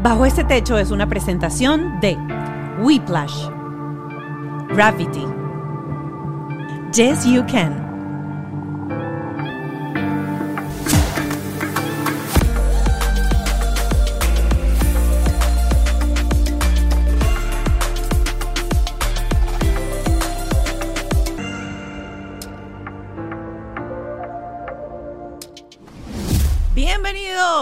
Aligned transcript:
Bajo 0.00 0.24
este 0.24 0.44
techo 0.44 0.78
es 0.78 0.92
una 0.92 1.08
presentación 1.08 1.98
de 2.00 2.16
Whiplash, 2.80 3.48
Gravity, 4.68 5.26
Yes 6.94 7.24
You 7.24 7.44
Can. 7.50 7.87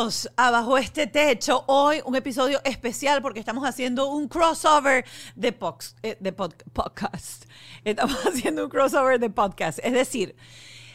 Bienvenidos 0.07 0.81
este 0.81 1.09
Techo. 1.09 1.65
Hoy 1.67 2.01
un 2.05 2.15
episodio 2.15 2.61
especial 2.63 3.21
porque 3.23 3.41
estamos 3.41 3.67
haciendo 3.67 4.07
un 4.09 4.29
crossover 4.29 5.05
de, 5.35 5.59
pox- 5.59 5.97
eh, 6.05 6.17
de 6.21 6.37
pod- 6.37 6.55
podcast. 6.73 7.47
Estamos 7.83 8.15
haciendo 8.25 8.63
un 8.63 8.71
crossover 8.71 9.19
de 9.19 9.31
podcast. 9.31 9.81
Es 9.83 9.93
decir, 9.93 10.37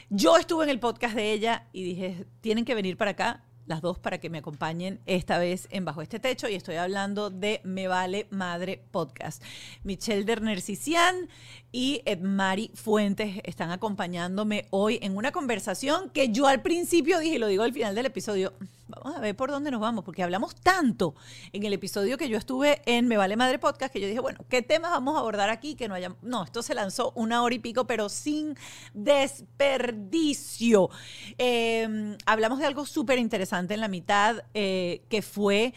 yo 0.09 0.37
estuve 0.37 0.63
en 0.63 0.69
el 0.69 0.79
podcast 0.79 1.13
de 1.15 1.33
ella 1.33 1.67
y 1.73 1.83
dije, 1.83 2.25
tienen 2.39 2.63
que 2.63 2.73
venir 2.73 2.95
para 2.95 3.11
acá 3.11 3.43
las 3.65 3.81
dos 3.81 3.99
para 3.99 4.17
que 4.19 4.29
me 4.29 4.37
acompañen 4.37 5.01
esta 5.05 5.37
vez 5.37 5.67
en 5.71 5.83
Bajo 5.85 6.01
este 6.01 6.19
Techo 6.19 6.47
y 6.47 6.55
estoy 6.55 6.75
hablando 6.75 7.29
de 7.29 7.59
Me 7.65 7.87
Vale 7.89 8.27
Madre 8.31 8.81
Podcast. 8.91 9.43
Michelle 9.83 10.23
Dernercician 10.23 11.27
y 11.71 12.01
Edmari 12.05 12.71
Fuentes 12.73 13.39
están 13.43 13.71
acompañándome 13.71 14.65
hoy 14.71 14.99
en 15.01 15.15
una 15.15 15.31
conversación 15.31 16.09
que 16.09 16.29
yo 16.29 16.47
al 16.47 16.61
principio 16.61 17.19
dije, 17.19 17.35
y 17.35 17.39
lo 17.39 17.47
digo 17.47 17.63
al 17.63 17.71
final 17.71 17.95
del 17.95 18.07
episodio, 18.07 18.53
vamos 18.87 19.15
a 19.15 19.21
ver 19.21 19.35
por 19.35 19.51
dónde 19.51 19.71
nos 19.71 19.79
vamos, 19.79 20.03
porque 20.03 20.21
hablamos 20.21 20.53
tanto 20.55 21.15
en 21.53 21.63
el 21.63 21.71
episodio 21.71 22.17
que 22.17 22.27
yo 22.27 22.37
estuve 22.37 22.81
en 22.85 23.07
Me 23.07 23.15
Vale 23.15 23.37
Madre 23.37 23.57
Podcast 23.57 23.93
que 23.93 24.01
yo 24.01 24.07
dije, 24.07 24.19
bueno, 24.19 24.39
¿qué 24.49 24.61
temas 24.61 24.91
vamos 24.91 25.15
a 25.15 25.19
abordar 25.19 25.49
aquí? 25.49 25.75
Que 25.75 25.87
no 25.87 25.95
haya... 25.95 26.13
No, 26.21 26.43
esto 26.43 26.61
se 26.61 26.75
lanzó 26.75 27.13
una 27.15 27.41
hora 27.41 27.55
y 27.55 27.59
pico, 27.59 27.87
pero 27.87 28.09
sin 28.09 28.57
desperdicio. 28.93 30.89
Eh, 31.37 32.17
hablamos 32.25 32.59
de 32.59 32.65
algo 32.65 32.85
súper 32.85 33.17
interesante 33.17 33.73
en 33.73 33.79
la 33.79 33.87
mitad, 33.87 34.43
eh, 34.53 35.03
que 35.07 35.21
fue 35.21 35.73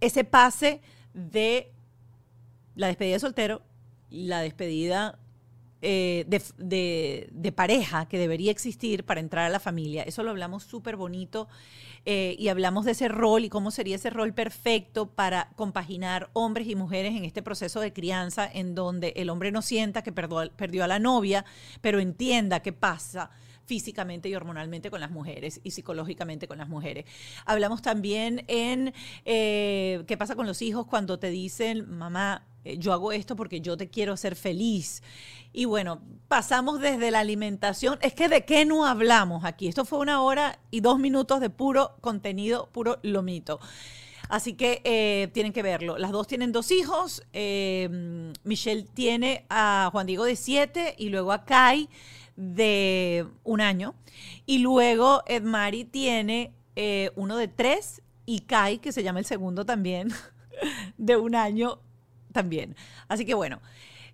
ese 0.00 0.22
pase 0.22 0.80
de 1.14 1.72
la 2.76 2.86
despedida 2.86 3.14
de 3.14 3.20
soltero, 3.20 3.62
la 4.10 4.40
despedida 4.40 5.18
eh, 5.80 6.24
de, 6.28 7.52
pareja 7.52 8.06
que 8.06 8.18
debería 8.18 8.50
existir 8.50 9.04
para 9.04 9.20
entrar 9.20 9.46
a 9.46 9.48
la 9.48 9.60
familia. 9.60 10.02
Eso 10.02 10.24
lo 10.24 10.30
hablamos 10.30 10.64
súper 10.64 10.96
bonito 10.96 11.48
eh, 12.04 12.34
y 12.36 12.48
hablamos 12.48 12.84
de 12.84 12.92
ese 12.92 13.06
rol 13.08 13.44
y 13.44 13.48
cómo 13.48 13.70
sería 13.70 13.94
ese 13.94 14.10
rol 14.10 14.34
perfecto 14.34 15.06
para 15.06 15.50
compaginar 15.54 16.30
hombres 16.32 16.66
y 16.68 16.74
mujeres 16.74 17.14
en 17.14 17.24
este 17.24 17.42
proceso 17.42 17.80
de 17.80 17.92
crianza 17.92 18.50
en 18.52 18.74
donde 18.74 19.12
el 19.16 19.30
hombre 19.30 19.52
no 19.52 19.62
sienta 19.62 20.02
que 20.02 20.10
perdió, 20.10 20.50
perdió 20.56 20.82
a 20.82 20.88
la 20.88 20.98
novia, 20.98 21.44
pero 21.80 22.00
entienda 22.00 22.60
qué 22.60 22.72
pasa 22.72 23.30
físicamente 23.68 24.30
y 24.30 24.34
hormonalmente 24.34 24.90
con 24.90 25.00
las 25.00 25.10
mujeres 25.10 25.60
y 25.62 25.72
psicológicamente 25.72 26.48
con 26.48 26.56
las 26.56 26.70
mujeres. 26.70 27.04
Hablamos 27.44 27.82
también 27.82 28.44
en 28.48 28.94
eh, 29.26 30.02
qué 30.06 30.16
pasa 30.16 30.34
con 30.34 30.46
los 30.46 30.62
hijos 30.62 30.86
cuando 30.86 31.18
te 31.18 31.28
dicen, 31.28 31.86
mamá, 31.98 32.46
eh, 32.64 32.78
yo 32.78 32.94
hago 32.94 33.12
esto 33.12 33.36
porque 33.36 33.60
yo 33.60 33.76
te 33.76 33.90
quiero 33.90 34.14
hacer 34.14 34.36
feliz. 34.36 35.02
Y 35.52 35.66
bueno, 35.66 36.00
pasamos 36.28 36.80
desde 36.80 37.10
la 37.10 37.20
alimentación. 37.20 37.98
Es 38.00 38.14
que 38.14 38.30
de 38.30 38.46
qué 38.46 38.64
no 38.64 38.86
hablamos 38.86 39.44
aquí. 39.44 39.68
Esto 39.68 39.84
fue 39.84 39.98
una 39.98 40.22
hora 40.22 40.58
y 40.70 40.80
dos 40.80 40.98
minutos 40.98 41.38
de 41.40 41.50
puro 41.50 41.96
contenido, 42.00 42.70
puro 42.72 42.98
lomito. 43.02 43.60
Así 44.30 44.54
que 44.54 44.80
eh, 44.84 45.28
tienen 45.34 45.52
que 45.52 45.62
verlo. 45.62 45.98
Las 45.98 46.10
dos 46.10 46.26
tienen 46.26 46.52
dos 46.52 46.70
hijos. 46.70 47.22
Michelle 47.34 48.86
tiene 48.94 49.44
a 49.50 49.90
Juan 49.92 50.06
Diego 50.06 50.24
de 50.24 50.36
siete 50.36 50.94
y 50.96 51.10
luego 51.10 51.32
a 51.32 51.44
Kai 51.44 51.90
de 52.38 53.26
un 53.42 53.60
año. 53.60 53.94
Y 54.46 54.58
luego 54.58 55.22
Edmari 55.26 55.84
tiene 55.84 56.52
eh, 56.76 57.10
uno 57.16 57.36
de 57.36 57.48
tres 57.48 58.00
y 58.24 58.40
Kai, 58.40 58.78
que 58.78 58.92
se 58.92 59.02
llama 59.02 59.18
el 59.18 59.24
segundo 59.24 59.66
también, 59.66 60.08
de 60.96 61.16
un 61.16 61.34
año 61.34 61.80
también. 62.32 62.76
Así 63.08 63.26
que 63.26 63.34
bueno. 63.34 63.60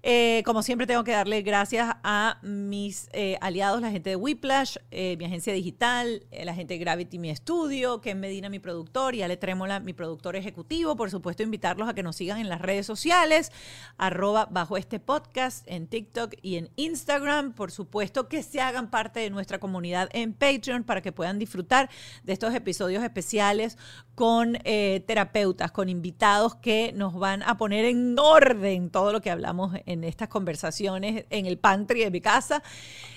Eh, 0.06 0.42
como 0.44 0.62
siempre 0.62 0.86
tengo 0.86 1.02
que 1.02 1.12
darle 1.12 1.40
gracias 1.40 1.96
a 2.02 2.36
mis 2.42 3.08
eh, 3.14 3.38
aliados, 3.40 3.80
la 3.80 3.90
gente 3.90 4.10
de 4.10 4.16
Whiplash, 4.16 4.76
eh, 4.90 5.16
mi 5.16 5.24
agencia 5.24 5.54
digital, 5.54 6.26
la 6.44 6.52
gente 6.52 6.74
de 6.74 6.78
Gravity, 6.78 7.18
mi 7.18 7.30
estudio, 7.30 8.02
Ken 8.02 8.20
Medina, 8.20 8.50
mi 8.50 8.58
productor, 8.58 9.14
y 9.14 9.22
Ale 9.22 9.38
Trémola, 9.38 9.80
mi 9.80 9.94
productor 9.94 10.36
ejecutivo. 10.36 10.94
Por 10.94 11.10
supuesto, 11.10 11.42
invitarlos 11.42 11.88
a 11.88 11.94
que 11.94 12.02
nos 12.02 12.16
sigan 12.16 12.38
en 12.38 12.50
las 12.50 12.60
redes 12.60 12.84
sociales, 12.84 13.50
arroba 13.96 14.46
bajo 14.50 14.76
este 14.76 15.00
podcast, 15.00 15.66
en 15.66 15.86
TikTok 15.86 16.34
y 16.42 16.56
en 16.56 16.68
Instagram. 16.76 17.54
Por 17.54 17.72
supuesto, 17.72 18.28
que 18.28 18.42
se 18.42 18.60
hagan 18.60 18.90
parte 18.90 19.20
de 19.20 19.30
nuestra 19.30 19.58
comunidad 19.58 20.10
en 20.12 20.34
Patreon 20.34 20.84
para 20.84 21.00
que 21.00 21.12
puedan 21.12 21.38
disfrutar 21.38 21.88
de 22.24 22.34
estos 22.34 22.54
episodios 22.54 23.02
especiales 23.02 23.78
con 24.14 24.58
terapeutas, 25.06 25.72
con 25.72 25.88
invitados 25.88 26.54
que 26.56 26.92
nos 26.94 27.14
van 27.14 27.42
a 27.42 27.56
poner 27.56 27.86
en 27.86 28.16
orden 28.18 28.90
todo 28.90 29.10
lo 29.10 29.22
que 29.22 29.30
hablamos 29.30 29.74
en 29.86 29.93
estas 30.02 30.28
conversaciones 30.28 31.26
en 31.30 31.46
el 31.46 31.58
pantry 31.58 32.00
de 32.00 32.10
mi 32.10 32.20
casa. 32.20 32.62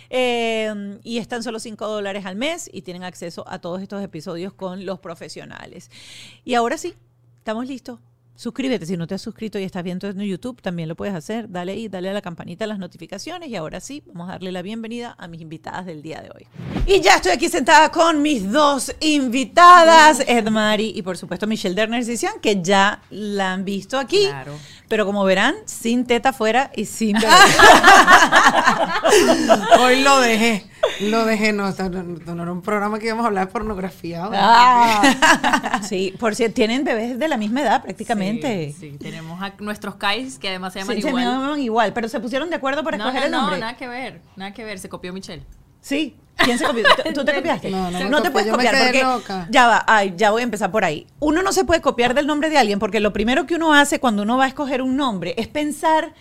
Eh, 0.10 1.00
y 1.04 1.18
están 1.18 1.44
solo 1.44 1.60
5 1.60 1.88
dólares 1.88 2.26
al 2.26 2.36
mes 2.36 2.70
y 2.72 2.84
tienen 2.84 3.04
acceso 3.04 3.44
a 3.48 3.60
todos 3.60 3.82
estos 3.82 4.04
episodios 4.04 4.54
con 4.54 4.86
los 4.86 5.00
profesionales. 5.00 5.90
Y 6.46 6.54
ahora 6.54 6.78
sí, 6.78 6.94
estamos 7.40 7.68
listos. 7.68 8.00
Suscríbete 8.38 8.86
si 8.86 8.96
no 8.98 9.08
te 9.08 9.16
has 9.16 9.22
suscrito 9.24 9.58
y 9.58 9.64
estás 9.64 9.84
viendo 9.84 10.08
en 10.08 10.20
YouTube, 10.20 10.62
también 10.62 10.88
lo 10.88 10.96
puedes 10.96 11.16
hacer. 11.16 11.50
Dale 11.50 11.72
ahí, 11.72 11.88
dale 11.88 12.12
a 12.12 12.14
la 12.14 12.22
campanita 12.22 12.66
de 12.66 12.68
las 12.68 12.78
notificaciones 12.78 13.50
y 13.50 13.56
ahora 13.56 13.80
sí, 13.80 14.04
vamos 14.06 14.30
a 14.30 14.34
darle 14.34 14.52
la 14.52 14.62
bienvenida 14.62 15.16
a 15.18 15.28
mis 15.28 15.42
invitadas 15.42 15.88
del 15.88 16.04
día 16.04 16.22
de 16.22 16.30
hoy. 16.30 16.46
Y 16.86 17.02
ya 17.02 17.16
estoy 17.16 17.32
aquí 17.32 17.50
sentada 17.50 17.90
con 17.90 18.22
mis 18.22 18.52
dos 18.52 18.96
invitadas, 19.00 20.20
Edmari 20.28 20.94
y 20.96 21.02
por 21.02 21.18
supuesto 21.18 21.48
Michelle 21.48 21.74
Derner 21.74 22.06
Sisian, 22.06 22.40
que 22.40 22.62
ya 22.62 23.02
la 23.10 23.54
han 23.54 23.66
visto 23.66 23.98
aquí. 23.98 24.28
Claro. 24.28 24.54
Pero 24.88 25.08
como 25.08 25.24
verán, 25.24 25.56
sin 25.66 26.06
teta 26.06 26.30
afuera 26.30 26.72
y 26.76 26.86
sin. 26.86 27.18
Hoy 29.80 30.04
lo 30.04 30.20
dejé. 30.20 30.64
Lo 31.02 31.26
dejé. 31.26 31.54
No, 31.54 31.70
no, 31.72 32.36
no 32.36 32.44
era 32.44 32.52
un 32.52 32.62
programa 32.62 33.00
que 33.00 33.06
íbamos 33.08 33.24
a 33.24 33.28
hablar 33.28 33.48
de 33.48 33.52
pornografía. 33.54 34.28
Ah. 34.32 35.82
sí, 35.88 36.14
por 36.20 36.36
si 36.36 36.48
tienen 36.50 36.84
bebés 36.84 37.20
de 37.20 37.28
la 37.28 37.38
misma 37.38 37.62
edad 37.62 37.82
prácticamente. 37.82 38.74
Sí, 38.78 38.92
sí, 38.92 38.98
tenemos 38.98 39.42
a 39.42 39.54
nuestros 39.60 39.96
Kais 39.96 40.38
que 40.40 40.50
además 40.50 40.74
se 40.74 40.80
llaman 40.80 40.96
Sí, 40.96 41.02
se 41.02 41.10
igual. 41.10 41.24
llaman 41.24 41.60
igual, 41.60 41.94
pero 41.94 42.08
se 42.10 42.20
pusieron 42.20 42.50
de 42.50 42.56
acuerdo 42.56 42.84
para 42.84 42.98
no, 42.98 43.06
escoger 43.08 43.22
no, 43.22 43.26
el 43.26 43.32
nombre. 43.42 43.56
no, 43.60 43.66
nada 43.66 43.78
que 43.78 43.88
ver, 43.88 44.22
nada 44.36 44.54
que 44.54 44.64
ver, 44.64 44.80
se 44.80 44.90
copió 44.90 45.14
Michelle. 45.14 45.44
Sí. 45.82 46.16
¿Quién 46.36 46.60
se 46.60 46.66
copió? 46.66 46.84
¿Tú- 47.04 47.14
¿Tú 47.14 47.26
te 47.26 47.34
copiaste? 47.36 47.70
No, 47.72 47.90
no 47.90 48.18
me 48.18 48.22
te 48.22 48.30
puedes 48.32 48.52
copiar 48.52 48.76
porque 48.78 49.02
loca. 49.04 49.48
ya 49.50 49.68
va, 49.68 49.84
ay, 49.88 50.14
ya 50.18 50.30
voy 50.32 50.42
a 50.42 50.44
empezar 50.44 50.70
por 50.72 50.84
ahí. 50.86 51.08
Uno 51.20 51.42
no 51.42 51.52
se 51.52 51.66
puede 51.66 51.82
copiar 51.82 52.14
del 52.14 52.28
nombre 52.28 52.50
de 52.50 52.58
alguien 52.60 52.78
porque 52.78 53.00
lo 53.00 53.12
primero 53.14 53.46
que 53.48 53.56
uno 53.56 53.74
hace 53.74 54.00
cuando 54.00 54.22
uno 54.24 54.38
va 54.38 54.46
a 54.46 54.48
escoger 54.48 54.82
un 54.84 54.96
nombre 54.96 55.34
es 55.38 55.48
pensar 55.48 56.14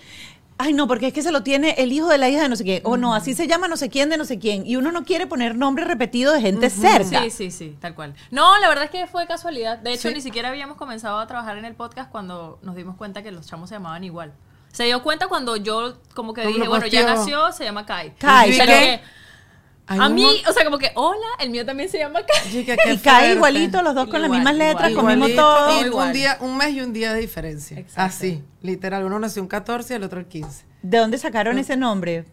Ay, 0.58 0.72
no, 0.72 0.86
porque 0.88 1.08
es 1.08 1.12
que 1.12 1.22
se 1.22 1.32
lo 1.32 1.42
tiene 1.42 1.74
el 1.78 1.92
hijo 1.92 2.08
de 2.08 2.16
la 2.16 2.28
hija 2.30 2.42
de 2.42 2.48
no 2.48 2.56
sé 2.56 2.64
quién. 2.64 2.80
O 2.84 2.96
no, 2.96 3.14
así 3.14 3.34
se 3.34 3.46
llama 3.46 3.68
no 3.68 3.76
sé 3.76 3.90
quién 3.90 4.08
de 4.08 4.16
no 4.16 4.24
sé 4.24 4.38
quién. 4.38 4.66
Y 4.66 4.76
uno 4.76 4.90
no 4.90 5.04
quiere 5.04 5.26
poner 5.26 5.54
nombre 5.54 5.84
repetido 5.84 6.32
de 6.32 6.40
gente 6.40 6.70
cerca. 6.70 7.22
Sí, 7.24 7.30
sí, 7.30 7.50
sí, 7.50 7.76
tal 7.78 7.94
cual. 7.94 8.14
No, 8.30 8.58
la 8.58 8.68
verdad 8.68 8.84
es 8.84 8.90
que 8.90 9.06
fue 9.06 9.26
casualidad. 9.26 9.78
De 9.78 9.92
hecho, 9.92 10.08
Sí. 10.08 10.14
ni 10.14 10.20
siquiera 10.22 10.48
habíamos 10.48 10.78
comenzado 10.78 11.18
a 11.18 11.26
trabajar 11.26 11.58
en 11.58 11.66
el 11.66 11.74
podcast 11.74 12.10
cuando 12.10 12.58
nos 12.62 12.74
dimos 12.74 12.96
cuenta 12.96 13.22
que 13.22 13.32
los 13.32 13.46
chamos 13.46 13.68
se 13.68 13.74
llamaban 13.74 14.02
igual. 14.04 14.32
Se 14.72 14.84
dio 14.84 15.02
cuenta 15.02 15.26
cuando 15.28 15.56
yo 15.56 15.98
como 16.14 16.32
que 16.34 16.46
dije, 16.46 16.68
bueno, 16.68 16.86
ya 16.86 17.04
nació, 17.04 17.52
se 17.52 17.64
llama 17.64 17.84
Kai. 17.86 18.14
Kai, 18.18 18.56
pero- 18.58 19.02
a 19.86 20.08
mí, 20.08 20.42
o 20.48 20.52
sea, 20.52 20.64
como 20.64 20.78
que, 20.78 20.90
hola, 20.94 21.26
el 21.38 21.50
mío 21.50 21.64
también 21.64 21.88
se 21.88 21.98
llama 21.98 22.20
Kai. 22.24 22.58
Y 22.60 22.64
cae 22.64 22.76
fuerte. 22.98 23.32
igualito, 23.34 23.82
los 23.82 23.94
dos 23.94 24.08
con 24.08 24.20
las 24.20 24.30
mismas 24.30 24.54
letras, 24.56 24.90
Igualito, 24.90 25.42
todo. 25.42 25.86
y 25.86 25.88
un 26.08 26.12
día, 26.12 26.38
un 26.40 26.56
mes 26.56 26.74
y 26.74 26.80
un 26.80 26.92
día 26.92 27.12
de 27.12 27.20
diferencia. 27.20 27.78
Exacto. 27.78 28.02
Así, 28.02 28.42
literal. 28.62 29.04
Uno 29.04 29.18
nació 29.18 29.42
un 29.42 29.48
14 29.48 29.94
y 29.94 29.96
el 29.96 30.02
otro 30.04 30.18
el 30.20 30.26
15. 30.26 30.64
¿De 30.82 30.98
dónde 30.98 31.18
sacaron 31.18 31.58
ese 31.58 31.76
nombre? 31.76 32.24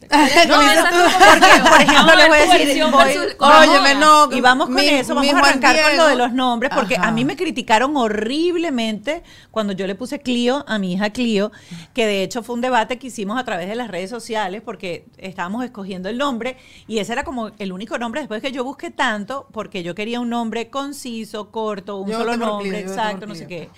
No, 0.48 0.56
Porque, 0.56 1.68
por 1.70 1.80
ejemplo, 1.80 2.14
les 2.16 2.28
voy 2.28 2.38
a 2.38 2.58
decir, 2.58 2.84
voy- 2.90 3.18
Óyeme, 3.38 3.94
no, 3.96 4.30
y 4.32 4.40
vamos 4.40 4.66
con 4.66 4.76
mi- 4.76 4.86
eso, 4.88 5.14
vamos 5.14 5.34
a 5.34 5.38
arrancar 5.38 5.76
con 5.82 5.96
lo 5.96 6.06
de 6.06 6.14
los 6.16 6.32
nombres, 6.32 6.70
porque 6.74 6.96
Ajá. 6.96 7.08
a 7.08 7.10
mí 7.12 7.24
me 7.24 7.36
criticaron 7.36 7.96
horriblemente 7.96 9.22
cuando 9.50 9.72
yo 9.72 9.86
le 9.86 9.94
puse 9.94 10.20
Clio 10.20 10.64
a 10.68 10.78
mi 10.78 10.92
hija 10.94 11.10
Clio, 11.10 11.50
que 11.94 12.06
de 12.06 12.22
hecho 12.22 12.42
fue 12.42 12.54
un 12.54 12.60
debate 12.60 12.98
que 12.98 13.08
hicimos 13.08 13.38
a 13.38 13.44
través 13.44 13.68
de 13.68 13.74
las 13.74 13.88
redes 13.88 14.08
sociales, 14.08 14.62
porque 14.64 15.06
estábamos 15.18 15.64
escogiendo 15.64 16.08
el 16.08 16.16
nombre, 16.16 16.56
y 16.86 16.98
ese 17.00 17.12
era 17.12 17.24
como 17.24 17.50
el 17.58 17.72
único 17.72 17.98
nombre 17.98 18.20
después 18.20 18.40
que 18.40 18.52
yo 18.52 18.64
busqué 18.64 18.90
tanto, 18.90 19.48
porque 19.52 19.82
yo 19.82 19.94
quería 19.94 20.20
un 20.20 20.30
nombre 20.30 20.70
conciso, 20.70 21.50
corto, 21.50 21.96
un 21.96 22.10
Yo 22.10 22.18
solo 22.18 22.36
nombre, 22.36 22.68
Clio, 22.70 22.80
exacto, 22.80 23.26
no 23.26 23.34
sé 23.34 23.46
qué. 23.46 23.68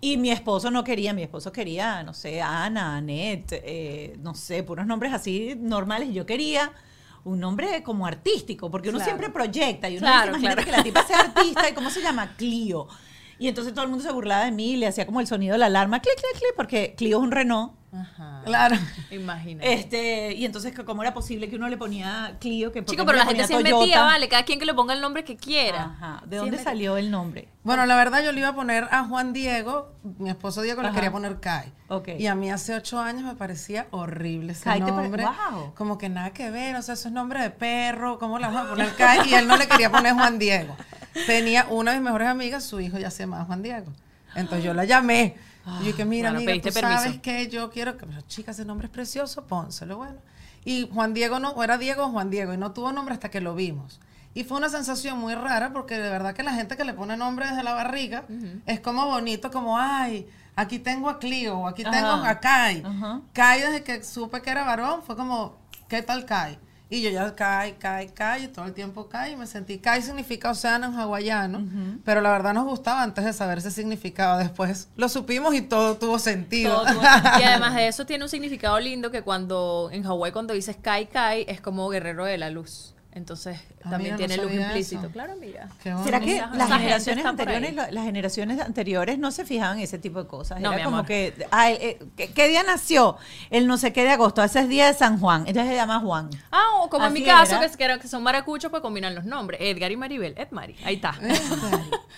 Y 0.00 0.16
mi 0.16 0.30
esposo 0.30 0.70
no 0.70 0.84
quería, 0.84 1.12
mi 1.12 1.22
esposo 1.22 1.52
quería, 1.52 2.02
no 2.02 2.14
sé, 2.14 2.40
Ana, 2.42 2.96
Annette, 2.96 3.60
eh, 3.64 4.16
no 4.20 4.34
sé, 4.34 4.62
puros 4.62 4.86
nombres 4.86 5.12
así 5.12 5.54
normales. 5.58 6.12
Yo 6.12 6.24
quería 6.26 6.72
un 7.24 7.40
nombre 7.40 7.82
como 7.82 8.06
artístico, 8.06 8.70
porque 8.70 8.90
uno 8.90 8.98
Claro. 8.98 9.10
siempre 9.10 9.30
proyecta 9.30 9.88
y 9.88 9.96
uno 9.98 10.06
Claro, 10.06 10.34
claro. 10.38 10.62
que 10.64 10.70
la 10.70 10.82
tipa 10.82 11.06
sea 11.06 11.20
artista 11.20 11.68
y 11.70 11.72
cómo 11.74 11.90
se 11.90 12.02
llama 12.02 12.34
Clio. 12.36 12.86
Y 13.38 13.48
entonces 13.48 13.72
todo 13.74 13.84
el 13.84 13.90
mundo 13.90 14.04
se 14.04 14.12
burlaba 14.12 14.44
de 14.44 14.52
mí 14.52 14.72
y 14.72 14.76
le 14.76 14.86
hacía 14.86 15.06
como 15.06 15.20
el 15.20 15.26
sonido 15.26 15.52
de 15.54 15.58
la 15.58 15.66
alarma, 15.66 16.00
clic, 16.00 16.14
clic, 16.16 16.32
clic, 16.40 16.52
porque 16.56 16.94
Clio 16.96 17.18
es 17.18 17.22
un 17.22 17.30
Renault. 17.32 17.72
Ajá. 17.92 18.42
Claro. 18.44 18.76
Imagínate. 19.12 19.72
Este, 19.72 20.32
y 20.34 20.44
entonces, 20.44 20.74
¿cómo 20.84 21.02
era 21.02 21.14
posible 21.14 21.48
que 21.48 21.54
uno 21.54 21.68
le 21.68 21.76
ponía 21.76 22.36
Clio? 22.40 22.72
Que 22.72 22.82
por 22.82 22.86
qué 22.86 22.90
Chico, 22.90 23.06
pero 23.06 23.18
le 23.18 23.24
la 23.24 23.30
gente 23.30 23.46
se 23.46 23.62
metía, 23.62 24.02
vale, 24.02 24.28
cada 24.28 24.42
quien 24.44 24.58
que 24.58 24.64
le 24.66 24.74
ponga 24.74 24.94
el 24.94 25.00
nombre 25.00 25.22
que 25.22 25.36
quiera. 25.36 25.94
Ajá. 25.96 26.22
¿De 26.26 26.36
Sí, 26.36 26.40
dónde 26.40 26.56
me- 26.56 26.62
salió 26.62 26.96
el 26.96 27.12
nombre? 27.12 27.48
Bueno, 27.62 27.86
la 27.86 27.94
verdad 27.94 28.22
yo 28.24 28.32
le 28.32 28.40
iba 28.40 28.48
a 28.48 28.54
poner 28.54 28.88
a 28.90 29.04
Juan 29.04 29.32
Diego, 29.32 29.92
mi 30.18 30.28
esposo 30.28 30.62
Diego 30.62 30.82
le 30.82 30.88
Ajá. 30.88 30.96
quería 30.96 31.12
poner 31.12 31.38
Kai. 31.38 31.72
Ok. 31.88 32.08
Y 32.18 32.26
a 32.26 32.34
mí 32.34 32.50
hace 32.50 32.74
ocho 32.74 32.98
años 33.00 33.22
me 33.22 33.36
parecía 33.36 33.86
horrible 33.92 34.52
ese 34.52 34.64
Kai 34.64 34.80
te 34.80 34.86
pare- 34.90 35.02
nombre. 35.02 35.24
Wow. 35.24 35.74
Como 35.76 35.96
que 35.96 36.08
nada 36.08 36.32
que 36.32 36.50
ver, 36.50 36.74
o 36.74 36.82
sea, 36.82 36.94
eso 36.94 37.06
es 37.08 37.14
nombre 37.14 37.40
de 37.40 37.50
perro, 37.50 38.18
¿cómo 38.18 38.40
le 38.40 38.46
vamos 38.46 38.66
a 38.66 38.70
poner 38.70 38.92
Kai? 38.96 39.28
Y 39.30 39.34
él 39.34 39.46
no 39.46 39.56
le 39.56 39.68
quería 39.68 39.90
poner 39.90 40.14
Juan 40.14 40.38
Diego. 40.40 40.76
Tenía 41.26 41.66
una 41.70 41.92
de 41.92 41.98
mis 41.98 42.04
mejores 42.04 42.28
amigas, 42.28 42.64
su 42.64 42.80
hijo 42.80 42.98
ya 42.98 43.10
se 43.10 43.22
llama 43.22 43.44
Juan 43.44 43.62
Diego. 43.62 43.92
Entonces 44.34 44.64
yo 44.64 44.74
la 44.74 44.84
llamé. 44.84 45.36
y 45.80 45.86
yo 45.86 45.96
que 45.96 46.04
mira, 46.04 46.30
amiga, 46.30 46.46
pediste 46.46 46.72
tú 46.72 46.80
sabes 46.80 47.20
que 47.20 47.48
yo 47.48 47.70
quiero 47.70 47.96
que, 47.96 48.06
chica, 48.26 48.50
ese 48.50 48.64
nombre 48.64 48.86
es 48.86 48.92
precioso, 48.92 49.46
pónselo, 49.46 49.96
bueno. 49.96 50.18
Y 50.64 50.88
Juan 50.92 51.14
Diego 51.14 51.38
no, 51.38 51.50
o 51.50 51.62
era 51.62 51.78
Diego 51.78 52.04
o 52.04 52.10
Juan 52.10 52.30
Diego, 52.30 52.52
y 52.52 52.56
no 52.56 52.72
tuvo 52.72 52.92
nombre 52.92 53.14
hasta 53.14 53.30
que 53.30 53.40
lo 53.40 53.54
vimos. 53.54 54.00
Y 54.34 54.42
fue 54.42 54.58
una 54.58 54.68
sensación 54.68 55.18
muy 55.18 55.34
rara 55.34 55.72
porque 55.72 55.96
de 55.96 56.10
verdad 56.10 56.34
que 56.34 56.42
la 56.42 56.54
gente 56.54 56.76
que 56.76 56.84
le 56.84 56.92
pone 56.92 57.16
nombre 57.16 57.46
desde 57.46 57.62
la 57.62 57.72
barriga 57.74 58.24
es 58.66 58.80
como 58.80 59.06
bonito, 59.06 59.50
como, 59.52 59.78
ay, 59.78 60.26
aquí 60.56 60.80
tengo 60.80 61.08
a 61.08 61.18
Clio, 61.20 61.58
o 61.58 61.68
aquí 61.68 61.84
tengo 61.84 62.08
a 62.08 62.40
Kai. 62.40 62.82
Kai, 63.32 63.60
desde 63.60 63.84
que 63.84 64.02
supe 64.02 64.42
que 64.42 64.50
era 64.50 64.64
varón, 64.64 65.02
fue 65.02 65.16
como, 65.16 65.56
¿qué 65.88 66.02
tal 66.02 66.24
Kai? 66.26 66.58
Y 66.94 67.02
yo 67.02 67.10
ya 67.10 67.34
Kai, 67.34 67.74
Kai, 67.74 68.44
y 68.44 68.48
todo 68.48 68.64
el 68.66 68.72
tiempo 68.72 69.08
Kai, 69.08 69.32
y 69.32 69.36
me 69.36 69.46
sentí. 69.46 69.78
Kai 69.78 70.00
significa 70.02 70.50
océano 70.50 70.86
en 70.86 70.94
hawaiano, 70.94 71.64
pero 72.04 72.20
la 72.20 72.30
verdad 72.30 72.54
nos 72.54 72.64
gustaba 72.64 73.02
antes 73.02 73.24
de 73.24 73.32
saber 73.32 73.58
ese 73.58 73.70
significado. 73.70 74.38
Después 74.38 74.88
lo 74.96 75.08
supimos 75.08 75.54
y 75.54 75.62
todo 75.62 75.96
tuvo 75.96 76.18
sentido. 76.18 76.82
Todo 76.82 76.92
tuvo- 76.94 77.02
y 77.40 77.42
además 77.42 77.74
de 77.76 77.88
eso 77.88 78.06
tiene 78.06 78.24
un 78.24 78.30
significado 78.30 78.78
lindo 78.78 79.10
que 79.10 79.22
cuando 79.22 79.88
en 79.92 80.04
Hawái 80.04 80.30
cuando 80.32 80.54
dices 80.54 80.76
Kai 80.80 81.06
Kai 81.06 81.44
es 81.48 81.60
como 81.60 81.88
guerrero 81.88 82.24
de 82.24 82.38
la 82.38 82.50
luz. 82.50 82.93
Entonces 83.14 83.58
Ah, 83.84 83.90
también 83.90 84.16
mira, 84.16 84.26
no 84.26 84.34
tiene 84.36 84.36
luz 84.42 84.66
implícito. 84.66 85.02
eso. 85.02 85.10
Claro, 85.12 85.34
mira. 85.40 85.68
¿Será 86.04 86.18
que 86.20 86.36
Esa- 86.36 86.46
las 86.54 86.68
generaciones 86.68 87.24
anteriores, 87.24 87.74
lo- 87.74 87.90
las 87.90 88.04
generaciones 88.04 88.60
anteriores 88.60 89.18
no 89.18 89.30
se 89.30 89.44
fijaban 89.44 89.78
en 89.78 89.84
ese 89.84 89.98
tipo 89.98 90.20
de 90.22 90.28
cosas? 90.28 90.60
No, 90.60 90.70
Era 90.70 90.78
mi 90.78 90.84
como 90.84 90.96
amor. 90.96 91.06
que, 91.06 91.46
ah, 91.52 91.70
eh, 91.70 91.98
¿qué, 92.16 92.32
qué 92.32 92.48
día 92.48 92.62
nació? 92.64 93.16
El 93.50 93.66
no 93.66 93.76
sé 93.78 93.92
qué 93.92 94.02
de 94.02 94.10
agosto, 94.10 94.42
ese 94.42 94.60
es 94.60 94.68
día 94.68 94.86
de 94.86 94.94
San 94.94 95.20
Juan, 95.20 95.44
entonces 95.46 95.68
se 95.70 95.76
llama 95.76 96.00
Juan. 96.00 96.28
Ah, 96.50 96.64
o 96.80 96.90
como 96.90 97.06
en 97.06 97.12
mi 97.12 97.22
caso, 97.22 97.58
que, 97.60 97.66
es- 97.66 97.76
que 97.76 98.08
son 98.08 98.22
maracuchos, 98.22 98.70
pues 98.70 98.82
combinan 98.82 99.14
los 99.14 99.24
nombres. 99.24 99.60
Edgar 99.62 99.92
y 99.92 99.96
Maribel. 99.96 100.34
Edmari. 100.36 100.74
Ahí 100.84 100.96
está. 100.96 101.14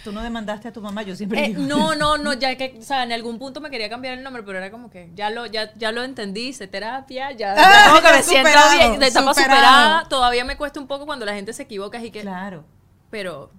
Tú 0.04 0.12
no 0.12 0.22
demandaste 0.22 0.68
a 0.68 0.72
tu 0.72 0.80
mamá, 0.80 1.02
yo 1.02 1.16
siempre 1.16 1.44
Eh, 1.44 1.48
digo. 1.48 1.62
no, 1.62 1.94
no, 1.94 2.16
no, 2.18 2.32
ya 2.34 2.54
que, 2.56 2.76
o 2.78 2.82
sea, 2.82 3.02
en 3.02 3.12
algún 3.12 3.38
punto 3.38 3.60
me 3.60 3.70
quería 3.70 3.88
cambiar 3.88 4.14
el 4.16 4.22
nombre, 4.22 4.42
pero 4.44 4.58
era 4.58 4.70
como 4.70 4.88
que 4.90 5.10
ya 5.14 5.30
lo, 5.30 5.46
ya, 5.46 5.72
ya 5.74 5.90
lo 5.92 6.02
entendí, 6.04 6.48
hice 6.48 6.66
terapia, 6.68 7.32
ya, 7.32 7.54
ya 7.54 7.56
Ah, 7.58 7.84
como 7.88 8.00
que 8.00 8.06
ya 8.08 8.12
me 8.16 8.22
siento 8.22 8.50
bien, 8.78 9.00
de 9.00 9.06
etapa 9.08 9.34
superado. 9.34 9.56
superada, 9.60 10.08
todavía 10.08 10.44
me 10.44 10.56
cuesta 10.56 10.78
un 10.80 10.85
poco 10.86 11.06
cuando 11.06 11.24
la 11.26 11.34
gente 11.34 11.52
se 11.52 11.62
equivoca, 11.64 11.98
así 11.98 12.10
que, 12.10 12.20
Claro, 12.22 12.64
pero 13.10 13.50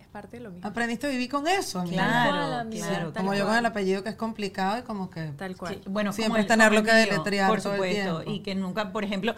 es 0.00 0.06
parte 0.08 0.36
de 0.38 0.42
lo 0.44 0.50
mismo. 0.50 0.66
Aprendiste 0.68 1.06
a 1.06 1.10
vivir 1.10 1.28
con 1.30 1.46
eso, 1.48 1.82
claro, 1.84 2.68
claro. 2.70 3.12
tal 3.12 3.22
Como 3.22 3.34
yo 3.34 3.46
con 3.46 3.56
el 3.56 3.66
apellido 3.66 4.02
que 4.02 4.10
es 4.10 4.14
complicado 4.16 4.78
y 4.78 4.82
como 4.82 5.10
que... 5.10 5.32
Tal 5.36 5.56
cual. 5.56 5.74
Sí, 5.74 5.80
bueno, 5.88 6.12
Siempre 6.12 6.42
el- 6.42 6.46
tenerlo 6.46 6.82
que 6.82 6.92
deletrear 6.92 7.48
Por 7.50 7.60
todo 7.62 7.74
el 7.74 7.94
supuesto. 7.94 8.30
Y 8.30 8.40
que 8.40 8.54
nunca, 8.54 8.92
por 8.92 9.04
ejemplo, 9.04 9.34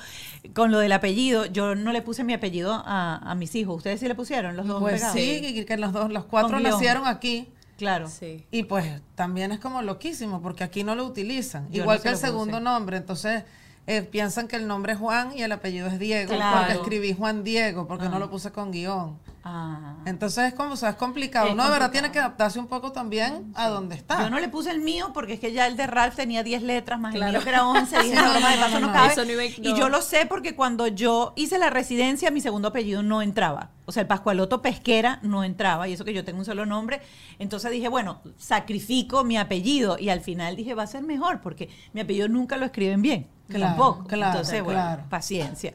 con 0.54 0.70
lo 0.70 0.78
del 0.78 0.93
apellido, 0.93 1.46
yo 1.46 1.75
no 1.75 1.93
le 1.93 2.02
puse 2.02 2.25
mi 2.25 2.34
apellido 2.34 2.72
a, 2.84 3.16
a 3.16 3.34
mis 3.34 3.54
hijos. 3.54 3.76
¿Ustedes 3.78 4.00
sí 4.00 4.08
le 4.08 4.14
pusieron 4.14 4.56
los 4.56 4.66
dos 4.66 4.81
Pues 4.81 4.94
pegados? 4.94 5.14
sí, 5.16 5.40
y 5.42 5.64
que 5.64 5.76
los 5.78 5.92
dos, 5.92 6.12
los 6.12 6.25
cuatro 6.25 6.60
nacieron 6.60 7.06
aquí. 7.06 7.49
Claro. 7.78 8.08
Sí. 8.08 8.46
Y 8.50 8.62
pues 8.62 9.02
también 9.16 9.52
es 9.52 9.60
como 9.60 9.82
loquísimo 9.82 10.40
porque 10.40 10.64
aquí 10.64 10.82
no 10.82 10.94
lo 10.94 11.04
utilizan. 11.04 11.70
Yo 11.70 11.82
Igual 11.82 11.99
no 11.99 12.02
que 12.04 12.08
el 12.08 12.16
segundo 12.16 12.52
puse. 12.52 12.62
nombre. 12.64 12.96
Entonces 12.96 13.44
eh, 13.86 14.02
piensan 14.02 14.48
que 14.48 14.56
el 14.56 14.66
nombre 14.66 14.94
es 14.94 14.98
Juan 14.98 15.36
y 15.36 15.42
el 15.42 15.52
apellido 15.52 15.86
es 15.86 15.98
Diego. 15.98 16.34
Claro. 16.34 16.58
Porque 16.58 16.72
escribí 16.74 17.14
Juan 17.14 17.44
Diego 17.44 17.86
porque 17.86 18.08
no 18.08 18.18
lo 18.18 18.30
puse 18.30 18.50
con 18.50 18.72
guion. 18.72 19.18
Ah. 19.48 19.94
Entonces 20.06 20.44
es 20.48 20.54
como, 20.54 20.72
o 20.72 20.76
sea, 20.76 20.90
es 20.90 20.96
complicado. 20.96 21.46
Es 21.46 21.52
Uno 21.52 21.64
de 21.64 21.70
verdad 21.70 21.93
tiene 21.93 22.10
que 22.10 22.19
adaptarse 22.19 22.58
un 22.58 22.66
poco 22.66 22.90
también 22.90 23.52
a 23.54 23.69
donde 23.69 23.94
está. 23.94 24.20
Yo 24.25 24.28
no 24.31 24.40
le 24.40 24.48
puse 24.48 24.72
el 24.72 24.81
mío 24.81 25.12
porque 25.14 25.34
es 25.34 25.40
que 25.40 25.52
ya 25.52 25.69
el 25.69 25.76
de 25.76 25.87
Ralph 25.87 26.16
tenía 26.16 26.43
10 26.43 26.62
letras, 26.62 26.98
más 26.98 27.14
Claro. 27.14 27.31
el 27.31 27.37
mío 27.37 27.44
que 27.44 27.50
era 27.50 27.64
11. 27.66 27.96
Dije, 28.02 28.16
Sí, 28.16 28.22
no, 28.22 28.31
broma 28.32 28.50
de 28.50 28.56
no, 28.56 28.62
paso 28.62 28.75
no, 28.75 28.81
no 28.81 28.87
no. 28.88 28.93
cabe. 28.93 29.12
Eso 29.12 29.25
no 29.25 29.31
iba 29.31 29.43
a- 29.43 29.46
Y 29.46 29.75
yo 29.78 29.88
lo 29.88 30.02
sé 30.02 30.26
porque 30.26 30.56
cuando 30.56 30.88
yo 30.88 31.32
hice 31.37 31.58
la 31.58 31.70
residencia, 31.70 32.32
mi 32.32 32.40
segundo 32.40 32.69
apellido 32.69 33.04
no 33.04 33.22
entraba. 33.22 33.70
O 33.84 33.93
sea, 33.93 34.00
el 34.00 34.08
Pascualoto 34.08 34.62
Pesquera 34.62 35.20
no 35.22 35.44
entraba. 35.44 35.87
Y 35.87 35.92
eso 35.92 36.04
que 36.04 36.12
yo 36.12 36.25
tengo 36.25 36.40
un 36.40 36.44
solo 36.44 36.66
nombre. 36.66 37.00
Entonces 37.38 37.70
dije, 37.70 37.87
bueno, 37.88 38.20
sacrifico 38.37 39.22
mi 39.22 39.37
apellido. 39.37 39.96
Y 39.99 40.08
al 40.08 40.22
final 40.22 40.56
dije, 40.56 40.75
va 40.75 40.82
a 40.82 40.87
ser 40.88 41.02
mejor 41.04 41.40
porque 41.40 41.69
mi 41.92 42.00
apellido 42.00 42.26
nunca 42.28 42.56
lo 42.56 42.66
escriben 42.66 43.00
bien. 43.00 43.28
Claro, 43.49 43.66
tampoco. 43.66 44.04
claro, 44.08 44.32
Entonces, 44.32 44.60
bueno, 44.64 44.81
claro. 44.81 45.04
paciencia. 45.08 45.75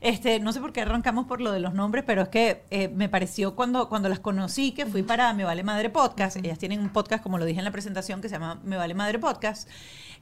Este, 0.00 0.40
no 0.40 0.52
sé 0.52 0.60
por 0.60 0.72
qué 0.72 0.80
arrancamos 0.80 1.26
por 1.26 1.40
lo 1.42 1.52
de 1.52 1.60
los 1.60 1.74
nombres, 1.74 2.04
pero 2.06 2.22
es 2.22 2.28
que 2.28 2.64
eh, 2.70 2.88
me 2.88 3.08
pareció 3.10 3.54
cuando, 3.54 3.88
cuando 3.88 4.08
las 4.08 4.20
conocí 4.20 4.72
que 4.72 4.86
fui 4.86 5.02
para 5.02 5.34
Me 5.34 5.44
Vale 5.44 5.62
Madre 5.62 5.90
Podcast. 5.90 6.36
Ellas 6.36 6.58
tienen 6.58 6.80
un 6.80 6.88
podcast, 6.90 7.22
como 7.22 7.36
lo 7.38 7.44
dije 7.44 7.58
en 7.58 7.64
la 7.64 7.70
presentación, 7.70 8.22
que 8.22 8.28
se 8.28 8.36
llama 8.36 8.60
Me 8.64 8.76
Vale 8.76 8.94
Madre 8.94 9.18
Podcast. 9.18 9.68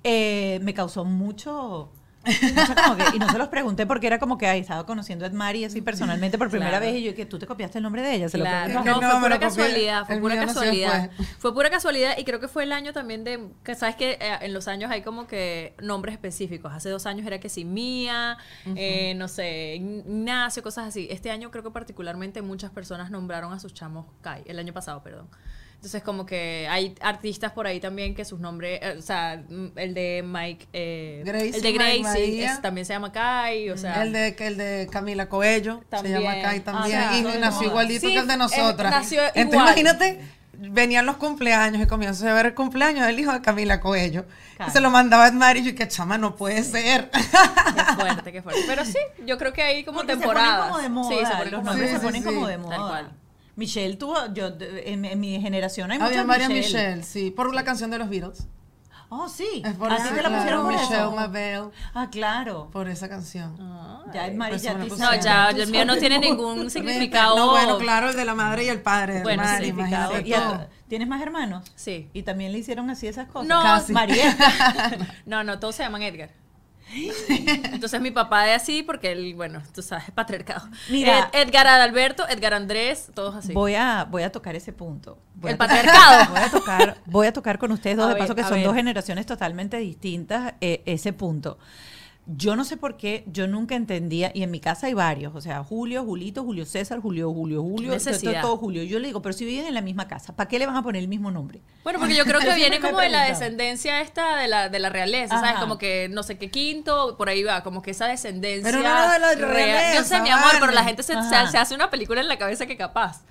Eh, 0.03 0.59
me 0.63 0.75
causó 0.75 1.05
mucho. 1.05 1.93
Mucho 2.55 2.75
como 2.75 2.97
que- 2.97 3.17
y 3.17 3.19
no 3.19 3.29
se 3.31 3.39
los 3.39 3.49
pregunté 3.49 3.87
porque 3.87 4.07
era 4.07 4.19
como 4.19 4.39
que 4.39 4.47
ay, 4.47 4.61
estaba 4.61 4.85
conociendo 4.87 5.25
a 5.25 5.29
Edmari 5.29 5.65
así 5.65 5.81
personalmente 5.81 6.39
por 6.39 6.49
primera 6.51 6.71
Claro. 6.79 6.87
vez 6.87 6.97
y 6.97 7.03
yo 7.05 7.15
que 7.15 7.27
tú 7.27 7.39
te 7.39 7.47
copiaste 7.47 7.79
el 7.79 7.83
nombre 7.83 8.03
de 8.03 8.15
ella. 8.15 8.29
Se 8.29 8.39
lo 8.39 8.45
Claro. 8.45 8.69
Es 8.69 8.75
no, 8.75 8.83
fue 8.83 8.93
no, 8.93 9.01
me 9.01 9.01
pura 9.09 9.15
lo 9.15 9.23
copié. 9.25 9.39
casualidad, 9.41 10.07
fue 10.07 10.19
pura 10.19 10.37
casualidad. 10.47 11.11
fue. 11.17 11.27
Fue 11.39 11.55
pura 11.55 11.71
casualidad 11.71 12.15
y 12.19 12.25
creo 12.25 12.41
que 12.41 12.49
fue 12.49 12.63
el 12.65 12.73
año 12.73 12.93
también 12.93 13.25
de, 13.25 13.49
que 13.65 13.75
sabes 13.75 13.97
que 13.97 14.13
eh, 14.21 14.39
en 14.43 14.53
los 14.53 14.69
años 14.69 14.91
hay 14.91 15.03
como 15.03 15.27
que 15.27 15.75
nombres 15.81 16.13
específicos. 16.15 16.73
Hace 16.73 16.89
dos 16.91 17.07
años 17.07 17.27
era 17.27 17.39
que 17.41 17.49
sí, 17.49 17.65
Mía, 17.65 18.37
eh, 18.77 19.15
no 19.17 19.29
sé, 19.29 19.77
Ignacio, 19.77 20.63
cosas 20.63 20.87
así. 20.89 21.09
Este 21.11 21.31
año 21.31 21.51
creo 21.51 21.63
que 21.63 21.71
particularmente 21.71 22.43
muchas 22.43 22.71
personas 22.71 23.11
nombraron 23.11 23.53
a 23.53 23.59
sus 23.59 23.75
chamos 23.75 24.07
Kai, 24.23 24.43
el 24.47 24.59
año 24.59 24.73
pasado, 24.73 25.03
perdón. 25.03 25.29
Entonces 25.79 26.03
como 26.03 26.27
que 26.27 26.67
hay 26.69 26.97
artistas 27.01 27.53
por 27.53 27.69
ahí 27.69 27.79
también 27.79 28.13
que 28.17 28.25
sus 28.25 28.41
nombres, 28.41 28.81
eh, 28.83 28.97
o 28.99 29.01
sea, 29.03 29.41
mm, 29.49 29.67
el 29.79 29.95
de 29.95 30.25
Mike, 30.27 30.67
eh, 30.73 31.23
Gracie, 31.25 31.51
el 31.55 31.63
de 31.63 31.73
Gracie 31.73 32.45
es- 32.45 32.61
también 32.61 32.85
se 32.85 32.95
llama 32.95 33.13
Kai, 33.13 33.71
o 33.71 33.77
sea... 33.77 34.03
el, 34.03 34.13
de, 34.13 34.35
el 34.41 34.57
de 34.57 34.89
Camila 34.91 35.29
Coello 35.29 35.81
También. 35.89 36.17
se 36.17 36.23
llama 36.23 36.43
Kai 36.43 36.61
también. 36.61 36.99
Ah, 36.99 37.17
y 37.17 37.23
claro. 37.23 37.39
nació 37.39 37.69
igualito 37.69 38.09
Sí, 38.09 38.13
que 38.13 38.19
el 38.19 38.27
de 38.27 38.33
él 38.33 38.39
nosotras. 38.41 38.91
nació 38.91 39.21
Entonces 39.23 39.53
igual. 39.53 39.67
imagínate, 39.69 40.21
venían 40.55 41.07
los 41.07 41.17
cumpleaños 41.17 41.81
y 41.81 41.87
comienzo 41.87 42.29
a 42.29 42.35
ver 42.35 42.47
el 42.47 42.55
cumpleaños 42.55 43.07
del 43.07 43.21
hijo 43.21 43.33
de 43.33 43.41
Camila 43.41 43.79
Coello. 43.79 44.25
Claro. 44.57 44.73
Se 44.73 44.81
lo 44.81 44.91
mandaba 44.91 45.27
a 45.27 45.29
Edmar 45.29 45.57
y 45.59 45.63
yo, 45.63 45.77
que 45.77 45.87
chama, 45.87 46.19
no 46.19 46.35
puede 46.35 46.65
ser. 46.65 47.09
Qué 47.13 47.85
fuerte, 47.95 48.33
qué 48.33 48.43
fuerte. 48.43 48.63
Pero 48.67 48.85
sí, 48.85 48.99
yo 49.25 49.39
creo 49.39 49.53
que 49.53 49.63
hay 49.63 49.85
como 49.85 49.99
Porque 49.99 50.17
temporadas. 50.17 50.67
Se 50.67 50.73
ponen 50.73 50.73
como 50.73 50.83
de 50.83 50.89
moda. 50.89 51.09
Sí, 51.11 51.25
se 51.25 51.37
ponen 51.37 51.51
los 51.53 51.61
como 51.61 51.71
nombres 51.71 51.89
Sí, 51.91 51.95
se 51.95 52.01
sí, 52.01 52.05
ponen 52.07 52.23
sí. 52.23 52.27
como 52.29 52.47
de 52.49 52.55
Tal 52.55 52.63
moda. 52.65 52.77
cual. 52.89 53.11
Michelle 53.59 53.97
tuvo, 53.97 54.15
yo 54.33 54.53
en, 54.61 55.05
en 55.05 55.21
mi 55.21 55.41
generación 55.41 55.91
hay 55.91 55.99
Había 55.99 56.23
muchas 56.23 56.27
varias 56.27 56.49
Michelle. 56.49 56.97
Michelle, 56.97 57.03
sí, 57.03 57.31
por 57.33 57.53
la 57.55 57.65
canción 57.65 57.91
de 57.91 57.99
los 57.99 58.09
Beatles. 58.09 58.47
Oh, 59.11 59.27
sí. 59.29 59.63
Es 59.65 59.73
por 59.75 59.89
te 59.89 59.95
la 60.03 60.11
claro, 60.11 60.37
pusieron 60.37 60.63
por 60.65 60.73
Michelle 60.75 60.97
eso. 61.01 61.13
Mabel, 61.13 61.63
Ah, 61.95 62.09
claro. 62.11 62.69
por 62.71 62.89
esa 62.89 63.09
canción. 63.09 63.57
Ya 64.13 64.27
es 64.27 64.37
Pues 64.37 64.63
ya 64.63 64.79
te 64.79 64.85
puso 64.85 65.03
No, 65.03 65.15
ya, 65.19 65.49
el 65.51 65.71
mío 65.71 65.85
no 65.87 65.97
tiene 65.97 66.19
ningún 66.19 66.71
significado. 66.77 67.35
No, 67.37 67.51
bueno, 67.51 67.79
claro, 67.79 68.11
el 68.11 68.17
de 68.17 68.25
la 68.25 68.35
madre 68.35 68.65
y 68.67 68.69
el 68.69 68.81
padre. 68.83 69.23
Bueno, 69.23 69.43
Bueno, 69.43 69.59
sí, 69.59 69.67
imagínate 69.71 70.29
Y 70.29 70.33
a- 70.35 70.69
tú. 70.69 70.75
¿Tienes 70.89 71.09
más 71.09 71.21
hermanos? 71.21 71.71
Sí. 71.75 72.09
Y 72.13 72.23
también 72.23 72.53
le 72.53 72.59
hicieron 72.59 72.89
así 72.91 73.07
esas 73.09 73.27
cosas. 73.29 73.49
No, 73.49 73.63
Casi. 73.63 73.93
Mariel. 73.93 74.35
No, 75.27 75.43
no, 75.43 75.59
todos 75.59 75.75
se 75.75 75.83
llaman 75.83 76.03
Edgar. 76.03 76.31
Entonces 77.73 78.01
mi 78.01 78.11
papá 78.11 78.49
es 78.51 78.63
así 78.63 78.83
porque 78.83 79.13
él, 79.13 79.35
bueno, 79.35 79.63
tú 79.75 79.83
sabes, 79.83 80.05
patriarcado. 80.15 80.69
Mira. 80.89 81.31
Ed- 81.33 81.49
Edgar 81.49 81.67
Adalberto, 81.67 82.27
Edgar 82.29 82.55
Andrés, 82.55 83.11
todos 83.15 83.35
así. 83.37 83.53
Voy 83.53 83.75
a, 83.75 84.05
voy 84.05 84.23
a 84.23 84.33
tocar 84.33 84.55
ese 84.57 84.73
punto. 84.73 85.19
Voy 85.35 85.53
El 85.53 85.57
patriarcado. 85.59 86.31
Voy 86.33 86.41
a 86.41 86.51
tocar, 86.51 86.97
voy 87.07 87.27
a 87.29 87.33
tocar 87.33 87.59
con 87.59 87.71
ustedes 87.73 87.97
dos, 87.97 88.07
A 88.07 88.09
de 88.09 88.15
ver, 88.15 88.23
paso 88.23 88.35
que 88.35 88.43
son 88.43 88.55
ver. 88.55 88.65
dos 88.65 88.75
generaciones 88.75 89.25
totalmente 89.27 89.77
distintas, 89.77 90.55
eh, 90.61 90.83
ese 90.87 91.13
punto. 91.13 91.59
Yo 92.31 92.57
no 92.57 92.65
sé 92.67 92.77
por 92.77 92.99
qué, 92.99 93.25
yo 93.27 93.47
nunca 93.47 93.75
entendía, 93.75 94.31
y 94.35 94.43
en 94.43 94.51
mi 94.51 94.61
casa 94.61 94.87
hay 94.87 94.93
varios, 94.93 95.35
o 95.35 95.41
sea, 95.41 95.65
Julio, 95.65 96.05
Julito, 96.05 96.45
Julio 96.45 96.67
César, 96.67 97.01
Julio, 97.01 97.33
Julio, 97.33 97.63
Julio, 97.63 97.91
Necesidad. 97.93 98.43
todo 98.43 98.59
Julio. 98.59 98.83
Yo 98.83 98.99
le 98.99 99.07
digo, 99.09 99.23
pero 99.23 99.33
si 99.33 99.47
viven 99.47 99.65
en 99.67 99.73
la 99.73 99.81
misma 99.81 100.07
casa, 100.09 100.37
¿para 100.37 100.47
qué 100.47 100.59
le 100.59 100.67
van 100.67 100.77
a 100.77 100.83
poner 100.83 101.01
el 101.03 101.09
mismo 101.09 101.31
nombre? 101.31 101.63
Bueno, 101.85 101.99
porque 101.99 102.15
yo 102.15 102.25
creo 102.25 102.39
que 102.41 102.55
viene 102.55 102.81
como 102.81 102.99
de 103.01 103.09
la 103.09 103.25
descendencia 103.25 104.03
esta 104.03 104.37
de 104.37 104.47
la, 104.47 104.69
de 104.69 104.79
la 104.79 104.91
realeza, 104.91 105.41
¿sabes? 105.41 105.59
Como 105.59 105.79
que 105.79 106.09
no 106.11 106.23
sé 106.23 106.37
qué 106.37 106.51
quinto, 106.51 107.17
por 107.17 107.31
ahí 107.31 107.43
va, 107.43 107.63
como 107.63 107.81
que 107.81 107.93
esa 107.93 108.07
descendencia. 108.07 108.71
Pero 108.71 108.83
no 108.83 109.11
de 109.13 109.19
la 109.19 109.35
real. 109.35 109.51
realeza, 109.51 109.95
Yo 109.95 110.05
sé, 110.05 110.21
mi 110.21 110.29
amor, 110.31 110.51
pero 110.61 110.73
la 110.73 110.85
gente 110.85 111.03
se, 111.03 111.15
se- 111.15 111.19
Ajá. 111.19 111.47
se 111.51 111.57
hace 111.59 111.75
una 111.75 111.89
película 111.91 112.21
en 112.21 112.29
la 112.29 112.37
cabeza 112.37 112.67
que 112.67 112.77
capaz. 112.77 113.23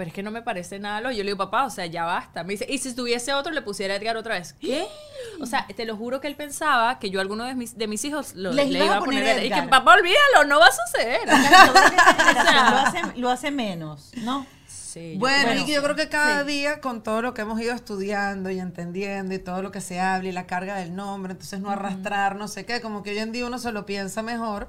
Pero 0.00 0.08
es 0.08 0.14
que 0.14 0.22
no 0.22 0.30
me 0.30 0.40
parece 0.40 0.78
nada 0.78 1.02
lo. 1.02 1.10
Yo 1.10 1.18
le 1.18 1.24
digo, 1.24 1.36
papá, 1.36 1.66
o 1.66 1.68
sea, 1.68 1.84
ya 1.84 2.04
basta. 2.06 2.42
Me 2.42 2.54
dice, 2.54 2.64
y 2.66 2.78
si 2.78 2.94
tuviese 2.94 3.34
otro, 3.34 3.52
le 3.52 3.60
pusiera 3.60 3.92
a 3.92 3.98
Edgar 3.98 4.16
otra 4.16 4.36
vez. 4.36 4.54
¿Qué? 4.54 4.86
O 5.42 5.44
sea, 5.44 5.66
te 5.76 5.84
lo 5.84 5.94
juro 5.94 6.22
que 6.22 6.26
él 6.26 6.36
pensaba 6.36 6.98
que 6.98 7.10
yo 7.10 7.18
a 7.18 7.22
alguno 7.22 7.44
de 7.44 7.54
mis, 7.54 7.76
de 7.76 7.86
mis 7.86 8.02
hijos 8.06 8.34
lo, 8.34 8.50
Les 8.50 8.68
iba 8.70 8.94
a 8.94 8.96
a 8.96 9.00
poner. 9.00 9.22
Edgar. 9.38 9.44
Y 9.44 9.50
que, 9.50 9.68
papá, 9.68 9.92
olvídalo, 9.92 10.48
no 10.48 10.58
va 10.58 10.68
a 10.68 10.70
suceder. 10.72 11.20
lo, 11.28 12.78
hace, 12.78 13.00
lo 13.20 13.28
hace 13.28 13.50
menos, 13.50 14.12
¿no? 14.22 14.46
Sí, 14.66 15.12
yo- 15.12 15.18
Bueno, 15.20 15.48
Bueno, 15.48 15.60
y 15.60 15.66
que 15.66 15.74
yo 15.74 15.82
creo 15.82 15.94
que 15.96 16.08
cada 16.08 16.44
día 16.44 16.80
con 16.80 17.02
todo 17.02 17.20
lo 17.20 17.34
que 17.34 17.42
hemos 17.42 17.60
ido 17.60 17.74
estudiando 17.74 18.48
y 18.48 18.58
entendiendo 18.58 19.34
y 19.34 19.38
todo 19.38 19.60
lo 19.60 19.70
que 19.70 19.82
se 19.82 20.00
habla 20.00 20.30
y 20.30 20.32
la 20.32 20.46
carga 20.46 20.76
del 20.76 20.96
nombre, 20.96 21.32
entonces 21.32 21.60
no 21.60 21.68
arrastrar, 21.70 22.36
no 22.36 22.48
sé 22.48 22.64
qué, 22.64 22.80
como 22.80 23.02
que 23.02 23.10
hoy 23.10 23.18
en 23.18 23.32
día 23.32 23.44
uno 23.44 23.58
se 23.58 23.70
lo 23.70 23.84
piensa 23.84 24.22
mejor 24.22 24.68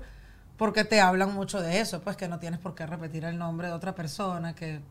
porque 0.58 0.84
te 0.84 1.00
hablan 1.00 1.34
mucho 1.34 1.62
de 1.62 1.80
eso, 1.80 2.02
pues 2.02 2.18
que 2.18 2.28
no 2.28 2.38
tienes 2.38 2.60
por 2.60 2.76
qué 2.76 2.86
repetir 2.86 3.24
el 3.24 3.38
nombre 3.38 3.68
de 3.70 3.74
otra 3.74 3.96
persona, 3.96 4.54
que... 4.54 4.82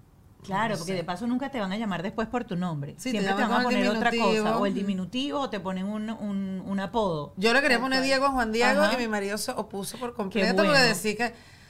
Claro, 0.44 0.74
no 0.74 0.78
porque 0.78 0.92
sé. 0.92 0.96
de 0.96 1.04
paso 1.04 1.26
nunca 1.26 1.50
te 1.50 1.60
van 1.60 1.72
a 1.72 1.76
llamar 1.76 2.02
después 2.02 2.26
por 2.28 2.44
tu 2.44 2.56
nombre. 2.56 2.94
Sí, 2.98 3.10
Siempre 3.10 3.32
te, 3.34 3.40
van 3.42 3.52
a 3.52 3.62
poner 3.62 3.88
otra 3.88 4.10
cosa, 4.10 4.56
o 4.58 4.66
el 4.66 4.74
diminutivo, 4.74 5.40
o 5.40 5.50
te 5.50 5.60
ponen 5.60 5.86
un, 5.86 6.10
un, 6.10 6.62
un 6.64 6.80
apodo. 6.80 7.32
Yo 7.36 7.52
le 7.52 7.60
quería 7.60 7.78
poner 7.78 7.98
cual. 7.98 8.06
Diego 8.06 8.26
a 8.26 8.30
Juan 8.30 8.52
Diego 8.52 8.82
Ajá. 8.82 8.94
y 8.94 8.96
mi 8.96 9.08
marido 9.08 9.36
se 9.38 9.52
opuso 9.52 9.98
por 9.98 10.14
completo 10.14 10.54
bueno. 10.54 10.70
porque 10.70 10.82
decía 10.86 11.16
que, 11.16 11.24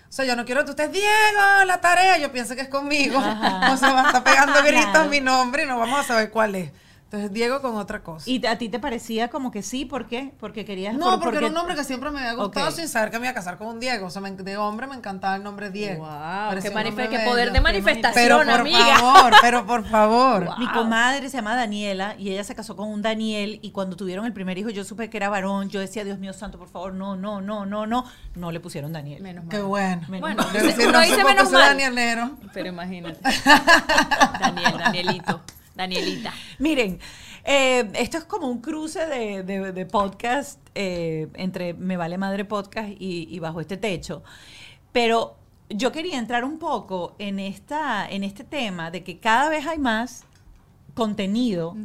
o 0.09 0.13
sea, 0.13 0.25
yo 0.25 0.37
no 0.37 0.45
quiero 0.45 0.65
que 0.65 0.71
usted 0.71 0.91
Diego, 0.91 1.65
la 1.67 1.81
tarea, 1.81 2.19
yo 2.19 2.31
pienso 2.33 2.55
que 2.55 2.63
es 2.63 2.69
conmigo. 2.69 3.19
Ajá. 3.19 3.73
O 3.75 3.77
sea, 3.77 3.93
va 3.93 4.03
a 4.03 4.07
estar 4.07 4.25
pegando 4.25 4.63
gritos 4.65 4.91
Claro. 4.93 5.11
mi 5.11 5.21
nombre 5.21 5.65
y 5.65 5.67
no 5.67 5.79
vamos 5.79 6.01
a 6.01 6.03
saber 6.05 6.31
cuál 6.31 6.55
es. 6.55 6.71
Entonces, 7.13 7.33
Diego 7.33 7.61
con 7.61 7.75
otra 7.75 8.05
cosa. 8.05 8.31
¿Y 8.31 8.47
a 8.47 8.57
ti 8.57 8.69
te 8.69 8.79
parecía 8.79 9.31
como 9.31 9.51
que 9.51 9.63
sí? 9.65 9.85
¿Por 9.85 10.07
qué? 10.07 10.33
Porque 10.39 10.65
querías... 10.65 10.95
no, 10.95 11.11
por- 11.11 11.21
porque 11.23 11.39
era 11.39 11.47
un 11.49 11.53
porque- 11.53 11.59
nombre 11.59 11.75
que 11.75 11.83
siempre 11.83 12.09
me 12.13 12.21
había 12.21 12.35
gustado 12.35 12.71
sin 12.71 12.87
saber 12.87 13.11
que 13.11 13.19
me 13.19 13.25
iba 13.27 13.33
a 13.33 13.35
casar 13.35 13.59
con 13.59 13.67
un 13.67 13.81
Diego. 13.81 14.07
O 14.07 14.11
sea, 14.11 14.23
me- 14.23 14.31
de 14.31 14.57
hombre 14.57 14.87
me 14.87 14.95
encantaba 14.95 15.35
el 15.35 15.43
nombre 15.43 15.71
Diego. 15.71 16.05
Wow, 16.05 16.51
qué, 16.63 16.71
poder 16.71 17.49
de 17.49 17.51
Pero 17.51 17.63
manifestación, 17.65 18.47
por 18.47 18.61
amiga. 18.61 18.97
favor, 19.01 19.33
pero 19.43 19.67
por 19.67 19.85
favor. 19.89 20.51
Mi 20.61 20.69
comadre 20.71 21.29
se 21.31 21.37
llama 21.39 21.57
Daniela 21.57 22.15
y 22.17 22.31
ella 22.31 22.45
se 22.45 22.55
casó 22.55 22.77
con 22.77 22.89
un 22.89 23.03
Daniel 23.03 23.59
y 23.61 23.73
cuando 23.73 23.97
tuvieron 23.97 24.25
el 24.25 24.33
primer 24.33 24.57
hijo 24.59 24.71
yo 24.71 24.85
supe 24.85 25.11
que 25.11 25.17
era 25.17 25.29
varón. 25.29 25.69
Yo 25.69 25.81
decía, 25.81 26.05
Dios 26.05 26.21
mío 26.21 26.33
santo, 26.33 26.59
por 26.61 26.69
favor, 26.69 26.95
no, 26.95 27.17
no, 27.17 27.41
no, 27.41 27.67
no, 27.67 27.87
no. 27.89 28.05
No 28.37 28.53
le 28.53 28.61
pusieron 28.61 28.93
Daniel. 28.93 29.21
Menos 29.21 29.47
mal. 29.47 29.51
Qué 29.51 29.63
bueno. 29.63 30.03
Menos 30.09 30.21
Bueno, 30.21 30.45
mal. 30.45 30.53
Decir, 30.53 30.87
no 30.93 30.93
por 30.93 31.03
qué 31.17 31.25
menos 31.25 31.51
mal. 31.51 31.63
Danielero. 31.77 32.31
Pero 32.55 32.69
imagínate. 32.69 33.19
Daniel, 34.41 34.75
Danielito, 34.79 35.41
Danielita. 35.81 36.35
Miren, 36.59 36.99
eh, 37.45 37.91
esto 37.95 38.19
es 38.19 38.25
como 38.25 38.49
un 38.49 38.61
cruce 38.61 39.07
de, 39.07 39.87
podcast 39.87 40.61
eh, 40.75 41.29
entre 41.35 41.73
Me 41.75 41.97
Vale 41.97 42.19
Madre 42.19 42.45
Podcast 42.45 42.91
y, 42.99 43.29
y 43.31 43.39
Bajo 43.39 43.61
este 43.61 43.79
Techo. 43.79 44.23
Pero 44.93 45.37
yo 45.71 45.91
quería 45.91 46.19
entrar 46.19 46.45
un 46.45 46.59
poco 46.59 47.15
en, 47.19 47.39
esta, 47.39 48.09
en 48.09 48.25
este 48.25 48.45
tema 48.45 48.91
de 48.91 49.03
que 49.03 49.21
cada 49.21 49.49
vez 49.49 49.67
hay 49.67 49.79
más 49.79 50.25
contenido 50.95 51.77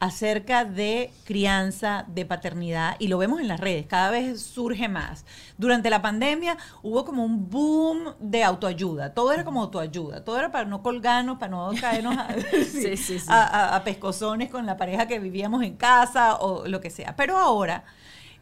acerca 0.00 0.64
de 0.64 1.10
crianza, 1.24 2.04
de 2.08 2.24
paternidad, 2.26 2.96
y 2.98 3.08
lo 3.08 3.18
vemos 3.18 3.40
en 3.40 3.48
las 3.48 3.60
redes, 3.60 3.86
cada 3.86 4.10
vez 4.10 4.40
surge 4.42 4.88
más. 4.88 5.24
Durante 5.58 5.90
la 5.90 6.02
pandemia 6.02 6.56
hubo 6.82 7.04
como 7.04 7.24
un 7.24 7.48
boom 7.50 8.14
de 8.20 8.42
autoayuda, 8.44 9.14
todo 9.14 9.32
era 9.32 9.44
como 9.44 9.62
autoayuda, 9.62 10.24
todo 10.24 10.38
era 10.38 10.50
para 10.50 10.64
no 10.64 10.82
colgarnos, 10.82 11.38
para 11.38 11.50
no 11.50 11.70
caernos 11.80 12.16
a, 12.16 12.28
Sí, 12.64 12.96
sí, 12.96 13.18
sí. 13.18 13.26
a- 13.28 13.42
a- 13.44 13.76
a 13.76 13.84
pescozones 13.84 14.50
con 14.50 14.66
la 14.66 14.76
pareja 14.76 15.06
que 15.06 15.18
vivíamos 15.18 15.62
en 15.62 15.76
casa 15.76 16.36
o 16.36 16.66
lo 16.66 16.80
que 16.80 16.90
sea. 16.90 17.14
Pero 17.16 17.36
ahora, 17.38 17.84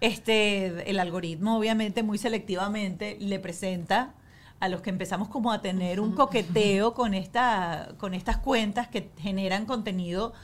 este, 0.00 0.90
el 0.90 0.98
algoritmo 0.98 1.58
obviamente 1.58 2.02
muy 2.02 2.16
selectivamente 2.18 3.16
le 3.20 3.38
presenta 3.38 4.14
a 4.60 4.68
los 4.68 4.82
que 4.82 4.90
empezamos 4.90 5.28
como 5.28 5.52
a 5.52 5.62
tener 5.62 6.00
un 6.00 6.12
coqueteo 6.12 6.94
con, 6.94 7.14
esta, 7.14 7.94
con 7.98 8.14
estas 8.14 8.36
cuentas 8.36 8.88
que 8.88 9.10
generan 9.18 9.64
contenido 9.66 10.34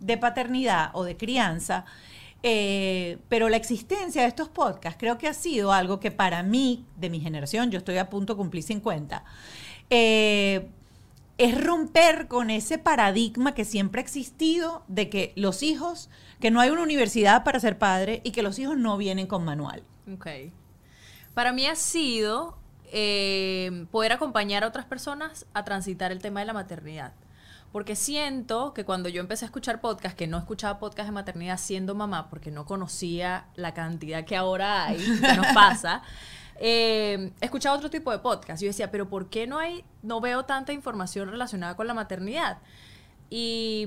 de 0.00 0.16
paternidad 0.16 0.90
o 0.94 1.04
de 1.04 1.16
crianza. 1.16 1.84
Eh, 2.42 3.18
pero 3.28 3.48
la 3.48 3.56
existencia 3.56 4.22
de 4.22 4.28
estos 4.28 4.48
podcasts 4.48 4.98
creo 4.98 5.18
que 5.18 5.28
ha 5.28 5.34
sido 5.34 5.72
algo 5.72 6.00
que 6.00 6.10
para 6.10 6.42
mí, 6.42 6.86
de 6.96 7.10
mi 7.10 7.20
generación, 7.20 7.70
yo 7.70 7.78
estoy 7.78 7.98
a 7.98 8.08
punto 8.08 8.34
de 8.34 8.38
cumplir 8.38 8.62
50, 8.62 9.24
eh, 9.90 10.68
es 11.38 11.64
romper 11.64 12.28
con 12.28 12.50
ese 12.50 12.78
paradigma 12.78 13.54
que 13.54 13.64
siempre 13.64 14.00
ha 14.00 14.04
existido 14.04 14.84
de 14.88 15.10
que 15.10 15.32
los 15.36 15.62
hijos, 15.62 16.08
que 16.40 16.50
no 16.50 16.60
hay 16.60 16.70
una 16.70 16.82
universidad 16.82 17.44
para 17.44 17.60
ser 17.60 17.78
padre 17.78 18.20
y 18.24 18.30
que 18.30 18.42
los 18.42 18.58
hijos 18.58 18.78
no 18.78 18.96
vienen 18.96 19.26
con 19.26 19.44
manual. 19.44 19.82
Ok. 20.12 20.26
Para 21.34 21.52
mí 21.52 21.66
ha 21.66 21.76
sido 21.76 22.56
eh, 22.92 23.86
poder 23.90 24.12
acompañar 24.12 24.64
a 24.64 24.68
otras 24.68 24.84
personas 24.84 25.46
a 25.54 25.64
transitar 25.64 26.12
el 26.12 26.20
tema 26.20 26.40
de 26.40 26.46
la 26.46 26.52
maternidad. 26.52 27.12
Porque 27.72 27.96
siento 27.96 28.72
que 28.72 28.84
cuando 28.84 29.08
yo 29.08 29.20
empecé 29.20 29.44
a 29.44 29.46
escuchar 29.46 29.80
podcast, 29.80 30.16
que 30.16 30.26
no 30.26 30.38
escuchaba 30.38 30.78
podcast 30.78 31.08
de 31.08 31.12
maternidad 31.12 31.58
siendo 31.58 31.94
mamá, 31.94 32.30
porque 32.30 32.50
no 32.50 32.64
conocía 32.64 33.46
la 33.54 33.74
cantidad 33.74 34.24
que 34.24 34.36
ahora 34.36 34.86
hay, 34.86 34.96
que 35.20 35.34
nos 35.34 35.48
pasa, 35.48 36.02
eh, 36.58 37.32
escuchaba 37.40 37.76
otro 37.76 37.90
tipo 37.90 38.10
de 38.12 38.18
podcast. 38.18 38.62
Yo 38.62 38.68
decía, 38.68 38.90
pero 38.90 39.08
¿por 39.08 39.28
qué 39.28 39.46
no 39.46 39.58
hay, 39.58 39.84
no 40.02 40.20
veo 40.20 40.44
tanta 40.44 40.72
información 40.72 41.28
relacionada 41.28 41.76
con 41.76 41.86
la 41.86 41.94
maternidad? 41.94 42.58
Y, 43.28 43.86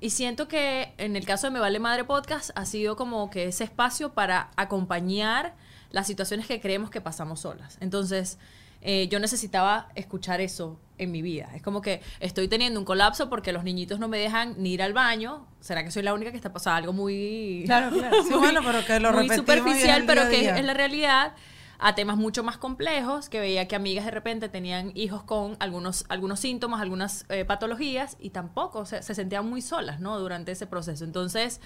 y 0.00 0.10
siento 0.10 0.48
que 0.48 0.94
en 0.96 1.16
el 1.16 1.26
caso 1.26 1.46
de 1.46 1.50
Me 1.50 1.60
Vale 1.60 1.80
Madre 1.80 2.04
Podcast 2.04 2.50
ha 2.54 2.64
sido 2.64 2.96
como 2.96 3.28
que 3.28 3.46
ese 3.46 3.64
espacio 3.64 4.12
para 4.12 4.50
acompañar 4.56 5.54
las 5.94 6.08
situaciones 6.08 6.48
que 6.48 6.60
creemos 6.60 6.90
que 6.90 7.00
pasamos 7.00 7.40
solas. 7.40 7.78
Entonces, 7.80 8.36
eh, 8.82 9.06
yo 9.08 9.20
necesitaba 9.20 9.88
escuchar 9.94 10.40
eso 10.40 10.80
en 10.98 11.12
mi 11.12 11.22
vida. 11.22 11.48
Es 11.54 11.62
como 11.62 11.80
que 11.80 12.02
estoy 12.18 12.48
teniendo 12.48 12.80
un 12.80 12.84
colapso 12.84 13.30
porque 13.30 13.52
los 13.52 13.62
niñitos 13.62 14.00
no 14.00 14.08
me 14.08 14.18
dejan 14.18 14.56
ni 14.58 14.72
ir 14.72 14.82
al 14.82 14.92
baño. 14.92 15.46
¿Será 15.60 15.84
que 15.84 15.92
soy 15.92 16.02
la 16.02 16.12
única 16.12 16.32
que 16.32 16.36
está 16.36 16.52
pasando 16.52 16.78
algo 16.78 16.92
muy... 16.92 17.62
Claro, 17.64 17.96
claro. 17.96 18.24
Sí, 18.24 18.34
bueno, 18.38 18.60
pero 18.64 18.84
que 18.84 18.98
lo 18.98 19.12
muy 19.12 19.28
superficial, 19.28 20.02
pero 20.04 20.28
que 20.28 20.50
es 20.50 20.64
la 20.64 20.74
realidad, 20.74 21.34
a 21.78 21.94
temas 21.94 22.16
mucho 22.16 22.42
más 22.42 22.58
complejos, 22.58 23.28
que 23.28 23.38
veía 23.38 23.68
que 23.68 23.76
amigas 23.76 24.04
de 24.04 24.10
repente 24.10 24.48
tenían 24.48 24.90
hijos 24.96 25.22
con 25.22 25.56
algunos, 25.60 26.06
algunos 26.08 26.40
síntomas, 26.40 26.80
algunas 26.82 27.24
eh, 27.28 27.44
patologías, 27.44 28.16
y 28.18 28.30
tampoco 28.30 28.84
se, 28.84 29.00
se 29.04 29.14
sentían 29.14 29.48
muy 29.48 29.62
solas, 29.62 30.00
¿no? 30.00 30.18
Durante 30.18 30.50
ese 30.50 30.66
proceso. 30.66 31.04
Entonces, 31.04 31.60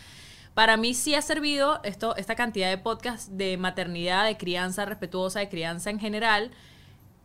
para 0.59 0.77
mí 0.77 0.93
sí 0.93 1.15
ha 1.15 1.23
servido 1.23 1.79
esto, 1.85 2.17
esta 2.17 2.35
cantidad 2.35 2.69
de 2.69 2.79
podcasts 2.79 3.31
de 3.39 3.57
maternidad, 3.57 4.25
de 4.25 4.37
crianza 4.37 4.85
respetuosa, 4.87 5.39
de 5.39 5.49
crianza 5.49 5.89
en 5.89 6.01
general, 6.01 6.51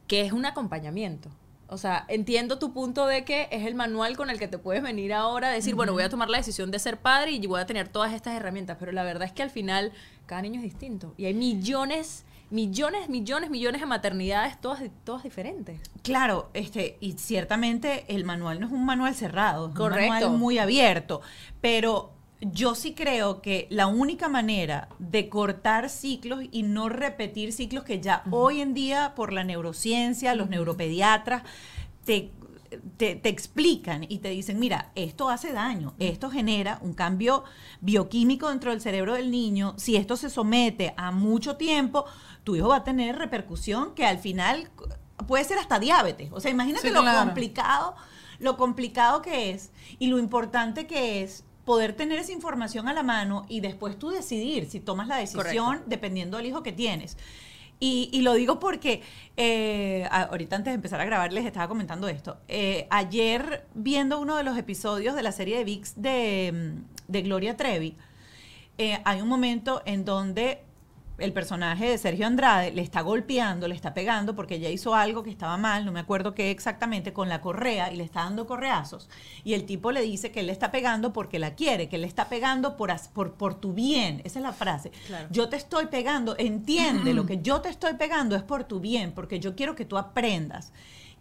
que 0.05 0.21
es 0.21 0.33
un 0.33 0.45
acompañamiento. 0.45 1.29
O 1.67 1.79
sea, 1.79 2.05
entiendo 2.09 2.59
tu 2.59 2.73
punto 2.73 3.07
de 3.07 3.25
que 3.25 3.47
es 3.49 3.65
el 3.65 3.73
manual 3.73 4.15
con 4.17 4.29
el 4.29 4.37
que 4.37 4.47
te 4.47 4.59
puedes 4.59 4.83
venir 4.83 5.15
ahora 5.15 5.47
a 5.47 5.51
decir, 5.51 5.73
bueno, 5.73 5.93
voy 5.93 6.03
a 6.03 6.09
tomar 6.09 6.29
la 6.29 6.37
decisión 6.37 6.69
de 6.69 6.77
ser 6.77 6.99
padre 6.99 7.31
y 7.31 7.47
voy 7.47 7.59
a 7.59 7.65
tener 7.65 7.87
todas 7.87 8.13
estas 8.13 8.35
herramientas, 8.35 8.77
pero 8.79 8.91
la 8.91 9.03
verdad 9.03 9.23
es 9.23 9.31
que 9.31 9.41
al 9.41 9.49
final 9.49 9.93
cada 10.27 10.43
niño 10.43 10.57
es 10.57 10.65
distinto 10.65 11.15
y 11.17 11.25
hay 11.25 11.33
millones, 11.33 12.25
millones, 12.51 13.09
millones, 13.09 13.49
millones 13.49 13.81
de 13.81 13.87
maternidades 13.87 14.61
todas, 14.61 14.83
todas 15.03 15.23
diferentes. 15.23 15.81
Claro, 16.03 16.51
este, 16.53 16.97
y 16.99 17.13
ciertamente 17.13 18.05
el 18.09 18.25
manual 18.25 18.59
no 18.59 18.67
es 18.67 18.71
un 18.71 18.85
manual 18.85 19.15
cerrado, 19.15 19.69
es 19.69 19.73
Correcto. 19.73 20.03
un 20.03 20.09
manual 20.09 20.37
muy 20.37 20.59
abierto, 20.59 21.21
pero 21.61 22.13
yo 22.41 22.75
sí 22.75 22.93
creo 22.93 23.41
que 23.41 23.67
la 23.69 23.87
única 23.87 24.27
manera 24.27 24.89
de 24.99 25.29
cortar 25.29 25.89
ciclos 25.89 26.41
y 26.51 26.63
no 26.63 26.89
repetir 26.89 27.53
ciclos 27.53 27.83
que 27.83 28.01
ya 28.01 28.23
hoy 28.31 28.59
en 28.61 28.73
día 28.73 29.13
por 29.15 29.31
la 29.31 29.43
neurociencia, 29.43 30.35
los 30.35 30.49
neuropediatras 30.49 31.43
te, 32.03 32.31
te, 32.97 33.15
te 33.15 33.29
explican 33.29 34.05
y 34.09 34.17
te 34.17 34.29
dicen, 34.29 34.59
mira, 34.59 34.91
esto 34.95 35.29
hace 35.29 35.53
daño, 35.53 35.93
esto 35.99 36.29
genera 36.29 36.79
un 36.81 36.93
cambio 36.93 37.45
bioquímico 37.79 38.49
dentro 38.49 38.71
del 38.71 38.81
cerebro 38.81 39.13
del 39.13 39.31
niño, 39.31 39.73
si 39.77 39.95
esto 39.95 40.17
se 40.17 40.29
somete 40.29 40.93
a 40.97 41.11
mucho 41.11 41.55
tiempo, 41.55 42.03
tu 42.43 42.57
hijo 42.57 42.67
va 42.67 42.77
a 42.77 42.83
tener 42.83 43.15
repercusión 43.17 43.93
que 43.95 44.05
al 44.05 44.17
final 44.17 44.69
puede 45.27 45.45
ser 45.45 45.59
hasta 45.59 45.79
diabetes. 45.79 46.29
O 46.33 46.41
sea, 46.41 46.51
imagínate 46.51 46.89
Sí, 46.89 46.93
lo 46.93 47.01
claro. 47.01 47.25
complicado, 47.25 47.95
lo 48.39 48.57
complicado 48.57 49.21
que 49.21 49.51
es 49.51 49.71
y 49.97 50.07
lo 50.07 50.19
importante 50.19 50.87
que 50.87 51.23
es 51.23 51.45
poder 51.65 51.93
tener 51.93 52.19
esa 52.19 52.31
información 52.31 52.87
a 52.87 52.93
la 52.93 53.03
mano 53.03 53.45
y 53.47 53.61
después 53.61 53.97
tú 53.97 54.09
decidir 54.09 54.69
si 54.69 54.79
tomas 54.79 55.07
la 55.07 55.17
decisión 55.17 55.65
Correcto. 55.65 55.85
dependiendo 55.87 56.37
del 56.37 56.47
hijo 56.47 56.63
que 56.63 56.71
tienes. 56.71 57.17
Y, 57.79 58.09
y 58.13 58.21
lo 58.21 58.33
digo 58.33 58.59
porque 58.59 59.01
eh, 59.35 60.07
ahorita 60.09 60.55
antes 60.55 60.71
de 60.71 60.75
empezar 60.75 61.01
a 61.01 61.05
grabar 61.05 61.33
les 61.33 61.45
estaba 61.45 61.67
comentando 61.67 62.07
esto. 62.07 62.37
Eh, 62.47 62.87
ayer 62.89 63.65
viendo 63.73 64.19
uno 64.19 64.37
de 64.37 64.43
los 64.43 64.57
episodios 64.57 65.15
de 65.15 65.23
la 65.23 65.31
serie 65.31 65.57
de 65.57 65.63
VIX 65.63 65.93
de, 66.01 66.51
mm, 66.53 67.11
de 67.11 67.21
Gloria 67.21 67.57
Trevi, 67.57 67.97
eh, 68.77 68.99
hay 69.03 69.21
un 69.21 69.27
momento 69.27 69.81
en 69.85 70.05
donde 70.05 70.63
el 71.23 71.31
personaje 71.31 71.89
de 71.89 71.97
Sergio 71.97 72.27
Andrade 72.27 72.71
le 72.71 72.81
está 72.81 73.01
golpeando, 73.01 73.67
le 73.67 73.75
está 73.75 73.93
pegando 73.93 74.35
porque 74.35 74.55
ella 74.55 74.69
hizo 74.69 74.93
algo 74.93 75.23
que 75.23 75.29
estaba 75.29 75.57
mal, 75.57 75.85
no 75.85 75.91
me 75.91 76.01
acuerdo 76.01 76.35
qué 76.35 76.51
exactamente, 76.51 77.13
con 77.13 77.29
la 77.29 77.39
correa 77.41 77.91
y 77.91 77.95
le 77.95 78.03
está 78.03 78.23
dando 78.23 78.45
correazos. 78.45 79.09
Y 79.43 79.53
el 79.53 79.65
tipo 79.65 79.91
le 79.91 80.01
dice 80.01 80.31
que 80.31 80.41
él 80.41 80.47
le 80.47 80.51
está 80.51 80.69
pegando 80.71 81.13
porque 81.13 81.39
la 81.39 81.55
quiere, 81.55 81.87
que 81.87 81.95
él 81.95 82.01
le 82.01 82.07
está 82.07 82.27
pegando 82.27 82.75
por, 82.75 82.91
por, 83.13 83.33
por 83.33 83.55
tu 83.55 83.73
bien. 83.73 84.21
Esa 84.25 84.39
es 84.39 84.43
la 84.43 84.51
frase. 84.51 84.91
Claro. 85.07 85.27
Yo 85.31 85.47
te 85.47 85.55
estoy 85.55 85.85
pegando, 85.85 86.35
entiende, 86.37 87.13
lo 87.13 87.25
que 87.27 87.41
yo 87.41 87.61
te 87.61 87.69
estoy 87.69 87.93
pegando 87.93 88.35
es 88.35 88.43
por 88.43 88.65
tu 88.65 88.79
bien, 88.79 89.13
porque 89.13 89.39
yo 89.39 89.55
quiero 89.55 89.75
que 89.75 89.85
tú 89.85 89.97
aprendas. 89.97 90.73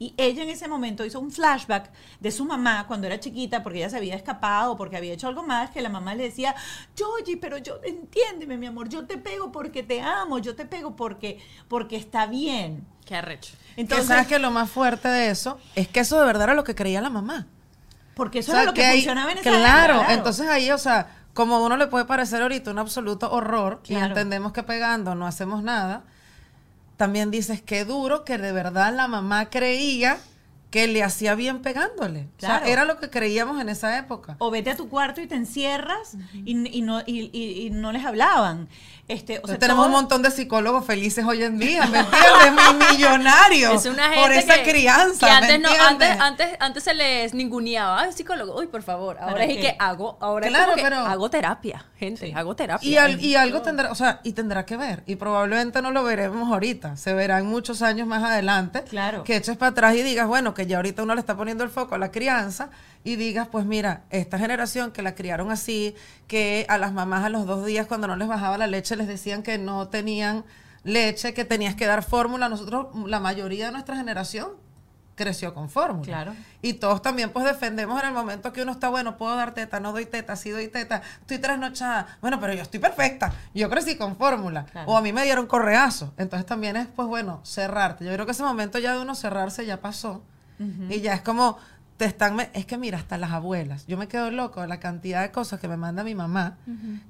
Y 0.02 0.14
ella 0.16 0.42
en 0.42 0.48
ese 0.48 0.66
momento 0.66 1.04
hizo 1.04 1.20
un 1.20 1.30
flashback 1.30 1.92
de 2.18 2.32
su 2.32 2.44
mamá 2.44 2.86
cuando 2.88 3.06
era 3.06 3.20
chiquita, 3.20 3.62
porque 3.62 3.78
ella 3.78 3.88
se 3.88 3.98
había 3.98 4.16
escapado, 4.16 4.76
porque 4.76 4.96
había 4.96 5.12
hecho 5.12 5.28
algo 5.28 5.44
más, 5.44 5.70
que 5.70 5.80
la 5.80 5.90
mamá 5.90 6.16
le 6.16 6.24
decía, 6.24 6.56
Georgie, 6.96 7.36
pero 7.36 7.56
yo, 7.58 7.78
entiéndeme, 7.84 8.56
mi 8.56 8.66
amor, 8.66 8.88
yo 8.88 9.06
te 9.06 9.16
pego 9.16 9.52
porque 9.52 9.84
te 9.84 10.00
amo, 10.00 10.40
yo 10.40 10.56
te 10.56 10.64
pego 10.66 10.96
porque, 10.96 11.38
porque 11.68 11.94
está 11.94 12.26
bien. 12.26 12.84
Qué 13.06 13.14
arrecho. 13.14 13.52
Entonces, 13.54 13.76
Entonces, 13.76 14.06
sabes 14.08 14.26
que 14.26 14.40
lo 14.40 14.50
más 14.50 14.68
fuerte 14.70 15.06
de 15.06 15.30
eso 15.30 15.60
es 15.76 15.86
que 15.86 16.00
eso 16.00 16.18
de 16.18 16.26
verdad 16.26 16.44
era 16.44 16.54
lo 16.54 16.64
que 16.64 16.74
creía 16.74 17.00
la 17.00 17.10
mamá. 17.10 17.46
porque 18.16 18.40
eso 18.40 18.50
O 18.50 18.54
sea, 18.54 18.62
era 18.62 18.70
lo 18.72 18.74
que, 18.74 18.84
ahí- 18.84 18.96
funcionaba 19.02 19.30
en 19.30 19.38
esa 19.38 19.50
claro, 19.50 19.94
época, 19.98 20.14
entonces 20.14 20.48
ahí, 20.48 20.70
o 20.72 20.78
sea, 20.78 21.06
como 21.32 21.54
a 21.56 21.60
uno 21.62 21.76
le 21.76 21.86
puede 21.86 22.06
parecer 22.06 22.42
ahorita 22.42 22.72
un 22.72 22.78
absoluto 22.80 23.30
horror 23.30 23.80
y 23.84 23.90
Claro. 23.94 24.06
entendemos 24.08 24.52
que 24.52 24.64
pegando 24.64 25.14
no 25.14 25.28
hacemos 25.28 25.62
nada, 25.62 26.02
también 27.02 27.32
dices 27.32 27.60
que 27.60 27.84
duro 27.84 28.24
que 28.24 28.38
de 28.38 28.52
verdad 28.52 28.94
la 28.94 29.08
mamá 29.08 29.50
creía 29.50 30.18
que 30.70 30.86
le 30.86 31.02
hacía 31.02 31.34
bien 31.34 31.60
pegándole. 31.60 32.28
O 32.38 32.40
sea, 32.40 32.58
era 32.64 32.84
lo 32.84 33.00
que 33.00 33.10
creíamos 33.10 33.60
en 33.60 33.68
esa 33.68 33.98
época. 33.98 34.36
o 34.38 34.52
vete 34.52 34.70
a 34.70 34.76
tu 34.76 34.88
cuarto 34.88 35.20
y 35.20 35.26
te 35.26 35.34
encierras 35.34 36.16
y, 36.32 36.52
y 36.78 36.82
no, 36.82 37.00
y, 37.04 37.28
y- 37.32 37.66
y 37.66 37.70
no 37.70 37.90
les 37.90 38.04
hablaban. 38.04 38.68
Este, 39.12 39.40
o 39.42 39.46
sea, 39.46 39.58
tenemos 39.58 39.86
un 39.86 39.92
montón 39.92 40.22
de 40.22 40.30
psicólogos 40.30 40.86
felices 40.86 41.24
hoy 41.24 41.42
en 41.42 41.58
día, 41.58 41.86
¿me 41.92 41.98
entiendes? 42.00 42.52
Mi- 42.52 42.96
Millonarios 42.96 43.84
Es 43.84 43.92
una 43.92 44.04
gente 44.08 44.20
por 44.20 44.32
esa 44.32 44.62
que, 44.62 44.70
crianza, 44.70 45.26
que 45.26 45.32
¿me 45.46 45.52
antes, 45.54 45.60
no, 45.60 45.68
antes, 45.86 46.20
antes, 46.20 46.48
antes 46.60 46.82
se 46.84 46.94
les 46.94 47.34
ninguneaba. 47.34 48.00
Ay, 48.02 48.12
psicólogo, 48.12 48.58
uy, 48.58 48.66
por 48.68 48.82
favor. 48.82 49.18
Ahora 49.20 49.32
¿Para 49.32 49.44
es 49.44 49.58
que 49.58 49.76
hago, 49.78 50.16
ahora 50.20 50.46
es 50.46 50.50
Claro, 50.50 50.64
como 50.72 50.76
que 50.76 50.82
pero- 50.82 50.96
hago 51.06 51.30
terapia, 51.30 51.84
gente, 51.98 52.32
hago 52.34 52.56
terapia. 52.56 52.88
Y, 52.88 52.96
al- 52.96 53.20
y 53.22 53.36
algo 53.36 53.62
tendrá, 53.62 53.90
o 53.90 53.94
sea, 53.94 54.20
y 54.24 54.32
tendrá 54.32 54.64
que 54.64 54.76
ver. 54.76 55.02
Y 55.06 55.16
probablemente 55.16 55.82
no 55.82 55.90
lo 55.90 56.02
veremos 56.04 56.50
ahorita. 56.52 56.96
Se 56.96 57.12
verá 57.12 57.38
en 57.38 57.46
muchos 57.46 57.82
años 57.82 58.06
más 58.06 58.22
adelante. 58.22 58.82
Claro. 58.88 59.24
Que 59.24 59.36
eches 59.36 59.56
para 59.56 59.70
atrás 59.72 59.94
y 59.94 60.02
digas, 60.02 60.26
bueno, 60.26 60.54
que 60.54 60.66
ya 60.66 60.76
ahorita 60.76 61.02
uno 61.02 61.14
le 61.14 61.20
está 61.20 61.36
poniendo 61.36 61.64
el 61.64 61.70
foco 61.70 61.94
a 61.94 61.98
la 61.98 62.10
crianza. 62.10 62.70
Y 63.04 63.16
digas, 63.16 63.48
pues 63.48 63.66
mira, 63.66 64.04
esta 64.10 64.38
generación 64.38 64.92
que 64.92 65.02
la 65.02 65.14
criaron 65.14 65.50
así, 65.50 65.94
que 66.28 66.66
a 66.68 66.78
las 66.78 66.92
mamás 66.92 67.24
a 67.24 67.28
los 67.28 67.46
dos 67.46 67.66
días 67.66 67.86
cuando 67.86 68.06
no 68.06 68.16
les 68.16 68.28
bajaba 68.28 68.58
la 68.58 68.66
leche 68.66 68.94
les 68.96 69.08
decían 69.08 69.42
que 69.42 69.58
no 69.58 69.88
tenían 69.88 70.44
leche, 70.84 71.34
que 71.34 71.44
tenías 71.44 71.74
que 71.74 71.86
dar 71.86 72.02
fórmula. 72.02 72.48
Nosotros, 72.48 72.88
la 73.06 73.20
mayoría 73.20 73.66
de 73.66 73.72
nuestra 73.72 73.96
generación 73.96 74.50
creció 75.14 75.52
con 75.52 75.68
fórmula. 75.68 76.04
Claro. 76.04 76.34
Y 76.62 76.74
todos 76.74 77.02
también 77.02 77.30
pues 77.30 77.44
defendemos 77.44 78.00
en 78.00 78.08
el 78.08 78.14
momento 78.14 78.52
que 78.52 78.62
uno 78.62 78.72
está, 78.72 78.88
bueno, 78.88 79.16
puedo 79.16 79.36
dar 79.36 79.52
teta, 79.52 79.78
no 79.78 79.92
doy 79.92 80.06
teta, 80.06 80.36
sí 80.36 80.50
doy 80.50 80.68
teta, 80.68 81.02
estoy 81.20 81.38
trasnochada. 81.38 82.18
Bueno, 82.20 82.40
pero 82.40 82.54
yo 82.54 82.62
estoy 82.62 82.80
perfecta. 82.80 83.32
Yo 83.54 83.68
crecí 83.68 83.96
con 83.96 84.16
fórmula. 84.16 84.64
Claro. 84.66 84.90
O 84.90 84.96
a 84.96 85.02
mí 85.02 85.12
me 85.12 85.24
dieron 85.24 85.46
correazo. 85.46 86.12
Entonces 86.16 86.46
también 86.46 86.76
es, 86.76 86.86
pues 86.86 87.08
bueno, 87.08 87.40
cerrarte. 87.44 88.04
Yo 88.04 88.12
creo 88.12 88.26
que 88.26 88.32
ese 88.32 88.42
momento 88.42 88.78
ya 88.78 88.94
de 88.94 89.00
uno 89.00 89.14
cerrarse 89.14 89.66
ya 89.66 89.80
pasó. 89.80 90.22
Y 90.88 91.00
ya 91.00 91.14
es 91.14 91.22
como, 91.22 91.58
te 92.02 92.08
están, 92.08 92.34
me- 92.34 92.50
es 92.52 92.66
que 92.66 92.76
mira, 92.78 92.98
hasta 92.98 93.16
las 93.16 93.30
abuelas. 93.30 93.86
Yo 93.86 93.96
me 93.96 94.08
quedo 94.08 94.32
loco 94.32 94.60
de 94.60 94.66
la 94.66 94.80
cantidad 94.80 95.22
de 95.22 95.30
cosas 95.30 95.60
que 95.60 95.68
me 95.68 95.76
manda 95.76 96.02
mi 96.02 96.16
mamá, 96.16 96.58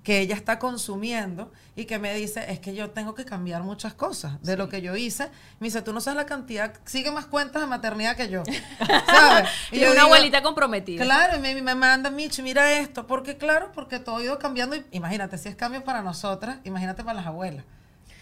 que 0.04 0.20
ella 0.20 0.34
está 0.34 0.58
consumiendo 0.58 1.50
y 1.76 1.86
que 1.86 1.98
me 1.98 2.12
dice, 2.14 2.52
es 2.52 2.60
que 2.60 2.74
yo 2.74 2.90
tengo 2.90 3.14
que 3.14 3.24
cambiar 3.24 3.62
muchas 3.62 3.94
cosas 3.94 4.40
de 4.42 4.58
lo 4.58 4.68
que 4.68 4.82
yo 4.82 4.94
hice. 4.94 5.30
Me 5.60 5.68
dice, 5.68 5.80
tú 5.80 5.94
no 5.94 6.02
sabes 6.02 6.18
la 6.18 6.26
cantidad, 6.26 6.74
sigue 6.84 7.10
más 7.10 7.24
cuentas 7.24 7.62
de 7.62 7.68
maternidad 7.68 8.16
que 8.16 8.28
yo. 8.28 8.42
¿Sabes? 9.06 9.48
Y 9.70 9.78
yo 9.80 9.86
una 9.86 9.94
digo, 9.94 10.04
abuelita 10.08 10.42
comprometida. 10.42 11.02
Claro, 11.04 11.38
y 11.38 11.40
me, 11.40 11.62
me 11.62 11.74
manda, 11.74 12.10
Michi, 12.10 12.42
mira 12.42 12.70
esto. 12.72 13.06
Porque 13.06 13.38
claro, 13.38 13.72
porque 13.72 13.98
todo 13.98 14.18
ha 14.18 14.22
ido 14.22 14.38
cambiando. 14.38 14.76
Y, 14.76 14.84
imagínate, 14.90 15.38
si 15.38 15.48
es 15.48 15.56
cambio 15.56 15.82
para 15.84 16.02
nosotras, 16.02 16.58
imagínate 16.64 17.02
para 17.02 17.14
las 17.14 17.26
abuelas. 17.26 17.64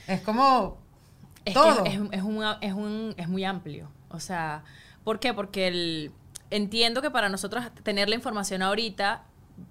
Es 0.06 0.20
como 0.20 0.78
Es 1.44 1.54
todo. 1.54 1.82
que 1.82 1.90
es, 1.90 1.94
es, 2.12 2.22
un, 2.22 2.44
es, 2.60 2.72
un- 2.74 3.14
es 3.16 3.28
muy 3.28 3.44
amplio. 3.44 3.90
O 4.08 4.20
sea, 4.20 4.62
¿por 5.02 5.18
qué? 5.18 5.34
Porque 5.34 5.66
el, 5.66 6.12
entiendo 6.50 7.02
que 7.02 7.10
para 7.10 7.28
nosotros 7.28 7.64
tener 7.82 8.08
la 8.08 8.14
información 8.14 8.62
ahorita 8.62 9.24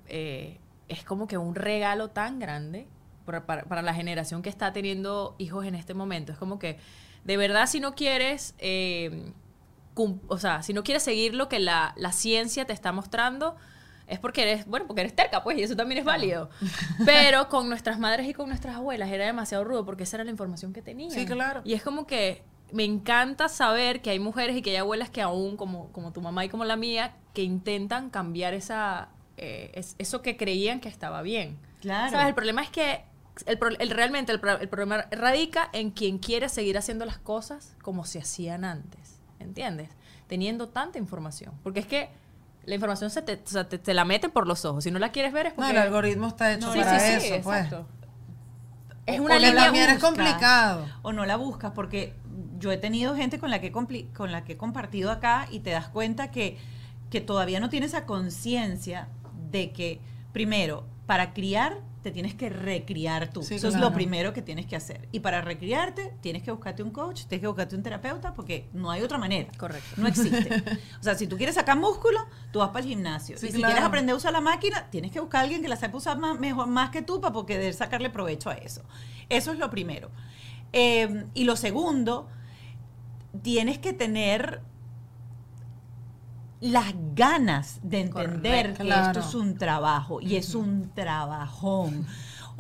eh, 0.08 0.60
es 0.88 1.04
como 1.04 1.28
que 1.28 1.38
un 1.38 1.56
regalo 1.56 2.10
tan 2.10 2.40
grande 2.40 2.88
para, 3.26 3.46
para- 3.46 3.64
para 3.64 3.82
la 3.82 3.94
generación 3.94 4.42
que 4.42 4.50
está 4.50 4.74
teniendo 4.74 5.36
hijos 5.38 5.66
en 5.66 5.76
este 5.76 5.94
momento. 5.94 6.32
Es 6.32 6.38
como 6.38 6.58
que, 6.60 6.78
de 7.26 7.38
verdad, 7.38 7.68
si 7.68 7.80
no 7.80 7.94
quieres, 7.96 8.56
eh, 8.60 9.32
o 10.28 10.38
sea, 10.38 10.64
si 10.64 10.74
no 10.74 10.84
quieres 10.84 11.04
seguir 11.04 11.34
lo 11.36 11.50
que 11.50 11.60
la, 11.60 11.94
la 11.98 12.12
ciencia 12.12 12.66
te 12.66 12.74
está 12.74 12.92
mostrando, 12.92 13.56
es 14.08 14.18
porque 14.18 14.42
eres, 14.44 14.66
bueno, 14.66 14.88
porque 14.88 15.02
eres 15.02 15.16
terca, 15.16 15.44
pues, 15.44 15.58
y 15.58 15.64
eso 15.64 15.76
también 15.76 16.00
es 16.00 16.06
válido. 16.06 16.50
Pero 17.06 17.50
con 17.50 17.70
nuestras 17.70 18.00
madres 18.00 18.28
y 18.28 18.34
con 18.34 18.48
nuestras 18.50 18.76
abuelas 18.78 19.10
era 19.12 19.26
demasiado 19.26 19.64
rudo 19.64 19.86
porque 19.86 20.04
esa 20.04 20.18
era 20.18 20.24
la 20.24 20.32
información 20.32 20.74
que 20.74 20.82
tenían. 20.82 21.12
Sí, 21.12 21.26
claro. 21.26 21.62
Y 21.66 21.74
es 21.74 21.84
como 21.84 22.08
que 22.08 22.42
me 22.72 22.84
encanta 22.84 23.50
saber 23.50 24.02
que 24.02 24.10
hay 24.12 24.20
mujeres 24.20 24.56
y 24.56 24.62
que 24.62 24.72
hay 24.72 24.76
abuelas 24.78 25.10
que 25.10 25.22
aún, 25.22 25.58
como, 25.58 25.92
como 25.92 26.12
tu 26.12 26.22
mamá 26.22 26.46
y 26.46 26.50
como 26.50 26.66
la 26.66 26.76
mía, 26.76 27.16
que 27.34 27.44
intentan 27.44 28.10
cambiar 28.10 28.54
esa, 28.54 29.10
eh, 29.38 29.72
es- 29.74 29.96
eso 29.98 30.22
que 30.22 30.38
creían 30.38 30.80
que 30.80 30.90
estaba 30.90 31.22
bien. 31.22 31.58
Claro. 31.82 32.12
¿Sabes? 32.12 32.28
El 32.28 32.36
problema 32.36 32.62
es 32.62 32.70
que 32.70 33.04
el, 33.46 33.90
realmente 33.90 34.32
el, 34.32 34.40
pro- 34.40 34.60
el 34.60 34.68
problema 34.68 35.06
radica 35.12 35.70
en 35.74 35.92
quien 35.92 36.18
quiere 36.18 36.50
seguir 36.50 36.78
haciendo 36.78 37.06
las 37.06 37.18
cosas 37.18 37.76
como 37.82 38.06
se 38.06 38.20
hacían 38.20 38.66
antes. 38.66 39.20
¿Entiendes? 39.40 39.90
Teniendo 40.28 40.68
tanta 40.70 40.98
información. 41.00 41.54
Porque 41.64 41.80
es 41.80 41.88
que 41.88 42.10
la 42.66 42.76
información 42.76 43.10
se 43.10 43.22
te, 43.22 43.36
o 43.44 43.48
sea, 43.50 43.68
te, 43.70 43.80
te 43.80 43.94
la 43.94 44.04
meten 44.06 44.30
por 44.32 44.46
los 44.46 44.66
ojos. 44.66 44.84
Si 44.84 44.92
no 44.92 45.00
la 45.00 45.12
quieres 45.14 45.32
ver 45.32 45.46
es 45.48 45.58
No, 45.58 45.68
el 45.70 45.78
algoritmo 45.78 46.28
está 46.28 46.54
hecho 46.54 46.72
Sí, 46.74 46.80
para 46.80 47.00
sí, 47.00 47.12
eso, 47.14 47.22
sí, 47.22 47.42
pues. 47.44 47.58
exacto. 47.66 47.88
Es 49.06 49.20
una 49.20 49.38
o 49.38 49.40
línea 49.40 49.56
también 49.56 49.90
es 49.90 49.96
buscas, 49.96 50.10
complicado. 50.12 50.86
O 51.02 51.14
no 51.14 51.26
la 51.26 51.36
buscas, 51.38 51.72
porque 51.72 52.14
yo 52.60 52.72
he 52.72 52.78
tenido 52.78 53.16
gente 53.16 53.40
con 53.40 53.50
la 53.50 53.60
que, 53.60 53.68
he 53.68 53.72
con 53.72 54.32
la 54.32 54.44
que 54.44 54.54
he 54.54 54.58
compartido 54.58 55.12
acá 55.12 55.48
y 55.52 55.60
te 55.60 55.72
das 55.72 55.90
cuenta 55.90 56.32
que, 56.32 56.58
que 57.10 57.22
todavía 57.22 57.60
no 57.60 57.70
tiene 57.70 57.86
esa 57.86 58.06
conciencia 58.06 59.08
de 59.52 59.72
que, 59.72 60.00
primero, 60.32 60.86
para 61.06 61.34
criar 61.34 61.82
te 62.02 62.12
tienes 62.12 62.34
que 62.34 62.50
recriar 62.50 63.30
tú. 63.32 63.44
Sí, 63.44 63.56
Eso 63.56 63.68
es 63.68 63.74
claro. 63.74 63.90
lo 63.90 63.94
primero 63.94 64.32
que 64.32 64.42
tienes 64.42 64.66
que 64.66 64.76
hacer. 64.76 65.08
Y 65.12 65.20
para 65.20 65.42
recriarte 65.42 66.14
tienes 66.22 66.44
que 66.44 66.52
buscarte 66.52 66.82
un 66.82 66.92
coach, 66.92 67.26
tienes 67.26 67.42
que 67.42 67.48
buscarte 67.48 67.76
un 67.76 67.84
terapeuta, 67.84 68.34
porque 68.34 68.70
no 68.74 68.90
hay 68.90 69.02
otra 69.02 69.18
manera. 69.18 69.50
Correcto. 69.58 69.96
No 69.98 70.08
existe. 70.08 70.50
O 71.00 71.04
sea, 71.04 71.16
si 71.16 71.28
tú 71.28 71.38
quieres 71.38 71.56
sacar 71.56 71.78
músculo, 71.78 72.20
tú 72.52 72.60
vas 72.60 72.70
para 72.70 72.82
el 72.82 72.90
gimnasio. 72.90 73.38
Sí, 73.38 73.48
y 73.48 73.52
si 73.52 73.58
claro. 73.58 73.74
quieres 73.74 73.88
aprender 73.88 74.14
a 74.14 74.18
usar 74.18 74.32
la 74.32 74.42
máquina, 74.42 74.88
tienes 74.90 75.12
que 75.12 75.20
buscar 75.20 75.42
a 75.42 75.44
alguien 75.44 75.62
que 75.62 75.68
la 75.68 75.76
sepa 75.76 75.98
usar 75.98 76.18
más, 76.18 76.40
mejor, 76.40 76.68
más 76.68 76.90
que 76.90 77.02
tú 77.02 77.20
para 77.20 77.34
poder 77.34 77.74
sacarle 77.74 78.10
provecho 78.10 78.50
a 78.50 78.54
eso. 78.54 78.84
Eso 79.30 79.52
es 79.52 79.60
lo 79.60 79.70
primero. 79.70 80.10
Eh, 80.74 81.26
y 81.34 81.44
lo 81.46 81.56
segundo, 81.56 82.28
tienes 83.42 83.78
que 83.80 83.94
tener 83.94 84.62
las 86.62 86.94
ganas 87.16 87.80
de 87.84 88.02
entender 88.02 88.42
Correcto. 88.74 88.78
que 88.84 88.84
Claro. 88.90 89.20
esto 89.20 89.30
es 89.30 89.36
un 89.36 89.58
trabajo 89.58 90.20
y 90.22 90.36
es 90.36 90.56
un 90.56 90.92
trabajón. 90.94 92.06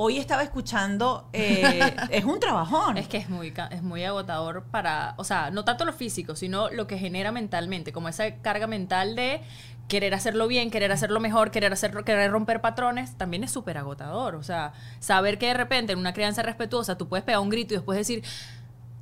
Hoy 0.01 0.17
estaba 0.17 0.43
escuchando, 0.43 1.27
eh, 1.33 1.93
es 2.09 2.23
un 2.23 2.39
trabajón. 2.39 2.97
Es 2.97 3.09
que 3.09 3.17
es 3.17 3.27
muy, 3.27 3.53
es 3.69 3.83
muy 3.83 4.01
agotador 4.05 4.63
para, 4.63 5.13
o 5.17 5.25
sea, 5.25 5.51
no 5.51 5.65
tanto 5.65 5.83
lo 5.83 5.91
físico, 5.91 6.37
sino 6.37 6.69
lo 6.69 6.87
que 6.87 6.97
genera 6.97 7.33
mentalmente, 7.33 7.91
como 7.91 8.07
esa 8.07 8.37
carga 8.37 8.65
mental 8.65 9.17
de 9.17 9.41
querer 9.89 10.13
hacerlo 10.13 10.47
bien, 10.47 10.71
querer 10.71 10.93
hacerlo 10.93 11.19
mejor, 11.19 11.51
querer 11.51 11.73
hacerlo, 11.73 12.05
querer 12.05 12.31
romper 12.31 12.61
patrones, 12.61 13.17
también 13.17 13.43
es 13.43 13.51
súper 13.51 13.77
agotador. 13.77 14.35
O 14.35 14.43
sea, 14.43 14.71
saber 15.01 15.37
que 15.37 15.47
de 15.47 15.55
repente 15.55 15.91
en 15.91 15.99
una 15.99 16.13
crianza 16.13 16.43
respetuosa 16.43 16.97
tú 16.97 17.09
puedes 17.09 17.25
pegar 17.25 17.41
un 17.41 17.49
grito 17.49 17.73
y 17.73 17.77
después 17.77 17.97
decir, 17.97 18.23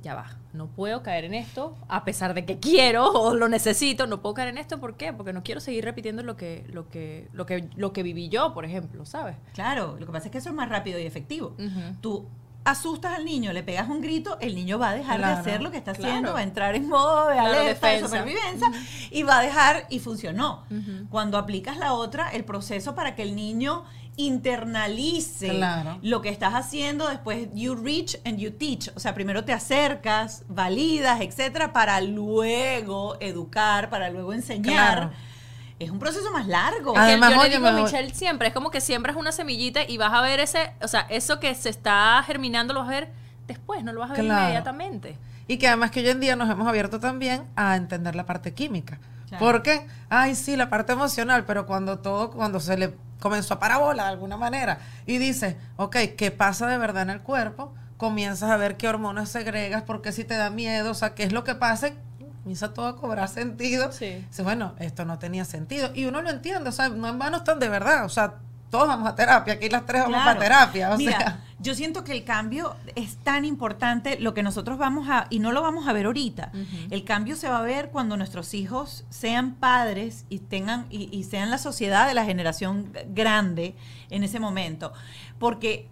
ya 0.08 0.14
va, 0.14 0.26
no 0.54 0.68
puedo 0.68 1.02
caer 1.02 1.24
en 1.26 1.34
esto, 1.34 1.76
a 1.86 2.02
pesar 2.02 2.32
de 2.32 2.46
que 2.46 2.58
quiero 2.58 3.12
o 3.12 3.34
lo 3.34 3.46
necesito, 3.50 4.06
no 4.06 4.22
puedo 4.22 4.34
caer 4.36 4.48
en 4.48 4.56
esto, 4.56 4.80
¿por 4.80 4.96
qué? 4.96 5.12
Porque 5.12 5.34
no 5.34 5.42
quiero 5.42 5.60
seguir 5.60 5.84
repitiendo 5.84 6.22
lo 6.22 6.34
que, 6.34 6.64
lo 6.72 6.88
que, 6.88 7.28
lo 7.34 7.44
que, 7.44 7.68
lo 7.76 7.92
que 7.92 8.02
viví 8.02 8.30
yo, 8.30 8.54
por 8.54 8.64
ejemplo, 8.64 9.04
¿sabes? 9.04 9.36
Claro, 9.52 9.96
lo 10.00 10.06
que 10.06 10.12
pasa 10.12 10.26
es 10.28 10.32
que 10.32 10.38
eso 10.38 10.48
es 10.48 10.54
más 10.54 10.70
rápido 10.70 10.98
y 10.98 11.02
efectivo. 11.04 11.54
Tú 12.00 12.26
asustas 12.64 13.12
al 13.14 13.26
niño, 13.26 13.52
le 13.52 13.62
pegas 13.62 13.88
un 13.88 14.00
grito, 14.00 14.38
el 14.40 14.54
niño 14.54 14.78
va 14.78 14.90
a 14.90 14.94
dejar 14.94 15.18
Claro, 15.18 15.34
de 15.34 15.40
hacer 15.40 15.62
lo 15.62 15.70
que 15.70 15.76
está 15.76 15.92
claro. 15.92 16.08
haciendo, 16.10 16.32
va 16.32 16.40
a 16.40 16.42
entrar 16.42 16.74
en 16.74 16.88
modo 16.88 17.28
de 17.28 17.34
Claro, 17.34 17.60
alerta, 17.60 17.88
de 17.88 18.00
supervivencia 18.00 18.72
y 19.10 19.22
va 19.24 19.38
a 19.40 19.42
dejar 19.42 19.86
y 19.90 19.98
funcionó. 19.98 20.64
Cuando 21.10 21.36
aplicas 21.36 21.76
la 21.76 21.92
otra, 21.92 22.30
el 22.30 22.44
proceso 22.44 22.94
para 22.94 23.14
que 23.14 23.22
el 23.24 23.36
niño 23.36 23.84
internalice 24.18 25.48
Claro. 25.50 25.98
lo 26.02 26.20
que 26.20 26.28
estás 26.28 26.54
haciendo, 26.54 27.08
después 27.08 27.48
you 27.54 27.74
reach 27.74 28.16
and 28.24 28.38
you 28.38 28.50
teach, 28.50 28.90
o 28.94 29.00
sea, 29.00 29.14
primero 29.14 29.44
te 29.44 29.52
acercas, 29.52 30.44
validas, 30.48 31.20
etcétera, 31.20 31.72
para 31.72 32.00
luego 32.00 33.16
educar, 33.20 33.88
para 33.90 34.10
luego 34.10 34.32
enseñar. 34.32 34.96
Claro. 34.96 35.10
Es 35.78 35.90
un 35.90 36.00
proceso 36.00 36.30
más 36.32 36.46
largo. 36.48 36.92
Además, 36.96 37.30
yo 37.30 37.36
le 37.36 37.42
oye, 37.42 37.56
digo 37.56 37.68
a 37.68 37.72
Michelle 37.72 38.12
siempre, 38.12 38.48
es 38.48 38.54
como 38.54 38.70
que 38.70 38.80
siembras 38.80 39.14
una 39.16 39.30
semillita 39.30 39.80
y 39.86 39.96
vas 39.96 40.12
a 40.12 40.20
ver 40.20 40.40
ese, 40.40 40.72
o 40.82 40.88
sea, 40.88 41.06
eso 41.08 41.38
que 41.38 41.54
se 41.54 41.68
está 41.68 42.20
germinando 42.26 42.74
lo 42.74 42.80
vas 42.80 42.88
a 42.88 42.92
ver 42.92 43.12
después, 43.46 43.84
no 43.84 43.92
lo 43.92 44.00
vas 44.00 44.10
a 44.10 44.14
ver 44.14 44.24
Claro. 44.24 44.42
inmediatamente. 44.42 45.16
Y 45.46 45.56
que 45.58 45.68
además 45.68 45.90
que 45.92 46.00
hoy 46.00 46.08
en 46.08 46.20
día 46.20 46.34
nos 46.36 46.50
hemos 46.50 46.66
abierto 46.66 46.98
también 47.00 47.44
a 47.56 47.76
entender 47.76 48.14
la 48.16 48.26
parte 48.26 48.52
química. 48.54 48.98
Claro. 49.28 49.44
Porque, 49.44 49.86
ay, 50.10 50.34
sí, 50.34 50.56
la 50.56 50.68
parte 50.68 50.92
emocional, 50.94 51.44
pero 51.46 51.64
cuando 51.66 52.00
todo, 52.00 52.30
cuando 52.30 52.58
se 52.60 52.76
le 52.76 52.94
comenzó 53.20 53.54
a 53.54 53.58
parabola 53.58 54.04
de 54.04 54.10
alguna 54.10 54.36
manera 54.36 54.78
y 55.06 55.18
dices, 55.18 55.56
ok, 55.76 55.96
¿qué 56.16 56.30
pasa 56.30 56.66
de 56.66 56.78
verdad 56.78 57.02
en 57.02 57.10
el 57.10 57.20
cuerpo? 57.20 57.74
Comienzas 57.96 58.50
a 58.50 58.56
ver 58.56 58.76
qué 58.76 58.88
hormonas 58.88 59.28
segregas, 59.28 59.82
porque 59.82 60.12
si 60.12 60.24
te 60.24 60.36
da 60.36 60.50
miedo, 60.50 60.92
o 60.92 60.94
sea, 60.94 61.14
qué 61.14 61.24
es 61.24 61.32
lo 61.32 61.44
que 61.44 61.54
pasa, 61.54 61.90
comienza 62.42 62.72
todo 62.72 62.86
a 62.86 62.96
cobrar 62.96 63.28
sentido. 63.28 63.92
Sí. 63.92 64.24
Dices, 64.28 64.44
bueno, 64.44 64.74
esto 64.78 65.04
no 65.04 65.18
tenía 65.18 65.44
sentido. 65.44 65.90
Y 65.94 66.06
uno 66.06 66.22
lo 66.22 66.30
entiende, 66.30 66.68
o 66.68 66.72
sea, 66.72 66.88
no 66.88 67.08
en 67.08 67.18
vano 67.18 67.38
están 67.38 67.58
de 67.58 67.68
verdad, 67.68 68.04
o 68.04 68.08
sea, 68.08 68.36
todos 68.70 68.86
vamos 68.88 69.08
a 69.08 69.14
terapia, 69.14 69.54
aquí 69.54 69.68
las 69.68 69.84
tres 69.86 70.02
vamos 70.02 70.16
Claro. 70.22 70.38
para 70.38 70.40
terapia, 70.40 70.94
o 70.94 70.96
Mira, 70.96 71.18
sea. 71.18 71.40
yo 71.58 71.74
siento 71.74 72.04
que 72.04 72.12
el 72.12 72.24
cambio 72.24 72.76
es 72.94 73.16
tan 73.16 73.44
importante, 73.44 74.18
lo 74.20 74.34
que 74.34 74.42
nosotros 74.42 74.78
vamos 74.78 75.08
a, 75.08 75.26
y 75.30 75.38
no 75.38 75.52
lo 75.52 75.62
vamos 75.62 75.88
a 75.88 75.92
ver 75.92 76.06
ahorita, 76.06 76.52
el 76.90 77.04
cambio 77.04 77.34
se 77.36 77.48
va 77.48 77.58
a 77.58 77.62
ver 77.62 77.90
cuando 77.90 78.16
nuestros 78.16 78.54
hijos 78.54 79.04
sean 79.10 79.54
padres 79.54 80.24
y 80.28 80.38
tengan, 80.40 80.86
y, 80.90 81.08
y 81.16 81.24
sean 81.24 81.50
la 81.50 81.58
sociedad 81.58 82.06
de 82.06 82.14
la 82.14 82.24
generación 82.24 82.92
grande 83.14 83.74
en 84.10 84.22
ese 84.24 84.38
momento. 84.40 84.92
Porque 85.38 85.88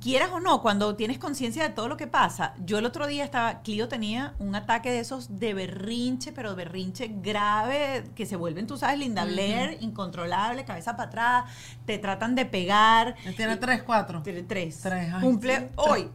quieras 0.00 0.30
o 0.32 0.40
no, 0.40 0.62
cuando 0.62 0.94
tienes 0.94 1.18
conciencia 1.18 1.62
de 1.62 1.70
todo 1.70 1.88
lo 1.88 1.96
que 1.96 2.06
pasa, 2.06 2.54
yo 2.64 2.78
el 2.78 2.86
otro 2.86 3.06
día 3.06 3.24
estaba, 3.24 3.60
Clio 3.62 3.88
tenía 3.88 4.34
un 4.38 4.54
ataque 4.54 4.90
de 4.90 5.00
esos 5.00 5.38
de 5.40 5.52
berrinche, 5.52 6.32
pero 6.32 6.54
berrinche 6.54 7.10
grave, 7.20 8.04
que 8.14 8.24
se 8.24 8.36
vuelven, 8.36 8.66
tú 8.66 8.76
sabes, 8.78 8.98
Linda 8.98 9.24
Blair, 9.24 9.78
incontrolable, 9.80 10.64
cabeza 10.64 10.96
para 10.96 11.08
atrás, 11.08 11.44
te 11.86 11.98
tratan 11.98 12.34
de 12.34 12.46
pegar. 12.46 13.16
Tiene 13.36 13.56
tres, 13.56 13.82
cuatro. 13.82 14.22
Tiene 14.22 14.42
tres. 14.44 14.80
Tres, 14.80 15.12
ay, 15.12 15.20
Cumple 15.20 15.58
sí, 15.58 15.66
hoy. 15.76 16.08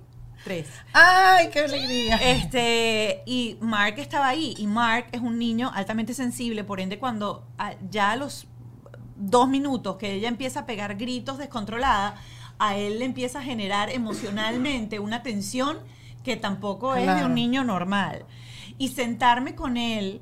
Tres. 0.43 0.67
¡Ay, 0.93 1.49
qué 1.51 1.61
alegría! 1.61 2.17
Este, 2.17 3.23
y 3.25 3.57
Mark 3.61 3.95
estaba 3.97 4.27
ahí, 4.27 4.53
y 4.57 4.67
Mark 4.67 5.07
es 5.11 5.21
un 5.21 5.39
niño 5.39 5.71
altamente 5.73 6.13
sensible, 6.13 6.63
por 6.63 6.79
ende, 6.79 6.99
cuando 6.99 7.47
a- 7.57 7.73
ya 7.89 8.11
a 8.11 8.15
los 8.15 8.47
dos 9.17 9.47
minutos 9.49 9.95
que 9.97 10.13
ella 10.13 10.27
empieza 10.27 10.61
a 10.61 10.65
pegar 10.65 10.95
gritos 10.97 11.37
descontrolada, 11.39 12.15
a 12.59 12.77
él 12.77 12.99
le 12.99 13.05
empieza 13.05 13.39
a 13.39 13.43
generar 13.43 13.89
emocionalmente 13.89 14.99
una 14.99 15.23
tensión 15.23 15.77
que 16.23 16.35
tampoco 16.35 16.95
es 16.95 17.05
de 17.05 17.25
un 17.25 17.35
niño 17.35 17.63
normal. 17.63 18.25
Y 18.77 18.89
sentarme 18.89 19.55
con 19.55 19.77
él 19.77 20.21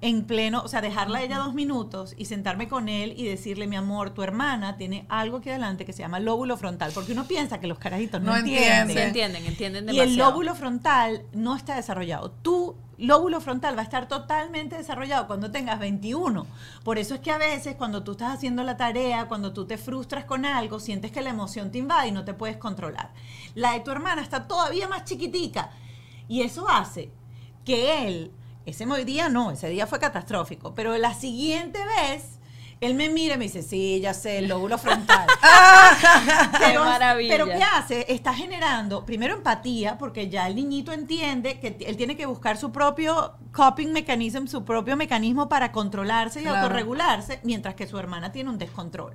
en 0.00 0.24
pleno, 0.24 0.62
o 0.62 0.68
sea, 0.68 0.80
dejarla 0.80 1.18
a 1.18 1.22
ella 1.22 1.38
dos 1.38 1.54
minutos 1.54 2.14
y 2.18 2.26
sentarme 2.26 2.68
con 2.68 2.88
él 2.88 3.14
y 3.16 3.26
decirle, 3.26 3.66
mi 3.66 3.76
amor, 3.76 4.10
tu 4.10 4.22
hermana 4.22 4.76
tiene 4.76 5.06
algo 5.08 5.38
aquí 5.38 5.50
adelante 5.50 5.84
que 5.84 5.92
se 5.92 6.00
llama 6.00 6.20
lóbulo 6.20 6.56
frontal, 6.56 6.92
porque 6.94 7.12
uno 7.12 7.26
piensa 7.26 7.60
que 7.60 7.66
los 7.66 7.78
carajitos 7.78 8.20
no, 8.20 8.32
No 8.32 8.36
entienden. 8.36 8.96
Sí 8.96 9.02
entienden, 9.02 9.46
entienden 9.46 9.84
Y 9.84 9.86
demasiado. 9.86 10.10
el 10.10 10.16
lóbulo 10.18 10.54
frontal 10.54 11.22
no 11.32 11.56
está 11.56 11.76
desarrollado. 11.76 12.30
Tu 12.30 12.76
lóbulo 12.98 13.40
frontal 13.40 13.76
va 13.76 13.80
a 13.80 13.84
estar 13.84 14.08
totalmente 14.08 14.76
desarrollado 14.76 15.26
cuando 15.26 15.50
tengas 15.50 15.78
21. 15.78 16.46
Por 16.84 16.98
eso 16.98 17.14
es 17.14 17.20
que 17.20 17.30
a 17.30 17.38
veces 17.38 17.76
cuando 17.76 18.02
tú 18.02 18.12
estás 18.12 18.34
haciendo 18.34 18.62
la 18.62 18.76
tarea, 18.76 19.28
cuando 19.28 19.52
tú 19.52 19.66
te 19.66 19.78
frustras 19.78 20.24
con 20.24 20.44
algo, 20.44 20.80
sientes 20.80 21.10
que 21.10 21.22
la 21.22 21.30
emoción 21.30 21.70
te 21.70 21.78
invade 21.78 22.08
y 22.08 22.12
no 22.12 22.24
te 22.24 22.34
puedes 22.34 22.56
controlar. 22.56 23.12
La 23.54 23.72
de 23.72 23.80
tu 23.80 23.90
hermana 23.90 24.22
está 24.22 24.46
todavía 24.46 24.88
más 24.88 25.04
chiquitica 25.04 25.70
y 26.28 26.42
eso 26.42 26.68
hace 26.68 27.10
que 27.64 28.06
él, 28.06 28.32
ese 28.66 28.84
día 29.04 29.28
no, 29.30 29.50
ese 29.52 29.68
día 29.70 29.86
fue 29.86 29.98
catastrófico, 29.98 30.74
pero 30.74 30.96
la 30.98 31.14
siguiente 31.14 31.78
vez... 31.84 32.24
Él 32.78 32.92
me 32.94 33.08
mira 33.08 33.36
y 33.36 33.38
me 33.38 33.44
dice, 33.44 33.62
sí, 33.62 34.00
ya 34.02 34.12
sé, 34.12 34.36
el 34.36 34.48
lóbulo 34.48 34.76
frontal. 34.76 35.26
Qué 36.58 36.78
maravilla. 36.78 37.32
Pero 37.32 37.46
¿qué 37.46 37.62
hace? 37.62 38.04
Está 38.12 38.34
generando, 38.34 39.06
primero, 39.06 39.32
empatía, 39.32 39.96
porque 39.96 40.28
ya 40.28 40.46
el 40.46 40.56
niñito 40.56 40.92
entiende 40.92 41.58
que 41.58 41.78
él 41.86 41.96
tiene 41.96 42.18
que 42.18 42.26
buscar 42.26 42.58
su 42.58 42.72
propio 42.72 43.32
coping 43.54 43.92
mechanism, 43.94 44.46
su 44.46 44.66
propio 44.66 44.94
mecanismo 44.94 45.48
para 45.48 45.72
controlarse 45.72 46.40
y 46.40 46.42
Claro. 46.42 46.58
autorregularse, 46.58 47.40
mientras 47.44 47.74
que 47.76 47.86
su 47.86 47.98
hermana 47.98 48.30
tiene 48.30 48.50
un 48.50 48.58
descontrol. 48.58 49.14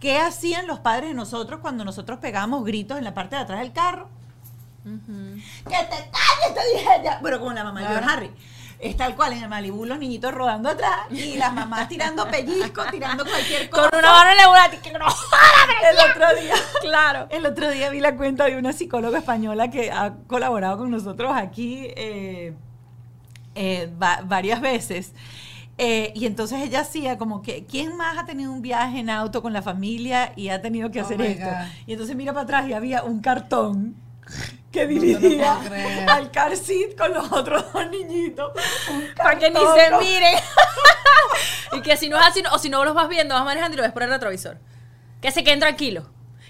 ¿Qué 0.00 0.16
hacían 0.18 0.66
los 0.66 0.78
padres 0.78 1.10
de 1.10 1.14
nosotros 1.14 1.60
cuando 1.60 1.84
nosotros 1.84 2.20
pegamos 2.20 2.64
gritos 2.64 2.96
en 2.96 3.04
la 3.04 3.12
parte 3.12 3.36
de 3.36 3.42
atrás 3.42 3.60
del 3.60 3.72
carro? 3.74 4.08
¡Que 4.82 4.90
te 5.70 6.10
calles! 6.10 6.54
Te 6.54 6.78
dije 6.78 6.90
ya. 7.04 7.18
Bueno, 7.20 7.38
como 7.38 7.52
la 7.52 7.64
mamá 7.64 7.80
de 7.80 7.86
Claro. 7.86 8.06
Harry. 8.08 8.30
Es 8.78 8.96
tal 8.96 9.14
cual 9.16 9.32
en 9.32 9.42
el 9.42 9.48
Malibú, 9.48 9.84
los 9.86 9.98
niñitos 9.98 10.32
rodando 10.34 10.68
atrás 10.68 11.06
y 11.10 11.36
las 11.36 11.52
mamás 11.54 11.88
tirando 11.88 12.28
pellizcos, 12.28 12.86
tirando 12.90 13.24
cualquier 13.24 13.70
cosa. 13.70 13.88
Con 13.88 13.98
una 13.98 14.10
mano 14.12 14.30
en 14.30 14.36
la 14.36 14.48
bola, 14.48 14.70
que 14.70 14.92
no 14.92 14.98
El 14.98 16.10
otro 16.10 16.40
día. 16.42 16.54
Claro. 16.82 17.26
El 17.30 17.46
otro 17.46 17.70
día 17.70 17.88
vi 17.90 18.00
la 18.00 18.16
cuenta 18.16 18.44
de 18.44 18.58
una 18.58 18.72
psicóloga 18.72 19.18
española 19.18 19.70
que 19.70 19.90
ha 19.90 20.14
colaborado 20.26 20.78
con 20.78 20.90
nosotros 20.90 21.32
aquí 21.34 21.86
eh, 21.96 22.54
eh, 23.54 23.90
va- 24.02 24.20
varias 24.24 24.60
veces. 24.60 25.14
Eh, 25.78 26.12
y 26.14 26.26
entonces 26.26 26.60
ella 26.62 26.80
hacía 26.80 27.18
como 27.18 27.42
que, 27.42 27.64
¿quién 27.64 27.96
más 27.96 28.16
ha 28.18 28.24
tenido 28.26 28.52
un 28.52 28.62
viaje 28.62 29.00
en 29.00 29.10
auto 29.10 29.42
con 29.42 29.52
la 29.52 29.60
familia 29.62 30.32
y 30.36 30.50
ha 30.50 30.62
tenido 30.62 30.90
que 30.90 31.00
Oh 31.00 31.04
hacer 31.04 31.20
esto? 31.22 31.46
God. 31.46 31.66
Y 31.86 31.92
entonces 31.92 32.14
mira 32.14 32.32
para 32.32 32.44
atrás 32.44 32.68
y 32.68 32.74
había 32.74 33.02
un 33.02 33.20
cartón 33.20 33.96
que 34.72 34.86
dividía 34.86 35.54
puedo 35.54 35.68
creer. 35.70 36.10
al 36.10 36.30
car 36.30 36.56
seat 36.56 36.96
con 36.98 37.12
los 37.14 37.30
otros 37.32 37.64
dos 37.72 37.90
niñitos. 37.90 38.52
Para 39.16 39.38
que 39.38 39.50
ni 39.50 39.60
se 39.60 39.96
miren. 39.98 40.34
y 41.72 41.80
que 41.82 41.96
si 41.96 42.08
no 42.08 42.18
es 42.18 42.26
así, 42.26 42.42
o 42.50 42.58
si 42.58 42.68
no 42.68 42.84
los 42.84 42.94
vas 42.94 43.08
viendo, 43.08 43.34
vas 43.34 43.44
manejando 43.44 43.74
y 43.74 43.76
lo 43.78 43.82
ves 43.82 43.92
por 43.92 44.02
el 44.02 44.10
retrovisor. 44.10 44.58
Que 45.20 45.30
se 45.30 45.44
queden 45.44 45.60
tranquilos. 45.60 46.04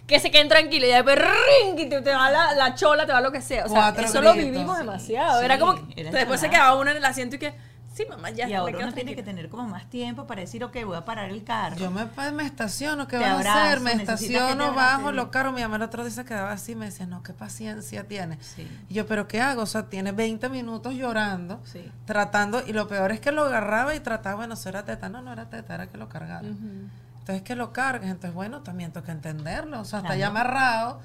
Que 0.06 0.20
se 0.20 0.30
queden 0.30 0.48
tranquilos. 0.48 0.88
Y 0.88 0.92
después 0.92 1.16
ring, 1.18 1.78
y 1.78 1.88
te, 1.88 2.00
te 2.02 2.12
va 2.14 2.30
la, 2.30 2.52
la 2.54 2.74
chola, 2.74 3.06
te 3.06 3.12
va 3.12 3.20
lo 3.20 3.32
que 3.32 3.40
sea. 3.40 3.64
O 3.64 3.68
sea, 3.68 3.76
Cuatro 3.92 4.04
eso 4.04 4.20
lo 4.22 4.34
vivimos 4.34 4.76
Sí, 4.76 4.82
demasiado. 4.84 5.38
sí, 5.38 5.44
Era 5.44 5.58
como 5.58 5.74
que 5.88 6.00
era 6.00 6.10
después 6.10 6.40
se 6.40 6.50
quedaba 6.50 6.76
uno 6.76 6.90
en 6.90 6.96
el 6.98 7.04
asiento 7.04 7.36
y 7.36 7.38
que, 7.38 7.54
sí, 7.94 8.04
mamá, 8.08 8.28
ya. 8.30 8.46
Y 8.48 8.52
ahora 8.54 8.76
uno 8.78 8.92
tiene 8.92 9.14
que 9.16 9.22
tener 9.22 9.48
como 9.48 9.66
más 9.66 9.86
tiempo 9.88 10.26
para 10.26 10.40
decir, 10.42 10.62
ok, 10.64 10.76
voy 10.84 10.96
a 10.96 11.04
parar 11.04 11.30
el 11.30 11.42
carro. 11.44 11.76
Yo 11.76 11.90
me, 11.90 12.04
pa- 12.06 12.30
me 12.32 12.44
estaciono, 12.44 13.06
¿qué 13.08 13.16
van 13.16 13.46
a 13.46 13.64
hacer? 13.64 13.80
Me 13.80 13.92
estaciono, 13.92 14.74
bajo, 14.74 15.12
lo 15.12 15.30
caro. 15.30 15.52
Mi 15.52 15.62
mamá 15.62 15.76
el 15.76 15.82
otro 15.82 16.02
día 16.04 16.12
se 16.12 16.24
quedaba 16.24 16.52
así, 16.52 16.74
me 16.74 16.86
decía, 16.86 17.06
no, 17.06 17.22
qué 17.22 17.32
paciencia 17.32 18.04
tiene. 18.06 18.36
Sí. 18.42 18.68
Y 18.88 18.94
yo, 18.94 19.06
¿pero 19.06 19.26
qué 19.28 19.40
hago? 19.40 19.62
O 19.62 19.66
sea, 19.66 19.88
tiene 19.88 20.12
20 20.12 20.48
minutos 20.50 20.94
llorando, 20.94 21.60
Sí. 21.64 21.90
tratando, 22.04 22.62
y 22.66 22.72
lo 22.72 22.88
peor 22.88 23.12
es 23.12 23.20
que 23.20 23.32
lo 23.32 23.44
agarraba 23.44 23.94
y 23.94 24.00
trataba, 24.00 24.34
bueno, 24.36 24.54
eso 24.54 24.68
era 24.68 24.84
teta. 24.84 25.08
No, 25.08 25.22
no 25.22 25.32
era 25.32 25.48
teta, 25.48 25.74
era 25.74 25.86
que 25.86 25.96
lo 25.96 26.08
cargara. 26.08 26.46
Entonces, 26.48 27.42
que 27.42 27.54
lo 27.56 27.72
cargues. 27.72 28.10
Entonces, 28.10 28.34
bueno, 28.34 28.60
también 28.62 28.92
tengo 28.92 29.06
que 29.06 29.12
entenderlo. 29.12 29.80
O 29.80 29.84
sea, 29.84 30.00
está 30.00 30.08
Claro. 30.14 30.20
ya 30.20 30.26
amarrado. 30.26 31.00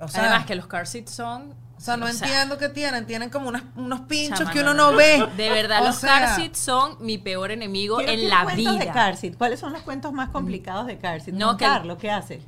O 0.00 0.08
sea, 0.08 0.22
Además 0.24 0.46
que 0.46 0.56
los 0.56 0.66
car 0.66 0.86
seats 0.86 1.12
son... 1.12 1.54
o 1.82 1.84
sea, 1.84 1.96
no 1.96 2.06
entiendo 2.08 2.58
qué 2.58 2.68
tienen. 2.68 3.06
Tienen 3.06 3.28
como 3.28 3.48
unas- 3.48 3.64
unos 3.74 4.02
pinchos 4.02 4.38
chama, 4.38 4.52
que 4.52 4.60
uno 4.60 4.72
no, 4.72 4.92
ve. 4.94 5.26
De 5.36 5.50
verdad, 5.50 5.82
O 5.82 5.86
los 5.86 5.96
sea, 5.96 6.20
car 6.20 6.36
seats 6.36 6.58
son 6.60 6.96
mi 7.00 7.18
peor 7.18 7.50
enemigo 7.50 8.00
en 8.00 8.28
la 8.28 8.44
cuentos 8.44 8.74
de 8.78 8.84
vida. 8.84 8.92
car 8.92 9.16
seat. 9.16 9.36
¿Cuáles 9.36 9.58
son 9.58 9.72
los 9.72 9.82
cuentos 9.82 10.12
más 10.12 10.28
complicados 10.30 10.86
de 10.86 10.98
car 10.98 11.20
seat? 11.20 11.36
No, 11.36 11.56
que- 11.56 11.64
Carlos, 11.64 11.98
¿qué 12.00 12.10
hace? 12.10 12.40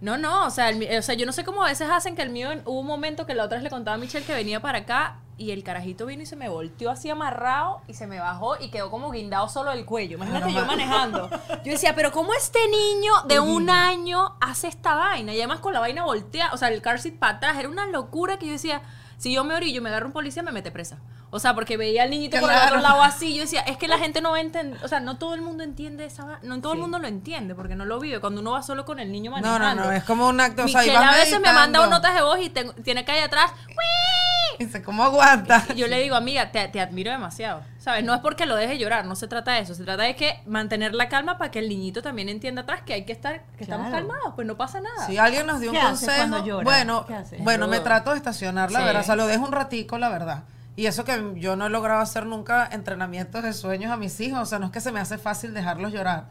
No, 0.00 0.18
no, 0.18 0.46
o 0.46 0.50
sea, 0.50 0.70
el 0.70 0.98
o 0.98 1.02
sea, 1.02 1.14
yo 1.14 1.26
no 1.26 1.32
sé 1.32 1.44
cómo 1.44 1.62
a 1.62 1.68
veces 1.68 1.88
hacen 1.88 2.16
que 2.16 2.22
el 2.22 2.30
mío, 2.30 2.48
hubo 2.64 2.80
un 2.80 2.86
momento 2.88 3.24
que 3.24 3.34
la 3.34 3.44
otra 3.44 3.58
vez 3.58 3.62
le 3.62 3.70
contaba 3.70 3.94
a 3.94 3.98
Michelle 3.98 4.26
que 4.26 4.34
venía 4.34 4.58
para 4.60 4.78
acá 4.78 5.18
y 5.38 5.50
el 5.50 5.64
carajito 5.64 6.06
vino 6.06 6.22
y 6.22 6.26
se 6.26 6.36
me 6.36 6.48
volteó 6.48 6.90
así 6.90 7.08
amarrado 7.10 7.80
y 7.88 7.94
se 7.94 8.06
me 8.06 8.20
bajó 8.20 8.56
y 8.60 8.70
quedó 8.70 8.90
como 8.90 9.10
guindado 9.10 9.48
solo 9.48 9.70
del 9.70 9.84
cuello. 9.84 10.16
Imagínate 10.16 10.52
yo 10.52 10.60
ma- 10.60 10.66
manejando. 10.66 11.28
Yo 11.64 11.72
decía, 11.72 11.94
pero 11.94 12.12
¿cómo 12.12 12.32
este 12.34 12.58
niño 12.68 13.12
de 13.26 13.40
un 13.40 13.70
año 13.70 14.36
hace 14.40 14.68
esta 14.68 14.94
vaina? 14.94 15.32
Y 15.32 15.38
además 15.38 15.60
con 15.60 15.72
la 15.72 15.80
vaina 15.80 16.04
voltea, 16.04 16.52
o 16.52 16.56
sea, 16.56 16.68
el 16.68 16.82
car 16.82 17.00
seat 17.00 17.16
para 17.16 17.36
atrás, 17.36 17.56
era 17.58 17.68
una 17.68 17.86
locura 17.86 18.36
que 18.38 18.46
yo 18.46 18.52
decía, 18.52 18.82
si 19.16 19.32
yo 19.32 19.42
me 19.44 19.54
orillo, 19.54 19.80
me 19.82 19.88
agarro 19.88 20.06
un 20.06 20.12
policía, 20.12 20.42
me 20.42 20.52
mete 20.52 20.70
presa. 20.70 20.98
O 21.34 21.38
sea, 21.40 21.54
porque 21.54 21.78
veía 21.78 22.02
al 22.02 22.10
niñito 22.10 22.38
por 22.40 22.50
el 22.50 22.56
Claro. 22.56 22.72
otro 22.76 22.80
lado 22.82 23.02
así, 23.02 23.34
yo 23.34 23.40
decía, 23.40 23.62
es 23.62 23.78
que 23.78 23.88
la 23.88 23.96
gente 23.98 24.20
no 24.20 24.32
va 24.32 24.36
a 24.36 24.40
entender, 24.42 24.78
o 24.84 24.88
sea, 24.88 25.00
no 25.00 25.16
todo 25.16 25.34
el 25.34 25.40
mundo 25.40 25.64
entiende 25.64 26.04
esa, 26.04 26.24
va- 26.26 26.38
no 26.42 26.60
todo 26.60 26.74
el 26.74 26.78
mundo 26.78 26.98
lo 26.98 27.08
entiende, 27.08 27.54
porque 27.54 27.74
no 27.74 27.86
lo 27.86 27.98
vive. 27.98 28.20
Cuando 28.20 28.42
uno 28.42 28.50
va 28.52 28.62
solo 28.62 28.84
con 28.84 28.98
el 29.00 29.10
niño 29.10 29.30
No, 29.30 29.36
manejando. 29.40 29.82
no, 29.84 29.88
no, 29.88 29.92
es 29.96 30.04
como 30.04 30.28
un 30.28 30.38
acto. 30.40 30.64
O 30.64 30.68
sea, 30.68 30.82
Michelle 30.82 30.98
a 30.98 31.12
veces 31.12 31.40
me 31.40 31.50
manda 31.52 31.86
notas 31.86 32.14
de 32.14 32.20
voz 32.20 32.38
y 32.38 32.50
tengo- 32.50 32.74
tiene 32.74 33.04
que 33.06 33.16
ir 33.16 33.24
atrás. 33.24 33.50
¡Wii! 33.68 34.66
Dice, 34.66 34.82
¿cómo 34.82 35.02
aguanta? 35.04 35.64
Y 35.74 35.78
yo 35.78 35.86
le 35.88 36.02
digo, 36.02 36.16
amiga, 36.16 36.52
te, 36.52 36.68
te 36.68 36.80
admiro 36.82 37.10
demasiado. 37.10 37.62
¿Sabes? 37.78 38.04
No 38.04 38.14
es 38.14 38.20
porque 38.20 38.44
lo 38.44 38.54
deje 38.54 38.76
llorar, 38.78 39.06
no 39.06 39.16
se 39.16 39.26
trata 39.26 39.52
de 39.52 39.60
eso. 39.60 39.74
Se 39.74 39.84
trata 39.84 40.02
de 40.02 40.14
que 40.14 40.40
mantener 40.46 40.94
la 40.94 41.08
calma 41.08 41.38
para 41.38 41.50
que 41.50 41.58
el 41.60 41.68
niñito 41.70 42.02
también 42.02 42.28
entienda 42.28 42.60
atrás 42.62 42.82
que 42.84 42.92
hay 42.92 43.04
que 43.06 43.12
estar, 43.12 43.42
que 43.56 43.64
estamos 43.64 43.88
Claro. 43.88 44.06
calmados, 44.06 44.32
pues 44.34 44.46
no 44.46 44.56
pasa 44.58 44.82
nada. 44.82 45.06
Si 45.06 45.16
alguien 45.16 45.46
nos 45.46 45.60
dio 45.60 45.70
un 45.70 45.76
¿Qué 45.76 45.80
haces 45.82 46.00
consejo, 46.06 46.16
cuando 46.28 46.44
llora? 46.46 46.64
bueno, 46.64 47.06
bueno, 47.38 47.68
me 47.68 47.80
trato 47.80 48.10
de 48.10 48.18
estacionar, 48.18 48.70
la 48.70 48.80
Sí. 48.80 48.84
verdad, 48.84 49.00
o 49.00 49.04
sea, 49.06 49.16
lo 49.16 49.26
dejo 49.26 49.44
un 49.46 49.52
ratico, 49.52 49.96
la 49.98 50.10
verdad. 50.10 50.42
Y 50.74 50.86
eso 50.86 51.04
que 51.04 51.34
yo 51.36 51.56
no 51.56 51.66
he 51.66 51.70
logrado 51.70 52.00
hacer 52.00 52.24
nunca 52.24 52.68
entrenamientos 52.70 53.42
de 53.42 53.52
sueños 53.52 53.92
a 53.92 53.96
mis 53.96 54.18
hijos, 54.20 54.40
o 54.40 54.46
sea, 54.46 54.58
no 54.58 54.66
es 54.66 54.72
que 54.72 54.80
se 54.80 54.90
me 54.90 55.00
hace 55.00 55.18
fácil 55.18 55.52
dejarlos 55.52 55.92
llorar, 55.92 56.28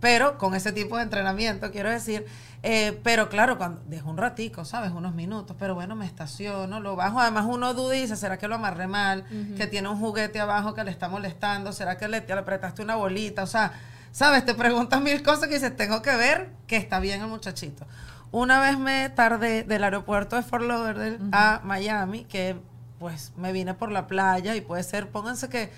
pero 0.00 0.36
con 0.38 0.54
ese 0.54 0.72
tipo 0.72 0.96
de 0.96 1.04
entrenamiento, 1.04 1.70
quiero 1.70 1.90
decir, 1.90 2.26
eh, 2.62 3.00
pero 3.02 3.28
claro, 3.28 3.56
cuando 3.56 3.80
dejo 3.86 4.10
un 4.10 4.18
ratico, 4.18 4.64
¿sabes? 4.64 4.92
Unos 4.92 5.14
minutos, 5.14 5.56
pero 5.58 5.74
bueno, 5.74 5.96
me 5.96 6.04
estaciono, 6.04 6.80
lo 6.80 6.96
bajo, 6.96 7.18
además 7.18 7.46
uno 7.48 7.72
duda 7.72 7.96
y 7.96 8.02
dice, 8.02 8.16
¿será 8.16 8.36
que 8.36 8.46
lo 8.46 8.56
amarré 8.56 8.86
mal? 8.86 9.24
Que 9.56 9.66
tiene 9.66 9.88
un 9.88 9.98
juguete 9.98 10.38
abajo 10.38 10.74
que 10.74 10.84
le 10.84 10.90
está 10.90 11.08
molestando, 11.08 11.72
¿será 11.72 11.96
que 11.96 12.08
le, 12.08 12.24
le 12.26 12.32
apretaste 12.32 12.82
una 12.82 12.96
bolita? 12.96 13.42
O 13.42 13.46
sea, 13.46 13.72
¿sabes? 14.12 14.44
Te 14.44 14.54
preguntas 14.54 15.00
mil 15.00 15.22
cosas 15.22 15.48
que 15.48 15.54
dices, 15.54 15.76
tengo 15.76 16.02
que 16.02 16.14
ver 16.14 16.50
que 16.66 16.76
está 16.76 17.00
bien 17.00 17.22
el 17.22 17.28
muchachito. 17.28 17.86
Una 18.30 18.60
vez 18.60 18.78
me 18.78 19.08
tardé 19.08 19.62
del 19.64 19.82
aeropuerto 19.82 20.36
de 20.36 20.42
Fort 20.42 20.64
Lauderdale 20.64 21.18
a 21.32 21.60
Miami, 21.64 22.24
que 22.24 22.56
pues 22.98 23.32
me 23.36 23.52
vine 23.52 23.74
por 23.74 23.90
la 23.90 24.06
playa 24.06 24.56
y 24.56 24.60
puede 24.60 24.82
ser, 24.82 25.08
pónganse 25.08 25.48
que 25.48 25.70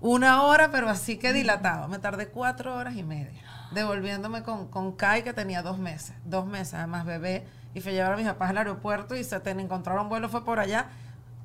una 0.00 0.42
hora, 0.42 0.70
pero 0.70 0.88
así 0.88 1.16
que 1.16 1.32
dilatado. 1.32 1.88
Me 1.88 1.98
tardé 1.98 2.28
cuatro 2.28 2.74
horas 2.76 2.96
y 2.96 3.02
media 3.02 3.42
devolviéndome 3.72 4.42
con, 4.42 4.68
con 4.68 4.92
Kai, 4.92 5.22
que 5.22 5.32
tenía 5.32 5.62
dos 5.62 5.78
meses, 5.78 6.14
dos 6.24 6.46
meses, 6.46 6.74
además 6.74 7.04
bebé, 7.04 7.46
y 7.74 7.80
fue 7.80 7.92
a 7.92 7.94
llevar 7.94 8.12
a 8.12 8.16
mis 8.16 8.26
papás 8.26 8.50
al 8.50 8.58
aeropuerto 8.58 9.16
y 9.16 9.24
se 9.24 9.40
ten, 9.40 9.60
encontraron 9.60 10.08
vuelo, 10.08 10.28
fue 10.28 10.44
por 10.44 10.60
allá 10.60 10.88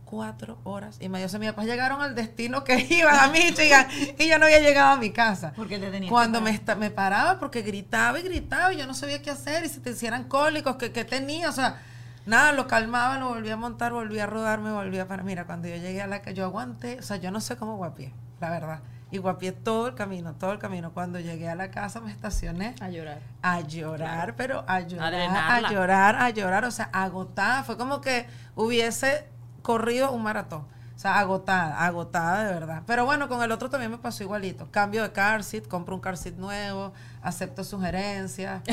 cuatro 0.06 0.58
horas 0.64 0.98
y 1.00 1.10
medio. 1.10 1.26
O 1.26 1.30
sea, 1.30 1.40
mis 1.40 1.50
papás 1.50 1.66
llegaron 1.66 2.02
al 2.02 2.16
destino 2.16 2.64
que 2.64 2.80
iban 2.90 3.16
a 3.16 3.28
Michigan 3.28 3.88
y 4.18 4.28
yo 4.28 4.38
no 4.40 4.46
había 4.46 4.60
llegado 4.60 4.94
a 4.94 4.98
mi 4.98 5.12
casa. 5.12 5.54
Porque 5.56 5.80
te 5.80 5.90
tenías 5.90 6.12
Cuando 6.12 6.42
me, 6.42 6.60
me 6.78 6.92
paraba 6.92 7.40
porque 7.40 7.62
gritaba 7.62 8.20
y 8.20 8.24
gritaba 8.24 8.74
y 8.74 8.78
yo 8.78 8.88
no 8.88 8.94
sabía 8.94 9.22
qué 9.22 9.32
hacer 9.32 9.66
y 9.66 9.70
si 9.70 9.80
te 9.80 9.92
hicieran 9.92 10.26
cólicos, 10.26 10.76
que, 10.76 10.92
que 10.92 11.06
tenía, 11.06 11.50
o 11.50 11.54
sea, 11.54 11.82
nada, 12.28 12.52
lo 12.52 12.68
calmaba, 12.68 13.18
lo 13.18 13.30
volvía 13.30 13.54
a 13.54 13.58
montar, 13.58 13.94
volvía 13.94 14.26
a 14.26 14.28
rodar, 14.28 14.60
me 14.60 14.72
volvía 14.72 15.04
a 15.04 15.08
parar. 15.08 15.26
Mira, 15.26 15.46
cuando 15.46 15.68
yo 15.68 15.76
llegué 15.78 16.02
a 16.02 16.08
la 16.08 16.22
que 16.22 16.34
yo 16.34 16.44
aguanté, 16.46 17.00
o 17.00 17.02
sea, 17.02 17.18
yo 17.18 17.32
no 17.32 17.42
sé 17.42 17.58
cómo 17.58 17.78
guapié, 17.78 18.13
la 18.40 18.50
verdad. 18.50 18.80
Y 19.10 19.20
guapié 19.20 19.54
todo 19.54 19.88
el 19.88 19.96
camino, 19.96 20.34
todo 20.36 20.52
el 20.52 20.60
camino. 20.60 20.92
Cuando 20.92 21.20
llegué 21.20 21.50
a 21.50 21.56
la 21.56 21.72
casa 21.72 22.02
me 22.02 22.12
estacioné 22.12 22.76
A 22.82 22.90
llorar. 22.90 23.20
a 23.42 23.62
llorar, 23.62 24.36
pero 24.36 24.66
a 24.68 24.82
llorar, 24.82 25.13
a 25.13 25.72
llorar, 25.72 26.16
a 26.18 26.30
llorar, 26.30 26.66
o 26.66 26.72
sea, 26.72 26.90
agotada. 26.92 27.63
Fue 27.63 27.78
como 27.78 28.02
que 28.02 28.28
hubiese 28.56 29.26
corrido 29.62 30.12
un 30.12 30.24
maratón. 30.24 30.68
O 30.98 31.00
sea, 31.00 31.20
agotada, 31.20 31.86
agotada 31.86 32.46
de 32.46 32.54
verdad. 32.56 32.82
Pero 32.88 33.06
bueno, 33.06 33.30
con 33.30 33.44
el 33.44 33.52
otro 33.52 33.70
también 33.70 33.92
me 33.92 34.00
pasó 34.00 34.24
igualito. 34.24 34.68
Cambio 34.72 35.04
de 35.04 35.12
car 35.12 35.44
seat, 35.44 35.68
compro 35.68 35.94
un 35.94 36.02
car 36.02 36.18
seat 36.18 36.38
nuevo, 36.38 36.92
acepto 37.22 37.64
sugerencias. 37.64 38.64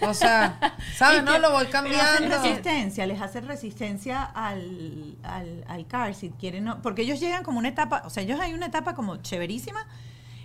O 0.00 0.12
sea, 0.12 0.58
¿sabes? 0.96 1.22
No, 1.22 1.38
lo 1.38 1.52
voy 1.52 1.66
Pero 1.70 1.78
hacen 1.78 1.92
cambiando. 1.92 2.42
resistencia, 2.42 3.06
les 3.06 3.20
hacen 3.22 3.46
resistencia 3.46 4.24
al, 4.24 5.16
al, 5.22 5.64
al 5.68 5.86
car 5.86 6.12
seat, 6.16 6.32
quieren, 6.36 6.64
no- 6.64 6.82
porque 6.82 7.02
ellos 7.02 7.20
llegan 7.20 7.44
como 7.44 7.60
una 7.60 7.68
etapa, 7.68 8.02
o 8.04 8.10
sea, 8.10 8.24
ellos 8.24 8.40
hay 8.40 8.54
una 8.54 8.66
etapa 8.66 8.96
como 8.96 9.18
chéverísima, 9.18 9.86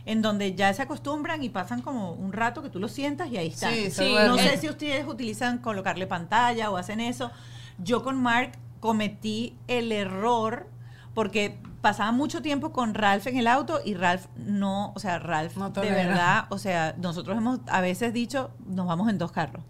en 0.06 0.22
donde 0.22 0.54
ya 0.54 0.72
se 0.72 0.84
acostumbran 0.84 1.42
y 1.42 1.50
pasan 1.50 1.82
como 1.82 2.12
un 2.12 2.32
rato 2.32 2.62
que 2.62 2.70
tú 2.70 2.80
lo 2.80 2.88
sientas 2.90 3.30
y 3.32 3.38
ahí 3.38 3.48
están. 3.48 3.74
Sí, 3.74 3.90
se 3.90 4.06
Sí, 4.06 4.14
no 4.28 4.38
sé 4.38 4.58
si 4.58 4.70
ustedes 4.70 5.08
utilizan 5.08 5.58
colocarle 5.58 6.06
pantalla 6.06 6.70
o 6.70 6.78
hacen 6.78 7.00
eso. 7.00 7.32
Yo 7.80 8.04
con 8.04 8.22
Mark 8.22 8.52
cometí 8.82 9.58
el 9.68 9.92
error 9.92 10.68
porque 11.14 11.58
pasaba 11.82 12.12
mucho 12.12 12.42
tiempo 12.42 12.72
con 12.72 12.94
Ralph 12.94 13.28
en 13.28 13.38
el 13.38 13.48
auto 13.48 13.80
y 13.84 13.94
Ralph 13.94 14.26
no, 14.38 14.94
o 14.96 15.00
sea, 15.00 15.20
Ralph 15.20 15.58
No 15.58 15.70
de 15.70 15.92
verdad, 15.92 16.46
o 16.50 16.58
sea, 16.58 16.96
nosotros 16.98 17.38
hemos 17.38 17.60
a 17.68 17.82
veces 17.82 18.14
dicho, 18.14 18.52
nos 18.66 18.88
vamos 18.88 19.10
en 19.10 19.18
dos 19.18 19.32
carros. 19.32 19.64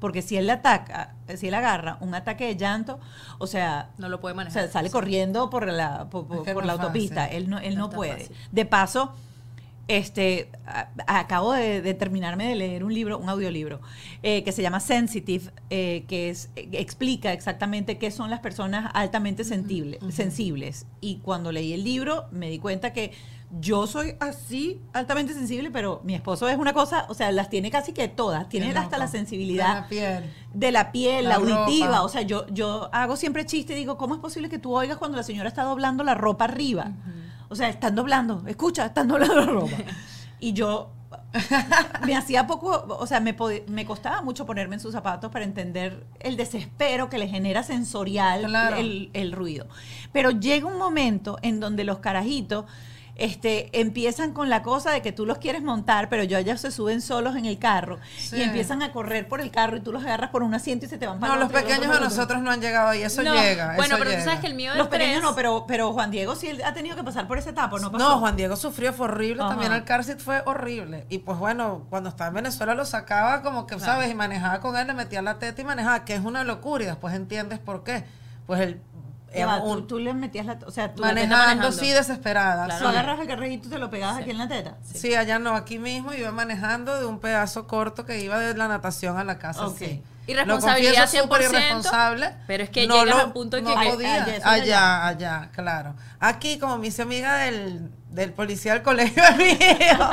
Porque 0.00 0.22
si 0.22 0.38
él 0.38 0.46
le 0.46 0.52
ataca, 0.52 1.14
si 1.36 1.48
él 1.48 1.54
agarra 1.54 1.98
un 2.00 2.14
ataque 2.14 2.46
de 2.46 2.56
llanto, 2.56 2.98
o 3.38 3.46
sea, 3.46 3.90
No 3.98 4.08
lo 4.08 4.18
puede 4.18 4.32
o 4.32 4.36
manejar. 4.36 4.62
sea, 4.62 4.72
sale 4.72 4.90
corriendo 4.90 5.50
por 5.50 5.66
la, 5.70 6.08
por, 6.08 6.26
por- 6.26 6.50
por 6.54 6.64
la 6.64 6.72
autopista. 6.72 7.26
Él 7.26 7.50
no, 7.50 7.58
él 7.58 7.76
No 7.76 7.90
puede. 7.90 8.12
fácil. 8.22 8.36
De 8.50 8.64
paso, 8.64 9.12
este, 9.98 10.48
a- 10.66 10.88
acabo 11.06 11.52
de, 11.52 11.82
de 11.82 11.94
terminarme 11.94 12.48
de 12.48 12.54
leer 12.54 12.84
un 12.84 12.94
libro, 12.94 13.18
un 13.18 13.28
audiolibro, 13.28 13.80
eh, 14.22 14.42
que 14.44 14.52
se 14.52 14.62
llama 14.62 14.80
Sensitive, 14.80 15.50
eh, 15.70 16.04
que 16.08 16.30
es, 16.30 16.50
explica 16.56 17.32
exactamente 17.32 17.98
qué 17.98 18.10
son 18.10 18.30
las 18.30 18.40
personas 18.40 18.90
altamente 18.94 19.44
sensible- 19.44 19.98
sensibles. 20.10 20.86
Y 21.00 21.16
cuando 21.18 21.52
leí 21.52 21.72
el 21.72 21.84
libro, 21.84 22.26
me 22.30 22.48
di 22.50 22.58
cuenta 22.58 22.92
que 22.92 23.12
yo 23.60 23.88
soy 23.88 24.14
así, 24.20 24.80
altamente 24.92 25.34
sensible, 25.34 25.72
pero 25.72 26.00
mi 26.04 26.14
esposo 26.14 26.48
es 26.48 26.56
una 26.56 26.72
cosa, 26.72 27.06
o 27.08 27.14
sea, 27.14 27.32
las 27.32 27.50
tiene 27.50 27.68
casi 27.72 27.92
que 27.92 28.06
todas. 28.06 28.48
Tiene 28.48 28.70
hasta 28.78 28.96
la 28.96 29.08
sensibilidad 29.08 29.74
De 29.74 29.80
la 29.80 29.88
piel. 29.88 30.24
de 30.54 30.70
la 30.70 30.92
piel, 30.92 31.24
La 31.24 31.30
la, 31.30 31.34
auditiva. 31.36 31.86
ropa. 31.88 32.02
O 32.02 32.08
sea, 32.08 32.22
yo, 32.22 32.46
yo 32.48 32.88
hago 32.92 33.16
siempre 33.16 33.44
chiste 33.46 33.72
y 33.72 33.76
digo, 33.76 33.96
¿cómo 33.96 34.14
es 34.14 34.20
posible 34.20 34.48
que 34.48 34.60
tú 34.60 34.76
oigas 34.76 34.98
cuando 34.98 35.16
la 35.16 35.24
señora 35.24 35.48
está 35.48 35.64
doblando 35.64 36.04
la 36.04 36.14
ropa 36.14 36.44
arriba? 36.44 36.92
O 37.50 37.54
sea, 37.54 37.68
están 37.68 37.94
doblando, 37.94 38.42
escucha, 38.46 38.86
están 38.86 39.08
doblando 39.08 39.34
la 39.34 39.46
ropa. 39.46 39.76
y 40.40 40.54
yo 40.54 40.90
me 42.06 42.16
hacía 42.16 42.46
poco, 42.46 42.86
o 42.98 43.06
sea, 43.06 43.20
me, 43.20 43.36
me 43.68 43.84
costaba 43.84 44.22
mucho 44.22 44.46
ponerme 44.46 44.76
en 44.76 44.80
sus 44.80 44.92
zapatos 44.92 45.30
para 45.30 45.44
entender 45.44 46.06
el 46.20 46.36
desespero 46.36 47.08
que 47.10 47.18
le 47.18 47.28
genera 47.28 47.62
sensorial 47.62 48.46
Claro. 48.46 48.76
el, 48.76 49.10
el 49.12 49.32
ruido. 49.32 49.66
Pero 50.12 50.30
llega 50.30 50.66
un 50.66 50.78
momento 50.78 51.38
en 51.42 51.60
donde 51.60 51.84
los 51.84 51.98
carajitos 51.98 52.64
este, 53.20 53.68
empiezan 53.78 54.32
con 54.32 54.48
la 54.50 54.62
cosa 54.62 54.90
de 54.90 55.02
que 55.02 55.12
tú 55.12 55.26
los 55.26 55.38
quieres 55.38 55.62
montar, 55.62 56.08
pero 56.08 56.24
ya 56.24 56.38
ellos 56.40 56.60
se 56.60 56.70
suben 56.70 57.00
solos 57.00 57.36
en 57.36 57.44
el 57.44 57.58
carro 57.58 57.98
Sí. 58.18 58.36
y 58.36 58.42
empiezan 58.42 58.82
a 58.82 58.92
correr 58.92 59.28
por 59.28 59.40
el 59.40 59.50
carro 59.50 59.76
y 59.76 59.80
tú 59.80 59.92
los 59.92 60.02
agarras 60.02 60.30
por 60.30 60.42
un 60.42 60.54
asiento 60.54 60.86
y 60.86 60.88
se 60.88 60.98
te 60.98 61.06
van 61.06 61.20
para 61.20 61.34
No, 61.34 61.40
el 61.42 61.48
los 61.48 61.50
y 61.50 61.62
pequeños 61.62 61.88
otro. 61.88 62.00
nosotros 62.04 62.42
no 62.42 62.50
han 62.50 62.60
llegado 62.60 62.88
ahí. 62.88 63.02
Eso 63.02 63.22
No, 63.22 63.34
llega. 63.34 63.76
Bueno, 63.76 63.96
eso 63.96 64.04
pero 64.04 64.16
tú 64.18 64.24
sabes 64.24 64.40
que 64.40 64.46
el 64.46 64.54
mío 64.54 64.72
de 64.72 64.78
Los 64.78 64.88
pequeños 64.88 65.20
tres- 65.20 65.22
no, 65.22 65.34
pero, 65.36 65.64
pero 65.68 65.92
Juan 65.92 66.10
Diego 66.10 66.34
sí 66.34 66.50
ha 66.64 66.72
tenido 66.74 66.96
que 66.96 67.04
pasar 67.04 67.28
por 67.28 67.38
esa 67.38 67.50
etapa, 67.50 67.78
¿no 67.78 67.92
pasó? 67.92 68.08
No, 68.08 68.18
Juan 68.18 68.36
Diego 68.36 68.56
sufrió, 68.56 68.92
fue 68.92 69.06
horrible. 69.06 69.42
Ajá. 69.42 69.50
También 69.50 69.72
el 69.72 69.84
car 69.84 70.02
seat 70.04 70.18
fue 70.20 70.42
horrible. 70.46 71.04
Y 71.08 71.18
pues 71.18 71.38
bueno, 71.38 71.84
cuando 71.90 72.08
estaba 72.08 72.28
en 72.28 72.34
Venezuela 72.34 72.74
lo 72.74 72.84
sacaba 72.84 73.42
como 73.42 73.66
que, 73.66 73.78
¿sabes? 73.78 74.10
Y 74.10 74.14
manejaba 74.14 74.60
con 74.60 74.76
él, 74.76 74.86
le 74.86 74.94
metía 74.94 75.22
la 75.22 75.38
teta 75.38 75.60
y 75.60 75.64
manejaba, 75.64 76.04
que 76.04 76.14
es 76.14 76.20
una 76.24 76.44
locura. 76.44 76.84
Y 76.84 76.86
después 76.86 77.14
entiendes 77.14 77.58
por 77.58 77.84
qué. 77.84 78.04
Pues 78.46 78.60
el. 78.62 78.80
Eh, 79.32 79.44
tú, 79.60 79.64
un- 79.64 79.86
tú 79.86 79.98
le 79.98 80.12
metías 80.12 80.44
la... 80.46 80.58
O 80.66 80.70
sea, 80.70 80.92
tú, 80.92 81.02
manejando, 81.02 81.36
manejando. 81.36 81.72
sí, 81.72 81.90
desesperada. 81.90 82.66
tú 82.66 82.84
sí. 82.84 82.84
agarras 82.84 83.20
el 83.20 83.26
carrejito 83.28 83.68
y 83.68 83.70
te 83.70 83.78
lo 83.78 83.88
pegabas 83.90 84.18
aquí 84.18 84.30
en 84.30 84.38
la 84.38 84.48
teta. 84.48 84.76
Sí, 84.92 85.14
allá 85.14 85.38
no, 85.38 85.54
aquí 85.54 85.78
mismo 85.78 86.12
iba 86.12 86.32
manejando 86.32 86.98
de 86.98 87.06
un 87.06 87.20
pedazo 87.20 87.66
corto 87.66 88.04
que 88.04 88.18
iba 88.20 88.38
de 88.40 88.54
la 88.56 88.66
natación 88.68 89.18
a 89.18 89.24
la 89.24 89.38
casa. 89.38 89.66
Ok. 89.68 89.78
sí. 89.78 90.02
Y 90.26 90.34
Lo 90.34 90.44
responsabilidad 90.44 91.02
confieso, 91.02 91.24
súper 91.24 91.40
100%, 91.42 91.50
irresponsable. 91.50 92.34
pero 92.46 92.62
es 92.62 92.70
que 92.70 92.86
llegas 92.86 93.16
a 93.18 93.24
un 93.26 93.32
punto 93.32 93.56
en 93.56 93.64
no 93.64 93.76
que- 93.78 93.88
podía. 93.90 94.22
allá, 94.24 94.42
allá, 94.50 95.06
allá. 95.06 95.50
claro. 95.52 95.94
Aquí, 96.20 96.58
como 96.58 96.78
me 96.78 96.86
hice 96.88 97.02
amiga 97.02 97.36
del, 97.38 97.90
del 98.10 98.32
policía 98.32 98.74
del 98.74 98.82
colegio 98.82 99.22
mío, 99.38 100.10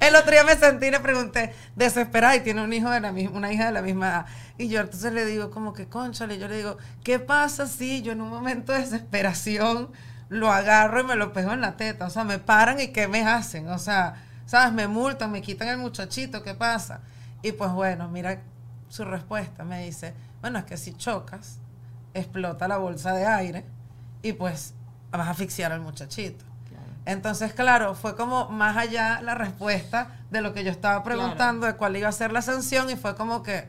el 0.00 0.16
otro 0.16 0.30
día 0.30 0.44
me 0.44 0.56
sentí 0.56 0.86
y 0.86 0.90
le 0.90 1.00
pregunté, 1.00 1.54
desesperada, 1.76 2.36
y 2.36 2.40
tiene 2.40 2.62
un 2.62 2.72
hijo 2.72 2.90
de 2.90 3.00
la 3.00 3.12
misma, 3.12 3.36
una 3.36 3.52
hija 3.52 3.66
de 3.66 3.72
la 3.72 3.82
misma 3.82 4.08
edad. 4.08 4.26
Y 4.56 4.68
yo 4.68 4.80
entonces 4.80 5.12
le 5.12 5.26
digo, 5.26 5.50
como 5.50 5.72
que, 5.72 5.88
conchale, 5.88 6.38
yo 6.38 6.48
le 6.48 6.56
digo, 6.56 6.78
¿qué 7.02 7.18
pasa 7.18 7.66
si 7.66 8.02
yo 8.02 8.12
en 8.12 8.20
un 8.20 8.30
momento 8.30 8.72
de 8.72 8.80
desesperación 8.80 9.90
lo 10.28 10.50
agarro 10.50 11.00
y 11.00 11.04
me 11.04 11.16
lo 11.16 11.32
pego 11.32 11.52
en 11.52 11.60
la 11.60 11.76
teta? 11.76 12.06
O 12.06 12.10
sea, 12.10 12.24
me 12.24 12.38
paran 12.38 12.80
y 12.80 12.88
¿qué 12.88 13.08
me 13.08 13.26
hacen? 13.26 13.68
O 13.68 13.78
sea, 13.78 14.14
¿sabes? 14.46 14.72
Me 14.72 14.88
multan, 14.88 15.30
me 15.30 15.42
quitan 15.42 15.68
el 15.68 15.78
muchachito, 15.78 16.42
¿qué 16.42 16.54
pasa? 16.54 17.00
Y 17.42 17.52
pues 17.52 17.72
bueno, 17.72 18.08
mira 18.08 18.40
su 18.88 19.04
respuesta, 19.04 19.64
me 19.64 19.84
dice, 19.84 20.14
bueno, 20.40 20.60
es 20.60 20.64
que 20.64 20.76
si 20.76 20.94
chocas, 20.94 21.58
explota 22.14 22.68
la 22.68 22.78
bolsa 22.78 23.12
de 23.12 23.26
aire 23.26 23.64
y 24.22 24.32
pues 24.32 24.72
vas 25.10 25.26
a 25.26 25.30
asfixiar 25.30 25.72
al 25.72 25.80
muchachito. 25.80 26.53
Entonces, 27.06 27.52
claro, 27.52 27.94
fue 27.94 28.16
como 28.16 28.48
más 28.48 28.76
allá 28.76 29.20
la 29.20 29.34
respuesta 29.34 30.08
de 30.30 30.40
lo 30.40 30.54
que 30.54 30.64
yo 30.64 30.70
estaba 30.70 31.02
preguntando 31.04 31.66
de 31.66 31.74
cuál 31.74 31.96
iba 31.96 32.08
a 32.08 32.12
ser 32.12 32.32
la 32.32 32.40
sanción 32.42 32.88
y 32.90 32.96
fue 32.96 33.14
como 33.14 33.42
que 33.42 33.68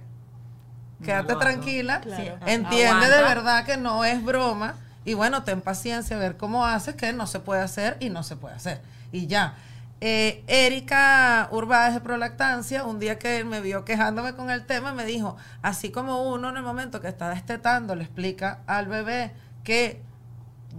quédate 1.04 1.34
No, 1.34 1.39
tranquila, 1.39 2.00
Claro. 2.02 2.38
entiende 2.45 3.10
de 3.10 3.21
verdad 3.21 3.65
que 3.65 3.76
no 3.78 4.06
es 4.06 4.24
broma 4.24 4.76
y 5.04 5.13
bueno, 5.13 5.43
ten 5.43 5.62
paciencia 5.62 6.15
a 6.15 6.19
ver 6.19 6.38
cómo 6.38 6.65
haces 6.65 6.95
que 6.95 7.12
no 7.13 7.28
se 7.28 7.39
puede 7.39 7.62
hacer 7.62 7.98
y 8.00 8.10
no 8.10 8.24
se 8.24 8.36
puede 8.38 8.56
hacer. 8.56 8.82
Y 9.12 9.28
ya. 9.28 9.56
Eh, 10.02 10.43
Erika 10.48 11.48
Urbáez 11.52 11.93
de 11.93 12.02
Prolactancia, 12.02 12.84
un 12.84 13.00
día 13.00 13.17
que 13.17 13.43
me 13.43 13.62
vio 13.62 13.86
quejándome 13.86 14.34
con 14.36 14.50
el 14.50 14.65
tema, 14.65 14.93
me 14.93 15.06
dijo, 15.06 15.38
así 15.62 15.89
como 15.89 16.24
uno 16.30 16.50
en 16.50 16.58
el 16.58 16.63
momento 16.63 17.02
que 17.02 17.08
está 17.08 17.30
destetando 17.30 17.95
le 17.95 18.04
explica 18.04 18.60
al 18.67 18.88
bebé 18.88 19.32
que 19.63 20.02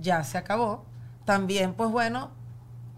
ya 0.01 0.23
se 0.23 0.39
acabó, 0.39 0.85
también 1.25 1.73
pues 1.75 1.91
bueno, 1.91 2.31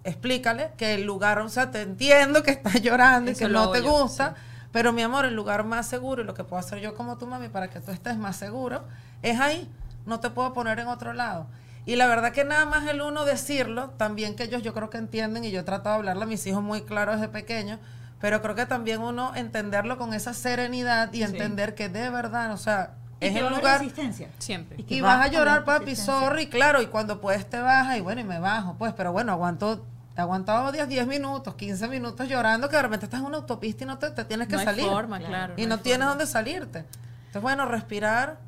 explícale 0.09 0.71
que 0.77 0.94
el 0.94 1.05
lugar, 1.05 1.38
o 1.38 1.49
sea, 1.49 1.71
te 1.71 1.83
entiendo 1.83 2.42
que 2.42 2.51
estás 2.51 2.81
llorando 2.83 3.31
Eso 3.31 3.44
y 3.44 3.47
que 3.47 3.53
no 3.53 3.71
te 3.71 3.83
yo, 3.83 3.90
gusta, 3.90 4.35
sí. 4.37 4.68
pero 4.73 4.92
mi 4.92 5.03
amor, 5.03 5.25
el 5.25 5.35
lugar 5.35 5.64
más 5.64 5.87
seguro 5.87 6.23
y 6.23 6.25
lo 6.25 6.35
que 6.35 6.44
puedo 6.44 6.61
hacer 6.61 6.81
yo 6.81 6.94
como 6.94 7.18
tu 7.18 7.27
mami 7.27 7.49
para 7.49 7.68
que 7.68 7.81
tú 7.81 7.90
estés 7.90 8.16
más 8.16 8.37
seguro 8.37 8.85
es 9.23 9.38
ahí, 9.40 9.71
no 10.07 10.21
te 10.21 10.31
puedo 10.31 10.53
poner 10.53 10.79
en 10.81 10.88
otro 10.88 11.12
lado. 11.12 11.47
Y 11.87 11.97
la 11.97 12.07
verdad 12.07 12.33
que 12.33 12.44
nada 12.44 12.66
más 12.66 12.87
el 12.87 13.01
uno 13.01 13.25
decirlo, 13.25 13.90
también 13.97 14.37
que 14.37 14.44
ellos 14.44 14.62
yo 14.62 14.75
creo 14.75 14.90
que 14.90 14.99
entienden 14.99 15.44
y 15.44 15.51
yo 15.51 15.64
trato 15.64 15.88
de 15.88 15.94
hablarle 15.94 16.25
a 16.25 16.27
mis 16.27 16.47
hijos 16.47 16.62
muy 16.62 16.83
claro 16.83 17.12
desde 17.12 17.29
pequeños, 17.29 17.79
pero 18.21 18.42
creo 18.42 18.55
que 18.55 18.66
también 18.66 19.01
uno 19.01 19.35
entenderlo 19.37 19.97
con 19.97 20.12
esa 20.12 20.35
serenidad 20.35 21.12
y 21.12 21.23
entender 21.23 21.75
que 21.75 21.88
de 21.88 22.11
verdad, 22.11 22.53
o 22.53 22.57
sea, 22.59 22.94
Y 23.21 23.27
es 23.27 23.33
que 23.33 23.38
el 23.38 23.49
lugar 23.49 23.79
resistencia. 23.81 24.29
Siempre. 24.38 24.85
que 24.85 24.97
y 24.97 25.01
va 25.01 25.16
vas 25.16 25.27
a 25.27 25.29
llorar, 25.31 25.64
papi, 25.64 25.97
sorry, 25.97 26.49
claro, 26.49 26.83
y 26.83 26.87
cuando 26.88 27.21
puedes 27.21 27.49
te 27.49 27.59
bajas 27.59 27.97
y 27.97 28.01
bueno, 28.01 28.21
y 28.21 28.25
me 28.25 28.38
bajo, 28.38 28.75
pues, 28.77 28.92
pero 28.92 29.12
bueno, 29.12 29.33
aguanto, 29.33 29.87
he 30.18 30.20
aguantado 30.20 30.72
10, 30.72 30.88
10 30.88 31.07
minutos, 31.07 31.54
15 31.54 31.88
minutos 31.88 32.28
llorando, 32.28 32.68
que 32.68 32.76
de 32.76 32.83
repente 32.83 33.07
estás 33.07 33.20
en 33.20 33.26
una 33.26 33.37
autopista 33.38 33.85
y 33.85 33.87
no 33.87 33.98
te, 33.98 34.11
te 34.11 34.24
tienes 34.24 34.48
que 34.48 34.54
no 34.54 34.59
hay 34.61 34.64
salir. 34.64 34.85
forma, 34.87 35.18
claro. 35.20 35.54
y 35.57 35.62
no 35.62 35.68
no, 35.70 35.74
hay 35.76 35.81
tienes 35.83 35.98
forma. 36.07 36.11
dónde 36.11 36.26
salirte. 36.26 36.78
Entonces, 36.81 37.42
bueno, 37.42 37.66
respirar. 37.66 38.38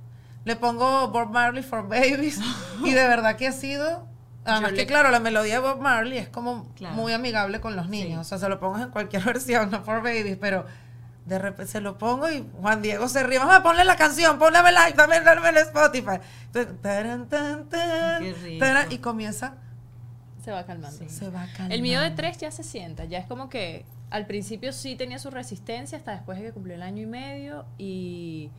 Le 0.44 0.56
pongo 0.56 1.08
Bob 1.08 1.30
Marley 1.30 1.62
for 1.62 1.82
Babies 1.86 2.40
y 2.84 2.90
de 2.92 3.06
verdad 3.08 3.36
que 3.36 3.46
ha 3.46 3.52
sido... 3.52 4.06
Además 4.44 4.70
Yo 4.70 4.76
que 4.76 4.82
le- 4.82 4.86
claro, 4.86 5.10
la 5.10 5.20
melodía 5.20 5.54
de 5.56 5.60
Bob 5.60 5.80
Marley 5.80 6.16
es 6.18 6.28
como 6.30 6.66
Claro. 6.74 6.94
muy 6.94 7.12
amigable 7.12 7.60
con 7.60 7.76
los 7.76 7.88
niños. 7.90 8.20
O 8.20 8.24
sea, 8.24 8.38
se 8.38 8.48
lo 8.48 8.58
pongas 8.58 8.82
en 8.82 8.88
cualquier 8.90 9.22
versión, 9.32 9.70
no 9.70 9.82
for 9.82 10.02
babies, 10.02 10.38
pero 10.40 10.64
De 11.26 11.38
repente 11.38 11.70
se 11.70 11.80
lo 11.82 11.98
pongo 11.98 12.28
y 12.30 12.48
Juan 12.60 12.80
Diego 12.82 13.06
se 13.08 13.22
ríe. 13.22 13.38
Mamá, 13.38 13.62
ponle 13.62 13.84
la 13.84 13.96
canción, 13.96 14.38
ponle 14.38 14.60
like, 14.72 14.96
dame, 14.96 15.20
dame 15.20 15.50
el 15.50 15.58
Spotify. 15.58 16.18
Entonces, 16.46 16.80
taran, 16.80 17.28
rico. 17.30 18.58
taran, 18.64 18.90
y 18.90 18.98
comienza. 18.98 19.54
Se 20.42 20.50
va 20.50 20.64
calmando. 20.64 21.08
Se 21.08 21.30
va 21.30 21.46
calmando. 21.52 21.74
El 21.74 21.82
mío 21.82 22.00
de 22.00 22.10
tres 22.10 22.38
ya 22.38 22.50
se 22.50 22.62
sienta, 22.62 23.04
ya 23.04 23.18
es 23.18 23.26
como 23.26 23.48
que 23.48 23.84
al 24.10 24.26
principio 24.26 24.72
sí 24.72 24.96
tenía 24.96 25.18
su 25.18 25.30
resistencia 25.30 25.98
hasta 25.98 26.12
después 26.12 26.38
de 26.38 26.44
que 26.44 26.52
cumplió 26.52 26.74
el 26.74 26.82
año 26.82 27.02
y 27.02 27.06
medio 27.06 27.64
y 27.78 28.50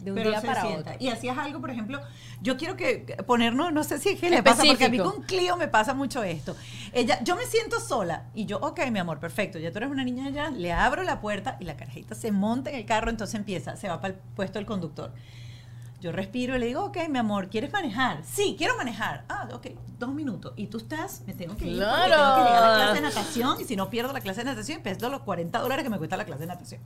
de 0.00 0.10
un 0.10 0.16
Pero 0.16 0.30
día 0.30 0.42
para 0.42 0.62
sienta. 0.62 0.90
otro. 0.92 1.04
Y 1.04 1.08
hacías 1.08 1.38
algo, 1.38 1.60
por 1.60 1.70
ejemplo, 1.70 2.00
yo 2.42 2.56
quiero 2.56 2.76
que 2.76 3.16
ponernos, 3.26 3.72
no 3.72 3.82
sé 3.82 3.98
si 3.98 4.10
es 4.10 4.20
que 4.20 4.28
le 4.28 4.42
pasa, 4.42 4.62
porque 4.66 4.84
a 4.84 4.88
mí 4.88 4.98
con 4.98 5.22
Clio 5.22 5.56
me 5.56 5.68
pasa 5.68 5.94
mucho 5.94 6.22
esto. 6.22 6.54
Ella, 6.92 7.18
yo 7.24 7.34
me 7.34 7.46
siento 7.46 7.80
sola 7.80 8.24
y 8.34 8.44
yo, 8.44 8.58
ok, 8.58 8.80
mi 8.90 8.98
amor, 8.98 9.18
perfecto, 9.18 9.58
ya 9.58 9.72
tú 9.72 9.78
eres 9.78 9.90
una 9.90 10.04
niña 10.04 10.28
ya, 10.30 10.50
le 10.50 10.72
abro 10.72 11.02
la 11.02 11.20
puerta 11.20 11.56
y 11.60 11.64
la 11.64 11.76
carajita 11.76 12.14
se 12.14 12.30
monta 12.30 12.70
en 12.70 12.76
el 12.76 12.84
carro, 12.84 13.08
entonces 13.10 13.34
empieza, 13.36 13.76
se 13.76 13.88
va 13.88 14.00
para 14.00 14.14
el 14.14 14.20
puesto 14.34 14.58
del 14.58 14.66
conductor. 14.66 15.14
Yo 16.00 16.12
respiro 16.12 16.56
y 16.56 16.58
le 16.58 16.66
digo, 16.66 16.84
ok, 16.84 17.08
mi 17.08 17.18
amor, 17.18 17.48
¿quieres 17.48 17.72
manejar? 17.72 18.22
Sí, 18.24 18.54
quiero 18.58 18.76
manejar. 18.76 19.24
Ah, 19.28 19.48
ok, 19.52 19.68
dos 19.98 20.10
minutos. 20.14 20.52
Y 20.56 20.66
tú 20.66 20.78
estás, 20.78 21.22
me 21.26 21.32
tengo 21.32 21.56
que 21.56 21.66
ir 21.66 21.76
Claro. 21.76 22.14
tengo 22.14 22.34
que 22.36 22.42
llegar 22.42 22.64
a 22.64 22.68
la 22.68 22.74
clase 22.76 22.94
de 22.94 23.00
natación 23.08 23.60
y 23.60 23.64
si 23.64 23.76
no 23.76 23.88
pierdo 23.88 24.12
la 24.12 24.20
clase 24.20 24.40
de 24.40 24.50
natación, 24.50 24.82
pierdo 24.82 25.08
los 25.08 25.22
40 25.22 25.58
dólares 25.58 25.84
que 25.84 25.90
me 25.90 25.96
cuesta 25.98 26.16
la 26.18 26.24
clase 26.26 26.40
de 26.40 26.46
natación. 26.48 26.80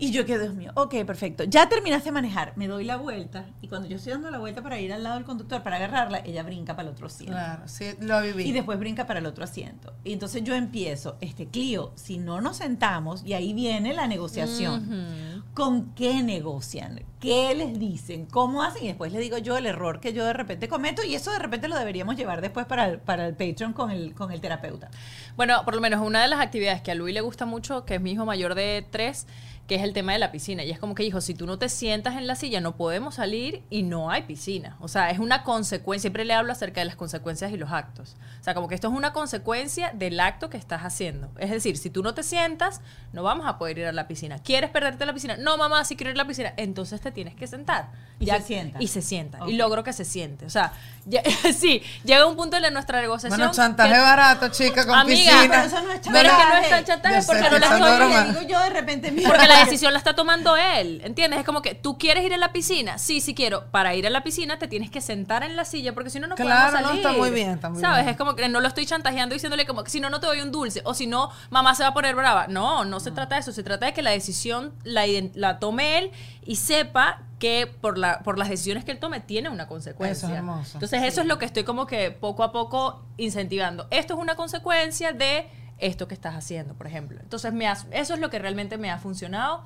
Y 0.00 0.12
yo 0.12 0.24
que, 0.24 0.38
Dios 0.38 0.54
mío, 0.54 0.70
ok, 0.76 1.04
perfecto. 1.04 1.42
Ya 1.42 1.68
terminaste 1.68 2.10
de 2.10 2.12
manejar. 2.12 2.52
Me 2.54 2.68
doy 2.68 2.84
la 2.84 2.96
vuelta 2.96 3.46
y 3.60 3.66
cuando 3.66 3.88
yo 3.88 3.96
estoy 3.96 4.12
dando 4.12 4.30
la 4.30 4.38
vuelta 4.38 4.62
para 4.62 4.78
ir 4.78 4.92
al 4.92 5.02
lado 5.02 5.16
del 5.16 5.24
conductor 5.24 5.62
para 5.64 5.76
agarrarla, 5.76 6.18
ella 6.24 6.44
brinca 6.44 6.76
para 6.76 6.88
el 6.88 6.94
otro 6.94 7.06
asiento. 7.06 7.32
Claro, 7.32 7.62
sí, 7.66 7.86
lo 8.00 8.22
viví. 8.22 8.44
Y 8.44 8.52
después 8.52 8.78
brinca 8.78 9.08
para 9.08 9.18
el 9.18 9.26
otro 9.26 9.42
asiento. 9.42 9.92
Y 10.04 10.12
entonces 10.12 10.44
yo 10.44 10.54
empiezo, 10.54 11.16
este 11.20 11.46
Clio, 11.48 11.92
si 11.96 12.18
no 12.18 12.40
nos 12.40 12.58
sentamos, 12.58 13.24
y 13.24 13.32
ahí 13.32 13.52
viene 13.52 13.92
la 13.92 14.06
negociación. 14.06 15.42
¿Con 15.54 15.94
qué 15.94 16.22
negocian? 16.22 17.02
¿Qué 17.18 17.52
les 17.56 17.80
dicen? 17.80 18.26
¿Cómo 18.26 18.62
hacen? 18.62 18.84
Y 18.84 18.86
después 18.86 19.12
les 19.12 19.20
digo 19.20 19.38
yo 19.38 19.56
el 19.56 19.66
error 19.66 19.98
que 19.98 20.12
yo 20.12 20.24
de 20.24 20.32
repente 20.32 20.68
cometo 20.68 21.02
y 21.04 21.16
eso 21.16 21.32
de 21.32 21.40
repente 21.40 21.66
lo 21.66 21.76
deberíamos 21.76 22.16
llevar 22.16 22.40
después 22.40 22.66
para 22.66 22.88
el, 22.88 23.00
para 23.00 23.26
el 23.26 23.34
Patreon 23.34 23.72
con 23.72 23.90
el, 23.90 24.14
con 24.14 24.30
el 24.30 24.40
terapeuta. 24.40 24.88
Bueno, 25.36 25.64
por 25.64 25.74
lo 25.74 25.80
menos 25.80 26.00
una 26.06 26.22
de 26.22 26.28
las 26.28 26.38
actividades 26.38 26.80
que 26.82 26.92
a 26.92 26.94
Luis 26.94 27.12
le 27.12 27.20
gusta 27.20 27.44
mucho, 27.44 27.84
que 27.84 27.96
es 27.96 28.00
mi 28.00 28.12
hijo 28.12 28.24
mayor 28.24 28.54
de 28.54 28.86
tres, 28.88 29.26
que 29.68 29.74
es 29.76 29.82
el 29.82 29.92
tema 29.92 30.12
de 30.14 30.18
la 30.18 30.32
piscina. 30.32 30.64
Y 30.64 30.70
es 30.70 30.78
como 30.80 30.94
que, 30.94 31.04
hijo, 31.04 31.20
si 31.20 31.34
tú 31.34 31.46
no 31.46 31.58
te 31.58 31.68
sientas 31.68 32.16
en 32.16 32.26
la 32.26 32.34
silla, 32.34 32.60
no 32.60 32.74
podemos 32.76 33.16
salir 33.16 33.62
y 33.70 33.82
no 33.82 34.10
hay 34.10 34.22
piscina. 34.22 34.76
O 34.80 34.88
sea, 34.88 35.10
es 35.10 35.18
una 35.18 35.44
consecuencia. 35.44 36.00
Siempre 36.08 36.24
le 36.24 36.32
hablo 36.32 36.50
acerca 36.52 36.80
de 36.80 36.86
las 36.86 36.96
consecuencias 36.96 37.52
y 37.52 37.58
los 37.58 37.70
actos. 37.70 38.16
O 38.40 38.44
sea, 38.44 38.54
como 38.54 38.66
que 38.66 38.74
esto 38.74 38.88
es 38.88 38.94
una 38.94 39.12
consecuencia 39.12 39.92
del 39.92 40.18
acto 40.20 40.48
que 40.48 40.56
estás 40.56 40.82
haciendo. 40.82 41.28
Es 41.38 41.50
decir, 41.50 41.76
si 41.76 41.90
tú 41.90 42.02
no 42.02 42.14
te 42.14 42.22
sientas, 42.22 42.80
no 43.12 43.22
vamos 43.22 43.46
a 43.46 43.58
poder 43.58 43.76
ir 43.78 43.84
a 43.86 43.92
la 43.92 44.08
piscina. 44.08 44.38
¿Quieres 44.42 44.70
perderte 44.70 45.04
la 45.04 45.12
piscina? 45.12 45.36
No, 45.36 45.58
mamá, 45.58 45.84
si 45.84 45.96
quiero 45.96 46.10
ir 46.12 46.16
a 46.16 46.22
la 46.22 46.26
piscina. 46.26 46.54
Entonces 46.56 47.00
te 47.02 47.12
tienes 47.12 47.34
que 47.34 47.46
sentar. 47.46 47.90
Y 48.18 48.24
se 48.40 48.46
sienta. 48.46 48.82
Y 48.82 48.88
se 48.88 49.02
sienta. 49.02 49.38
Y 49.46 49.52
logro 49.52 49.84
que 49.84 49.92
se 49.92 50.06
siente. 50.06 50.46
O 50.46 50.50
sea, 50.50 50.72
ya- 50.72 50.72
sí, 51.58 51.82
llega 52.04 52.26
un 52.26 52.36
punto 52.36 52.60
de 52.60 52.70
nuestra 52.70 53.00
negociación. 53.00 53.38
Bueno, 53.38 53.52
chantaje 53.52 53.92
que- 53.92 53.98
barato, 54.00 54.48
chica, 54.48 54.86
con 54.86 54.94
Amiga, 54.94 55.32
piscina. 55.32 55.48
Pero 55.48 55.62
eso 55.62 55.82
no 55.82 55.92
es 55.92 56.00
Pero 56.00 56.16
es 56.16 56.22
que 56.22 56.28
no 56.28 56.38
chantaje. 56.38 56.64
es 56.64 56.70
tan 56.70 56.84
chantaje 56.84 57.22
sé, 57.22 57.26
porque 57.26 57.50
no 57.50 57.58
la 57.58 57.66
estoy... 57.66 58.28
digo 58.34 58.48
yo 58.48 58.60
de 58.60 58.70
repente, 58.70 59.10
mira, 59.10 59.28
Porque 59.28 59.46
la 59.46 59.64
decisión 59.64 59.92
la 59.92 59.98
está 59.98 60.14
tomando 60.14 60.56
él, 60.56 61.00
¿entiendes? 61.04 61.40
Es 61.40 61.46
como 61.46 61.62
que 61.62 61.74
tú 61.74 61.96
quieres 61.98 62.24
ir 62.24 62.34
a 62.34 62.36
la 62.36 62.52
piscina, 62.52 62.98
sí, 62.98 63.20
sí 63.20 63.34
quiero. 63.34 63.64
Para 63.70 63.94
ir 63.94 64.06
a 64.06 64.10
la 64.10 64.22
piscina 64.22 64.58
te 64.58 64.68
tienes 64.68 64.90
que 64.90 65.00
sentar 65.00 65.42
en 65.42 65.56
la 65.56 65.64
silla 65.64 65.94
porque 65.94 66.10
si 66.10 66.20
no 66.20 66.26
no 66.26 66.34
Claro, 66.36 66.70
podemos 66.72 66.80
no, 66.82 66.88
salir. 66.88 67.06
está 67.06 67.12
muy 67.18 67.30
bien, 67.30 67.50
está 67.50 67.68
muy 67.70 67.80
¿Sabes? 67.80 67.98
bien. 68.04 68.08
Es 68.10 68.16
como 68.16 68.34
que 68.36 68.48
no 68.48 68.60
lo 68.60 68.68
estoy 68.68 68.86
chantajeando 68.86 69.34
diciéndole 69.34 69.66
como 69.66 69.84
que 69.84 69.90
si 69.90 70.00
no 70.00 70.10
no 70.10 70.20
te 70.20 70.26
doy 70.26 70.40
un 70.40 70.52
dulce 70.52 70.82
o 70.84 70.94
si 70.94 71.06
no 71.06 71.30
mamá 71.50 71.74
se 71.74 71.82
va 71.82 71.90
a 71.90 71.94
poner 71.94 72.14
brava. 72.14 72.46
No, 72.48 72.84
no 72.84 73.00
se 73.00 73.10
trata 73.10 73.36
de 73.36 73.40
eso, 73.40 73.52
se 73.52 73.62
trata 73.62 73.86
de 73.86 73.94
que 73.94 74.02
la 74.02 74.10
decisión 74.10 74.72
la, 74.84 75.04
la 75.34 75.58
tome 75.58 75.98
él 75.98 76.10
y 76.44 76.56
sepa 76.56 77.20
que 77.38 77.66
por, 77.80 77.98
la, 77.98 78.20
por 78.20 78.38
las 78.38 78.48
decisiones 78.48 78.84
que 78.84 78.90
él 78.90 78.98
tome 78.98 79.20
tiene 79.20 79.48
una 79.48 79.66
consecuencia. 79.68 80.26
Eso 80.26 80.28
es 80.28 80.38
hermoso. 80.38 80.70
Entonces 80.74 81.02
eso 81.04 81.20
es 81.20 81.26
lo 81.26 81.38
que 81.38 81.44
estoy 81.46 81.64
como 81.64 81.86
que 81.86 82.10
poco 82.10 82.42
a 82.42 82.50
poco 82.52 83.04
incentivando. 83.16 83.86
Esto 83.90 84.14
es 84.14 84.20
una 84.20 84.34
consecuencia 84.34 85.12
de 85.12 85.48
esto 85.78 86.08
que 86.08 86.14
estás 86.14 86.34
haciendo, 86.34 86.74
por 86.74 86.86
ejemplo. 86.88 87.18
Entonces 87.20 87.52
me 87.52 87.68
ha- 87.68 87.76
eso 87.92 88.14
es 88.14 88.20
lo 88.20 88.30
que 88.30 88.38
realmente 88.40 88.76
me 88.78 88.90
ha 88.90 88.98
funcionado 88.98 89.62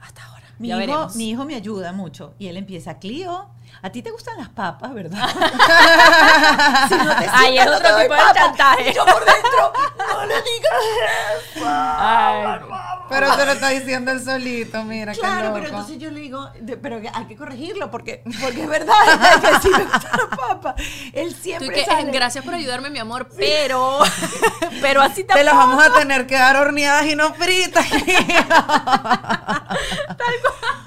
hasta 0.00 0.22
ahora. 0.24 0.44
Mi 0.58 0.68
ya 0.68 0.74
hijo, 0.76 0.80
veremos. 0.80 1.16
mi 1.16 1.30
hijo 1.30 1.44
me 1.44 1.54
ayuda 1.56 1.92
mucho 1.92 2.34
y 2.38 2.46
él 2.46 2.56
empieza, 2.56 2.98
Clio, 3.00 3.48
a 3.82 3.90
ti 3.90 4.02
te 4.02 4.10
gustan 4.12 4.36
las 4.38 4.50
papas, 4.50 4.94
¿verdad? 4.94 5.26
si 6.88 6.94
no 6.94 7.16
te 7.16 7.26
Ahí 7.32 7.58
es 7.58 7.66
otro 7.66 7.96
tipo 8.02 8.14
de 8.14 8.20
chantaje. 8.34 8.92
Yo 8.94 9.04
por 9.04 9.24
dentro, 9.24 9.72
no 9.98 10.26
le 10.26 10.34
digas 10.34 11.54
eso. 11.56 11.64
Ay, 11.66 12.60
Pero 13.08 13.36
te 13.36 13.44
lo 13.46 13.52
está 13.52 13.68
diciendo 13.68 14.10
él 14.12 14.24
solito, 14.24 14.82
mira, 14.84 15.12
Claro, 15.12 15.48
qué 15.54 15.60
pero 15.60 15.66
entonces 15.72 15.98
yo 15.98 16.10
le 16.10 16.20
digo, 16.20 16.48
de- 16.60 16.76
pero 16.78 17.00
que 17.02 17.10
hay 17.12 17.26
que 17.26 17.36
corregirlo 17.36 17.90
porque, 17.90 18.22
porque 18.40 18.62
es 18.62 18.68
verdad 18.68 18.94
que 19.40 19.60
sí 19.60 19.68
me 19.70 19.84
gustan 19.84 20.10
las 20.28 20.38
papas. 20.38 20.74
Él 21.12 21.34
siempre 21.34 21.72
que, 21.74 21.84
sale- 21.84 22.10
gracias 22.10 22.44
por 22.44 22.54
ayudarme, 22.54 22.88
mi 22.90 22.98
amor, 22.98 23.28
pero 23.36 23.98
pero 24.80 25.02
así 25.02 25.24
Te 25.24 25.44
las 25.44 25.54
vamos 25.54 25.84
a 25.84 25.92
tener 25.92 26.26
que 26.26 26.34
dar 26.36 26.56
horneadas 26.56 27.06
y 27.06 27.14
no 27.16 27.34
fritas. 27.34 27.86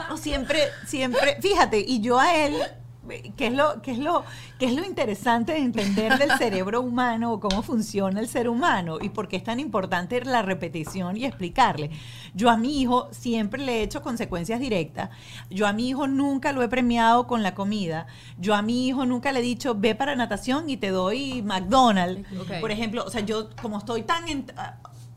O 0.10 0.18
siempre, 0.18 0.72
siempre, 0.88 1.38
fíjate, 1.42 1.80
y 1.80 2.00
yo 2.02 2.20
a 2.20 2.34
él, 2.34 2.56
¿qué 3.08 3.48
es 3.48 3.54
lo, 3.54 3.82
qué 3.82 3.92
es 3.92 3.98
lo, 4.00 4.24
qué 4.60 4.66
es 4.68 4.74
lo 4.74 4.84
interesante 4.86 5.54
de 5.54 5.60
entender 5.60 6.18
del 6.18 6.32
cerebro 6.38 6.82
humano 6.82 7.34
o 7.34 7.40
cómo 7.40 7.62
funciona 7.64 8.20
el 8.20 8.28
ser 8.28 8.50
humano 8.50 8.98
y 9.02 9.10
por 9.10 9.28
qué 9.28 9.38
es 9.38 9.44
tan 9.44 9.60
importante 9.60 10.24
la 10.26 10.42
repetición 10.42 11.18
y 11.18 11.26
explicarle? 11.26 11.90
Yo 12.34 12.50
a 12.50 12.58
mi 12.58 12.82
hijo 12.82 13.08
siempre 13.12 13.62
le 13.64 13.80
he 13.80 13.84
hecho 13.84 14.02
consecuencias 14.02 14.60
directas. 14.60 15.10
Yo 15.50 15.68
a 15.68 15.74
mi 15.74 15.90
hijo 15.90 16.08
nunca 16.08 16.52
lo 16.52 16.62
he 16.64 16.68
premiado 16.68 17.28
con 17.28 17.44
la 17.44 17.56
comida. 17.56 18.08
Yo 18.40 18.54
a 18.56 18.62
mi 18.62 18.88
hijo 18.88 19.06
nunca 19.06 19.32
le 19.32 19.40
he 19.40 19.44
dicho, 19.44 19.76
ve 19.76 19.96
para 19.96 20.16
natación 20.16 20.70
y 20.70 20.78
te 20.78 20.90
doy 20.90 21.42
McDonald's. 21.42 22.28
Por 22.62 22.72
ejemplo, 22.72 23.04
o 23.06 23.10
sea, 23.10 23.22
yo 23.22 23.50
como 23.62 23.78
estoy 23.80 24.04
tan 24.04 24.28
en- 24.28 24.46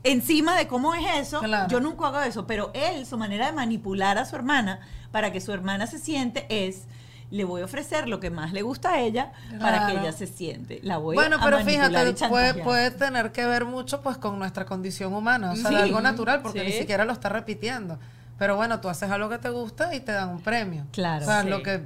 encima 0.03 0.55
de 0.57 0.67
cómo 0.67 0.95
es 0.95 1.05
eso, 1.15 1.39
Claro. 1.41 1.69
yo 1.69 1.79
nunca 1.79 2.07
hago 2.07 2.21
eso, 2.21 2.47
pero 2.47 2.71
él, 2.73 3.05
su 3.05 3.17
manera 3.17 3.45
de 3.47 3.51
manipular 3.53 4.17
a 4.17 4.25
su 4.25 4.35
hermana 4.35 4.79
para 5.11 5.31
que 5.31 5.39
su 5.41 5.51
hermana 5.51 5.85
se 5.87 5.99
siente 5.99 6.45
es, 6.49 6.87
le 7.31 7.43
voy 7.45 7.61
a 7.61 7.65
ofrecer 7.65 8.07
lo 8.07 8.19
que 8.19 8.29
más 8.29 8.53
le 8.53 8.61
gusta 8.61 8.91
a 8.93 8.99
ella 8.99 9.31
para 9.59 9.87
que 9.87 9.93
ella 9.93 10.11
se 10.11 10.27
siente. 10.27 10.79
La 10.83 10.97
voy 10.97 11.15
Bueno, 11.15 11.37
a 11.39 11.43
pero 11.43 11.59
fíjate, 11.61 12.13
puede, 12.63 12.91
tener 12.91 13.31
que 13.31 13.45
ver 13.45 13.65
mucho 13.65 14.01
pues 14.01 14.17
con 14.17 14.37
nuestra 14.37 14.65
condición 14.65 15.13
humana, 15.13 15.51
o 15.51 15.55
sea, 15.55 15.69
Sí. 15.69 15.75
de 15.75 15.81
algo 15.81 16.01
natural, 16.01 16.41
porque 16.41 16.59
Sí. 16.59 16.65
ni 16.67 16.71
siquiera 16.73 17.05
lo 17.05 17.13
está 17.13 17.29
repitiendo. 17.29 17.97
Pero 18.37 18.55
bueno, 18.55 18.81
tú 18.81 18.89
haces 18.89 19.09
algo 19.09 19.29
que 19.29 19.37
te 19.37 19.49
gusta 19.49 19.93
y 19.95 20.01
te 20.01 20.11
dan 20.11 20.29
un 20.29 20.41
premio. 20.41 20.85
Claro. 20.91 21.23
O 21.23 21.27
sea, 21.27 21.43
Sí. 21.43 21.49
lo 21.49 21.63
que 21.63 21.81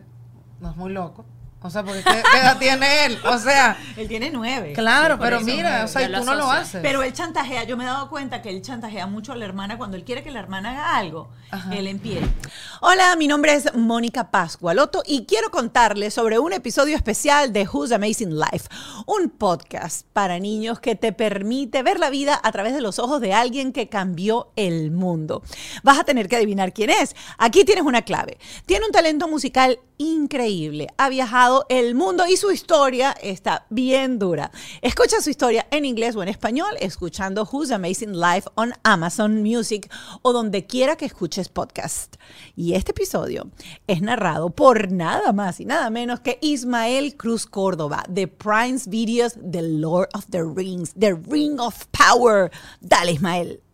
no 0.61 0.71
es 0.71 0.75
muy 0.77 0.91
loco. 0.91 1.25
O 1.65 1.69
sea, 1.71 1.83
porque 1.83 2.03
¿qué, 2.03 2.21
qué 2.31 2.37
edad 2.37 2.59
tiene 2.59 3.05
él? 3.07 3.17
O 3.25 3.39
sea, 3.39 3.75
Él 3.97 4.07
tiene 4.07 4.29
nueve. 4.29 4.73
claro, 4.73 5.15
Sí, 5.15 5.21
pero 5.23 5.41
mira, 5.41 5.83
o 5.83 5.87
sea, 5.87 6.07
y 6.07 6.13
tú 6.13 6.23
no 6.23 6.35
lo 6.35 6.51
haces. 6.51 6.79
Pero 6.83 7.01
él 7.01 7.11
chantajea, 7.11 7.63
yo 7.63 7.75
me 7.75 7.83
he 7.85 7.87
dado 7.87 8.07
cuenta 8.07 8.43
que 8.43 8.49
él 8.51 8.61
chantajea 8.61 9.07
mucho 9.07 9.31
a 9.31 9.35
la 9.35 9.45
hermana 9.45 9.77
cuando 9.79 9.97
él 9.97 10.03
quiere 10.03 10.21
que 10.21 10.29
la 10.29 10.39
hermana 10.39 10.71
haga 10.71 10.97
algo, 10.97 11.29
Ajá. 11.49 11.73
él 11.75 11.87
empieza. 11.87 12.27
Hola, 12.81 13.15
mi 13.15 13.27
nombre 13.27 13.55
es 13.55 13.73
Mónica 13.73 14.29
Pascualoto 14.29 15.01
y 15.07 15.25
quiero 15.25 15.49
contarles 15.49 16.13
sobre 16.13 16.37
un 16.37 16.53
episodio 16.53 16.95
especial 16.95 17.51
de 17.51 17.67
Who's 17.67 17.91
Amazing 17.91 18.37
Life, 18.37 18.67
un 19.07 19.31
podcast 19.31 20.05
para 20.13 20.37
niños 20.37 20.79
que 20.79 20.95
te 20.95 21.13
permite 21.13 21.81
ver 21.81 21.99
la 21.99 22.11
vida 22.11 22.39
a 22.43 22.51
través 22.51 22.75
de 22.75 22.81
los 22.81 22.99
ojos 22.99 23.21
de 23.21 23.33
alguien 23.33 23.73
que 23.73 23.89
cambió 23.89 24.51
el 24.55 24.91
mundo. 24.91 25.41
Vas 25.81 25.97
a 25.97 26.03
tener 26.03 26.27
que 26.27 26.35
adivinar 26.35 26.73
quién 26.73 26.91
es. 26.91 27.15
Aquí 27.39 27.65
tienes 27.65 27.85
una 27.85 28.03
clave. 28.03 28.37
Tiene 28.67 28.85
un 28.85 28.91
talento 28.91 29.27
musical 29.27 29.79
increíble, 29.97 30.87
ha 30.97 31.07
viajado 31.07 31.54
el 31.69 31.95
mundo 31.95 32.25
y 32.27 32.37
su 32.37 32.51
historia 32.51 33.15
está 33.21 33.65
bien 33.69 34.19
dura. 34.19 34.51
Escucha 34.81 35.21
su 35.21 35.29
historia 35.29 35.67
en 35.71 35.85
inglés 35.85 36.15
o 36.15 36.23
en 36.23 36.29
español 36.29 36.75
escuchando 36.79 37.47
Who's 37.51 37.71
Amazing 37.71 38.19
Life 38.19 38.49
on 38.55 38.73
Amazon 38.83 39.41
Music 39.41 39.91
o 40.21 40.33
donde 40.33 40.65
quiera 40.65 40.95
que 40.95 41.05
escuches 41.05 41.49
podcast. 41.49 42.15
Y 42.55 42.73
este 42.73 42.91
episodio 42.91 43.49
es 43.87 44.01
narrado 44.01 44.49
por 44.49 44.91
nada 44.91 45.33
más 45.33 45.59
y 45.59 45.65
nada 45.65 45.89
menos 45.89 46.19
que 46.19 46.37
Ismael 46.41 47.15
Cruz 47.15 47.45
Córdoba 47.45 48.03
de 48.09 48.27
Prime's 48.27 48.87
Videos 48.87 49.33
The 49.33 49.61
Lord 49.61 50.09
of 50.13 50.25
the 50.29 50.43
Rings, 50.43 50.93
The 50.99 51.13
Ring 51.13 51.59
of 51.59 51.85
Power. 51.91 52.51
Dale, 52.81 53.13
Ismael. 53.13 53.64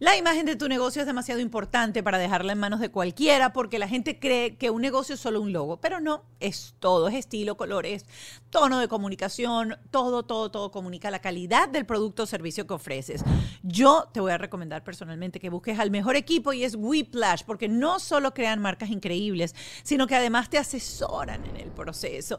La 0.00 0.16
imagen 0.16 0.46
de 0.46 0.56
tu 0.56 0.66
negocio 0.66 1.02
es 1.02 1.06
demasiado 1.06 1.42
importante 1.42 2.02
para 2.02 2.16
dejarla 2.16 2.52
en 2.52 2.58
manos 2.58 2.80
de 2.80 2.90
cualquiera 2.90 3.52
porque 3.52 3.78
la 3.78 3.86
gente 3.86 4.18
cree 4.18 4.56
que 4.56 4.70
un 4.70 4.80
negocio 4.80 5.14
es 5.14 5.20
solo 5.20 5.42
un 5.42 5.52
logo, 5.52 5.78
pero 5.78 6.00
no, 6.00 6.24
es 6.40 6.74
todo, 6.78 7.08
es 7.08 7.14
estilo, 7.16 7.58
colores, 7.58 8.06
tono 8.48 8.78
de 8.78 8.88
comunicación, 8.88 9.76
todo, 9.90 10.22
todo, 10.22 10.50
todo 10.50 10.70
comunica 10.70 11.10
la 11.10 11.18
calidad 11.18 11.68
del 11.68 11.84
producto 11.84 12.22
o 12.22 12.26
servicio 12.26 12.66
que 12.66 12.72
ofreces. 12.72 13.22
Yo 13.62 14.08
te 14.10 14.20
voy 14.20 14.32
a 14.32 14.38
recomendar 14.38 14.82
personalmente 14.82 15.38
que 15.38 15.50
busques 15.50 15.78
al 15.78 15.90
mejor 15.90 16.16
equipo 16.16 16.54
y 16.54 16.64
es 16.64 16.76
Whiplash 16.76 17.42
porque 17.44 17.68
no 17.68 17.98
solo 17.98 18.32
crean 18.32 18.58
marcas 18.58 18.88
increíbles, 18.88 19.54
sino 19.82 20.06
que 20.06 20.16
además 20.16 20.48
te 20.48 20.56
asesoran 20.56 21.44
en 21.44 21.56
el 21.58 21.70
proceso 21.72 22.38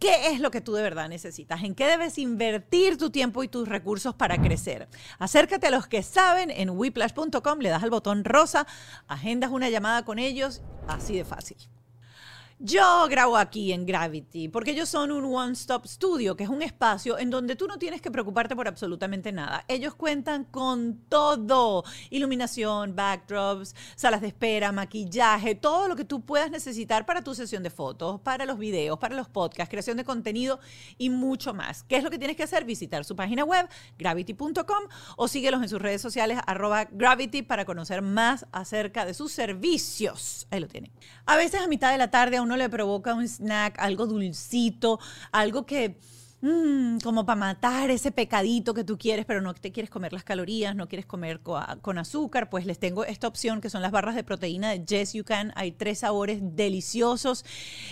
¿Qué 0.00 0.28
es 0.28 0.40
lo 0.40 0.50
que 0.50 0.62
tú 0.62 0.72
de 0.72 0.80
verdad 0.82 1.10
necesitas? 1.10 1.62
¿En 1.62 1.74
qué 1.74 1.86
debes 1.86 2.16
invertir 2.16 2.96
tu 2.96 3.10
tiempo 3.10 3.44
y 3.44 3.48
tus 3.48 3.68
recursos 3.68 4.14
para 4.14 4.40
crecer? 4.40 4.88
Acércate 5.18 5.66
a 5.66 5.70
los 5.70 5.88
que 5.88 6.02
saben 6.02 6.50
en 6.50 6.70
whiplash.com, 6.70 7.58
le 7.58 7.68
das 7.68 7.82
al 7.82 7.90
botón 7.90 8.24
rosa, 8.24 8.66
agendas 9.08 9.50
una 9.50 9.68
llamada 9.68 10.06
con 10.06 10.18
ellos, 10.18 10.62
así 10.88 11.14
de 11.18 11.26
fácil. 11.26 11.58
Yo 12.62 13.08
grabo 13.08 13.38
aquí 13.38 13.72
en 13.72 13.86
Gravity 13.86 14.50
porque 14.50 14.72
ellos 14.72 14.90
son 14.90 15.10
un 15.12 15.24
one-stop 15.24 15.86
studio, 15.86 16.36
que 16.36 16.44
es 16.44 16.50
un 16.50 16.60
espacio 16.60 17.18
en 17.18 17.30
donde 17.30 17.56
tú 17.56 17.66
no 17.66 17.78
tienes 17.78 18.02
que 18.02 18.10
preocuparte 18.10 18.54
por 18.54 18.68
absolutamente 18.68 19.32
nada. 19.32 19.64
Ellos 19.66 19.94
cuentan 19.94 20.44
con 20.44 21.00
todo, 21.08 21.84
iluminación, 22.10 22.94
backdrops, 22.94 23.74
salas 23.96 24.20
de 24.20 24.26
espera, 24.26 24.72
maquillaje, 24.72 25.54
todo 25.54 25.88
lo 25.88 25.96
que 25.96 26.04
tú 26.04 26.20
puedas 26.20 26.50
necesitar 26.50 27.06
para 27.06 27.24
tu 27.24 27.34
sesión 27.34 27.62
de 27.62 27.70
fotos, 27.70 28.20
para 28.20 28.44
los 28.44 28.58
videos, 28.58 28.98
para 28.98 29.14
los 29.14 29.30
podcasts, 29.30 29.70
creación 29.70 29.96
de 29.96 30.04
contenido 30.04 30.60
y 30.98 31.08
mucho 31.08 31.54
más. 31.54 31.82
¿Qué 31.84 31.96
es 31.96 32.04
lo 32.04 32.10
que 32.10 32.18
tienes 32.18 32.36
que 32.36 32.42
hacer? 32.42 32.66
Visitar 32.66 33.06
su 33.06 33.16
página 33.16 33.42
web, 33.42 33.70
gravity.com 33.98 34.84
o 35.16 35.28
síguelos 35.28 35.62
en 35.62 35.70
sus 35.70 35.80
redes 35.80 36.02
sociales, 36.02 36.38
arroba 36.46 36.84
gravity, 36.92 37.40
para 37.40 37.64
conocer 37.64 38.02
más 38.02 38.44
acerca 38.52 39.06
de 39.06 39.14
sus 39.14 39.32
servicios. 39.32 40.46
Ahí 40.50 40.60
lo 40.60 40.68
tienen. 40.68 40.92
A 41.24 41.38
veces 41.38 41.62
a 41.62 41.66
mitad 41.66 41.90
de 41.90 41.96
la 41.96 42.10
tarde 42.10 42.36
a 42.36 42.49
uno 42.50 42.56
le 42.56 42.68
provoca 42.68 43.14
un 43.14 43.26
snack, 43.26 43.78
algo 43.78 44.06
dulcito, 44.06 44.98
algo 45.32 45.64
que... 45.66 45.98
mm, 46.42 46.98
como 47.04 47.24
para 47.26 47.38
matar 47.38 47.90
ese 47.90 48.10
pecadito 48.12 48.72
que 48.74 48.82
tú 48.82 48.96
quieres, 48.98 49.26
pero 49.26 49.40
no 49.42 49.52
te 49.54 49.70
quieres 49.72 49.90
comer 49.90 50.12
las 50.12 50.24
calorías, 50.24 50.74
no 50.74 50.88
quieres 50.88 51.06
comer 51.06 51.40
co- 51.40 51.60
con 51.82 51.98
azúcar, 51.98 52.48
pues 52.50 52.64
les 52.66 52.78
tengo 52.78 53.04
esta 53.04 53.28
opción 53.28 53.60
que 53.60 53.68
son 53.70 53.82
las 53.82 53.92
barras 53.92 54.14
de 54.14 54.24
proteína 54.24 54.70
de 54.70 54.84
Yes 54.84 55.12
You 55.12 55.22
Can. 55.24 55.52
Hay 55.54 55.72
tres 55.72 55.98
sabores 56.00 56.40
deliciosos. 56.42 57.44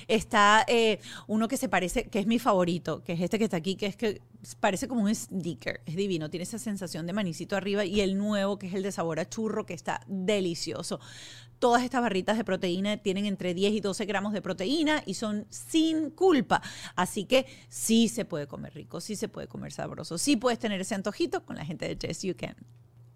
Está 0.09 0.65
eh, 0.67 0.99
uno 1.27 1.47
que 1.47 1.57
se 1.59 1.69
parece, 1.69 2.05
que 2.09 2.19
es 2.21 2.27
mi 2.27 2.39
favorito, 2.39 3.03
que 3.05 3.13
es 3.13 3.21
este 3.21 3.39
que 3.39 3.45
está 3.45 3.59
aquí, 3.59 3.77
que 3.77 3.87
es 3.87 3.97
que 3.97 4.23
parece 4.61 4.89
como 4.89 5.03
un 5.03 5.15
sticker. 5.15 5.83
Es 5.87 5.95
divino, 5.97 6.31
tiene 6.31 6.45
esa 6.45 6.59
sensación 6.59 7.07
de 7.07 7.13
manicito 7.13 7.55
arriba. 7.55 7.85
Y 7.85 8.01
el 8.01 8.17
nuevo, 8.17 8.59
que 8.59 8.67
es 8.69 8.75
el 8.75 8.83
de 8.83 8.93
sabor 8.93 9.21
a 9.21 9.29
churro, 9.29 9.67
que 9.67 9.75
está 9.75 10.01
delicioso. 10.09 11.01
Todas 11.59 11.83
estas 11.83 12.03
barritas 12.03 12.37
de 12.37 12.45
proteína 12.45 12.99
tienen 12.99 13.27
entre 13.27 13.55
10 13.55 13.73
y 13.73 13.81
12 13.81 14.05
gramos 14.05 14.33
de 14.33 14.43
proteína 14.43 15.03
y 15.07 15.15
son 15.15 15.47
sin 15.51 16.11
culpa. 16.11 16.63
Así 16.95 17.25
que 17.25 17.47
sí 17.69 18.09
se 18.09 18.25
puede 18.25 18.47
comer 18.47 18.75
rico, 18.75 19.01
sí 19.01 19.17
se 19.17 19.29
puede 19.29 19.49
comer 19.49 19.73
sabroso, 19.73 20.19
sí 20.19 20.37
puedes 20.37 20.59
tener 20.59 20.81
ese 20.81 20.95
antojito 20.95 21.45
con 21.45 21.57
la 21.57 21.65
gente 21.65 21.95
de 21.95 22.09
Yes 22.09 22.23
You 22.23 22.37
Can. 22.37 22.57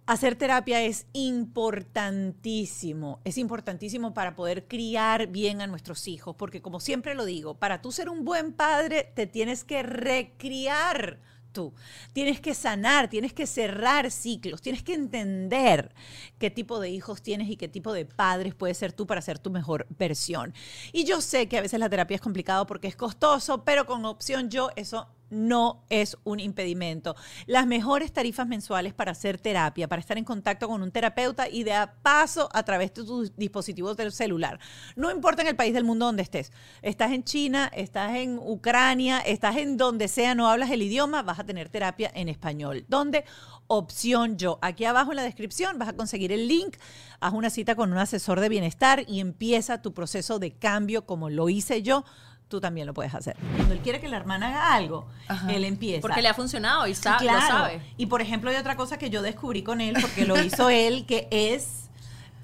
Hacer 0.05 0.35
terapia 0.35 0.83
es 0.83 1.07
importantísimo, 1.13 3.21
es 3.25 3.39
importantísimo 3.39 4.13
para 4.13 4.35
poder 4.35 4.67
criar 4.67 5.29
bien 5.29 5.61
a 5.61 5.69
nuestros 5.69 6.09
hijos, 6.09 6.35
porque 6.35 6.61
como 6.61 6.81
siempre 6.81 7.15
lo 7.15 7.25
digo, 7.25 7.55
para 7.55 7.81
tú 7.81 7.93
ser 7.93 8.09
un 8.09 8.25
buen 8.25 8.53
padre 8.53 9.13
te 9.15 9.29
tienes 9.29 9.63
que 9.63 9.85
recriar 9.85 11.21
tú. 11.53 11.73
Tienes 12.13 12.41
que 12.41 12.55
sanar, 12.55 13.09
tienes 13.09 13.33
que 13.33 13.47
cerrar 13.47 14.11
ciclos, 14.11 14.61
tienes 14.61 14.83
que 14.83 14.95
entender 14.95 15.95
qué 16.39 16.51
tipo 16.51 16.81
de 16.81 16.91
hijos 16.91 17.23
tienes 17.23 17.49
y 17.49 17.57
qué 17.57 17.69
tipo 17.69 17.93
de 17.93 18.05
padres 18.05 18.55
puedes 18.55 18.79
ser 18.79 18.93
tú 18.93 19.07
para 19.07 19.23
ser 19.23 19.39
tu 19.39 19.51
mejor 19.51 19.87
versión. 19.99 20.55
Y 20.93 21.05
yo 21.05 21.21
sé 21.21 21.49
que 21.49 21.59
a 21.59 21.63
veces 21.63 21.79
la 21.79 21.91
terapia 21.91 22.15
es 22.15 22.21
complicado 22.21 22.67
porque 22.67 22.89
es 22.89 22.97
costoso, 22.97 23.65
pero 23.65 23.87
con 23.87 24.05
opción 24.05 24.51
yo 24.51 24.71
eso 24.77 25.09
no 25.33 25.85
es 25.89 26.17
un 26.25 26.39
impedimento. 26.39 27.17
Las 27.47 27.67
mejores 27.67 28.13
tarifas 28.13 28.47
mensuales 28.47 28.95
para 28.95 29.13
hacer 29.13 29.41
terapia, 29.41 29.89
para 29.89 30.01
estar 30.01 30.19
en 30.19 30.25
contacto 30.25 30.69
con 30.69 30.83
un 30.83 30.93
terapeuta 30.93 31.49
y 31.49 31.65
de 31.65 31.73
a 31.73 31.95
paso 32.03 32.49
a 32.53 32.63
través 32.63 32.93
de 32.93 33.03
tu 33.05 33.25
dispositivo 33.37 33.95
celular. 33.95 34.61
No 34.95 35.11
importa 35.11 35.43
en 35.43 35.49
el 35.49 35.57
país 35.57 35.75
del 35.75 35.85
mundo 35.85 36.07
donde 36.07 36.23
estés. 36.23 36.53
Estás 36.83 37.13
en 37.13 37.25
China, 37.25 37.71
estás 37.75 38.15
en 38.15 38.39
Ucrania, 38.39 39.21
estás 39.21 39.57
en 39.57 39.77
donde 39.77 40.09
sea, 40.09 40.35
no 40.35 40.49
hablas 40.49 40.71
el 40.71 40.83
idioma, 40.83 41.23
vas 41.23 41.39
a 41.39 41.45
tener 41.45 41.69
terapia 41.69 42.11
en 42.15 42.29
español. 42.29 42.85
¿Dónde? 42.89 43.25
Opción 43.69 44.37
yo. 44.37 44.59
Aquí 44.61 44.85
abajo 44.85 45.13
en 45.13 45.17
la 45.17 45.23
descripción 45.23 45.79
vas 45.79 45.89
a 45.89 45.93
conseguir 45.95 46.31
el 46.31 46.47
link, 46.47 46.77
haz 47.21 47.33
una 47.33 47.49
cita 47.49 47.75
con 47.75 47.91
un 47.91 47.99
asesor 47.99 48.41
de 48.41 48.51
bienestar 48.51 49.05
y 49.09 49.21
empieza 49.21 49.81
tu 49.81 49.95
proceso 49.95 50.39
de 50.39 50.53
cambio 50.53 51.07
como 51.07 51.31
lo 51.31 51.49
hice 51.49 51.83
yo 51.83 52.05
tú 52.53 52.61
también 52.61 52.87
lo 52.87 52.93
puedes 52.93 53.15
hacer. 53.15 53.35
Cuando 53.57 53.73
él 53.73 53.81
quiere 53.81 53.99
que 53.99 54.09
la 54.09 54.19
hermana 54.19 54.49
haga 54.49 54.75
algo, 54.75 55.07
él 55.49 55.65
empieza. 55.65 56.03
Porque 56.03 56.21
le 56.21 56.29
ha 56.29 56.35
funcionado 56.35 56.87
y 56.87 56.95
sa- 56.95 57.17
Claro. 57.17 57.41
lo 57.41 57.47
sabe. 57.47 57.81
Y 57.97 58.07
por 58.07 58.21
ejemplo, 58.21 58.51
hay 58.51 58.57
otra 58.57 58.77
cosa 58.77 58.99
que 58.99 59.09
yo 59.09 59.23
descubrí 59.23 59.63
con 59.63 59.81
él, 59.81 59.97
porque 60.01 60.27
lo 60.27 60.39
hizo 60.43 60.69
él, 60.71 61.07
que 61.07 61.29
es 61.31 61.89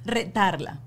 retarla. 0.07 0.79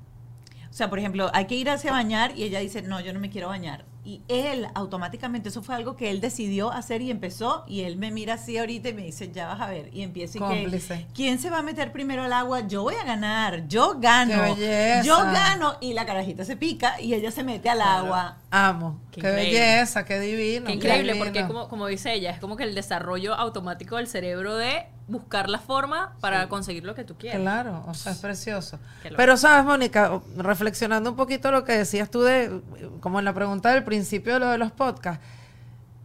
O 0.69 0.74
sea, 0.74 0.89
por 0.89 0.97
ejemplo, 0.99 1.30
hay 1.34 1.45
que 1.45 1.53
ir 1.55 1.69
hacia 1.69 1.91
bañar 1.91 2.34
y 2.36 2.43
ella 2.43 2.59
dice, 2.59 2.82
no, 2.82 2.99
yo 2.99 3.13
no 3.13 3.19
me 3.19 3.30
quiero 3.30 3.47
bañar. 3.49 3.86
Y 4.03 4.23
él 4.27 4.67
automáticamente, 4.73 5.49
eso 5.49 5.61
fue 5.61 5.75
algo 5.75 5.95
que 5.95 6.09
él 6.09 6.21
decidió 6.21 6.71
hacer 6.71 7.01
y 7.03 7.11
empezó. 7.11 7.63
Y 7.67 7.81
él 7.81 7.97
me 7.97 8.09
mira 8.11 8.33
así 8.33 8.57
ahorita 8.57 8.89
y 8.89 8.93
me 8.93 9.03
dice, 9.03 9.31
ya 9.31 9.47
vas 9.47 9.61
a 9.61 9.67
ver. 9.69 9.89
Y 9.93 10.01
empieza 10.01 10.37
y 10.39 10.41
que, 10.41 10.47
Cómplice. 10.47 11.05
¿quién 11.13 11.37
se 11.37 11.49
va 11.51 11.59
a 11.59 11.61
meter 11.61 11.91
primero 11.91 12.23
al 12.23 12.33
agua? 12.33 12.67
Yo 12.67 12.81
voy 12.81 12.95
a 12.95 13.03
ganar, 13.03 13.67
yo 13.67 13.99
gano. 13.99 14.55
¡Qué 14.55 14.61
belleza! 14.61 15.03
Yo 15.03 15.17
gano. 15.17 15.75
Y 15.81 15.93
la 15.93 16.05
carajita 16.07 16.45
se 16.45 16.55
pica 16.57 16.99
y 16.99 17.13
ella 17.13 17.29
se 17.31 17.43
mete 17.43 17.69
al 17.69 17.81
agua. 17.81 18.37
Amo. 18.49 18.99
Qué 19.11 19.21
Qué, 19.21 19.27
belleza, 19.29 20.03
qué 20.03 20.19
divino. 20.19 20.65
Qué 20.65 20.71
qué 20.71 20.77
increíble, 20.77 21.13
divino. 21.13 21.25
porque 21.25 21.45
como, 21.47 21.69
como 21.69 21.85
dice 21.87 22.13
ella, 22.13 22.31
es 22.31 22.39
como 22.39 22.57
que 22.57 22.63
el 22.63 22.73
desarrollo 22.73 23.35
automático 23.35 23.97
del 23.97 24.07
cerebro 24.07 24.55
de 24.55 24.85
buscar 25.12 25.49
la 25.49 25.59
forma 25.59 26.14
para 26.22 26.47
conseguir 26.49 26.86
lo 26.86 26.95
que 26.95 27.03
tú 27.03 27.16
quieres. 27.18 27.39
Claro, 27.39 27.84
o 27.88 27.93
sea, 27.93 28.14
es 28.14 28.20
precioso. 28.20 28.80
Pero 29.16 29.38
sabes, 29.38 29.66
Mónica, 29.66 30.22
reflexionando 30.38 31.12
un 31.12 31.16
poquito 31.16 31.51
lo 31.51 31.64
que 31.64 31.74
decías 31.74 32.09
tú 32.09 32.22
de, 32.22 32.62
como 33.01 33.20
en 33.20 33.26
la 33.26 33.34
pregunta 33.34 33.72
del 33.72 33.84
principio 33.84 34.34
de 34.34 34.39
lo 34.39 34.49
de 34.49 34.57
los 34.57 34.72
podcasts, 34.72 35.24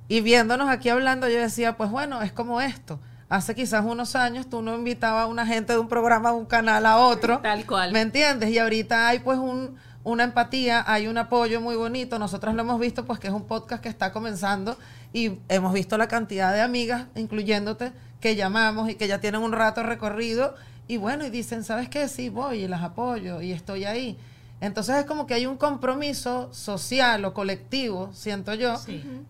y 0.09 0.21
viéndonos 0.21 0.69
aquí 0.69 0.89
hablando, 0.89 1.29
yo 1.29 1.39
decía, 1.39 1.77
pues 1.77 1.91
bueno, 1.91 2.23
es 2.23 2.33
como 2.33 2.61
esto. 2.61 3.01
Hace 3.29 3.57
quizás 3.57 3.85
unos 3.85 4.15
años 4.15 4.49
tú 4.49 4.63
no 4.63 4.75
invitabas 4.77 5.25
a 5.25 5.27
una 5.27 5.47
gente 5.47 5.73
de 5.73 5.81
un 5.81 5.89
programa, 5.89 6.29
a 6.29 6.33
un 6.33 6.47
canal 6.47 6.87
a 6.87 6.99
otro. 6.99 7.41
Tal 7.41 7.67
cual. 7.67 7.93
¿Me 7.93 8.01
entiendes? 8.01 8.51
Y 8.51 8.59
ahorita 8.59 9.09
hay 9.09 9.19
pues 9.19 9.39
un, 9.39 9.77
una 10.05 10.23
empatía, 10.23 10.85
hay 10.87 11.09
un 11.09 11.19
apoyo 11.19 11.61
muy 11.61 11.75
bonito. 11.75 12.21
Nosotros 12.21 12.55
lo 12.55 12.61
hemos 12.61 12.79
visto 12.79 13.05
pues 13.05 13.19
que 13.19 13.27
es 13.27 13.33
un 13.33 13.45
podcast 13.45 13.83
que 13.83 13.89
está 13.89 14.13
comenzando 14.13 14.77
y 15.13 15.41
hemos 15.49 15.73
visto 15.73 15.99
la 15.99 16.07
cantidad 16.07 16.53
de 16.53 16.61
amigas, 16.61 17.07
incluyéndote, 17.17 17.91
que 18.21 18.37
llamamos 18.37 18.89
y 18.89 18.95
que 18.95 19.09
ya 19.09 19.21
tienen 19.21 19.43
un 19.43 19.53
rato 19.53 19.83
recorrido 19.83 20.55
y 20.89 20.97
bueno, 20.99 21.25
y 21.25 21.31
dicen, 21.31 21.65
¿sabes 21.65 21.89
qué? 21.89 22.09
Sí, 22.09 22.29
voy 22.29 22.65
y 22.65 22.69
las 22.69 22.83
apoyo 22.83 23.41
y 23.43 23.53
estoy 23.53 23.85
ahí. 23.85 24.17
Entonces 24.61 24.97
es 24.97 25.05
como 25.05 25.27
que 25.27 25.35
hay 25.35 25.45
un 25.45 25.59
compromiso 25.59 26.49
social 26.53 27.23
o 27.27 27.35
colectivo, 27.35 28.11
siento 28.15 28.55
yo, 28.55 28.81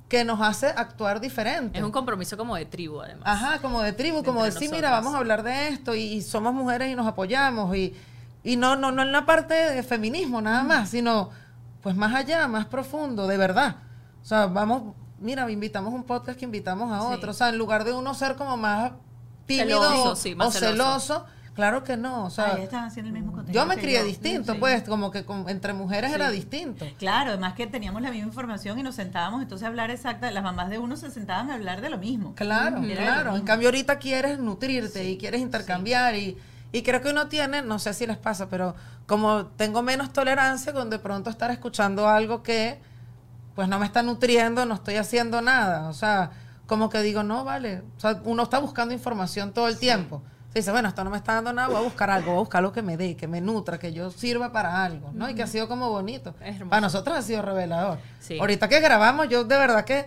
que 0.08 0.24
nos 0.24 0.40
hace 0.40 0.68
actuar 0.68 1.20
diferente. 1.20 1.78
Es 1.78 1.84
un 1.84 1.90
compromiso 1.90 2.36
como 2.36 2.54
de 2.54 2.64
tribu, 2.64 3.00
además. 3.00 3.24
Ajá, 3.26 3.58
como 3.60 3.82
de 3.82 3.92
tribu, 3.92 4.22
como 4.22 4.44
Entre 4.44 4.60
decir, 4.60 4.70
mira, 4.70 4.90
vamos 4.90 5.14
a 5.14 5.18
hablar 5.18 5.42
de 5.42 5.68
esto 5.68 5.96
y, 5.96 6.02
y 6.02 6.22
somos 6.22 6.54
mujeres 6.54 6.92
y 6.92 6.94
nos 6.94 7.08
apoyamos 7.08 7.74
y, 7.76 7.92
y 8.44 8.56
no, 8.56 8.76
no, 8.76 8.92
no 8.92 9.02
en 9.02 9.10
la 9.10 9.26
parte 9.26 9.54
de 9.54 9.82
feminismo 9.82 10.40
nada 10.40 10.62
más, 10.62 10.90
sino 10.90 11.30
pues 11.82 11.96
más 11.96 12.14
allá, 12.14 12.46
más 12.46 12.66
profundo, 12.66 13.26
de 13.26 13.36
verdad. 13.36 13.76
O 14.22 14.24
sea, 14.24 14.46
vamos, 14.46 14.94
mira, 15.18 15.50
invitamos 15.50 15.92
un 15.94 16.04
podcast 16.04 16.38
que 16.38 16.44
invitamos 16.44 16.92
a 16.92 17.00
Sí. 17.00 17.14
otro. 17.14 17.30
O 17.30 17.34
sea, 17.34 17.48
en 17.48 17.58
lugar 17.58 17.84
de 17.84 17.92
uno 17.92 18.14
ser 18.14 18.36
como 18.36 18.56
más 18.56 18.92
tímido 19.46 19.82
Celoso, 19.82 20.10
o, 20.12 20.16
sí, 20.16 20.34
más 20.34 20.48
o 20.48 20.50
celoso. 20.50 21.24
claro 21.54 21.84
que 21.84 21.96
no. 21.96 22.24
O 22.26 22.30
sea, 22.30 22.54
Ay, 22.56 22.62
están 22.64 22.84
haciendo 22.84 23.08
el 23.08 23.14
mismo 23.14 23.32
contenido. 23.32 23.62
yo 23.62 23.66
me 23.66 23.76
crié 23.78 24.00
yo. 24.00 24.04
distinto, 24.04 24.52
Sí. 24.54 24.58
pues, 24.58 24.82
como 24.82 25.10
que 25.10 25.24
con- 25.24 25.48
entre 25.48 25.72
mujeres 25.72 26.12
era 26.12 26.30
distinto. 26.30 26.84
Claro, 26.98 27.30
además 27.30 27.54
que 27.54 27.66
teníamos 27.66 28.02
la 28.02 28.10
misma 28.10 28.26
información 28.28 28.78
y 28.78 28.82
nos 28.82 28.96
sentábamos 28.96 29.40
entonces 29.42 29.64
a 29.64 29.68
hablar 29.68 29.90
exacta, 29.90 30.30
las 30.30 30.42
mamás 30.44 30.68
de 30.68 30.78
uno 30.78 30.96
se 30.96 31.10
sentaban 31.10 31.50
a 31.50 31.54
hablar 31.54 31.80
de 31.80 31.88
lo 31.90 31.98
mismo. 31.98 32.34
Claro, 32.34 32.82
Era 32.82 33.02
claro. 33.02 33.36
En 33.36 33.42
cambio, 33.44 33.68
ahorita 33.68 33.98
quieres 33.98 34.38
nutrirte 34.38 35.08
y 35.08 35.16
quieres 35.16 35.40
intercambiar 35.40 36.14
y, 36.16 36.36
y 36.72 36.82
creo 36.82 37.00
que 37.00 37.08
uno 37.10 37.28
tiene, 37.28 37.62
no 37.62 37.78
sé 37.78 37.94
si 37.94 38.06
les 38.06 38.18
pasa, 38.18 38.48
pero 38.50 38.74
como 39.06 39.46
tengo 39.46 39.80
menos 39.82 40.12
tolerancia 40.12 40.72
con 40.72 40.90
de 40.90 40.98
pronto 40.98 41.30
estar 41.30 41.50
escuchando 41.52 42.08
algo 42.08 42.42
que 42.42 42.80
pues 43.56 43.68
no 43.68 43.80
me 43.80 43.86
está 43.86 44.02
nutriendo, 44.02 44.66
no 44.66 44.74
estoy 44.74 44.96
haciendo 44.96 45.40
nada. 45.40 45.88
O 45.88 45.94
sea, 45.94 46.30
como 46.66 46.90
que 46.90 47.00
digo, 47.00 47.22
no, 47.22 47.42
vale. 47.42 47.82
O 47.96 48.00
sea, 48.00 48.20
uno 48.24 48.44
está 48.44 48.58
buscando 48.58 48.94
información 48.94 49.52
todo 49.52 49.66
el 49.66 49.78
tiempo. 49.78 50.22
Se 50.52 50.60
dice, 50.60 50.70
bueno, 50.70 50.88
esto 50.88 51.02
no 51.02 51.10
me 51.10 51.16
está 51.16 51.34
dando 51.34 51.52
nada, 51.52 51.68
voy 51.68 51.78
a 51.78 51.80
buscar 51.80 52.10
algo, 52.10 52.32
voy 52.32 52.36
a 52.36 52.40
buscar 52.40 52.58
algo 52.60 52.72
que 52.72 52.82
me 52.82 52.96
dé, 52.96 53.16
que 53.16 53.26
me 53.26 53.40
nutra, 53.40 53.78
que 53.78 53.92
yo 53.92 54.10
sirva 54.10 54.52
para 54.52 54.84
algo, 54.84 55.10
¿no? 55.12 55.28
Y 55.28 55.34
que 55.34 55.42
ha 55.42 55.46
sido 55.46 55.68
como 55.68 55.90
bonito. 55.90 56.34
Para 56.68 56.80
nosotros 56.80 57.16
ha 57.16 57.22
sido 57.22 57.42
revelador. 57.42 57.98
Sí. 58.20 58.38
Ahorita 58.38 58.68
que 58.68 58.80
grabamos, 58.80 59.28
yo 59.28 59.44
de 59.44 59.56
verdad 59.56 59.84
que 59.84 60.06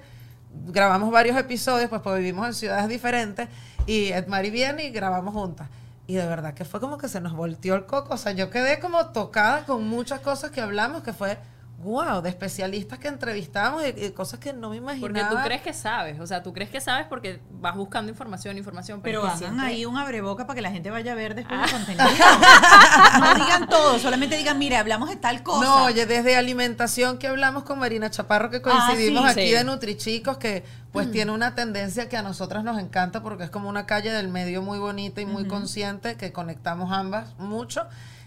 grabamos 0.68 1.12
varios 1.12 1.38
episodios, 1.38 1.90
pues, 1.90 2.02
pues 2.02 2.18
vivimos 2.18 2.48
en 2.48 2.54
ciudades 2.54 2.88
diferentes 2.88 3.50
y 3.86 4.12
Edmari 4.12 4.52
viene 4.52 4.86
y 4.86 4.92
grabamos 4.92 5.34
juntas. 5.34 5.68
Y 6.06 6.16
de 6.16 6.26
verdad 6.26 6.56
que 6.56 6.66
fue 6.66 6.80
como 6.80 6.98
que 6.98 7.08
se 7.08 7.22
nos 7.22 7.34
volteó 7.34 7.76
el 7.76 7.86
coco. 7.86 8.16
O 8.16 8.18
sea, 8.18 8.32
yo 8.32 8.50
quedé 8.50 8.80
como 8.80 9.08
tocada 9.08 9.66
con 9.66 9.88
muchas 9.88 10.20
cosas 10.22 10.50
que 10.50 10.62
hablamos, 10.62 11.04
que 11.04 11.14
fue, 11.14 11.38
wow, 11.82 12.22
de 12.22 12.30
especialistas 12.30 13.00
que 13.00 13.08
entrevistamos 13.08 13.82
y, 13.84 14.06
y 14.06 14.12
cosas 14.12 14.40
que 14.40 14.52
no 14.54 14.70
me 14.70 14.76
imaginaba. 14.78 15.00
Porque 15.30 15.36
tú 15.36 15.44
crees 15.46 15.62
que 15.62 15.74
sabes, 15.74 16.20
o 16.20 16.28
sea, 16.28 16.44
tú 16.44 16.52
crees 16.54 16.70
que 16.70 16.82
sabes 16.82 17.08
porque 17.08 17.40
vas 17.52 17.76
buscando 17.76 18.12
información, 18.12 18.58
información, 18.58 19.02
pero, 19.02 19.22
Pero 19.22 19.28
hagan 19.28 19.40
siempre- 19.40 19.66
ahí 19.66 19.86
un 19.86 19.98
abreboca 19.98 20.46
para 20.46 20.56
que 20.56 20.62
la 20.62 20.72
gente 20.72 20.90
vaya 20.92 21.14
a 21.14 21.16
ver 21.16 21.36
después 21.36 21.60
el 21.64 21.72
contenido. 21.72 22.06
no 23.20 23.36
digan 23.36 23.68
todo, 23.70 23.98
solamente 24.00 24.36
digan, 24.38 24.58
mire, 24.60 24.78
hablamos 24.78 25.10
de 25.10 25.16
tal 25.16 25.42
cosa. 25.44 25.66
No, 25.66 25.84
oye, 25.86 26.06
desde 26.06 26.36
alimentación 26.36 27.18
que 27.18 27.28
hablamos 27.28 27.64
con 27.64 27.80
Marina 27.80 28.10
Chaparro, 28.10 28.50
que 28.50 28.62
coincidimos 28.62 29.24
Ah, 29.26 29.34
sí. 29.34 29.40
aquí 29.40 29.50
Sí. 29.50 29.56
de 29.56 29.64
Nutrichicos, 29.64 30.38
que 30.38 30.64
pues 30.92 31.12
tiene 31.12 31.32
una 31.32 31.56
tendencia 31.56 32.10
que 32.10 32.18
a 32.18 32.22
nosotras 32.24 32.64
nos 32.64 32.80
encanta 32.80 33.22
porque 33.22 33.44
es 33.44 33.50
como 33.50 33.70
una 33.70 33.86
calle 33.86 34.12
del 34.12 34.28
medio 34.28 34.62
muy 34.62 34.80
bonita 34.80 35.22
y 35.22 35.26
muy 35.26 35.48
consciente, 35.48 36.16
que 36.18 36.32
conectamos 36.34 36.92
ambas 36.92 37.36
mucho. 37.38 37.86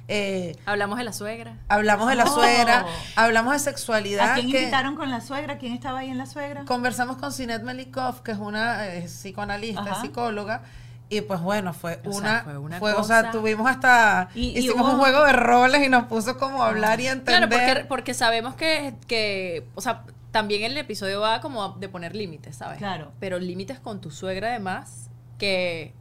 Eh, 0.09 0.57
Hablamos 0.67 0.99
de 0.99 1.05
la 1.05 1.13
suegra. 1.13 1.57
hablamos 1.69 2.09
de 2.09 2.17
la 2.17 2.25
Oh. 2.25 2.35
suegra, 2.35 2.87
hablamos 3.17 3.53
de 3.55 3.59
sexualidad. 3.61 4.33
¿A 4.33 4.35
quién 4.35 4.51
que 4.51 4.59
invitaron 4.61 4.97
con 4.97 5.11
la 5.11 5.21
suegra? 5.21 5.59
¿Quién 5.59 5.73
estaba 5.73 6.01
ahí 6.01 6.11
en 6.11 6.19
la 6.19 6.27
suegra? 6.27 6.65
Conversamos 6.65 7.17
con 7.17 7.33
Sinet 7.33 7.63
Melikov, 7.63 8.23
que 8.23 8.33
es 8.33 8.39
una 8.39 8.87
eh, 8.89 9.03
psicoanalista, 9.07 9.81
Ajá. 9.83 10.01
psicóloga. 10.01 10.63
Y 11.09 11.21
pues 11.21 11.41
bueno, 11.41 11.73
fue 11.75 12.01
O 12.05 12.13
sea, 12.13 12.21
una, 12.21 12.41
fue 12.43 12.59
una 12.59 12.79
fue, 12.79 12.93
o 12.95 13.05
sea, 13.05 13.31
tuvimos 13.31 13.71
hasta, 13.71 14.29
Y- 14.35 14.49
y 14.51 14.59
hicimos 14.61 14.87
hubo- 14.87 14.93
un 14.95 14.99
juego 15.01 15.25
de 15.25 15.33
roles 15.35 15.85
y 15.87 15.89
nos 15.91 16.05
puso 16.05 16.39
como 16.39 16.63
a 16.65 16.69
hablar 16.69 17.01
y 17.01 17.07
entender. 17.07 17.49
Claro, 17.49 17.67
porque, 17.67 17.85
porque 17.87 18.15
sabemos 18.15 18.55
que, 18.55 18.95
que, 19.07 19.67
o 19.75 19.81
sea, 19.83 20.05
también 20.31 20.63
el 20.65 20.77
episodio 20.79 21.21
va 21.21 21.43
como 21.43 21.69
de 21.75 21.89
poner 21.91 22.17
límites, 22.17 22.57
¿sabes? 22.57 22.79
Claro. 22.79 23.13
Pero 23.21 23.39
límites 23.39 23.79
con 23.79 24.01
tu 24.01 24.11
suegra 24.11 24.49
además, 24.49 25.11
que, 25.39 25.93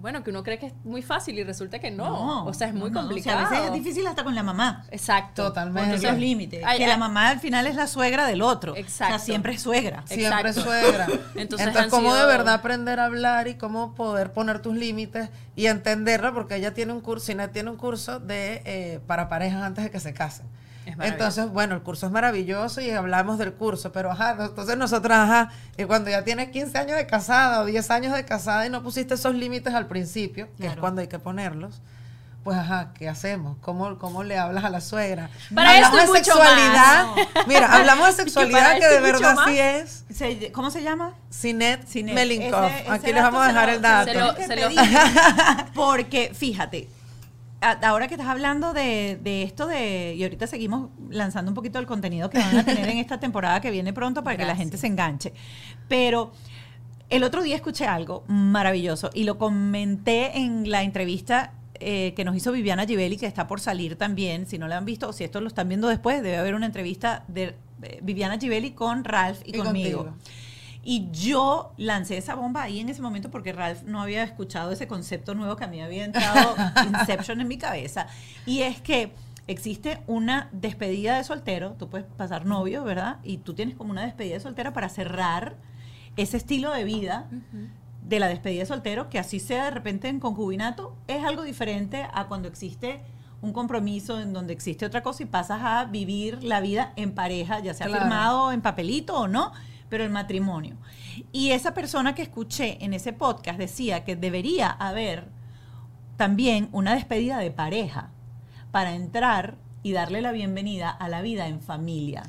bueno, 0.00 0.24
que 0.24 0.30
uno 0.30 0.42
cree 0.42 0.58
que 0.58 0.66
es 0.66 0.72
muy 0.84 1.02
fácil 1.02 1.38
y 1.38 1.44
resulta 1.44 1.78
que 1.78 1.90
no. 1.90 2.44
o 2.44 2.54
sea, 2.54 2.68
es 2.68 2.74
muy 2.74 2.90
no. 2.90 3.00
O 3.00 3.02
sea, 3.02 3.02
complicado. 3.02 3.46
a 3.46 3.50
veces 3.50 3.66
es 3.66 3.72
difícil 3.72 4.06
hasta 4.06 4.24
con 4.24 4.34
la 4.34 4.42
mamá. 4.42 4.84
Exacto. 4.90 5.44
Totalmente. 5.44 5.90
Porque 5.90 6.06
esos 6.06 6.18
límites. 6.18 6.62
Ay, 6.64 6.78
que 6.78 6.84
ay. 6.84 6.90
la 6.90 6.96
mamá 6.96 7.28
al 7.28 7.40
final 7.40 7.66
es 7.66 7.76
la 7.76 7.86
suegra 7.86 8.26
del 8.26 8.42
otro. 8.42 8.76
Exacto. 8.76 9.14
O 9.14 9.18
sea, 9.18 9.24
siempre 9.24 9.54
es 9.54 9.62
suegra. 9.62 10.02
Siempre 10.06 10.50
Exacto. 10.50 10.62
suegra. 10.62 11.06
Entonces 11.34 11.68
Entonces, 11.68 11.90
cómo 11.90 12.14
de 12.14 12.26
verdad 12.26 12.54
aprender 12.54 13.00
a 13.00 13.04
hablar 13.04 13.48
y 13.48 13.54
cómo 13.54 13.94
poder 13.94 14.32
poner 14.32 14.60
tus 14.60 14.74
límites 14.74 15.30
y 15.56 15.66
entenderla, 15.66 16.32
porque 16.32 16.56
ella 16.56 16.74
tiene 16.74 16.92
un 16.92 17.00
curso, 17.00 17.26
Sinet 17.26 17.52
tiene 17.52 17.70
un 17.70 17.76
curso 17.76 18.18
de 18.18 18.62
eh, 18.64 19.00
para 19.06 19.28
parejas 19.28 19.62
antes 19.62 19.84
de 19.84 19.90
que 19.90 20.00
se 20.00 20.14
casen. 20.14 20.46
Entonces, 21.00 21.48
bueno, 21.50 21.74
el 21.74 21.82
curso 21.82 22.06
es 22.06 22.12
maravilloso 22.12 22.80
y 22.80 22.90
hablamos 22.90 23.38
del 23.38 23.52
curso, 23.52 23.92
pero 23.92 24.10
ajá, 24.10 24.36
entonces 24.40 24.76
nosotras, 24.76 25.18
ajá, 25.20 25.52
y 25.76 25.84
cuando 25.84 26.10
ya 26.10 26.24
tienes 26.24 26.50
15 26.50 26.76
años 26.78 26.96
de 26.96 27.06
casada 27.06 27.60
o 27.60 27.64
10 27.64 27.90
años 27.90 28.14
de 28.14 28.24
casada 28.24 28.66
y 28.66 28.70
no 28.70 28.82
pusiste 28.82 29.14
esos 29.14 29.34
límites 29.34 29.74
al 29.74 29.86
principio, 29.86 30.48
que 30.58 30.66
es 30.66 30.76
cuando 30.76 31.00
hay 31.00 31.08
que 31.08 31.18
ponerlos, 31.18 31.80
pues 32.42 32.56
ajá, 32.56 32.94
¿qué 32.94 33.06
hacemos? 33.06 33.58
¿Cómo, 33.60 33.98
cómo 33.98 34.22
le 34.24 34.38
hablas 34.38 34.64
a 34.64 34.70
la 34.70 34.80
suegra? 34.80 35.28
Para 35.54 35.72
hablamos 35.74 35.98
esto 36.00 36.12
de 36.12 36.18
y 36.18 36.22
mucho 36.22 36.32
sexualidad. 36.32 37.04
más. 37.06 37.26
Mira, 37.46 37.66
hablamos 37.76 38.06
de 38.06 38.12
sexualidad 38.24 38.78
que 38.78 38.86
de 38.88 39.00
verdad 39.00 39.36
sí 39.46 39.58
es. 39.58 40.04
Se- 40.10 40.50
¿Cómo 40.50 40.70
se 40.70 40.82
llama? 40.82 41.12
Sinet, 41.28 41.86
Sinet. 41.86 42.14
Melinkov. 42.14 42.64
Ese- 42.64 42.80
ese 42.80 42.90
Aquí 42.92 43.12
les 43.12 43.22
vamos 43.22 43.44
a 43.44 43.48
dejar 43.48 43.68
el 43.68 43.82
dato. 43.82 44.10
se 44.10 44.18
lo- 44.18 44.34
se 44.36 44.56
lo-. 44.56 44.70
Porque, 45.74 46.32
fíjate, 46.34 46.88
ahora 47.60 48.08
que 48.08 48.14
estás 48.14 48.28
hablando 48.28 48.72
de, 48.72 49.18
de 49.22 49.42
esto 49.42 49.66
de, 49.66 50.14
y 50.16 50.22
ahorita 50.22 50.46
seguimos 50.46 50.90
lanzando 51.10 51.50
un 51.50 51.54
poquito 51.54 51.78
el 51.78 51.86
contenido 51.86 52.30
que 52.30 52.38
van 52.38 52.56
a 52.56 52.64
tener 52.64 52.88
en 52.88 52.98
esta 52.98 53.20
temporada 53.20 53.60
que 53.60 53.70
viene 53.70 53.92
pronto 53.92 54.24
para 54.24 54.36
que 54.36 54.44
la 54.44 54.56
gente 54.56 54.76
se 54.76 54.86
enganche. 54.86 55.32
Pero 55.88 56.32
el 57.10 57.24
otro 57.24 57.42
día 57.42 57.56
escuché 57.56 57.86
algo 57.86 58.24
maravilloso 58.28 59.10
y 59.12 59.24
lo 59.24 59.36
comenté 59.36 60.38
en 60.38 60.70
la 60.70 60.82
entrevista 60.82 61.52
eh, 61.74 62.12
que 62.14 62.24
nos 62.24 62.36
hizo 62.36 62.52
Viviana 62.52 62.86
Givelli, 62.86 63.16
que 63.16 63.26
está 63.26 63.46
por 63.46 63.58
salir 63.60 63.96
también. 63.96 64.46
Si 64.46 64.58
no 64.58 64.68
la 64.68 64.76
han 64.76 64.84
visto 64.84 65.08
o 65.08 65.12
si 65.12 65.24
esto 65.24 65.40
lo 65.40 65.48
están 65.48 65.68
viendo 65.68 65.88
después, 65.88 66.22
debe 66.22 66.36
haber 66.36 66.54
una 66.54 66.66
entrevista 66.66 67.24
de 67.26 67.54
eh, 67.82 68.00
Viviana 68.02 68.38
Givelli 68.38 68.72
con 68.72 69.04
Ralph 69.04 69.40
y, 69.44 69.56
Y 69.56 69.58
conmigo. 69.58 70.04
contigo. 70.04 70.16
Y 70.82 71.10
yo 71.12 71.72
lancé 71.76 72.16
esa 72.16 72.34
bomba 72.34 72.62
ahí 72.62 72.80
en 72.80 72.88
ese 72.88 73.02
momento 73.02 73.30
porque 73.30 73.52
Ralph 73.52 73.82
no 73.82 74.00
había 74.00 74.22
escuchado 74.22 74.72
ese 74.72 74.88
concepto 74.88 75.34
nuevo 75.34 75.56
que 75.56 75.64
a 75.64 75.68
mí 75.68 75.80
había 75.82 76.04
entrado 76.04 76.54
Inception 76.88 77.40
en 77.40 77.48
mi 77.48 77.58
cabeza. 77.58 78.06
Y 78.46 78.62
es 78.62 78.80
que 78.80 79.12
existe 79.46 80.00
una 80.06 80.48
despedida 80.52 81.16
de 81.16 81.24
soltero, 81.24 81.72
tú 81.78 81.88
puedes 81.90 82.06
pasar 82.16 82.46
novio, 82.46 82.82
¿verdad? 82.84 83.18
Y 83.22 83.38
tú 83.38 83.52
tienes 83.54 83.74
como 83.76 83.90
una 83.90 84.02
despedida 84.04 84.34
de 84.34 84.40
soltera 84.40 84.72
para 84.72 84.88
cerrar 84.88 85.56
ese 86.16 86.36
estilo 86.36 86.72
de 86.72 86.84
vida 86.84 87.28
de 88.02 88.18
la 88.18 88.28
despedida 88.28 88.60
de 88.60 88.66
soltero, 88.66 89.08
que 89.10 89.18
así 89.18 89.38
sea 89.38 89.64
de 89.66 89.70
repente 89.72 90.08
en 90.08 90.18
concubinato, 90.20 90.96
es 91.06 91.24
algo 91.24 91.42
diferente 91.42 92.06
a 92.12 92.26
cuando 92.26 92.48
existe 92.48 93.02
un 93.42 93.52
compromiso 93.52 94.20
en 94.20 94.32
donde 94.32 94.52
existe 94.52 94.84
otra 94.86 95.02
cosa 95.02 95.22
y 95.22 95.26
pasas 95.26 95.60
a 95.62 95.84
vivir 95.84 96.42
la 96.42 96.60
vida 96.60 96.92
en 96.96 97.12
pareja, 97.12 97.60
ya 97.60 97.72
sea 97.74 97.86
Claro. 97.86 98.02
firmado 98.02 98.52
en 98.52 98.60
papelito 98.60 99.16
o 99.18 99.28
no, 99.28 99.52
pero 99.90 100.04
el 100.04 100.10
matrimonio. 100.10 100.76
Y 101.32 101.50
esa 101.50 101.74
persona 101.74 102.14
que 102.14 102.22
escuché 102.22 102.82
en 102.82 102.94
ese 102.94 103.12
podcast 103.12 103.58
decía 103.58 104.04
que 104.04 104.16
debería 104.16 104.70
haber 104.70 105.28
también 106.16 106.70
una 106.72 106.94
despedida 106.94 107.38
de 107.38 107.50
pareja 107.50 108.10
para 108.70 108.94
entrar 108.94 109.56
y 109.82 109.92
darle 109.92 110.22
la 110.22 110.32
bienvenida 110.32 110.88
a 110.88 111.08
la 111.08 111.20
vida 111.20 111.48
en 111.48 111.60
familia. 111.60 112.22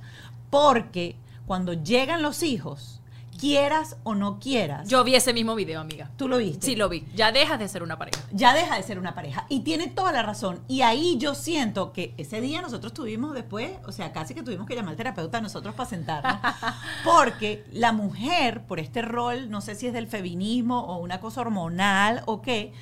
Porque 0.49 1.15
cuando 1.45 1.73
llegan 1.73 2.21
los 2.21 2.43
hijos, 2.43 3.00
quieras 3.41 3.97
o 4.03 4.13
no 4.13 4.39
quieras, 4.39 4.87
Yo 4.87 5.03
vi 5.03 5.15
ese 5.15 5.33
mismo 5.33 5.55
video, 5.55 5.81
amiga. 5.81 6.11
tú 6.15 6.27
lo 6.27 6.37
viste. 6.37 6.63
Sí, 6.63 6.75
lo 6.75 6.89
vi. 6.89 7.07
Ya 7.15 7.31
dejas 7.31 7.57
de 7.57 7.67
ser 7.67 7.81
una 7.81 7.97
pareja. 7.97 8.21
Ya 8.31 8.53
deja 8.53 8.75
de 8.75 8.83
ser 8.83 8.99
una 8.99 9.15
pareja. 9.15 9.47
Y 9.49 9.61
tiene 9.61 9.87
toda 9.87 10.11
la 10.11 10.21
razón. 10.21 10.59
Y 10.67 10.81
ahí 10.81 11.17
yo 11.17 11.33
siento 11.33 11.91
que 11.91 12.13
ese 12.19 12.39
día 12.39 12.61
nosotros 12.61 12.93
tuvimos 12.93 13.33
después, 13.33 13.71
o 13.87 13.91
sea, 13.91 14.13
casi 14.13 14.35
que 14.35 14.43
tuvimos 14.43 14.67
que 14.67 14.75
llamar 14.75 14.91
al 14.91 14.97
terapeuta 14.97 15.39
a 15.39 15.41
nosotros 15.41 15.73
para 15.73 15.89
sentarnos. 15.89 16.37
Porque 17.03 17.65
la 17.71 17.91
mujer, 17.93 18.61
por 18.67 18.79
este 18.79 19.01
rol, 19.01 19.49
no 19.49 19.61
sé 19.61 19.73
si 19.73 19.87
es 19.87 19.93
del 19.93 20.05
feminismo 20.05 20.79
o 20.81 20.97
una 20.97 21.19
cosa 21.19 21.41
hormonal 21.41 22.21
o 22.27 22.43
qué, 22.43 22.73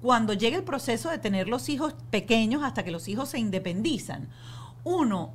cuando 0.00 0.32
llega 0.32 0.56
el 0.56 0.64
proceso 0.64 1.10
de 1.10 1.18
tener 1.18 1.48
los 1.48 1.68
hijos 1.68 1.94
pequeños 2.10 2.62
hasta 2.62 2.82
que 2.82 2.90
los 2.90 3.08
hijos 3.08 3.28
se 3.28 3.38
independizan, 3.40 4.30
uno 4.84 5.34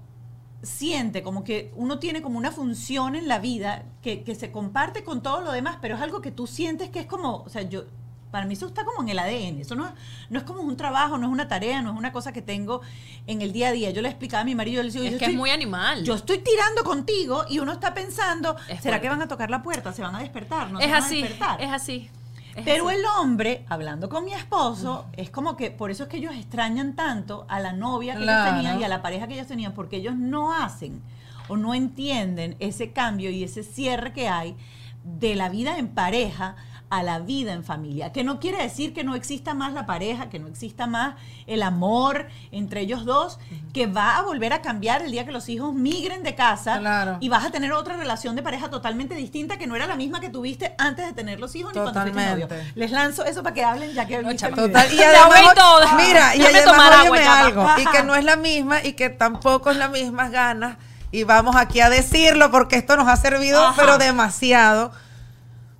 siente 0.63 1.21
como 1.23 1.43
que 1.43 1.71
uno 1.75 1.99
tiene 1.99 2.21
como 2.21 2.37
una 2.37 2.51
función 2.51 3.15
en 3.15 3.27
la 3.27 3.37
vida 3.39 3.83
que, 4.01 4.23
que 4.23 4.33
se 4.33 4.51
comparte 4.51 5.03
con 5.03 5.21
todo 5.21 5.41
lo 5.41 5.51
demás, 5.51 5.77
pero 5.81 5.95
es 5.95 6.01
algo 6.01 6.21
que 6.21 6.31
tú 6.31 6.47
sientes 6.47 6.89
que 6.89 6.99
es 7.01 7.05
como, 7.05 7.43
o 7.43 7.49
sea, 7.49 7.61
yo, 7.63 7.83
para 8.31 8.47
mí 8.47 8.53
eso 8.53 8.65
está 8.65 8.83
como 8.83 9.03
en 9.03 9.09
el 9.09 9.19
ADN, 9.19 9.59
eso 9.61 9.75
no, 9.75 9.93
no 10.31 10.39
es 10.39 10.43
como 10.43 10.61
un 10.63 10.75
trabajo, 10.75 11.17
no 11.19 11.27
es 11.27 11.31
una 11.31 11.47
tarea, 11.47 11.81
no 11.83 11.91
es 11.91 11.97
una 11.97 12.11
cosa 12.11 12.33
que 12.33 12.41
tengo 12.41 12.81
en 13.27 13.41
el 13.43 13.51
día 13.53 13.67
a 13.67 13.71
día. 13.73 13.91
Yo 13.91 14.01
le 14.01 14.09
explicaba 14.09 14.41
a 14.41 14.45
mi 14.45 14.55
marido, 14.55 14.77
yo 14.77 14.83
le 14.83 14.87
decía, 14.91 15.01
Es 15.05 15.11
yo 15.11 15.19
que 15.19 15.25
estoy- 15.25 15.33
es 15.35 15.39
muy 15.39 15.51
animal. 15.51 16.03
Yo 16.03 16.15
estoy 16.15 16.39
tirando 16.39 16.83
contigo 16.83 17.45
y 17.47 17.59
uno 17.59 17.73
está 17.73 17.93
pensando, 17.93 18.55
Es 18.61 18.65
¿será 18.65 18.81
fuerte. 18.81 19.01
que 19.01 19.09
van 19.09 19.21
a 19.21 19.27
tocar 19.27 19.51
la 19.51 19.61
puerta? 19.61 19.93
¿Se 19.93 20.01
van 20.01 20.15
a 20.15 20.19
despertar? 20.19 20.71
¿No 20.71 20.79
se 20.79 20.85
es 20.85 20.91
van 20.91 21.03
a 21.03 21.05
así, 21.05 21.21
despertar? 21.21 21.61
es 21.61 21.69
así. 21.71 22.09
Es 22.55 22.63
Pero 22.63 22.89
así. 22.89 22.97
el 22.97 23.05
hombre, 23.17 23.65
hablando 23.67 24.09
con 24.09 24.25
mi 24.25 24.33
esposo, 24.33 25.05
es 25.13 25.29
como 25.29 25.57
que 25.57 25.71
por 25.71 25.91
eso 25.91 26.03
es 26.03 26.09
que 26.09 26.17
ellos 26.17 26.35
extrañan 26.35 26.95
tanto 26.95 27.45
a 27.49 27.59
la 27.59 27.73
novia 27.73 28.15
que 28.15 28.23
ellos 28.23 28.45
tenían 28.45 28.79
y 28.79 28.83
a 28.83 28.87
la 28.87 29.01
pareja 29.01 29.27
que 29.27 29.33
ellos 29.33 29.47
tenían, 29.47 29.73
porque 29.73 29.97
ellos 29.97 30.15
no 30.15 30.53
hacen 30.53 31.01
o 31.47 31.57
no 31.57 31.73
entienden 31.73 32.55
ese 32.59 32.91
cambio 32.91 33.31
y 33.31 33.43
ese 33.43 33.63
cierre 33.63 34.13
que 34.13 34.29
hay 34.29 34.55
de 35.03 35.35
la 35.35 35.49
vida 35.49 35.77
en 35.77 35.89
pareja 35.89 36.55
a 36.97 37.03
la 37.03 37.19
vida 37.19 37.53
en 37.53 37.63
familia. 37.63 38.11
Que 38.11 38.23
no 38.23 38.39
quiere 38.39 38.61
decir 38.61 38.93
que 38.93 39.03
no 39.03 39.15
exista 39.15 39.53
más 39.53 39.73
la 39.73 39.85
pareja, 39.85 40.29
que 40.29 40.39
no 40.39 40.47
exista 40.47 40.85
más 40.87 41.15
el 41.47 41.63
amor 41.63 42.27
entre 42.51 42.81
ellos 42.81 43.05
dos, 43.05 43.39
que 43.73 43.87
va 43.87 44.17
a 44.17 44.21
volver 44.21 44.53
a 44.53 44.61
cambiar 44.61 45.01
el 45.01 45.11
día 45.11 45.25
que 45.25 45.31
los 45.31 45.49
hijos 45.49 45.73
migren 45.73 46.23
de 46.23 46.35
casa 46.35 46.79
Claro. 46.79 47.17
y 47.19 47.29
vas 47.29 47.45
a 47.45 47.51
tener 47.51 47.71
otra 47.73 47.97
relación 47.97 48.35
de 48.35 48.43
pareja 48.43 48.69
totalmente 48.69 49.15
distinta 49.15 49.57
que 49.57 49.65
no 49.67 49.75
era 49.75 49.87
la 49.87 49.95
misma 49.95 50.19
que 50.19 50.29
tuviste 50.29 50.75
antes 50.77 51.05
de 51.05 51.13
tener 51.13 51.39
los 51.39 51.55
hijos 51.55 51.73
ni 51.73 51.81
cuando 51.81 52.01
fuiste 52.01 52.19
novio. 52.29 52.47
Totalmente. 52.47 52.79
Les 52.79 52.91
lanzo 52.91 53.25
eso 53.25 53.43
para 53.43 53.53
que 53.53 53.63
hablen 53.63 53.93
ya 53.93 54.05
que 54.05 54.21
No, 54.21 54.29
viste 54.29 54.45
el 54.47 54.53
chama, 54.53 54.67
video. 54.67 54.67
Total, 54.67 54.93
y 54.93 55.01
además, 55.03 55.93
mira, 55.97 56.35
y 56.35 56.41
además, 56.45 56.91
agua, 57.05 57.39
algo, 57.39 57.67
y 57.79 57.85
que 57.85 58.03
no 58.03 58.15
es 58.15 58.23
la 58.23 58.35
misma 58.35 58.83
y 58.83 58.93
que 58.93 59.09
tampoco 59.09 59.71
es 59.71 59.77
las 59.77 59.89
mismas 59.89 60.31
ganas, 60.31 60.77
y 61.11 61.23
vamos 61.23 61.55
aquí 61.55 61.79
a 61.79 61.89
decirlo 61.89 62.49
porque 62.51 62.75
esto 62.75 62.95
nos 62.97 63.07
ha 63.07 63.15
servido, 63.17 63.63
Ajá. 63.63 63.75
pero 63.75 63.97
demasiado. 63.97 64.91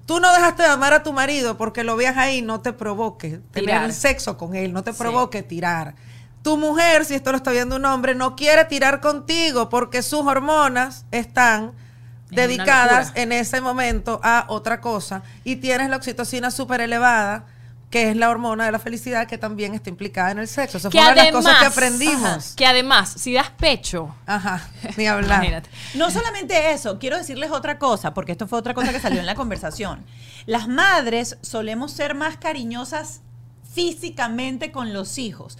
Tú 0.06 0.20
no 0.20 0.32
dejaste 0.34 0.64
de 0.64 0.70
amar 0.70 0.93
a 0.93 1.01
tu 1.04 1.14
marido 1.14 1.58
porque 1.58 1.84
lo 1.84 1.95
veas 1.95 2.18
ahí, 2.18 2.41
no 2.41 2.60
te 2.62 2.74
provoque 2.74 3.39
tener 3.51 3.66
Tirar. 3.78 3.93
sexo 3.93 4.38
con 4.38 4.56
él, 4.56 4.74
no 4.74 4.84
te 4.84 4.91
Sí. 4.91 4.99
provoque 4.99 5.43
tirar. 5.43 5.95
Tu 6.41 6.58
mujer, 6.58 7.06
si 7.06 7.14
esto 7.16 7.32
lo 7.32 7.38
está 7.38 7.51
viendo 7.51 7.78
un 7.78 7.86
hombre, 7.86 8.14
no 8.16 8.36
quiere 8.36 8.66
tirar 8.66 8.99
contigo 8.99 9.70
porque 9.70 10.01
sus 10.01 10.26
hormonas 10.26 11.06
están 11.12 11.72
dedicadas 12.30 13.12
en 13.16 13.32
ese 13.32 13.62
momento 13.62 14.20
a 14.24 14.45
otra 14.49 14.82
cosa 14.82 15.22
y 15.43 15.58
tienes 15.58 15.89
la 15.89 15.97
oxitocina 15.97 16.51
súper 16.51 16.82
elevada, 16.82 17.45
que 17.94 18.10
es 18.10 18.18
la 18.18 18.32
hormona 18.32 18.66
de 18.66 18.72
la 18.72 18.80
felicidad 18.80 19.28
que 19.28 19.38
también 19.38 19.76
está 19.76 19.88
implicada 19.91 20.32
en 20.32 20.39
el 20.39 20.48
sexo. 20.48 20.80
Eso 20.80 20.89
Que 20.89 20.98
fue 20.98 21.12
una 21.12 21.14
de 21.14 21.26
las 21.26 21.32
cosas 21.32 21.60
que 21.60 21.66
aprendimos. 21.68 22.24
Ajá, 22.26 22.56
que 22.58 22.66
además, 22.66 23.14
si 23.18 23.34
das 23.34 23.52
pecho, 23.52 24.16
Ajá, 24.26 24.68
ni 24.98 25.06
hablar. 25.06 25.36
imagínate. 25.44 25.70
No 25.94 26.10
solamente 26.10 26.72
eso, 26.72 26.98
quiero 26.98 27.20
decirles 27.20 27.52
otra 27.52 27.78
cosa, 27.78 28.16
porque 28.16 28.32
esto 28.32 28.48
fue 28.48 28.58
otra 28.58 28.74
cosa 28.74 28.91
que 28.91 29.00
salió 29.00 29.20
en 29.20 29.28
la 29.28 29.36
conversación. 29.36 30.04
Las 30.48 30.68
madres 30.68 31.38
solemos 31.44 31.91
ser 31.91 32.16
más 32.16 32.36
cariñosas 32.38 33.22
físicamente 33.76 34.72
con 34.72 34.91
los 34.91 35.20
hijos. 35.20 35.60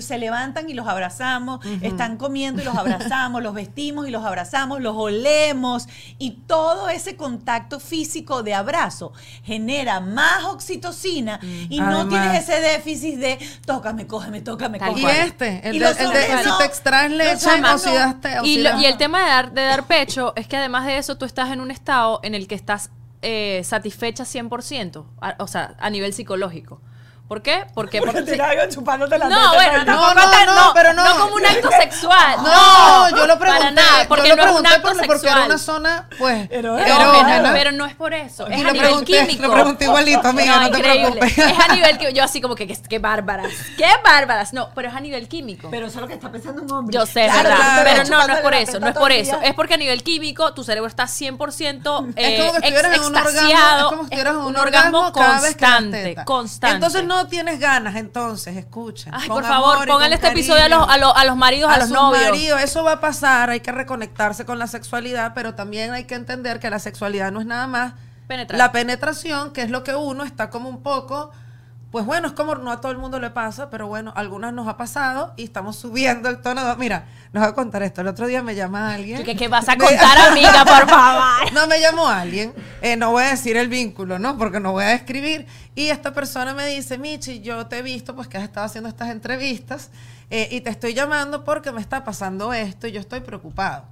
Se 0.00 0.18
levantan 0.18 0.68
y 0.68 0.74
los 0.74 0.86
abrazamos, 0.86 1.64
están 1.80 2.16
comiendo 2.16 2.60
y 2.60 2.64
los 2.64 2.76
abrazamos, 2.76 3.42
los 3.42 3.54
vestimos 3.54 4.06
y 4.06 4.10
los 4.10 4.24
abrazamos, 4.24 4.80
los 4.80 4.94
olemos 4.96 5.86
y 6.18 6.32
todo 6.46 6.88
ese 6.88 7.16
contacto 7.16 7.80
físico 7.80 8.42
de 8.42 8.54
abrazo 8.54 9.12
genera 9.42 10.00
más 10.00 10.44
oxitocina 10.44 11.40
y 11.68 11.80
no 11.80 12.08
tienes 12.08 12.48
ese 12.48 12.60
déficit 12.60 13.18
de 13.18 13.38
tócame, 13.66 14.06
cógeme, 14.06 14.40
tócame, 14.40 14.78
Y 14.78 14.80
cógeme. 14.80 15.00
cual. 15.00 15.16
este, 15.16 15.68
el 15.68 15.76
Y 15.76 15.78
de, 15.78 15.86
el 15.88 16.10
de 16.10 16.38
si 16.42 16.48
no. 16.48 16.58
te 16.58 16.64
extraes 16.64 17.10
leche 17.10 17.48
hombres 17.50 17.70
o 17.70 17.72
no. 17.72 17.78
si 17.78 17.92
das 17.94 18.20
te- 18.20 18.40
o 18.40 18.44
Y, 18.44 18.54
si 18.56 18.62
lo- 18.62 18.70
das- 18.70 18.82
y 18.82 18.86
el 18.86 18.96
tema 18.96 19.20
de 19.20 19.26
dar, 19.28 19.52
de 19.52 19.62
dar 19.62 19.86
pecho 19.86 20.32
es 20.36 20.46
que 20.46 20.56
además 20.56 20.86
de 20.86 20.98
eso 20.98 21.16
tú 21.16 21.24
estás 21.24 21.50
en 21.50 21.60
un 21.60 21.70
estado 21.70 22.20
en 22.22 22.34
el 22.34 22.46
que 22.48 22.54
estás 22.54 22.90
eh, 23.22 23.60
satisfecha 23.64 24.24
100%, 24.24 25.04
a- 25.20 25.36
o 25.38 25.46
sea, 25.46 25.74
a 25.78 25.90
nivel 25.90 26.12
psicológico. 26.14 26.80
¿Por 27.30 27.42
qué? 27.42 27.64
Porque, 27.74 28.00
te 28.00 28.36
la 28.36 28.68
chupándote 28.68 29.16
la 29.16 29.28
no, 29.28 29.52
teta, 29.52 29.54
bueno, 29.54 29.72
pero 29.72 29.84
no, 29.84 30.14
no, 30.14 30.46
no, 30.66 30.72
pero 30.74 30.92
no. 30.94 31.04
como 31.16 31.36
un 31.36 31.46
acto 31.46 31.70
sexual. 31.70 32.38
No, 32.42 33.08
yo 33.10 33.24
lo 33.24 33.38
pregunté. 33.38 33.60
Para 33.60 33.70
nada, 33.70 34.08
porque 34.08 34.28
yo 34.30 34.34
no 34.34 34.46
lo 34.46 34.50
es 34.54 34.58
un 34.58 34.66
acto 34.66 34.82
porque, 34.88 35.06
porque 35.06 35.28
era 35.28 35.44
una 35.44 35.56
zona, 35.58 36.08
pues, 36.18 36.48
pero 36.50 37.70
no 37.70 37.86
es 37.86 37.94
por 37.94 38.14
eso, 38.14 38.48
es 38.48 38.58
Y 38.58 38.60
a 38.62 38.64
lo 38.64 38.72
nivel 38.72 38.88
pregunté, 38.88 39.26
químico. 39.28 39.46
lo 39.46 39.52
pregunté 39.52 39.84
igualito, 39.84 40.26
amiga, 40.28 40.60
no 40.60 40.70
te 40.72 40.78
increíble. 40.78 41.20
preocupes. 41.20 41.38
Es 41.38 41.58
a 41.68 41.72
nivel 41.72 41.98
que 41.98 42.12
yo 42.12 42.24
así 42.24 42.40
como 42.40 42.56
que 42.56 42.66
qué, 42.66 42.98
bárbaras, 42.98 43.52
qué 43.76 43.86
bárbaras. 44.04 44.52
No, 44.52 44.70
pero 44.74 44.88
es 44.88 44.94
a 44.96 45.00
nivel 45.00 45.28
químico. 45.28 45.68
Pero 45.70 45.86
eso 45.86 45.98
es 45.98 46.02
lo 46.02 46.08
que 46.08 46.14
está 46.14 46.32
pensando 46.32 46.62
un 46.62 46.72
hombre. 46.72 46.92
Yo 46.98 47.06
sé, 47.06 47.26
Claro, 47.26 47.48
¿verdad? 47.48 47.56
claro. 47.56 47.82
Pero 47.84 48.10
no, 48.10 48.26
no 48.26 48.34
es 48.34 48.40
por 48.40 48.54
eso, 48.54 48.80
no 48.80 48.88
es 48.88 48.94
por 48.96 49.12
eso. 49.12 49.38
Es 49.40 49.54
porque 49.54 49.74
a 49.74 49.76
nivel 49.76 50.02
químico 50.02 50.52
tu 50.52 50.64
cerebro 50.64 50.88
está 50.88 51.04
100% 51.04 52.12
Es 52.16 52.40
eh, 52.40 52.40
como 52.40 52.52
que 52.54 52.58
ex- 52.58 52.76
estuvieras 52.76 52.96
en 52.96 53.04
un 53.04 53.16
orgasmo, 53.16 53.38
es 53.78 53.84
como 53.84 54.02
si 54.02 54.04
estuvieras 54.04 54.34
en 54.34 54.40
es 54.40 54.46
un, 54.46 54.56
orgasmo, 54.56 55.12
constante, 55.12 56.16
constante. 56.24 56.74
Entonces 56.74 57.04
no 57.04 57.19
tienes 57.26 57.58
ganas, 57.60 57.96
entonces, 57.96 58.56
escuchen. 58.56 59.12
Ay, 59.14 59.28
por 59.28 59.44
favor, 59.44 59.86
pónganle 59.86 60.16
este 60.16 60.28
episodio 60.28 60.64
a 60.64 60.68
los, 60.68 60.88
a, 60.88 60.96
los, 60.96 61.12
a 61.16 61.24
los 61.24 61.36
maridos, 61.36 61.70
a, 61.70 61.78
los 61.78 61.90
novios. 61.90 62.22
maridos, 62.24 62.60
eso 62.60 62.84
va 62.84 62.92
a 62.92 63.00
pasar, 63.00 63.50
hay 63.50 63.60
que 63.60 63.72
reconectarse 63.72 64.44
con 64.44 64.58
la 64.58 64.66
sexualidad, 64.66 65.32
pero 65.34 65.54
también 65.54 65.92
hay 65.92 66.04
que 66.04 66.14
entender 66.14 66.60
que 66.60 66.70
la 66.70 66.78
sexualidad 66.78 67.32
no 67.32 67.40
es 67.40 67.46
nada 67.46 67.66
más 67.66 67.94
Penetrar. 68.26 68.58
la 68.58 68.72
penetración, 68.72 69.52
que 69.52 69.62
es 69.62 69.70
lo 69.70 69.82
que 69.84 69.94
uno 69.94 70.24
está 70.24 70.50
como 70.50 70.68
un 70.68 70.82
poco, 70.82 71.30
pues 71.90 72.06
bueno, 72.06 72.28
es 72.28 72.34
como 72.34 72.54
no 72.54 72.70
a 72.70 72.80
todo 72.80 72.92
el 72.92 72.98
mundo 72.98 73.18
le 73.18 73.30
pasa, 73.30 73.68
pero 73.68 73.86
bueno, 73.88 74.12
algunas 74.14 74.52
nos 74.52 74.68
ha 74.68 74.76
pasado 74.76 75.32
y 75.36 75.42
estamos 75.44 75.76
subiendo 75.76 76.28
el 76.28 76.40
tono. 76.40 76.64
de- 76.64 76.76
mira, 76.76 77.06
nos 77.32 77.42
va 77.42 77.48
a 77.48 77.54
contar 77.54 77.82
esto. 77.82 78.00
El 78.00 78.06
otro 78.08 78.26
día 78.28 78.42
me 78.42 78.54
llama 78.54 78.94
alguien. 78.94 79.24
¿Qué, 79.24 79.34
qué 79.36 79.48
vas 79.48 79.68
a 79.68 79.76
contar, 79.76 80.18
amiga, 80.30 80.64
por 80.64 80.88
favor? 80.88 81.52
no 81.52 81.66
me 81.66 81.80
llamó 81.80 82.06
alguien, 82.08 82.52
eh, 82.80 82.96
no 82.96 83.10
voy 83.10 83.24
a 83.24 83.30
decir 83.30 83.56
el 83.56 83.68
vínculo, 83.68 84.18
¿no? 84.18 84.38
Porque 84.38 84.60
no 84.60 84.72
voy 84.72 84.84
a 84.84 84.88
describir. 84.88 85.46
Y 85.74 85.88
esta 85.88 86.12
persona 86.12 86.54
me 86.54 86.66
dice, 86.66 86.96
Michi, 86.98 87.40
yo 87.40 87.66
te 87.66 87.78
he 87.78 87.82
visto 87.82 88.14
pues 88.14 88.28
que 88.28 88.38
has 88.38 88.44
estado 88.44 88.66
haciendo 88.66 88.88
estas 88.88 89.08
entrevistas 89.10 89.90
eh, 90.30 90.48
y 90.52 90.60
te 90.60 90.70
estoy 90.70 90.94
llamando 90.94 91.44
porque 91.44 91.72
me 91.72 91.80
está 91.80 92.04
pasando 92.04 92.52
esto 92.52 92.86
y 92.86 92.92
yo 92.92 93.00
estoy 93.00 93.20
preocupado. 93.20 93.84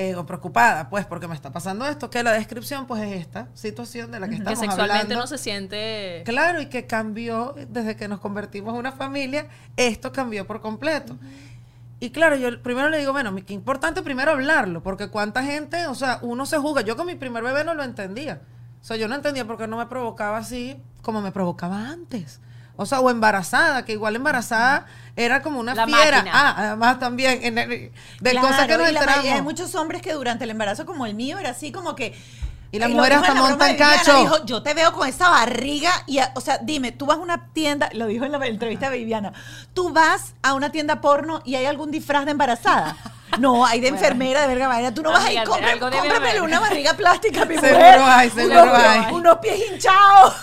Eh, 0.00 0.14
o 0.14 0.24
preocupada, 0.24 0.88
pues, 0.88 1.06
porque 1.06 1.26
me 1.26 1.34
está 1.34 1.50
pasando 1.50 1.84
esto, 1.84 2.08
que 2.08 2.22
la 2.22 2.30
descripción, 2.30 2.86
pues, 2.86 3.02
es 3.02 3.20
esta 3.20 3.48
situación 3.54 4.12
de 4.12 4.20
la 4.20 4.28
que 4.28 4.36
Que 4.36 4.38
estamos 4.38 4.60
sexualmente 4.60 5.14
hablando. 5.14 5.14
no 5.16 5.26
se 5.26 5.38
siente... 5.38 6.22
Claro, 6.24 6.60
y 6.60 6.66
que 6.66 6.86
cambió 6.86 7.56
desde 7.68 7.96
que 7.96 8.06
nos 8.06 8.20
convertimos 8.20 8.74
en 8.74 8.78
una 8.78 8.92
familia, 8.92 9.48
esto 9.76 10.12
cambió 10.12 10.46
por 10.46 10.60
completo. 10.60 11.18
Y 11.98 12.10
claro, 12.10 12.36
yo 12.36 12.62
primero 12.62 12.88
le 12.90 12.98
digo, 12.98 13.10
bueno, 13.10 13.34
qué 13.44 13.52
importante 13.52 14.02
primero 14.02 14.30
hablarlo, 14.30 14.84
porque 14.84 15.08
cuánta 15.08 15.42
gente, 15.42 15.88
o 15.88 15.96
sea, 15.96 16.20
uno 16.22 16.46
se 16.46 16.58
juzga. 16.58 16.82
Yo 16.82 16.96
con 16.96 17.06
mi 17.08 17.16
primer 17.16 17.42
bebé 17.42 17.64
no 17.64 17.74
lo 17.74 17.82
entendía. 17.82 18.42
O 18.80 18.84
sea, 18.84 18.96
yo 18.96 19.08
no 19.08 19.16
entendía 19.16 19.48
por 19.48 19.58
qué 19.58 19.66
no 19.66 19.78
me 19.78 19.86
provocaba 19.86 20.38
así 20.38 20.80
como 21.02 21.20
me 21.22 21.32
provocaba 21.32 21.88
antes. 21.88 22.40
O 22.80 22.86
sea, 22.86 23.00
o 23.00 23.10
embarazada, 23.10 23.84
que 23.84 23.90
igual 23.92 24.14
embarazada 24.14 24.86
era 25.16 25.42
como 25.42 25.58
una 25.58 25.74
La 25.74 25.84
fiera. 25.84 26.18
máquina. 26.18 26.30
Ah, 26.32 26.54
además 26.58 27.00
también 27.00 27.40
en 27.42 27.58
el- 27.58 27.68
de 28.20 28.30
Claro, 28.30 28.46
cosas 28.46 28.66
que 28.68 28.78
nos 28.78 28.88
enteramos. 28.88 29.24
Hay 29.26 29.42
muchos 29.42 29.74
hombres 29.74 30.00
que 30.00 30.12
durante 30.12 30.44
el 30.44 30.50
embarazo, 30.50 30.86
como 30.86 31.04
el 31.04 31.14
mío, 31.14 31.38
era 31.38 31.50
así 31.50 31.72
como 31.72 31.96
que. 31.96 32.14
Y 32.70 32.78
la 32.78 32.86
lo 32.86 32.94
mujer 32.96 33.14
hasta 33.14 33.32
en 33.32 33.58
de 33.58 33.72
Viviana, 33.72 33.96
cacho. 33.96 34.20
Dijo, 34.20 34.44
yo 34.44 34.62
te 34.62 34.74
veo 34.74 34.92
con 34.92 35.08
esa 35.08 35.28
barriga. 35.28 35.90
Y, 36.06 36.20
o 36.36 36.40
sea, 36.40 36.58
dime, 36.58 36.92
tú 36.92 37.06
vas 37.06 37.16
a 37.16 37.20
una 37.20 37.48
tienda, 37.52 37.88
lo 37.94 38.06
dijo 38.06 38.24
en 38.26 38.30
la 38.32 38.46
entrevista 38.46 38.90
de 38.90 38.98
Viviana, 38.98 39.32
tú 39.74 39.90
vas 39.90 40.34
a 40.42 40.54
una 40.54 40.70
tienda 40.70 41.00
porno 41.00 41.42
y 41.44 41.56
hay 41.56 41.64
algún 41.66 41.90
disfraz 41.90 42.26
de 42.26 42.30
embarazada. 42.30 42.96
No, 43.38 43.64
hay 43.66 43.80
de 43.80 43.88
enfermera, 43.88 44.42
de 44.42 44.48
verga 44.48 44.68
vaina. 44.68 44.92
Tú 44.94 45.02
no 45.02 45.10
vas 45.10 45.24
a 45.24 45.32
ir, 45.32 45.38
haber. 45.40 46.42
una 46.42 46.60
barriga 46.60 46.94
plástica, 46.94 47.44
mi 47.44 47.54
Seguro 47.56 47.74
mujer. 47.78 48.00
hay, 48.02 48.30
seguro 48.30 48.62
unos, 48.62 48.78
hay. 48.78 49.14
Unos 49.14 49.38
pies 49.38 49.60
hinchados. 49.70 50.34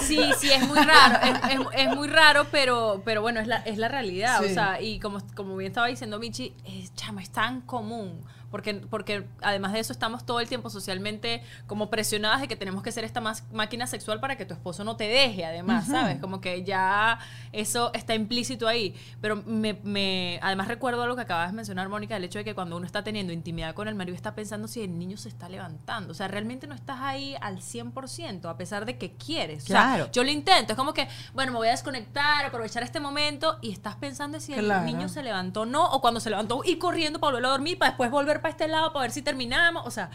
Sí, 0.00 0.32
sí, 0.38 0.50
es 0.52 0.66
muy 0.66 0.78
raro, 0.78 1.18
es, 1.22 1.52
es- 1.54 1.66
es 1.88 1.96
muy 1.96 2.08
raro, 2.08 2.46
pero, 2.50 3.02
pero 3.04 3.22
bueno, 3.22 3.40
es 3.40 3.46
la, 3.46 3.56
es 3.58 3.78
la 3.78 3.88
realidad, 3.88 4.40
Sí. 4.42 4.50
o 4.50 4.54
sea, 4.54 4.80
y 4.80 4.98
como, 5.00 5.20
como 5.34 5.56
bien 5.56 5.70
estaba 5.70 5.86
diciendo 5.86 6.18
Michi, 6.18 6.54
es, 6.64 6.94
chama, 6.94 7.22
es 7.22 7.30
tan 7.30 7.60
común, 7.62 8.20
porque, 8.54 8.74
porque 8.74 9.26
además 9.42 9.72
de 9.72 9.80
eso 9.80 9.92
estamos 9.92 10.24
todo 10.24 10.38
el 10.38 10.46
tiempo 10.48 10.70
socialmente 10.70 11.42
como 11.66 11.90
presionadas 11.90 12.40
de 12.40 12.46
que 12.46 12.54
tenemos 12.54 12.84
que 12.84 12.92
ser 12.92 13.02
esta 13.02 13.20
más, 13.20 13.42
máquina 13.52 13.88
sexual 13.88 14.20
para 14.20 14.36
que 14.36 14.46
tu 14.46 14.54
esposo 14.54 14.84
no 14.84 14.94
te 14.96 15.08
deje, 15.08 15.44
además, 15.44 15.88
¿sabes? 15.88 16.20
Como 16.20 16.40
que 16.40 16.62
ya 16.62 17.18
eso 17.50 17.90
está 17.94 18.14
implícito 18.14 18.68
ahí, 18.68 18.94
pero 19.20 19.34
me, 19.44 19.80
me- 19.82 20.38
además 20.40 20.68
recuerdo 20.68 21.02
algo 21.02 21.16
que 21.16 21.22
acabas 21.22 21.50
de 21.50 21.56
mencionar, 21.56 21.88
Mónica, 21.88 22.16
el 22.16 22.22
hecho 22.22 22.38
de 22.38 22.44
que 22.44 22.54
cuando 22.54 22.76
uno 22.76 22.86
está 22.86 23.02
teniendo 23.02 23.32
intimidad 23.32 23.74
con 23.74 23.88
el 23.88 23.96
marido 23.96 24.14
está 24.14 24.36
pensando 24.36 24.68
si 24.68 24.82
el 24.82 24.96
niño 25.00 25.16
se 25.16 25.28
está 25.30 25.48
levantando, 25.48 26.12
o 26.12 26.14
sea, 26.14 26.28
realmente 26.28 26.68
no 26.68 26.76
estás 26.76 27.00
ahí 27.00 27.34
al 27.40 27.58
100%, 27.60 28.48
a 28.48 28.56
pesar 28.56 28.86
de 28.86 28.98
que 28.98 29.14
quieres, 29.14 29.64
o 29.64 29.66
sea, 29.66 29.82
Claro. 29.82 30.08
yo 30.12 30.22
lo 30.22 30.30
intento, 30.30 30.74
es 30.74 30.76
como 30.78 30.94
que, 30.94 31.08
bueno, 31.32 31.50
me 31.50 31.58
voy 31.58 31.66
a 31.66 31.72
desconectar, 31.72 32.44
aprovechar 32.44 32.84
este 32.84 33.00
momento 33.00 33.58
y 33.62 33.72
estás 33.72 33.96
pensando 33.96 34.38
si 34.38 34.54
el 34.54 34.64
Claro. 34.66 34.84
niño 34.84 35.08
se 35.08 35.24
levantó 35.24 35.62
o 35.62 35.66
no, 35.66 35.84
o 35.90 36.00
cuando 36.00 36.20
se 36.20 36.30
levantó 36.30 36.60
ir 36.64 36.78
corriendo 36.78 37.18
para 37.18 37.32
volver 37.32 37.46
a 37.46 37.50
dormir, 37.50 37.78
para 37.78 37.90
después 37.90 38.10
volver 38.12 38.40
para 38.44 38.52
este 38.52 38.68
lado, 38.68 38.92
para 38.92 39.04
ver 39.04 39.10
si 39.10 39.22
terminamos, 39.22 39.86
o 39.86 39.90
sea, 39.90 40.10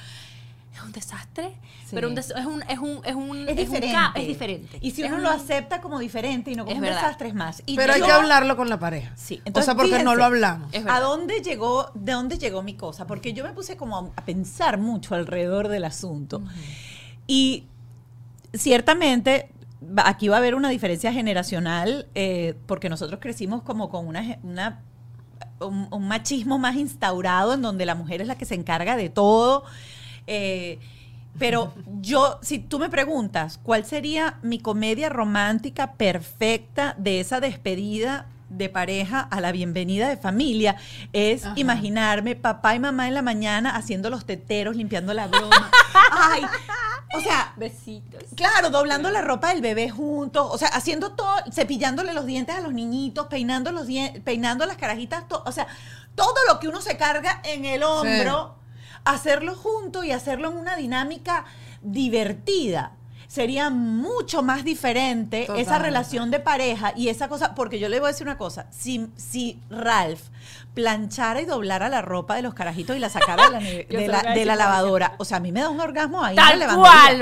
es 0.72 0.80
un 0.84 0.92
desastre, 0.92 1.56
Sí. 1.86 1.96
pero 1.96 2.08
un 2.10 2.14
des- 2.14 2.30
es 2.30 2.46
un 2.46 2.62
es 2.70 2.78
un 2.78 3.02
es 3.04 3.16
un 3.16 3.50
Es 3.50 3.56
diferente. 3.58 3.98
es 4.22 4.28
diferente. 4.28 4.78
Y 4.82 4.92
si 4.92 5.02
Es 5.02 5.08
uno 5.08 5.18
un- 5.18 5.24
lo 5.24 5.30
acepta 5.32 5.82
como 5.82 5.98
diferente 5.98 6.52
y 6.52 6.56
no 6.56 6.64
como 6.64 6.76
Es 6.76 6.80
un 6.80 6.86
desastre, 6.86 7.30
es 7.30 7.34
más. 7.34 7.64
Y 7.66 7.76
Pero 7.76 7.94
hay 7.94 8.02
que 8.04 8.12
hablarlo 8.12 8.56
con 8.56 8.70
la 8.70 8.78
pareja. 8.78 9.12
Sí, 9.18 9.38
o 9.40 9.42
entonces, 9.48 9.66
sea, 9.66 9.76
porque 9.76 10.04
no 10.04 10.14
lo 10.14 10.24
hablamos. 10.24 10.70
¿A 10.88 11.00
dónde 11.00 11.42
llegó, 11.42 11.90
de 11.96 12.12
dónde 12.12 12.38
llegó 12.38 12.62
mi 12.62 12.76
cosa? 12.76 13.08
Porque 13.08 13.34
yo 13.34 13.44
me 13.44 13.52
puse 13.54 13.78
como 13.78 13.98
a, 13.98 14.12
a 14.16 14.26
pensar 14.26 14.78
mucho 14.78 15.16
alrededor 15.16 15.70
del 15.70 15.86
asunto. 15.86 16.44
Y 17.26 17.66
ciertamente 18.54 19.50
aquí 19.98 20.28
va 20.28 20.36
a 20.36 20.40
haber 20.40 20.54
una 20.54 20.70
diferencia 20.70 21.12
generacional, 21.12 22.08
eh, 22.14 22.54
porque 22.68 22.90
nosotros 22.90 23.20
crecimos 23.20 23.64
como 23.64 23.90
con 23.90 24.06
una- 24.08 24.82
un, 25.62 25.88
un 25.92 26.08
machismo 26.08 26.58
más 26.58 26.76
instaurado, 26.76 27.54
en 27.54 27.62
donde 27.62 27.86
la 27.86 27.96
mujer 27.96 28.22
es 28.22 28.28
la 28.28 28.38
que 28.38 28.46
se 28.46 28.56
encarga 28.56 28.96
de 28.96 29.10
todo. 29.10 29.64
eh, 30.28 30.80
pero 31.38 31.74
yo, 32.02 32.38
si 32.42 32.60
tú 32.60 32.80
me 32.80 32.90
preguntas, 32.90 33.60
¿cuál 33.62 33.86
sería 33.86 34.38
mi 34.42 34.60
comedia 34.60 35.10
romántica 35.10 35.94
perfecta 35.94 36.96
de 36.98 37.20
esa 37.22 37.40
despedida 37.40 38.26
de 38.50 38.68
pareja 38.68 39.22
a 39.22 39.40
la 39.40 39.52
bienvenida 39.52 40.10
de 40.10 40.18
familia? 40.18 40.76
Es 41.14 41.46
Ajá. 41.46 41.54
imaginarme 41.58 42.36
papá 42.36 42.76
y 42.76 42.80
mamá 42.80 43.08
en 43.08 43.14
la 43.14 43.22
mañana 43.22 43.76
haciendo 43.76 44.10
los 44.10 44.26
teteros, 44.26 44.76
limpiando 44.76 45.14
la 45.14 45.28
broma. 45.28 45.72
Ay, 46.22 46.44
o 47.16 47.22
sea, 47.22 47.54
Besitos. 47.56 48.24
Claro, 48.36 48.70
doblando 48.70 49.10
la 49.10 49.22
ropa 49.22 49.50
del 49.50 49.62
bebé 49.62 49.90
juntos, 49.90 50.48
o 50.52 50.58
sea, 50.58 50.68
haciendo 50.70 51.14
todo, 51.14 51.34
cepillándole 51.52 52.14
los 52.14 52.26
dientes 52.26 52.56
a 52.56 52.62
los 52.62 52.74
niñitos, 52.74 53.28
peinando 53.28 53.72
los 53.72 53.88
dien- 53.88 54.22
peinando 54.24 54.66
las 54.66 54.78
carajitas, 54.78 55.28
to- 55.28 55.44
o 55.46 55.52
sea, 55.52 55.68
todo 56.16 56.36
lo 56.48 56.60
que 56.60 56.68
uno 56.68 56.82
se 56.82 56.98
carga 56.98 57.42
en 57.44 57.66
el 57.66 57.84
hombro, 57.84 58.56
hacerlo 59.06 59.56
junto 59.56 60.04
y 60.04 60.12
hacerlo 60.12 60.50
en 60.52 60.58
una 60.58 60.76
dinámica 60.76 61.46
divertida. 61.82 62.92
Sería 63.30 63.70
mucho 63.70 64.42
más 64.42 64.64
diferente 64.64 65.46
esa 65.62 65.78
relación 65.78 66.32
de 66.32 66.40
pareja 66.40 66.94
y 66.96 67.10
esa 67.10 67.28
cosa, 67.28 67.54
porque 67.54 67.78
yo 67.78 67.88
le 67.88 68.00
voy 68.00 68.08
a 68.08 68.12
decir 68.12 68.26
una 68.26 68.40
cosa, 68.40 68.66
si, 68.72 69.08
si 69.18 69.60
Ralph 69.70 70.20
planchara 70.74 71.40
y 71.40 71.46
doblara 71.46 71.90
la 71.90 72.02
ropa 72.02 72.36
de 72.36 72.42
los 72.42 72.56
carajitos 72.56 72.96
y 72.96 73.00
la 73.00 73.10
sacara 73.10 73.44
de 73.50 73.50
la, 73.52 73.60
de 73.90 74.08
de 74.34 74.46
lavadora, 74.46 75.14
o 75.20 75.26
sea, 75.26 75.38
a 75.38 75.40
mí 75.42 75.52
me 75.52 75.62
da 75.62 75.70
un 75.70 75.80
orgasmo 75.80 76.24
ahí. 76.24 76.32
en 76.32 76.36
Tal 76.38 76.60
cual, 76.80 77.18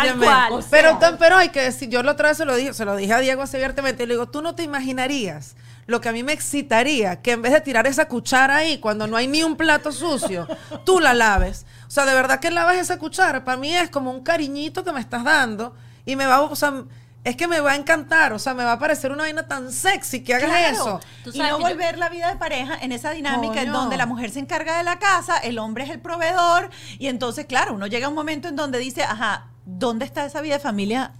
tal 0.00 0.08
cual. 0.24 0.52
o 0.52 0.62
sea- 0.62 0.70
pero, 0.70 0.98
tan- 0.98 1.16
pero 1.18 1.36
hay 1.36 1.50
que 1.50 1.60
decir, 1.60 1.88
yo 1.88 2.02
la 2.02 2.10
otra 2.12 2.30
vez 2.30 2.38
se 2.38 2.44
lo 2.44 2.56
dije, 2.56 2.74
se 2.74 2.84
lo 2.84 2.96
dije 2.96 3.12
a 3.12 3.18
Diego 3.20 3.42
así 3.42 3.56
abiertamente, 3.56 4.02
y 4.02 4.06
le 4.06 4.14
digo, 4.14 4.26
tú 4.28 4.42
no 4.42 4.56
te 4.56 4.64
imaginarías 4.64 5.54
lo 5.86 6.00
que 6.00 6.08
a 6.08 6.12
mí 6.12 6.22
me 6.22 6.32
excitaría, 6.32 7.22
que 7.22 7.32
en 7.32 7.42
vez 7.42 7.52
de 7.52 7.60
tirar 7.60 7.86
esa 7.86 8.06
cuchara 8.08 8.56
ahí, 8.56 8.78
cuando 8.78 9.06
no 9.06 9.16
hay 9.16 9.26
ni 9.28 9.42
un 9.44 9.56
plato 9.56 9.92
sucio, 9.92 10.46
tú 10.84 11.00
la 11.00 11.12
laves. 11.14 11.66
O 11.92 11.94
sea, 11.94 12.06
de 12.06 12.14
verdad 12.14 12.40
que 12.40 12.50
lavas 12.50 12.76
esa 12.76 12.98
cuchara, 12.98 13.44
para 13.44 13.58
mí 13.58 13.76
es 13.76 13.90
como 13.90 14.10
un 14.10 14.22
cariñito 14.22 14.82
que 14.82 14.92
me 14.92 15.00
estás 15.00 15.24
dando, 15.24 15.74
y 16.06 16.16
me 16.16 16.24
va, 16.24 16.40
o 16.40 16.56
sea, 16.56 16.84
es 17.22 17.36
que 17.36 17.46
me 17.46 17.60
va 17.60 17.72
a 17.72 17.76
encantar, 17.76 18.32
o 18.32 18.38
sea, 18.38 18.54
me 18.54 18.64
va 18.64 18.72
a 18.72 18.78
parecer 18.78 19.12
una 19.12 19.24
vaina 19.24 19.46
tan 19.46 19.70
sexy 19.70 20.24
que 20.24 20.34
hagas 20.34 20.48
Claro. 20.48 20.72
eso. 20.72 21.00
Y 21.34 21.38
no 21.40 21.58
volver 21.58 21.98
la 21.98 22.08
vida 22.08 22.30
de 22.30 22.36
pareja 22.36 22.78
en 22.80 22.92
esa 22.92 23.10
dinámica 23.10 23.60
en 23.60 23.72
donde 23.72 23.98
la 23.98 24.06
mujer 24.06 24.30
se 24.30 24.38
encarga 24.38 24.78
de 24.78 24.84
la 24.84 24.98
casa, 24.98 25.36
el 25.36 25.58
hombre 25.58 25.84
es 25.84 25.90
el 25.90 26.00
proveedor, 26.00 26.70
y 26.98 27.08
entonces, 27.08 27.44
claro, 27.44 27.74
uno 27.74 27.86
llega 27.86 28.06
a 28.06 28.08
un 28.08 28.14
momento 28.14 28.48
en 28.48 28.56
donde 28.56 28.78
dice, 28.78 29.02
ajá, 29.02 29.48
¿dónde 29.66 30.06
está 30.06 30.24
esa 30.24 30.40
vida 30.40 30.54
de 30.54 30.60
familia 30.60 31.12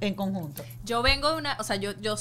en 0.00 0.14
conjunto? 0.14 0.64
Yo 0.84 1.02
vengo 1.02 1.30
de 1.30 1.36
una, 1.38 1.56
o 1.60 1.64
sea, 1.64 1.76
yo, 1.76 1.92
yo, 2.00 2.14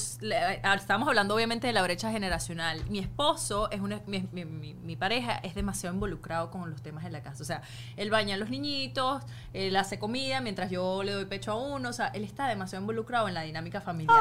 ah, 0.64 0.76
estamos 0.76 1.08
hablando 1.08 1.34
obviamente 1.36 1.68
de 1.68 1.74
la 1.74 1.82
brecha 1.82 2.12
generacional. 2.12 2.84
Mi 2.90 3.00
esposo 3.00 3.70
es 3.72 3.80
una, 3.82 4.02
mi, 4.08 4.28
mi- 4.32 4.46
mi- 4.46 4.74
mi 4.74 4.96
pareja 4.96 5.38
es 5.38 5.56
demasiado 5.56 5.94
involucrado 5.94 6.52
con 6.52 6.70
los 6.70 6.82
temas 6.82 7.04
de 7.04 7.10
la 7.12 7.22
casa. 7.24 7.44
O 7.44 7.46
sea, 7.46 7.62
él 7.96 8.10
baña 8.12 8.36
a 8.36 8.38
los 8.38 8.50
niñitos, 8.50 9.24
él 9.54 9.76
hace 9.76 10.00
comida 10.00 10.42
mientras 10.42 10.70
yo 10.70 11.04
le 11.04 11.12
doy 11.14 11.26
pecho 11.26 11.52
a 11.52 11.56
uno. 11.56 11.90
O 11.90 11.94
sea, 11.94 12.08
él 12.08 12.24
está 12.24 12.48
demasiado 12.48 12.82
involucrado 12.84 13.28
en 13.28 13.34
la 13.34 13.42
dinámica 13.42 13.82
familiar. 13.82 14.18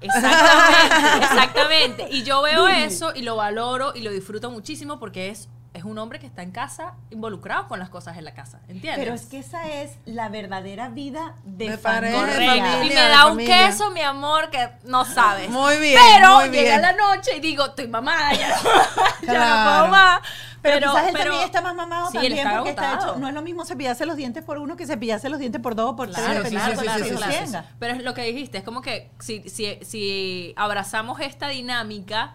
Exactamente, 0.00 1.24
exactamente. 1.24 2.08
Y 2.10 2.22
yo 2.22 2.42
veo 2.42 2.64
eso 2.68 3.12
y 3.14 3.22
lo 3.22 3.36
valoro 3.36 3.92
y 3.94 4.02
lo 4.02 4.10
disfruto 4.10 4.50
muchísimo 4.50 4.98
porque 4.98 5.30
es, 5.30 5.48
es 5.74 5.84
un 5.84 5.98
hombre 5.98 6.18
que 6.20 6.26
está 6.26 6.42
en 6.42 6.52
casa 6.52 6.94
involucrado 7.10 7.66
con 7.68 7.78
las 7.80 7.90
cosas 7.90 8.16
en 8.16 8.24
la 8.24 8.32
casa. 8.32 8.60
¿Entiendes? 8.68 8.96
Pero 8.96 9.12
es 9.14 9.26
que 9.26 9.38
esa 9.40 9.68
es 9.68 9.98
la 10.06 10.28
verdadera 10.28 10.88
vida 10.88 11.34
de, 11.44 11.76
pareja, 11.78 12.20
familia. 12.26 12.84
y 12.84 12.88
me 12.88 12.94
da 12.94 13.26
un 13.26 13.38
queso, 13.38 13.90
mi 13.90 14.00
amor, 14.00 14.50
que 14.50 14.70
no 14.84 15.04
sabes. 15.04 15.50
Muy 15.50 15.76
bien, 15.78 16.00
Pero 16.14 16.36
muy 16.36 16.48
llega 16.50 16.78
bien. 16.78 16.82
la 16.82 16.92
noche 16.92 17.36
y 17.36 17.40
digo, 17.40 17.66
estoy 17.66 17.88
mamada, 17.88 18.32
ya 18.32 18.48
no, 18.48 18.54
ya 19.22 19.26
no 19.26 19.26
Claro. 19.26 19.70
puedo 19.80 19.88
más. 19.92 20.20
Pero, 20.62 20.76
Pero, 20.78 20.92
quizás 20.92 21.06
él 21.08 21.12
pero- 21.12 21.24
también 21.24 21.44
está 21.44 21.60
más 21.60 21.74
mamado 21.74 22.06
Sí, 22.06 22.12
también 22.14 22.32
está 22.38 22.50
porque 22.56 22.70
está 22.70 22.88
agotado. 22.92 23.10
hecho. 23.12 23.20
No 23.20 23.28
es 23.28 23.34
lo 23.34 23.42
mismo 23.42 23.64
cepillarse 23.66 24.06
los 24.06 24.16
dientes 24.16 24.42
por 24.44 24.58
uno 24.58 24.76
que 24.76 24.86
cepillarse 24.86 25.28
los 25.28 25.38
dientes 25.38 25.60
por 25.60 25.74
dos 25.74 25.90
o 25.90 25.96
por 25.96 26.08
tres. 26.10 26.24
Claro, 26.24 26.40
hijos 26.48 27.04
sí, 27.06 27.14
sí. 27.18 27.44
tenga. 27.44 27.66
Pero 27.78 27.94
es 27.94 28.02
lo 28.02 28.14
que 28.14 28.22
dijiste, 28.22 28.58
es 28.58 28.64
como 28.64 28.80
que 28.80 29.10
si, 29.18 29.42
si, 29.50 29.78
si 29.82 30.54
abrazamos 30.56 31.20
esta 31.20 31.48
dinámica, 31.48 32.32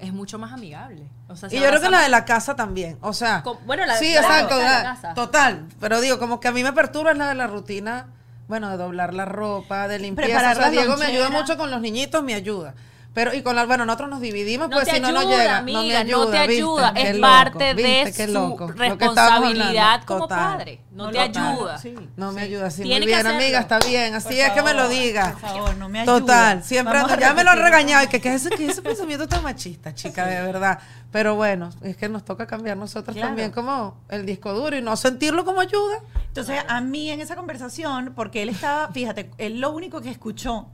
es 0.00 0.12
mucho 0.12 0.38
más 0.38 0.52
amigable. 0.52 1.02
O 1.28 1.36
sea, 1.36 1.48
si 1.50 1.56
Y 1.56 1.60
yo 1.60 1.68
creo 1.68 1.80
que 1.80 1.90
la 1.90 2.00
de 2.02 2.08
la 2.08 2.24
casa 2.24 2.56
también. 2.56 2.98
O 3.00 3.12
sea, 3.12 3.42
Con- 3.42 3.58
bueno, 3.66 3.84
la- 3.86 3.96
sí, 3.96 4.12
la- 4.14 4.20
exacto. 4.20 4.56
la 4.56 4.62
de 4.62 4.64
la 4.64 4.78
la- 4.78 4.82
casa. 4.94 5.14
total. 5.14 5.66
Pero 5.80 6.00
digo, 6.00 6.18
como 6.18 6.40
que 6.40 6.48
a 6.48 6.52
mí 6.52 6.62
me 6.62 6.72
perturba 6.72 7.12
es 7.12 7.18
la 7.18 7.28
de 7.28 7.34
la 7.34 7.46
rutina, 7.46 8.06
bueno, 8.48 8.68
de 8.70 8.76
doblar 8.76 9.14
la 9.14 9.24
ropa, 9.26 9.86
de 9.88 9.98
limpieza. 9.98 10.36
O 10.36 10.40
sea, 10.40 10.54
la 10.54 10.70
Diego 10.70 10.96
me 10.96 11.06
ayuda 11.06 11.30
mucho 11.30 11.56
con 11.56 11.70
los 11.70 11.80
niñitos, 11.80 12.22
me 12.22 12.34
ayuda. 12.34 12.74
Pero, 13.12 13.34
y 13.34 13.42
con 13.42 13.56
la, 13.56 13.66
bueno, 13.66 13.84
nosotros 13.84 14.08
nos 14.08 14.20
dividimos, 14.20 14.68
No 14.68 14.76
pues 14.76 14.86
te 14.88 14.94
si 14.94 15.00
no, 15.00 15.10
no 15.10 15.18
ayuda, 15.20 15.36
llega. 15.38 15.56
amiga, 15.58 15.78
no 15.80 15.84
me 15.84 15.92
no 15.92 15.98
ayuda, 15.98 16.30
te 16.30 16.46
¿viste? 16.46 16.54
ayuda. 16.62 16.94
Qué 16.94 17.02
Es 17.02 17.16
loco, 17.16 17.22
parte 17.22 17.74
de 17.74 18.12
su 18.12 18.56
responsabilidad 18.76 20.04
como 20.04 20.20
Total. 20.20 20.38
padre. 20.38 20.80
No, 20.92 21.04
No 21.06 21.10
te 21.10 21.18
ayuda. 21.18 21.78
sí. 21.78 21.94
No 22.16 22.32
me 22.32 22.42
ayuda 22.42 22.66
así. 22.66 22.82
Muy 22.82 23.00
bien, 23.00 23.12
hacerlo. 23.18 23.30
amiga, 23.38 23.60
está 23.60 23.78
bien. 23.80 24.14
Así 24.14 24.28
Por 24.28 24.36
es 24.36 24.50
que 24.52 24.62
me 24.62 24.72
lo 24.74 24.82
favor, 24.82 24.94
diga. 24.94 25.32
Por 25.32 25.40
favor, 25.40 25.76
no 25.76 25.88
me 25.88 26.00
ayuda. 26.00 26.18
Total, 26.20 26.62
siempre 26.64 26.98
ando- 27.00 27.18
ya 27.18 27.34
me 27.34 27.44
lo 27.44 27.50
han 27.50 27.58
regañado 27.62 28.04
y 28.04 28.08
que, 28.08 28.20
que 28.20 28.34
ese, 28.34 28.50
que 28.50 28.66
ese 28.66 28.82
pensamiento 28.82 29.26
tan 29.28 29.42
machista, 29.42 29.94
chica, 29.94 30.26
de 30.26 30.42
verdad. 30.42 30.78
Pero 31.10 31.34
bueno, 31.34 31.70
es 31.82 31.96
que 31.96 32.08
nos 32.08 32.24
toca 32.24 32.46
cambiar 32.46 32.76
nosotros 32.76 33.14
Claro. 33.14 33.28
también 33.30 33.50
como 33.50 33.96
el 34.08 34.24
disco 34.24 34.52
duro 34.52 34.76
y 34.76 34.82
no 34.82 34.96
sentirlo 34.96 35.44
como 35.44 35.60
ayuda. 35.60 35.98
Entonces, 36.28 36.60
a 36.68 36.80
mí 36.80 37.10
en 37.10 37.20
esa 37.20 37.34
conversación, 37.34 38.12
porque 38.14 38.42
él 38.42 38.50
estaba, 38.50 38.88
fíjate, 38.92 39.30
él 39.38 39.60
lo 39.60 39.70
único 39.72 40.00
que 40.00 40.10
escuchó 40.10 40.66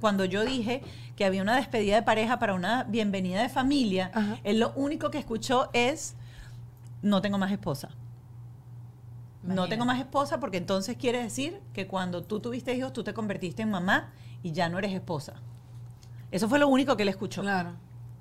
cuando 0.00 0.24
yo 0.24 0.44
dije 0.44 0.82
que 1.20 1.26
había 1.26 1.42
una 1.42 1.54
despedida 1.56 1.96
de 1.96 2.02
pareja 2.02 2.38
para 2.38 2.54
una 2.54 2.84
bienvenida 2.84 3.42
de 3.42 3.50
familia, 3.50 4.10
Ajá. 4.14 4.38
él 4.42 4.58
lo 4.58 4.72
único 4.72 5.10
que 5.10 5.18
escuchó 5.18 5.68
es, 5.74 6.16
no 7.02 7.20
tengo 7.20 7.36
más 7.36 7.52
esposa. 7.52 7.90
No 9.42 9.68
tengo 9.68 9.84
más 9.84 9.98
esposa 9.98 10.40
porque 10.40 10.56
entonces 10.56 10.96
quiere 10.96 11.22
decir 11.22 11.60
que 11.74 11.86
cuando 11.86 12.22
tú 12.22 12.40
tuviste 12.40 12.74
hijos, 12.74 12.94
tú 12.94 13.04
te 13.04 13.12
convertiste 13.12 13.60
en 13.60 13.70
mamá 13.70 14.14
y 14.42 14.52
ya 14.52 14.70
no 14.70 14.78
eres 14.78 14.94
esposa. 14.94 15.34
Eso 16.30 16.48
fue 16.48 16.58
lo 16.58 16.68
único 16.68 16.96
que 16.96 17.02
él 17.02 17.10
escuchó. 17.10 17.42
Claro. 17.42 17.72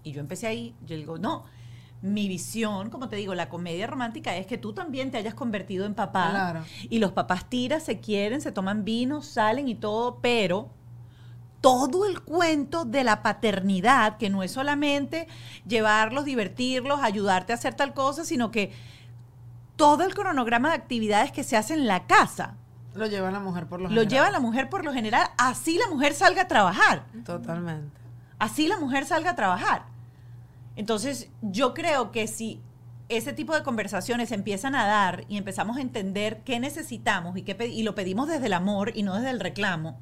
Y 0.04 0.12
yo 0.12 0.20
empecé 0.20 0.47
ahí, 0.47 0.76
yo 0.86 0.97
digo, 0.97 1.18
no, 1.18 1.45
mi 2.02 2.28
visión, 2.28 2.89
como 2.89 3.08
te 3.08 3.16
digo, 3.16 3.34
la 3.34 3.47
comedia 3.47 3.88
romántica 3.88 4.36
es 4.36 4.45
que 4.45 4.58
tú 4.58 4.74
también 4.74 5.10
te 5.10 5.18
hayas 5.18 5.36
convertido 5.36 5.86
en 5.86 5.95
papá. 5.95 6.32
Claro. 6.32 6.66
Y 6.89 7.00
los 7.00 7.14
papás 7.14 7.50
tiran, 7.50 7.80
se 7.80 8.02
quieren, 8.02 8.41
se 8.41 8.52
toman 8.52 8.84
vino, 8.84 9.22
salen 9.22 9.70
y 9.70 9.76
todo, 9.76 10.20
pero 10.20 10.70
todo 11.62 12.05
el 12.05 12.22
cuento 12.22 12.86
de 12.86 13.03
la 13.03 13.22
paternidad, 13.22 14.18
que 14.18 14.30
no 14.30 14.43
es 14.43 14.51
solamente 14.51 15.28
llevarlos, 15.68 16.26
divertirlos, 16.26 17.01
ayudarte 17.01 17.51
a 17.51 17.55
hacer 17.55 17.74
tal 17.74 17.93
cosa, 17.93 18.24
sino 18.24 18.49
que 18.51 18.72
todo 19.76 20.03
el 20.03 20.14
cronograma 20.14 20.70
de 20.70 20.76
actividades 20.76 21.32
que 21.32 21.43
se 21.43 21.57
hace 21.57 21.74
en 21.74 21.88
la 21.88 22.05
casa 22.05 22.55
Lo 22.95 23.07
lleva 23.07 23.32
la 23.32 23.39
mujer 23.39 23.68
por 23.68 23.80
lo 23.80 23.84
lo 23.84 23.89
general. 23.89 24.10
lleva 24.10 24.32
la 24.32 24.39
mujer 24.39 24.70
por 24.70 24.84
lo 24.86 24.93
general, 24.93 25.28
así 25.38 25.78
la 25.78 25.88
mujer 25.88 26.14
salga 26.14 26.43
a 26.43 26.47
trabajar 26.47 27.05
Totalmente. 27.26 27.99
así 28.39 28.68
la 28.68 28.78
mujer 28.78 29.05
salga 29.05 29.32
a 29.32 29.36
trabajar. 29.36 29.84
Entonces, 30.76 31.30
yo 31.41 31.74
creo 31.74 32.12
que 32.12 32.28
si 32.28 32.62
ese 33.10 33.34
tipo 33.34 33.53
de 33.55 33.64
conversaciones 33.64 34.32
empiezan 34.32 34.76
a 34.76 34.86
dar 34.86 35.26
y 35.28 35.38
empezamos 35.38 35.78
a 35.78 35.82
entender 35.82 36.41
qué 36.45 36.60
necesitamos 36.60 37.36
y, 37.38 37.41
qué 37.41 37.68
y 37.68 37.84
lo 37.84 37.95
pedimos 37.95 38.28
desde 38.28 38.45
el 38.45 38.53
amor 38.53 38.91
y 38.95 39.03
no 39.03 39.16
desde 39.16 39.32
el 39.32 39.39
reclamo, 39.39 39.99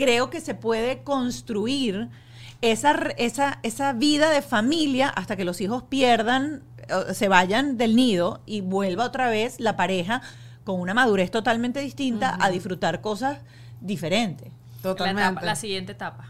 creo 0.00 0.30
que 0.30 0.40
se 0.40 0.54
puede 0.54 1.02
construir 1.02 2.08
esa, 2.62 2.94
esa, 3.18 3.58
esa 3.62 3.92
vida 3.92 4.30
de 4.30 4.40
familia 4.40 5.10
hasta 5.10 5.36
que 5.36 5.44
los 5.44 5.60
hijos 5.60 5.82
pierdan, 5.82 6.62
se 7.12 7.28
vayan 7.28 7.76
del 7.76 7.94
nido 7.94 8.40
y 8.46 8.62
vuelva 8.62 9.04
otra 9.04 9.28
vez 9.28 9.60
la 9.60 9.76
pareja 9.76 10.22
con 10.64 10.80
una 10.80 10.94
madurez 10.94 11.30
totalmente 11.30 11.80
distinta 11.80 12.38
a 12.40 12.48
disfrutar 12.48 13.02
cosas 13.02 13.40
diferentes. 13.82 14.50
La, 14.82 14.90
Totalmente. 14.90 15.22
etapa- 15.32 15.42
la 15.46 15.56
siguiente 15.56 15.92
etapa. 15.92 16.24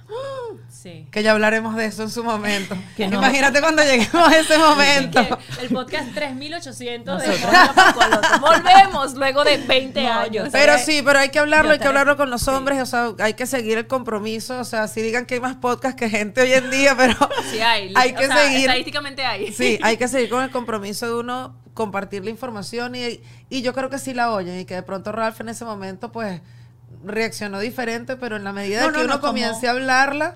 Sí. 0.69 1.07
Que 1.13 1.23
ya 1.23 1.33
hablaremos 1.33 1.77
de 1.77 1.85
eso 1.87 2.03
en 2.03 2.11
su 2.11 2.25
momento. 2.25 2.77
Que 2.97 3.07
no. 3.07 3.19
Imagínate 3.19 3.61
cuando 3.61 3.83
lleguemos 3.85 4.29
a 4.29 4.39
ese 4.39 4.59
momento. 4.59 5.21
Que 5.57 5.63
el 5.67 5.69
podcast 5.69 6.13
3800 6.15 7.23
de. 7.23 7.29
Volvemos 8.41 9.15
luego 9.15 9.45
de 9.45 9.59
20 9.59 10.03
No, 10.03 10.13
años. 10.13 10.49
Pero 10.53 10.79
sí, 10.79 11.03
pero 11.05 11.19
hay 11.21 11.29
que 11.31 11.39
hablarlo, 11.39 11.69
Yo 11.71 11.73
hay 11.75 11.79
que 11.81 11.87
hablarlo 11.89 12.17
con 12.17 12.31
los 12.31 12.47
hombres, 12.49 12.81
o 12.83 12.87
sea, 12.87 13.13
hay 13.21 13.35
que 13.35 13.47
seguir 13.47 13.79
el 13.79 13.87
compromiso, 13.87 14.59
o 14.59 14.65
sea, 14.65 14.89
si 14.89 15.03
digan 15.03 15.27
que 15.27 15.35
hay 15.35 15.41
más 15.41 15.57
podcast 15.57 15.99
que 15.99 16.09
gente 16.11 16.41
hoy 16.43 16.53
en 16.53 16.71
día, 16.71 16.97
pero 16.97 17.17
Sí 17.51 17.61
hay. 17.61 17.93
hay 17.97 18.13
o 18.13 18.17
que 18.17 18.27
sea, 18.27 18.37
seguir. 18.39 18.61
Estadísticamente 18.61 19.25
hay. 19.25 19.53
Sí, 19.53 19.79
hay 19.83 19.97
que 19.97 20.09
seguir 20.09 20.29
con 20.31 20.43
el 20.43 20.51
compromiso 20.51 21.07
de 21.07 21.15
uno 21.15 21.57
compartir 21.75 22.25
la 22.25 22.31
información 22.31 22.95
y, 22.95 23.21
y 23.49 23.63
yo 23.63 23.73
creo 23.75 23.89
que 23.91 23.99
sí 23.99 24.13
la 24.13 24.33
oyen 24.33 24.59
y 24.61 24.65
que 24.65 24.75
de 24.75 24.83
pronto 24.83 25.13
Ralph 25.13 25.41
en 25.41 25.49
ese 25.51 25.65
momento 25.65 26.11
pues 26.13 26.41
reaccionó 27.05 27.61
diferente, 27.61 28.17
pero 28.17 28.37
en 28.37 28.45
la 28.45 28.53
medida 28.53 28.81
No, 28.81 28.87
de 28.89 28.93
que 28.93 28.99
no, 28.99 29.05
uno 29.05 29.15
no, 29.15 29.21
como- 29.21 29.33
comience 29.33 29.69
a 29.69 29.73
hablarla, 29.73 30.35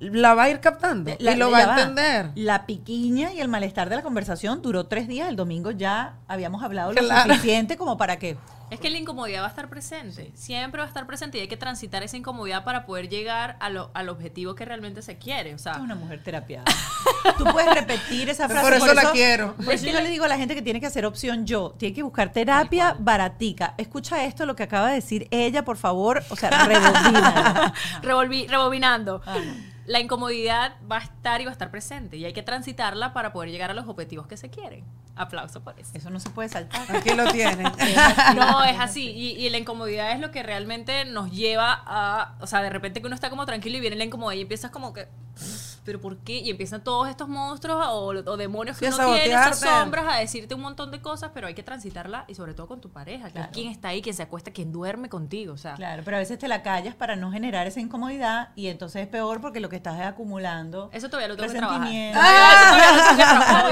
la 0.00 0.34
va 0.34 0.44
a 0.44 0.50
ir 0.50 0.60
captando 0.60 1.12
La- 1.18 1.32
y 1.32 1.36
lo 1.36 1.50
va 1.50 1.58
a 1.58 1.66
va. 1.66 1.80
entender. 1.80 2.30
La 2.34 2.64
piquiña 2.66 3.32
y 3.34 3.40
el 3.40 3.48
malestar 3.48 3.90
de 3.90 3.96
la 3.96 4.02
conversación 4.02 4.62
duró 4.62 4.86
tres 4.86 5.08
días. 5.08 5.28
El 5.28 5.36
domingo 5.36 5.70
ya 5.72 6.14
habíamos 6.26 6.62
hablado 6.62 6.92
lo 6.92 7.02
suficiente 7.02 7.76
como 7.76 7.96
para 7.98 8.18
que. 8.18 8.38
Es 8.70 8.78
que 8.80 8.88
la 8.90 8.98
incomodidad 8.98 9.42
va 9.42 9.46
a 9.46 9.50
estar 9.50 9.68
presente. 9.68 10.30
Siempre 10.34 10.78
va 10.80 10.84
a 10.84 10.88
estar 10.88 11.06
presente 11.06 11.38
y 11.38 11.40
hay 11.42 11.48
que 11.48 11.56
transitar 11.56 12.02
esa 12.02 12.16
incomodidad 12.16 12.62
para 12.64 12.86
poder 12.86 13.08
llegar 13.08 13.56
a 13.60 13.68
lo- 13.68 13.90
al 13.94 14.08
objetivo 14.08 14.54
que 14.54 14.64
realmente 14.64 15.02
se 15.02 15.18
quiere. 15.18 15.54
O 15.54 15.58
sea, 15.58 15.72
Es 15.72 15.78
una 15.78 15.94
mujer 15.96 16.22
terapiada. 16.22 16.64
Tú 17.38 17.44
puedes 17.44 17.74
repetir 17.74 18.28
esa 18.30 18.48
frase. 18.48 18.62
Por 18.64 18.74
eso 18.74 18.94
la 18.94 19.10
quiero. 19.12 19.54
Por 19.56 19.74
eso 19.74 19.86
yo 19.86 20.00
le 20.00 20.08
digo 20.08 20.24
a 20.24 20.28
la 20.28 20.36
gente 20.36 20.54
que 20.54 20.62
tiene 20.62 20.80
que 20.80 20.86
hacer 20.86 21.04
opción 21.04 21.46
yo. 21.46 21.74
Tiene 21.78 21.94
que 21.94 22.02
buscar 22.02 22.32
terapia 22.32 22.94
baratica. 22.98 23.74
Escucha 23.76 24.24
esto, 24.24 24.46
lo 24.46 24.54
que 24.56 24.62
acaba 24.62 24.88
de 24.88 24.94
decir 24.94 25.26
ella, 25.30 25.64
por 25.64 25.76
favor. 25.76 26.22
O 26.30 26.36
sea, 26.36 26.50
rebobina. 26.66 27.74
revolvi- 28.02 28.48
rebobinando. 28.48 29.20
Ah, 29.26 29.36
La 29.90 29.98
incomodidad 29.98 30.76
va 30.88 30.98
a 30.98 31.00
estar 31.00 31.40
y 31.40 31.46
va 31.46 31.50
a 31.50 31.52
estar 31.52 31.72
presente 31.72 32.16
y 32.16 32.24
hay 32.24 32.32
que 32.32 32.44
transitarla 32.44 33.12
para 33.12 33.32
poder 33.32 33.50
llegar 33.50 33.72
a 33.72 33.74
los 33.74 33.88
objetivos 33.88 34.28
que 34.28 34.36
se 34.36 34.48
quieren. 34.48 34.84
Aplauso 35.16 35.64
por 35.64 35.80
eso. 35.80 35.90
Eso 35.94 36.10
no 36.10 36.20
se 36.20 36.30
puede 36.30 36.48
saltar. 36.48 36.94
Aquí 36.94 37.10
lo 37.10 37.26
tienen. 37.32 37.66
No, 38.36 38.62
es 38.62 38.78
así. 38.78 39.10
Y, 39.10 39.32
y 39.32 39.50
la 39.50 39.58
incomodidad 39.58 40.12
es 40.12 40.20
lo 40.20 40.30
que 40.30 40.44
realmente 40.44 41.04
nos 41.06 41.32
lleva 41.32 41.82
a. 41.84 42.36
O 42.38 42.46
sea, 42.46 42.62
de 42.62 42.70
repente 42.70 43.00
que 43.00 43.06
uno 43.08 43.16
está 43.16 43.30
como 43.30 43.46
tranquilo 43.46 43.78
y 43.78 43.80
viene 43.80 43.96
la 43.96 44.04
incomodidad 44.04 44.38
y 44.38 44.42
empiezas 44.42 44.70
como 44.70 44.92
que. 44.92 45.08
¿Pero 45.84 46.00
por 46.00 46.18
qué? 46.18 46.38
Y 46.38 46.50
empiezan 46.50 46.84
todos 46.84 47.08
estos 47.08 47.28
monstruos 47.28 47.84
o, 47.88 48.06
o 48.08 48.36
demonios 48.36 48.78
que 48.78 48.88
uno 48.88 48.96
tiene, 49.14 49.26
esas 49.32 49.60
sombras, 49.60 50.04
a 50.08 50.16
decirte 50.18 50.54
un 50.54 50.60
montón 50.60 50.90
de 50.90 51.00
cosas, 51.00 51.30
pero 51.32 51.46
hay 51.46 51.54
que 51.54 51.62
transitarla 51.62 52.24
y 52.28 52.34
sobre 52.34 52.54
todo 52.54 52.66
con 52.68 52.80
tu 52.80 52.90
pareja, 52.90 53.26
que 53.26 53.32
Claro. 53.32 53.46
es 53.50 53.54
quien 53.54 53.68
está 53.68 53.88
ahí, 53.88 54.02
quien 54.02 54.14
se 54.14 54.22
acuesta, 54.22 54.50
quien 54.52 54.72
duerme 54.72 55.08
contigo. 55.08 55.54
O 55.54 55.56
sea, 55.56 55.74
Claro, 55.74 56.02
pero 56.04 56.16
a 56.16 56.20
veces 56.20 56.38
te 56.38 56.48
la 56.48 56.62
callas 56.62 56.94
para 56.94 57.16
no 57.16 57.30
generar 57.32 57.66
esa 57.66 57.80
incomodidad 57.80 58.50
y 58.56 58.66
entonces 58.68 59.02
es 59.02 59.08
peor 59.08 59.40
porque 59.40 59.60
lo 59.60 59.68
que 59.68 59.76
estás 59.76 59.98
es 59.98 60.06
acumulando. 60.06 60.90
eso 60.92 61.08
todavía 61.08 61.28
lo 61.28 61.36
tengo 61.36 61.52
que 61.52 61.58
trabajar. 61.58 61.88
que 61.88 62.12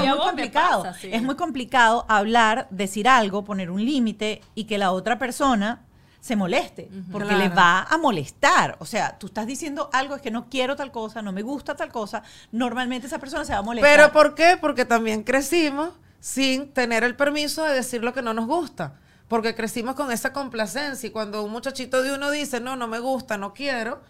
Y 0.03 0.07
es 0.07 0.15
muy 0.15 0.17
complicado. 0.25 0.83
pasa, 0.83 0.99
sí. 0.99 1.09
Es 1.11 1.21
muy 1.23 1.35
complicado 1.35 2.05
hablar, 2.07 2.67
decir 2.69 3.07
algo, 3.07 3.43
poner 3.43 3.69
un 3.71 3.83
límite 3.83 4.41
y 4.55 4.65
que 4.65 4.77
la 4.77 4.91
otra 4.91 5.19
persona 5.19 5.81
se 6.21 6.35
moleste, 6.35 6.89
porque 7.11 7.29
Claro. 7.29 7.43
le 7.43 7.49
va 7.49 7.83
a 7.83 7.97
molestar. 7.97 8.75
O 8.79 8.85
sea, 8.85 9.17
tú 9.17 9.27
estás 9.27 9.47
diciendo 9.47 9.89
algo, 9.93 10.15
es 10.15 10.21
que 10.21 10.31
no 10.31 10.49
quiero 10.49 10.75
tal 10.75 10.91
cosa, 10.91 11.21
no 11.21 11.31
me 11.31 11.41
gusta 11.41 11.75
tal 11.75 11.91
cosa, 11.91 12.23
normalmente 12.51 13.07
esa 13.07 13.19
persona 13.19 13.45
se 13.45 13.53
va 13.53 13.59
a 13.59 13.61
molestar. 13.61 13.89
Pero 13.95 14.11
¿por 14.11 14.35
qué? 14.35 14.57
Porque 14.59 14.83
también 14.85 15.23
crecimos 15.23 15.93
sin 16.19 16.73
tener 16.73 17.03
el 17.05 17.15
permiso 17.15 17.63
de 17.63 17.73
decir 17.73 18.03
lo 18.03 18.13
que 18.13 18.21
no 18.21 18.33
nos 18.33 18.47
gusta. 18.47 18.95
Porque 19.29 19.55
crecimos 19.55 19.95
con 19.95 20.11
esa 20.11 20.33
complacencia 20.33 21.07
y 21.07 21.11
cuando 21.11 21.43
un 21.43 21.51
muchachito 21.51 22.01
de 22.01 22.13
uno 22.13 22.31
dice, 22.31 22.59
no, 22.59 22.75
no 22.75 22.87
me 22.87 22.99
gusta, 22.99 23.37
no 23.37 23.53
quiero, 23.53 24.01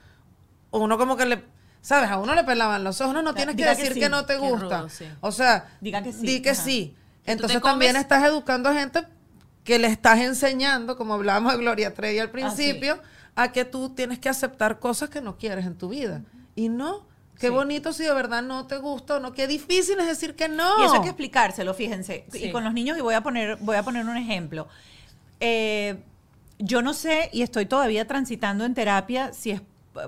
uno 0.72 0.98
como 0.98 1.16
que 1.18 1.26
le, 1.26 1.44
¿sabes? 1.82 2.10
A 2.10 2.18
uno 2.18 2.34
le 2.34 2.44
pelaban 2.44 2.84
los 2.84 3.02
ojos, 3.02 3.14
no, 3.14 3.22
no 3.22 3.34
tienes 3.36 3.56
que 3.56 3.64
Diga 3.64 3.76
que 3.76 3.82
decir 3.82 3.94
sí. 3.96 4.00
que 4.00 4.10
no 4.10 4.26
te 4.26 4.38
gusta. 4.38 4.80
rudo, 4.80 4.90
sí. 4.90 5.06
O 5.22 5.32
sea, 5.32 5.68
Diga 5.82 6.02
que 6.02 6.14
sí, 6.14 6.26
di 6.26 6.42
que 6.42 6.52
ajá. 6.52 6.64
sí. 6.64 6.96
Entonces 7.26 7.60
comes- 7.60 7.72
también 7.74 7.96
estás 7.98 8.24
educando 8.24 8.70
a 8.70 8.74
gente 8.74 9.06
que 9.64 9.80
le 9.80 9.88
estás 9.88 10.20
enseñando, 10.20 10.98
como 10.98 11.14
hablábamos 11.14 11.54
de 11.54 11.60
Gloria 11.60 11.94
Trevi 11.94 12.20
al 12.20 12.32
principio, 12.32 13.00
a 13.36 13.52
que 13.52 13.66
tú 13.66 13.90
tienes 13.90 14.20
que 14.20 14.30
aceptar 14.30 14.80
cosas 14.80 15.10
que 15.10 15.22
no 15.22 15.38
quieres 15.38 15.66
en 15.66 15.78
tu 15.78 15.90
vida. 15.90 16.24
Y 16.56 16.70
no, 16.70 17.06
qué 17.38 17.50
bonito 17.50 17.94
si 17.94 18.04
de 18.04 18.14
verdad 18.14 18.42
no 18.42 18.68
te 18.68 18.78
gusta 18.78 19.18
o 19.18 19.20
no, 19.20 19.34
qué 19.34 19.48
difícil 19.48 20.00
es 20.00 20.08
decir 20.08 20.36
que 20.36 20.50
no. 20.50 20.82
Y 20.82 20.86
eso 20.86 20.96
hay 20.96 21.02
que 21.02 21.10
explicárselo, 21.10 21.74
fíjense. 21.74 22.26
Sí. 22.32 22.46
Y 22.46 22.52
con 22.52 22.64
los 22.64 22.74
niños, 22.74 22.98
y 22.98 23.02
voy 23.02 23.14
a 23.14 23.22
poner, 23.22 23.58
voy 23.58 23.76
a 23.76 23.84
poner 23.84 24.06
un 24.06 24.18
ejemplo. 24.18 24.68
Eh, 25.40 26.04
yo 26.58 26.82
no 26.82 26.94
sé, 26.94 27.30
y 27.32 27.42
estoy 27.42 27.66
todavía 27.66 28.06
transitando 28.06 28.66
en 28.66 28.74
terapia, 28.74 29.32
si 29.34 29.52
es 29.52 29.62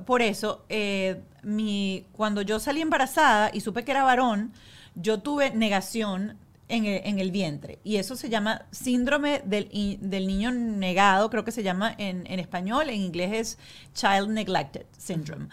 por 0.06 0.22
eso, 0.22 0.64
eh, 0.70 1.22
mi, 1.44 2.06
cuando 2.14 2.42
yo 2.42 2.60
salí 2.60 2.82
embarazada 2.82 3.50
y 3.54 3.62
supe 3.62 3.84
que 3.84 3.92
era 3.92 4.04
varón, 4.04 4.54
yo 4.96 5.20
tuve 5.20 5.52
negación 5.52 6.38
en 6.72 6.86
el, 6.86 7.02
en 7.06 7.20
el 7.20 7.32
vientre. 7.32 7.80
Y 7.84 7.98
eso 7.98 8.16
se 8.16 8.30
llama 8.30 8.66
síndrome 8.72 9.42
del, 9.46 9.70
del 10.02 10.28
niño 10.28 10.52
negado, 10.52 11.30
creo 11.30 11.44
que 11.44 11.52
se 11.52 11.64
llama 11.64 11.94
en, 11.98 12.26
en 12.28 12.40
español, 12.40 12.90
en 12.90 13.02
inglés 13.02 13.32
es 13.34 13.58
Child 13.94 14.30
Neglected 14.30 14.86
Syndrome. 14.98 15.50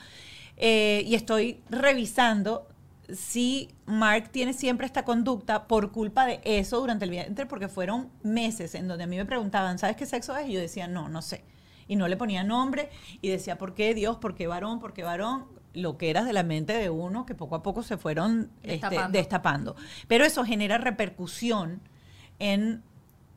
Eh, 0.57 1.05
y 1.07 1.15
estoy 1.15 1.61
revisando 1.71 2.69
si 3.13 3.71
Mark 3.87 4.31
tiene 4.31 4.53
siempre 4.53 4.87
esta 4.87 5.05
conducta 5.05 5.67
por 5.67 5.93
culpa 5.93 6.27
de 6.27 6.41
eso 6.45 6.81
durante 6.81 7.05
el 7.05 7.11
vientre, 7.11 7.47
porque 7.47 7.69
fueron 7.69 8.11
meses 8.23 8.75
en 8.75 8.87
donde 8.87 9.05
a 9.05 9.07
mí 9.07 9.17
me 9.17 9.25
preguntaban, 9.25 9.79
¿sabes 9.79 9.97
qué 9.97 10.07
sexo 10.07 10.37
es? 10.37 10.49
Y 10.49 10.53
yo 10.53 10.61
decía, 10.61 10.87
no, 10.89 11.09
no 11.09 11.23
sé. 11.23 11.43
Y 11.87 11.97
no 11.97 12.07
le 12.07 12.17
ponía 12.17 12.45
nombre 12.45 12.91
y 13.23 13.29
decía, 13.29 13.57
¿por 13.57 13.75
qué 13.75 13.95
Dios? 13.95 14.19
¿Por 14.19 14.35
qué 14.35 14.47
varón? 14.47 14.79
¿Por 14.79 14.93
qué 14.93 15.03
varón? 15.03 15.47
Lo 15.81 15.97
que 15.97 16.11
era 16.11 16.25
de 16.25 16.33
la 16.33 16.43
mente 16.43 16.73
de 16.73 16.91
uno, 16.91 17.25
que 17.27 17.35
poco 17.35 17.55
a 17.57 17.63
poco 17.63 17.83
se 17.83 17.97
fueron 17.97 18.51
este, 18.63 18.73
Destapando. 19.13 19.77
Pero 20.07 20.25
eso 20.25 20.45
genera 20.45 20.79
repercusión 20.79 21.81
en 22.39 22.83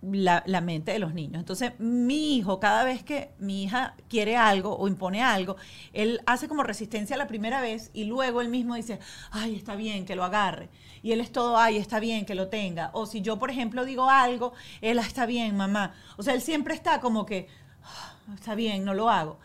la, 0.02 0.42
la 0.48 0.62
mente 0.62 0.92
de 0.92 1.00
los 1.00 1.14
niños. 1.14 1.40
Entonces, 1.40 1.74
mi 1.80 2.36
hijo, 2.36 2.60
cada 2.60 2.84
vez 2.84 3.04
que 3.04 3.30
mi 3.38 3.64
hija 3.64 3.94
quiere 4.10 4.36
algo 4.36 4.76
o 4.76 4.88
impone 4.88 5.22
algo, 5.22 5.58
él 5.94 6.22
hace 6.26 6.48
como 6.48 6.64
resistencia 6.64 7.18
la 7.18 7.28
primera 7.28 7.62
vez 7.62 7.92
y 7.94 8.06
luego 8.06 8.42
él 8.42 8.50
mismo 8.50 8.76
dice, 8.76 9.00
ay, 9.32 9.56
está 9.56 9.76
bien 9.76 10.06
que 10.06 10.16
lo 10.16 10.24
agarre. 10.24 10.70
Y 11.04 11.12
él 11.12 11.22
es 11.22 11.32
todo, 11.32 11.58
ay, 11.58 11.78
está 11.78 12.00
bien 12.00 12.26
que 12.26 12.36
lo 12.36 12.48
tenga. 12.48 12.90
O 12.94 13.06
si 13.06 13.22
yo, 13.22 13.38
por 13.38 13.52
ejemplo, 13.52 13.86
digo 13.86 14.10
algo, 14.10 14.54
él, 14.82 14.98
"Ah, 15.00 15.06
está 15.06 15.26
bien, 15.26 15.56
mamá. 15.56 15.94
O 16.18 16.24
sea, 16.24 16.34
él 16.34 16.42
siempre 16.42 16.74
está 16.74 17.00
como 17.00 17.26
que, 17.26 17.48
"Ah, 17.84 18.14
está 18.34 18.56
bien, 18.56 18.84
no 18.86 18.94
lo 18.94 19.10
hago. 19.10 19.40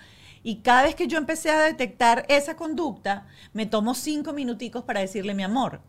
Y 0.47 0.59
cada 0.59 0.84
vez 0.84 0.94
que 0.94 1.09
yo 1.09 1.18
empecé 1.18 1.51
a 1.51 1.59
detectar 1.59 2.24
esa 2.28 2.55
conducta, 2.55 3.26
me 3.53 3.66
tomo 3.66 3.94
cinco 3.94 4.32
minuticos 4.32 4.84
para 4.84 5.01
decirle, 5.01 5.34
mi 5.34 5.42
amor, 5.42 5.80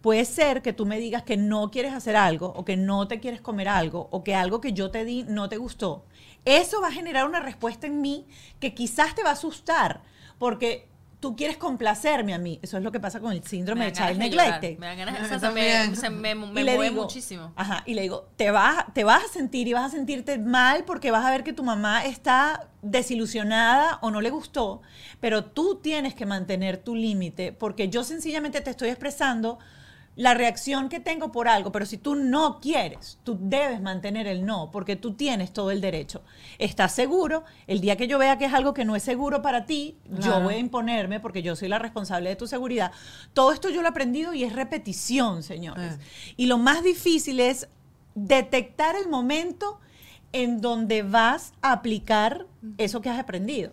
Puede 0.00 0.24
ser 0.24 0.62
que 0.62 0.72
tú 0.72 0.86
me 0.86 1.00
digas 1.00 1.24
que 1.24 1.36
no 1.36 1.72
quieres 1.72 1.92
hacer 1.92 2.14
algo 2.14 2.52
o 2.54 2.64
que 2.64 2.76
no 2.76 3.08
te 3.08 3.18
quieres 3.18 3.40
comer 3.40 3.68
algo 3.68 4.08
o 4.12 4.22
que 4.22 4.34
algo 4.34 4.60
que 4.60 4.72
yo 4.72 4.92
te 4.92 5.04
di 5.04 5.24
no 5.24 5.48
te 5.48 5.56
gustó. 5.56 6.04
Eso 6.44 6.80
va 6.80 6.86
a 6.86 6.92
generar 6.92 7.26
una 7.26 7.40
respuesta 7.40 7.88
en 7.88 8.00
mí 8.00 8.24
que 8.60 8.74
quizás 8.74 9.16
te 9.16 9.24
va 9.24 9.30
a 9.30 9.32
asustar 9.32 10.02
porque 10.38 10.87
tú 11.20 11.34
quieres 11.34 11.56
complacerme 11.56 12.34
a 12.34 12.38
mí. 12.38 12.58
Eso 12.62 12.76
es 12.76 12.82
lo 12.82 12.92
que 12.92 13.00
pasa 13.00 13.20
con 13.20 13.32
el 13.32 13.42
síndrome 13.42 13.86
de 13.86 13.92
child 13.92 14.08
ganas 14.08 14.18
de 14.18 14.30
llorar, 14.30 14.46
neglected. 14.46 14.78
Me 14.78 14.86
dan 14.86 14.98
ganas, 14.98 15.14
A 15.14 15.18
o 15.18 15.22
mí 15.22 15.28
sea, 15.28 15.38
se 15.38 15.50
me, 15.50 15.96
se 15.96 16.10
mueve 16.10 16.90
digo, 16.90 17.02
muchísimo. 17.02 17.52
Ajá, 17.56 17.82
y 17.86 17.94
le 17.94 18.02
digo, 18.02 18.28
te 18.36 18.50
vas, 18.50 18.84
te 18.94 19.04
vas 19.04 19.24
a 19.24 19.28
sentir 19.28 19.66
y 19.68 19.72
vas 19.72 19.84
a 19.86 19.90
sentirte 19.90 20.38
mal 20.38 20.84
porque 20.84 21.10
vas 21.10 21.24
a 21.24 21.30
ver 21.30 21.44
que 21.44 21.52
tu 21.52 21.64
mamá 21.64 22.04
está 22.04 22.68
desilusionada 22.82 23.98
o 24.02 24.10
no 24.10 24.20
le 24.20 24.30
gustó, 24.30 24.82
pero 25.20 25.44
tú 25.44 25.80
tienes 25.82 26.14
que 26.14 26.26
mantener 26.26 26.78
tu 26.78 26.94
límite 26.94 27.52
porque 27.52 27.88
yo 27.88 28.04
sencillamente 28.04 28.60
te 28.60 28.70
estoy 28.70 28.90
expresando 28.90 29.58
la 30.18 30.34
reacción 30.34 30.88
que 30.88 30.98
tengo 30.98 31.30
por 31.30 31.46
algo, 31.46 31.70
pero 31.70 31.86
si 31.86 31.96
tú 31.96 32.16
no 32.16 32.58
quieres, 32.60 33.20
tú 33.22 33.38
debes 33.40 33.80
mantener 33.80 34.26
el 34.26 34.44
no, 34.44 34.68
porque 34.72 34.96
tú 34.96 35.14
tienes 35.14 35.52
todo 35.52 35.70
el 35.70 35.80
derecho. 35.80 36.22
¿Estás 36.58 36.92
seguro? 36.92 37.44
El 37.68 37.80
día 37.80 37.94
que 37.94 38.08
yo 38.08 38.18
vea 38.18 38.36
que 38.36 38.46
es 38.46 38.52
algo 38.52 38.74
que 38.74 38.84
no 38.84 38.96
es 38.96 39.04
seguro 39.04 39.42
para 39.42 39.64
ti, 39.64 39.96
yo 40.18 40.40
voy 40.40 40.54
a 40.54 40.58
imponerme 40.58 41.20
porque 41.20 41.40
yo 41.40 41.54
soy 41.54 41.68
la 41.68 41.78
responsable 41.78 42.30
de 42.30 42.34
tu 42.34 42.48
seguridad. 42.48 42.90
Todo 43.32 43.52
esto 43.52 43.70
yo 43.70 43.80
lo 43.80 43.86
he 43.86 43.90
aprendido 43.90 44.34
y 44.34 44.42
es 44.42 44.52
repetición, 44.54 45.44
señores. 45.44 45.94
Eh. 45.94 46.34
Y 46.36 46.46
lo 46.46 46.58
más 46.58 46.82
difícil 46.82 47.38
es 47.38 47.68
detectar 48.16 48.96
el 48.96 49.08
momento 49.08 49.78
en 50.32 50.60
donde 50.60 51.02
vas 51.02 51.52
a 51.62 51.70
aplicar 51.70 52.48
eso 52.76 53.00
que 53.00 53.08
has 53.08 53.20
aprendido. 53.20 53.72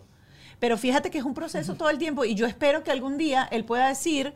Pero 0.59 0.77
fíjate 0.77 1.09
que 1.09 1.17
es 1.17 1.23
un 1.23 1.33
proceso 1.33 1.73
todo 1.73 1.89
el 1.89 1.97
tiempo 1.97 2.23
y 2.23 2.35
yo 2.35 2.45
espero 2.45 2.83
que 2.83 2.91
algún 2.91 3.17
día 3.17 3.47
él 3.51 3.65
pueda 3.65 3.87
decir, 3.87 4.35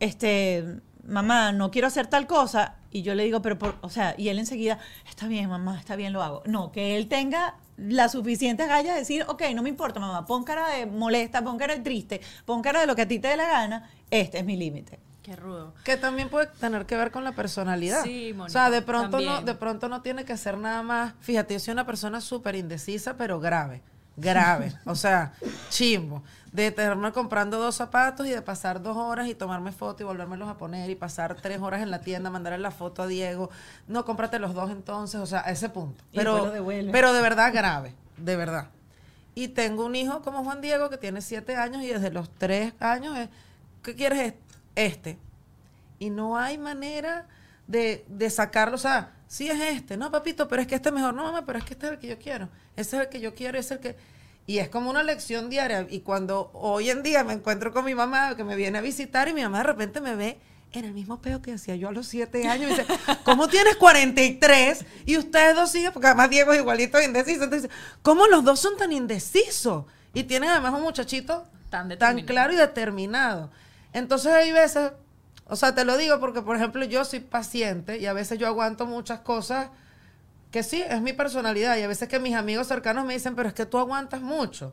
este, 0.00 0.80
mamá, 1.06 1.52
no 1.52 1.70
quiero 1.70 1.86
hacer 1.86 2.06
tal 2.08 2.26
cosa. 2.26 2.74
Y 2.90 3.02
yo 3.02 3.14
le 3.14 3.22
digo, 3.24 3.40
pero, 3.40 3.58
por, 3.58 3.76
o 3.82 3.90
sea, 3.90 4.14
y 4.18 4.28
él 4.28 4.38
enseguida, 4.38 4.78
está 5.08 5.28
bien, 5.28 5.48
mamá, 5.48 5.78
está 5.78 5.94
bien, 5.94 6.12
lo 6.12 6.22
hago. 6.22 6.42
No, 6.46 6.72
que 6.72 6.96
él 6.96 7.08
tenga 7.08 7.54
la 7.76 8.08
suficiente 8.08 8.66
gallas 8.66 8.94
de 8.94 9.00
decir, 9.00 9.24
ok, 9.28 9.42
no 9.54 9.62
me 9.62 9.68
importa, 9.68 10.00
mamá, 10.00 10.26
pon 10.26 10.44
cara 10.44 10.68
de 10.68 10.86
molesta, 10.86 11.42
pon 11.42 11.56
cara 11.56 11.74
de 11.74 11.80
triste, 11.80 12.20
pon 12.44 12.60
cara 12.62 12.80
de 12.80 12.86
lo 12.86 12.96
que 12.96 13.02
a 13.02 13.08
ti 13.08 13.18
te 13.18 13.28
dé 13.28 13.36
la 13.36 13.46
gana, 13.46 13.90
este 14.10 14.38
es 14.38 14.44
mi 14.44 14.56
límite. 14.56 14.98
Qué 15.22 15.36
rudo. 15.36 15.74
Que 15.84 15.96
también 15.96 16.28
puede 16.28 16.46
tener 16.46 16.86
que 16.86 16.96
ver 16.96 17.10
con 17.10 17.24
la 17.24 17.32
personalidad. 17.32 18.02
Sí, 18.02 18.32
O 18.32 18.36
Mónica, 18.36 18.52
sea, 18.52 18.70
de 18.70 18.82
pronto, 18.82 19.20
no, 19.20 19.42
de 19.42 19.54
pronto 19.54 19.88
no 19.88 20.02
tiene 20.02 20.24
que 20.24 20.36
ser 20.36 20.58
nada 20.58 20.82
más. 20.82 21.14
Fíjate, 21.20 21.54
yo 21.54 21.60
soy 21.60 21.72
una 21.72 21.86
persona 21.86 22.20
súper 22.20 22.56
indecisa, 22.56 23.16
pero 23.16 23.38
grave. 23.38 23.82
Grave. 24.16 24.72
o 24.84 24.94
sea, 24.94 25.32
chimbo. 25.68 26.22
De 26.52 26.72
tenerme 26.72 27.12
comprando 27.12 27.58
dos 27.58 27.76
zapatos 27.76 28.26
y 28.26 28.30
de 28.30 28.42
pasar 28.42 28.82
dos 28.82 28.96
horas 28.96 29.28
y 29.28 29.36
tomarme 29.36 29.70
foto 29.70 30.02
y 30.02 30.06
volvérmelos 30.06 30.48
a 30.48 30.56
poner 30.56 30.90
y 30.90 30.96
pasar 30.96 31.36
tres 31.36 31.60
horas 31.60 31.80
en 31.80 31.92
la 31.92 32.00
tienda, 32.00 32.28
mandarle 32.28 32.58
la 32.58 32.72
foto 32.72 33.02
a 33.02 33.06
Diego. 33.06 33.50
No, 33.86 34.04
cómprate 34.04 34.40
los 34.40 34.52
dos 34.52 34.70
entonces. 34.70 35.20
O 35.20 35.26
sea, 35.26 35.42
a 35.46 35.52
ese 35.52 35.68
punto. 35.68 36.02
Pero 36.12 36.50
de 37.12 37.22
verdad 37.22 37.52
grave. 37.52 37.94
De 38.16 38.36
verdad. 38.36 38.66
Y 39.34 39.48
tengo 39.48 39.86
un 39.86 39.94
hijo 39.94 40.22
como 40.22 40.42
Juan 40.42 40.60
Diego 40.60 40.90
que 40.90 40.98
tiene 40.98 41.22
siete 41.22 41.54
años 41.54 41.82
y 41.82 41.88
desde 41.88 42.10
los 42.10 42.28
tres 42.30 42.74
años 42.80 43.16
es, 43.16 43.28
¿qué 43.82 43.94
quieres? 43.94 44.34
Este. 44.74 45.18
Y 46.00 46.10
no 46.10 46.36
hay 46.36 46.58
manera 46.58 47.26
de, 47.68 48.04
de 48.08 48.28
sacarlo. 48.28 48.74
O 48.74 48.78
sea, 48.78 49.12
sí 49.30 49.48
es 49.48 49.60
este. 49.60 49.96
No, 49.96 50.10
papito, 50.10 50.48
pero 50.48 50.60
es 50.60 50.68
que 50.68 50.74
este 50.74 50.88
es 50.88 50.94
mejor. 50.94 51.14
No, 51.14 51.22
mamá, 51.22 51.46
pero 51.46 51.58
es 51.58 51.64
que 51.64 51.74
este 51.74 51.86
es 51.86 51.92
el 51.92 51.98
que 51.98 52.08
yo 52.08 52.18
quiero. 52.18 52.48
Ese 52.76 52.96
es 52.96 53.02
el 53.04 53.08
que 53.08 53.20
yo 53.20 53.34
quiero, 53.34 53.58
ese 53.58 53.74
es 53.74 53.80
el 53.80 53.86
que... 53.86 53.96
Y 54.46 54.58
es 54.58 54.68
como 54.68 54.90
una 54.90 55.04
lección 55.04 55.48
diaria. 55.48 55.86
Y 55.88 56.00
cuando 56.00 56.50
hoy 56.52 56.90
en 56.90 57.04
día 57.04 57.22
me 57.22 57.32
encuentro 57.32 57.72
con 57.72 57.84
mi 57.84 57.94
mamá, 57.94 58.36
que 58.36 58.42
me 58.42 58.56
viene 58.56 58.78
a 58.78 58.80
visitar, 58.80 59.28
y 59.28 59.32
mi 59.32 59.42
mamá 59.42 59.58
de 59.58 59.64
repente 59.64 60.00
me 60.00 60.16
ve 60.16 60.38
en 60.72 60.84
el 60.84 60.92
mismo 60.92 61.20
peo 61.20 61.40
que 61.40 61.52
hacía 61.52 61.76
yo 61.76 61.88
a 61.88 61.92
los 61.92 62.08
siete 62.08 62.48
años. 62.48 62.72
Y 62.72 62.74
dice, 62.74 62.86
¿cómo 63.24 63.46
tienes 63.48 63.76
43 63.76 64.84
y 65.06 65.16
ustedes 65.16 65.54
dos 65.54 65.70
siguen? 65.70 65.92
Porque 65.92 66.08
además 66.08 66.30
Diego 66.30 66.52
es 66.52 66.58
igualito 66.58 66.98
de 66.98 67.04
indeciso. 67.04 67.44
Entonces, 67.44 67.70
¿cómo 68.02 68.26
los 68.26 68.44
dos 68.44 68.58
son 68.58 68.76
tan 68.76 68.90
indecisos? 68.90 69.84
Y 70.12 70.24
tienen 70.24 70.50
además 70.50 70.74
un 70.74 70.82
muchachito 70.82 71.46
Tan 71.70 71.96
tan 71.98 72.20
claro 72.22 72.52
y 72.52 72.56
determinado. 72.56 73.50
Entonces 73.92 74.32
hay 74.32 74.50
veces, 74.50 74.90
o 75.50 75.56
sea, 75.56 75.74
te 75.74 75.84
lo 75.84 75.96
digo 75.96 76.20
porque, 76.20 76.42
por 76.42 76.56
ejemplo, 76.56 76.84
yo 76.84 77.04
soy 77.04 77.20
paciente 77.20 77.98
y 77.98 78.06
a 78.06 78.12
veces 78.12 78.38
yo 78.38 78.46
aguanto 78.46 78.86
muchas 78.86 79.20
cosas 79.20 79.68
que 80.50 80.62
sí, 80.62 80.82
es 80.88 81.00
mi 81.00 81.12
personalidad. 81.12 81.76
Y 81.76 81.82
a 81.82 81.88
veces 81.88 82.08
que 82.08 82.18
mis 82.18 82.34
amigos 82.34 82.68
cercanos 82.68 83.04
me 83.04 83.14
dicen, 83.14 83.34
pero 83.34 83.48
es 83.48 83.54
que 83.54 83.66
tú 83.66 83.78
aguantas 83.78 84.20
mucho. 84.20 84.72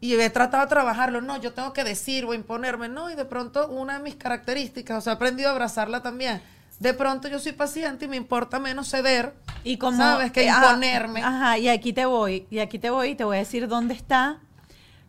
Y 0.00 0.14
he 0.14 0.30
tratado 0.30 0.62
de 0.64 0.68
trabajarlo. 0.68 1.20
No, 1.20 1.40
yo 1.40 1.52
tengo 1.52 1.72
que 1.72 1.84
decir 1.84 2.24
o 2.24 2.34
imponerme. 2.34 2.88
No, 2.88 3.10
y 3.10 3.14
de 3.14 3.24
pronto 3.24 3.68
una 3.68 3.98
de 3.98 4.04
mis 4.04 4.16
características, 4.16 4.98
o 4.98 5.00
sea, 5.00 5.14
he 5.14 5.16
aprendido 5.16 5.48
a 5.48 5.52
abrazarla 5.52 6.02
también. 6.02 6.42
De 6.78 6.92
pronto 6.92 7.28
yo 7.28 7.38
soy 7.38 7.52
paciente 7.52 8.04
y 8.04 8.08
me 8.08 8.16
importa 8.16 8.58
menos 8.58 8.90
ceder. 8.90 9.32
Y 9.62 9.78
como 9.78 9.96
¿Sabes? 9.96 10.32
Que 10.32 10.50
ah, 10.50 10.60
imponerme. 10.62 11.22
Ajá, 11.22 11.58
y 11.58 11.68
aquí 11.68 11.92
te 11.92 12.04
voy, 12.04 12.46
y 12.50 12.58
aquí 12.58 12.78
te 12.78 12.90
voy 12.90 13.10
y 13.10 13.14
te 13.14 13.24
voy 13.24 13.36
a 13.36 13.40
decir 13.40 13.68
dónde 13.68 13.94
está 13.94 14.40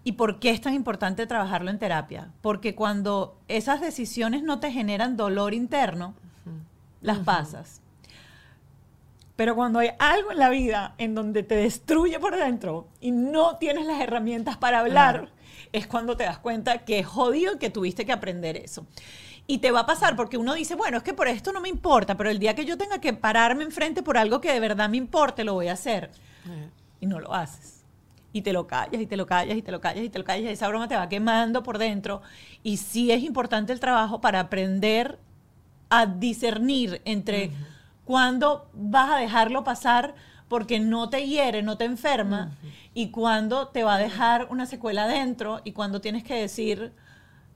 y 0.05 0.11
por 0.13 0.39
qué 0.39 0.51
es 0.51 0.61
tan 0.61 0.75
importante 0.75 1.25
trabajarlo 1.25 1.71
en 1.71 1.79
terapia. 1.79 2.29
Porque 2.41 2.75
cuando 2.75 3.39
esas 3.47 3.81
decisiones 3.81 4.43
no 4.43 4.59
te 4.59 4.71
generan 4.71 5.17
dolor 5.17 5.55
interno, 5.55 6.13
las 7.01 7.17
pasas. 7.19 7.81
Pero 9.35 9.55
cuando 9.55 9.79
hay 9.79 9.89
algo 9.97 10.31
en 10.31 10.37
la 10.37 10.49
vida 10.49 10.93
en 10.99 11.15
donde 11.15 11.41
te 11.41 11.55
destruye 11.55 12.19
por 12.19 12.37
dentro 12.37 12.87
y 13.01 13.09
no 13.09 13.57
tienes 13.57 13.87
las 13.87 13.99
herramientas 13.99 14.57
para 14.57 14.79
hablar, 14.79 15.29
es 15.73 15.87
cuando 15.87 16.15
te 16.15 16.23
das 16.23 16.37
cuenta 16.37 16.85
que 16.85 16.99
es 16.99 17.07
jodido 17.07 17.57
que 17.57 17.71
tuviste 17.71 18.05
que 18.05 18.13
aprender 18.13 18.57
eso. 18.57 18.85
Y 19.47 19.57
te 19.57 19.71
va 19.71 19.81
a 19.81 19.85
pasar 19.87 20.15
porque 20.15 20.37
uno 20.37 20.53
dice, 20.53 20.75
bueno, 20.75 20.97
es 20.97 21.03
que 21.03 21.15
por 21.15 21.27
esto 21.27 21.51
no 21.51 21.61
me 21.61 21.69
importa, 21.69 22.15
pero 22.15 22.29
el 22.29 22.37
día 22.37 22.53
que 22.53 22.65
yo 22.65 22.77
tenga 22.77 23.01
que 23.01 23.13
pararme 23.13 23.63
enfrente 23.63 24.03
por 24.03 24.19
algo 24.19 24.39
que 24.39 24.53
de 24.53 24.59
verdad 24.59 24.87
me 24.87 24.97
importe, 24.97 25.43
lo 25.43 25.55
voy 25.55 25.67
a 25.67 25.73
hacer. 25.73 26.11
Y 27.01 27.07
no 27.07 27.19
lo 27.19 27.33
haces. 27.33 27.74
Y 28.35 28.41
te 28.41 28.51
lo 28.51 28.67
callas, 28.67 29.01
y 29.01 29.05
te 29.05 29.15
lo 29.15 29.25
callas, 29.25 29.55
y 29.55 29.61
te 29.61 29.71
lo 29.71 29.79
callas, 29.79 30.03
y 30.03 30.09
te 30.09 30.19
lo 30.19 30.25
callas, 30.25 30.49
y 30.49 30.53
esa 30.53 30.67
broma 30.67 30.89
te 30.89 30.97
va 30.97 31.07
quemando 31.07 31.63
por 31.63 31.77
dentro. 31.77 32.21
Y 32.63 32.75
sí 32.75 33.09
es 33.09 33.23
importante 33.23 33.71
el 33.71 33.79
trabajo 33.79 34.19
para 34.19 34.41
aprender 34.41 35.19
a 35.89 36.05
discernir 36.05 37.01
entre 37.05 37.51
cuándo 38.03 38.69
vas 38.73 39.09
a 39.09 39.15
dejarlo 39.15 39.63
pasar 39.63 40.15
porque 40.49 40.81
no 40.81 41.07
te 41.07 41.25
hiere, 41.25 41.63
no 41.63 41.77
te 41.77 41.85
enferma, 41.85 42.51
y 42.93 43.07
cuándo 43.07 43.69
te 43.69 43.85
va 43.85 43.95
a 43.95 43.99
dejar 43.99 44.47
una 44.49 44.65
secuela 44.65 45.05
adentro, 45.05 45.61
y 45.63 45.71
cuando 45.71 46.01
tienes 46.01 46.25
que 46.25 46.35
decir, 46.35 46.91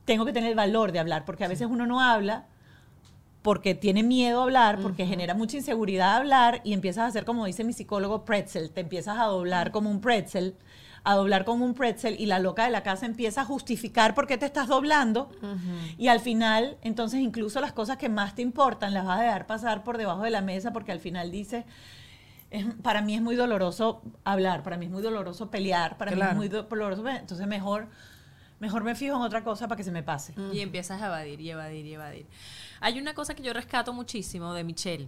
tengo 0.06 0.24
que 0.24 0.32
tener 0.32 0.50
el 0.50 0.56
valor 0.56 0.94
de 0.94 1.00
hablar, 1.00 1.26
porque 1.26 1.44
a 1.44 1.50
veces 1.50 1.68
uno 1.70 1.88
no 1.88 2.00
habla 2.00 2.46
porque 3.42 3.74
tiene 3.76 4.04
miedo 4.04 4.42
a 4.42 4.44
hablar, 4.44 4.80
porque 4.82 5.06
genera 5.06 5.34
mucha 5.34 5.58
inseguridad 5.58 6.10
a 6.10 6.18
hablar 6.18 6.62
y 6.64 6.74
empiezas 6.74 7.04
a 7.04 7.08
hacer, 7.08 7.26
como 7.26 7.46
dice 7.46 7.64
mi 7.64 7.74
psicólogo, 7.74 8.26
pretzel, 8.26 8.72
te 8.72 8.82
empiezas 8.82 9.18
a 9.18 9.26
doblar 9.26 9.72
como 9.72 9.90
un 9.90 10.02
pretzel, 10.02 10.56
a 11.06 11.16
doblar 11.16 11.46
como 11.46 11.64
un 11.64 11.74
pretzel 11.74 12.20
y 12.20 12.26
la 12.26 12.40
loca 12.40 12.66
de 12.66 12.72
la 12.72 12.84
casa 12.84 13.06
empieza 13.06 13.42
a 13.42 13.46
justificar 13.46 14.14
por 14.14 14.28
qué 14.28 14.38
te 14.38 14.46
estás 14.46 14.68
doblando 14.68 15.30
y 15.98 16.10
al 16.10 16.20
final, 16.20 16.78
entonces 16.82 17.22
incluso 17.22 17.62
las 17.62 17.72
cosas 17.72 17.96
que 17.98 18.10
más 18.10 18.36
te 18.36 18.42
importan 18.42 18.94
las 18.94 19.06
vas 19.06 19.20
a 19.20 19.24
dejar 19.24 19.48
pasar 19.48 19.84
por 19.86 19.98
debajo 19.98 20.24
de 20.24 20.30
la 20.32 20.42
mesa 20.42 20.74
porque 20.74 20.92
al 20.92 21.00
final 21.00 21.32
dices, 21.32 21.64
es- 22.52 22.66
para 22.84 23.02
mí 23.02 23.16
es 23.16 23.22
muy 23.22 23.36
doloroso 23.38 24.02
hablar, 24.26 24.64
para 24.64 24.76
mí 24.76 24.86
es 24.88 24.92
muy 24.92 25.02
doloroso 25.02 25.50
pelear, 25.50 25.98
para 25.98 26.12
mí 26.12 26.18
es 26.32 26.36
muy 26.36 26.48
do- 26.50 26.64
doloroso, 26.64 27.08
entonces 27.08 27.48
mejor, 27.48 27.88
mejor 28.60 28.84
me 28.84 28.96
fijo 28.96 29.16
en 29.16 29.22
otra 29.22 29.44
cosa 29.44 29.68
para 29.68 29.78
que 29.78 29.84
se 29.84 29.92
me 29.92 30.04
pase. 30.04 30.34
Y 30.54 30.60
empiezas 30.60 31.02
a 31.02 31.08
evadir 31.08 31.40
y 31.42 31.50
evadir 31.52 31.86
y 31.86 31.94
evadir. 31.94 32.26
Hay 32.82 33.00
una 33.00 33.14
cosa 33.14 33.34
que 33.36 33.44
yo 33.44 33.54
rescato 33.54 33.94
muchísimo 33.94 34.54
de 34.54 34.64
Michelle, 34.64 35.08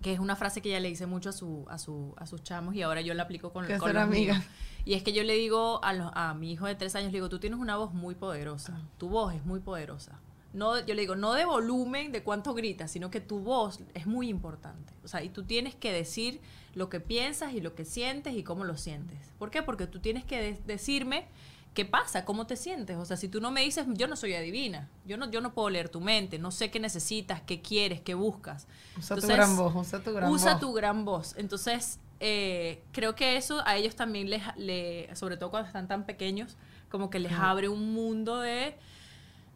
que 0.00 0.12
es 0.12 0.18
una 0.18 0.34
frase 0.36 0.60
que 0.60 0.68
ella 0.70 0.80
le 0.80 0.88
dice 0.88 1.06
mucho 1.06 1.30
a, 1.30 1.32
su, 1.32 1.64
a, 1.68 1.78
su, 1.78 2.12
a 2.16 2.26
sus 2.26 2.42
chamos 2.42 2.74
y 2.74 2.82
ahora 2.82 3.00
yo 3.02 3.14
la 3.14 3.22
aplico 3.24 3.52
con, 3.52 3.66
Que 3.66 3.78
con 3.78 3.92
los 3.94 4.02
amiga. 4.02 4.34
míos. 4.34 4.46
Y 4.84 4.94
es 4.94 5.02
que 5.04 5.12
yo 5.12 5.22
le 5.22 5.34
digo 5.34 5.78
a, 5.84 5.92
los- 5.92 6.10
a 6.14 6.34
mi 6.34 6.50
hijo 6.52 6.66
de 6.66 6.74
tres 6.74 6.96
años, 6.96 7.12
le 7.12 7.18
digo, 7.18 7.28
tú 7.28 7.38
tienes 7.38 7.58
una 7.60 7.76
voz 7.76 7.94
muy 7.94 8.16
poderosa, 8.16 8.80
tu 8.98 9.08
voz 9.08 9.32
es 9.34 9.44
muy 9.44 9.60
poderosa. 9.60 10.18
No, 10.52 10.78
yo 10.84 10.94
le 10.94 11.00
digo, 11.02 11.14
no 11.14 11.32
de 11.32 11.44
volumen, 11.46 12.12
de 12.12 12.22
cuánto 12.24 12.52
gritas, 12.52 12.90
sino 12.90 13.10
que 13.10 13.20
tu 13.20 13.38
voz 13.38 13.78
es 13.94 14.06
muy 14.06 14.28
importante. 14.28 14.92
O 15.04 15.08
sea, 15.08 15.22
y 15.22 15.28
tú 15.30 15.44
tienes 15.44 15.74
que 15.76 15.92
decir 15.92 16.40
lo 16.74 16.88
que 16.90 17.00
piensas 17.00 17.54
y 17.54 17.60
lo 17.60 17.74
que 17.74 17.84
sientes 17.86 18.34
y 18.34 18.42
cómo 18.42 18.64
lo 18.64 18.76
sientes. 18.76 19.18
¿Por 19.38 19.50
qué? 19.50 19.62
Porque 19.62 19.86
tú 19.86 20.00
tienes 20.00 20.24
que 20.24 20.38
de- 20.42 20.60
decirme 20.66 21.26
qué 21.74 21.84
pasa, 21.84 22.24
cómo 22.24 22.46
te 22.46 22.56
sientes. 22.56 22.96
O 22.96 23.04
sea, 23.04 23.16
si 23.16 23.28
tú 23.28 23.40
no 23.40 23.50
me 23.50 23.62
dices, 23.62 23.86
yo 23.88 24.06
no 24.06 24.16
soy 24.16 24.34
adivina, 24.34 24.88
yo 25.06 25.16
no, 25.16 25.30
yo 25.30 25.40
no 25.40 25.52
puedo 25.54 25.70
leer 25.70 25.88
tu 25.88 26.00
mente, 26.00 26.38
no 26.38 26.50
sé 26.50 26.70
qué 26.70 26.80
necesitas, 26.80 27.40
qué 27.42 27.60
quieres, 27.62 28.00
qué 28.00 28.14
buscas. 28.14 28.66
Usa 28.98 29.16
tu 29.16 29.26
gran 29.26 29.56
voz, 29.56 29.74
usa 29.74 30.00
tu 30.02 30.12
gran 30.12 30.30
usa 30.30 30.52
voz. 30.52 30.60
tu 30.60 30.72
gran 30.72 31.04
voz. 31.04 31.34
Entonces, 31.38 31.98
eh, 32.20 32.82
creo 32.92 33.14
que 33.14 33.36
eso 33.36 33.62
a 33.66 33.76
ellos 33.76 33.96
también 33.96 34.28
les, 34.30 34.42
le- 34.56 35.08
sobre 35.16 35.36
todo 35.36 35.50
cuando 35.50 35.66
están 35.66 35.88
tan 35.88 36.04
pequeños, 36.04 36.56
como 36.90 37.08
que 37.10 37.18
les 37.18 37.32
abre 37.32 37.68
un 37.70 37.94
mundo 37.94 38.38
de, 38.40 38.76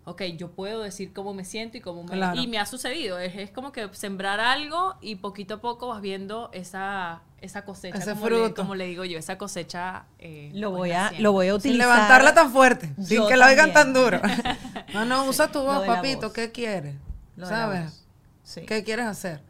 ok, 0.04 0.22
yo 0.38 0.50
puedo 0.52 0.80
decir 0.82 1.12
cómo 1.12 1.34
me 1.34 1.44
siento 1.44 1.76
y 1.76 1.80
cómo 1.82 2.02
me... 2.02 2.12
Claro. 2.12 2.40
Y 2.40 2.46
me 2.46 2.58
ha 2.58 2.64
sucedido, 2.66 3.18
es, 3.18 3.36
es 3.36 3.50
como 3.50 3.72
que 3.72 3.88
sembrar 3.92 4.40
algo 4.40 4.94
y 5.02 5.16
poquito 5.16 5.54
a 5.54 5.60
poco 5.60 5.88
vas 5.88 6.00
viendo 6.00 6.48
esa, 6.54 7.20
esa 7.46 7.64
cosecha, 7.64 7.96
Ese 7.98 8.10
como, 8.12 8.28
le, 8.28 8.36
fruto. 8.36 8.54
como 8.62 8.74
le 8.74 8.86
digo 8.86 9.04
yo, 9.04 9.18
esa 9.18 9.38
cosecha... 9.38 10.04
eh, 10.18 10.50
Lo 10.54 10.70
pues, 10.70 10.78
voy 10.78 10.92
a, 10.92 11.12
lo 11.18 11.32
voy 11.32 11.46
a 11.46 11.50
Sin 11.52 11.56
utilizar. 11.72 11.88
levantarla 11.88 12.34
tan 12.34 12.52
fuerte, 12.52 12.92
sin 13.02 13.26
que 13.26 13.36
la 13.36 13.46
oigan 13.46 13.72
tan 13.72 13.92
duro. 13.92 14.20
No, 14.94 15.04
no, 15.04 15.24
usa 15.26 15.48
tu 15.50 15.58
lo 15.60 15.64
voz, 15.64 15.86
papito, 15.86 16.22
voz. 16.28 16.32
¿qué 16.32 16.52
quieres? 16.52 16.94
Lo 17.36 17.46
¿Sabes? 17.46 18.04
Sí. 18.44 18.62
¿Qué 18.62 18.84
quieres 18.84 19.06
hacer? 19.06 19.40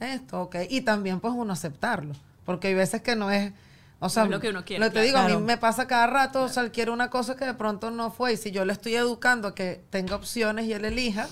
Esto, 0.00 0.40
ok. 0.42 0.56
Y 0.70 0.80
también 0.82 1.20
pues 1.20 1.34
uno 1.36 1.52
aceptarlo, 1.52 2.14
porque 2.44 2.68
hay 2.68 2.74
veces 2.74 3.02
que 3.02 3.14
no 3.16 3.30
es, 3.30 3.52
o 4.00 4.08
sea, 4.08 4.24
es 4.24 4.30
lo 4.30 4.40
que 4.40 4.48
uno 4.50 4.64
quiere, 4.64 4.80
Lo 4.84 4.90
que 4.90 4.90
te 4.90 4.92
claro. 4.94 5.06
digo, 5.06 5.18
a 5.18 5.24
Claro. 5.26 5.40
mí 5.40 5.46
me 5.46 5.56
pasa 5.58 5.86
cada 5.86 6.06
rato, 6.06 6.44
o 6.44 6.48
sea, 6.48 6.62
él 6.62 6.70
quiere 6.72 6.90
una 6.90 7.10
cosa 7.10 7.36
que 7.36 7.44
de 7.44 7.54
pronto 7.54 7.90
no 7.90 8.10
fue, 8.10 8.32
y 8.32 8.36
si 8.36 8.50
yo 8.50 8.64
le 8.64 8.72
estoy 8.72 8.94
educando 8.94 9.48
a 9.48 9.54
que 9.54 9.82
tenga 9.90 10.16
opciones 10.16 10.66
y 10.66 10.72
él 10.72 10.84
elija, 10.84 11.28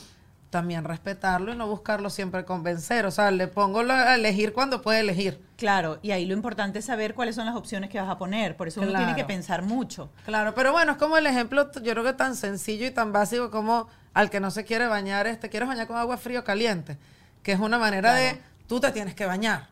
también 0.51 0.85
respetarlo 0.85 1.53
y 1.53 1.57
no 1.57 1.67
buscarlo 1.67 2.09
siempre 2.11 2.45
convencer, 2.45 3.07
o 3.07 3.11
sea, 3.11 3.31
le 3.31 3.49
pongo 3.49 3.81
a 3.81 4.15
elegir 4.15 4.53
cuando 4.53 4.81
puede 4.81 5.01
elegir. 5.01 5.41
Claro, 5.57 5.99
y 6.03 6.13
ahí 6.13 6.25
lo 6.27 6.35
importante 6.35 6.79
es 6.79 6.85
saber 6.85 7.15
cuáles 7.15 7.35
son 7.35 7.47
las 7.47 7.57
opciones 7.57 7.91
que 7.91 8.01
vas 8.01 8.09
a 8.09 8.19
poner. 8.19 8.57
Por 8.57 8.69
eso 8.69 8.81
uno 8.81 8.97
tiene 8.97 9.15
que 9.15 9.25
pensar 9.25 9.63
mucho. 9.63 10.11
Claro, 10.25 10.55
pero 10.55 10.73
bueno, 10.73 10.93
es 10.93 10.99
como 10.99 11.17
el 11.17 11.27
ejemplo, 11.27 11.71
yo 11.83 11.93
creo 11.93 12.05
que 12.05 12.13
tan 12.13 12.37
sencillo 12.37 12.87
y 12.87 12.91
tan 12.91 13.13
básico 13.13 13.51
como 13.51 13.89
al 14.15 14.31
que 14.31 14.41
no 14.41 14.51
se 14.51 14.65
quiere 14.65 14.87
bañar, 14.87 15.27
este, 15.27 15.49
quieres 15.49 15.69
bañar 15.69 15.87
con 15.87 15.97
agua 15.97 16.17
fría 16.17 16.41
o 16.41 16.45
caliente, 16.45 16.97
que 17.43 17.53
es 17.53 17.61
una 17.61 17.79
manera 17.79 18.15
de, 18.15 18.41
tú 18.67 18.81
te 18.81 18.91
tienes 18.93 19.15
que 19.15 19.27
bañar. 19.27 19.69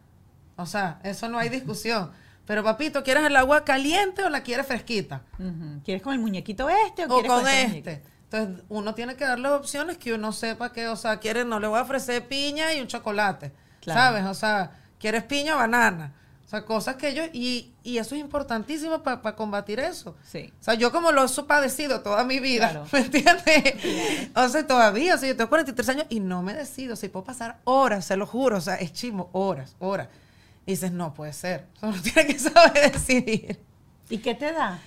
O 0.57 0.67
sea, 0.67 1.01
eso 1.03 1.29
no 1.29 1.39
hay 1.39 1.49
discusión. 1.49 2.11
Pero 2.47 2.63
papito, 2.63 3.03
¿quieres 3.03 3.25
el 3.25 3.37
agua 3.37 3.65
caliente 3.65 4.23
o 4.23 4.29
la 4.29 4.43
quieres 4.43 4.67
fresquita? 4.67 5.23
¿Quieres 5.85 6.03
con 6.03 6.13
el 6.13 6.19
muñequito 6.19 6.69
este 6.69 7.07
o, 7.07 7.07
O 7.07 7.21
quieres 7.21 7.31
con 7.31 7.47
este 7.47 7.63
este. 7.63 7.69
muñequito? 7.69 8.14
Entonces, 8.35 8.65
uno 8.69 8.95
tiene 8.95 9.15
que 9.15 9.25
darle 9.25 9.49
opciones 9.49 9.97
que 9.97 10.13
uno 10.13 10.33
sepa 10.33 10.73
que, 10.73 10.89
o 10.89 10.97
sea, 10.97 11.19
quiere, 11.19 11.45
no 11.45 11.61
le 11.61 11.69
voy 11.69 11.79
a 11.79 11.83
ofrecer 11.83 12.27
piña 12.27 12.75
y 12.75 12.81
un 12.81 12.89
chocolate. 12.89 13.53
Claro. 13.81 14.01
¿Sabes? 14.01 14.25
O 14.25 14.35
sea, 14.35 14.73
quieres 14.99 15.23
piña 15.23 15.55
o 15.55 15.59
banana. 15.59 16.13
O 16.45 16.49
sea, 16.49 16.65
cosas 16.65 16.97
que 16.97 17.09
ellos, 17.09 17.29
y, 17.33 17.73
y 17.85 17.99
eso 17.99 18.17
es 18.17 18.21
importantísimo 18.21 19.03
para 19.03 19.37
combatir 19.37 19.79
eso. 19.79 20.17
Sí. 20.25 20.53
O 20.61 20.65
sea, 20.65 20.75
yo 20.75 20.91
como 20.91 21.13
lo 21.13 21.25
he 21.25 21.43
padecido 21.45 22.01
toda 22.01 22.25
mi 22.25 22.41
vida, 22.41 22.71
Claro. 22.71 22.87
¿me 22.93 22.99
entiendes? 23.01 23.75
O 24.35 24.49
sea, 24.49 24.67
todavía, 24.67 25.15
o 25.15 25.19
sea, 25.19 25.29
yo 25.29 25.37
tengo 25.37 25.49
43 25.49 25.89
años 25.91 26.07
y 26.09 26.19
no 26.19 26.43
me 26.43 26.55
decido. 26.55 26.95
O 26.95 26.97
sea, 26.97 27.11
puedo 27.13 27.25
pasar 27.25 27.61
horas, 27.65 28.05
se 28.05 28.17
lo 28.17 28.27
juro, 28.27 28.57
o 28.59 28.61
sea, 28.61 28.75
es 28.75 28.93
chimo, 28.93 29.31
horas, 29.33 29.77
horas. 29.79 30.09
Y 30.67 30.73
dices, 30.73 30.91
no 30.91 31.15
puede 31.15 31.33
ser. 31.33 31.67
O 31.77 31.81
sea, 31.81 31.89
uno 31.91 32.03
tiene 32.03 32.27
que 32.27 32.39
saber 32.39 32.93
decidir. 32.93 33.61
¿Y 34.11 34.19
qué 34.19 34.35
te 34.35 34.53
da? 34.53 34.81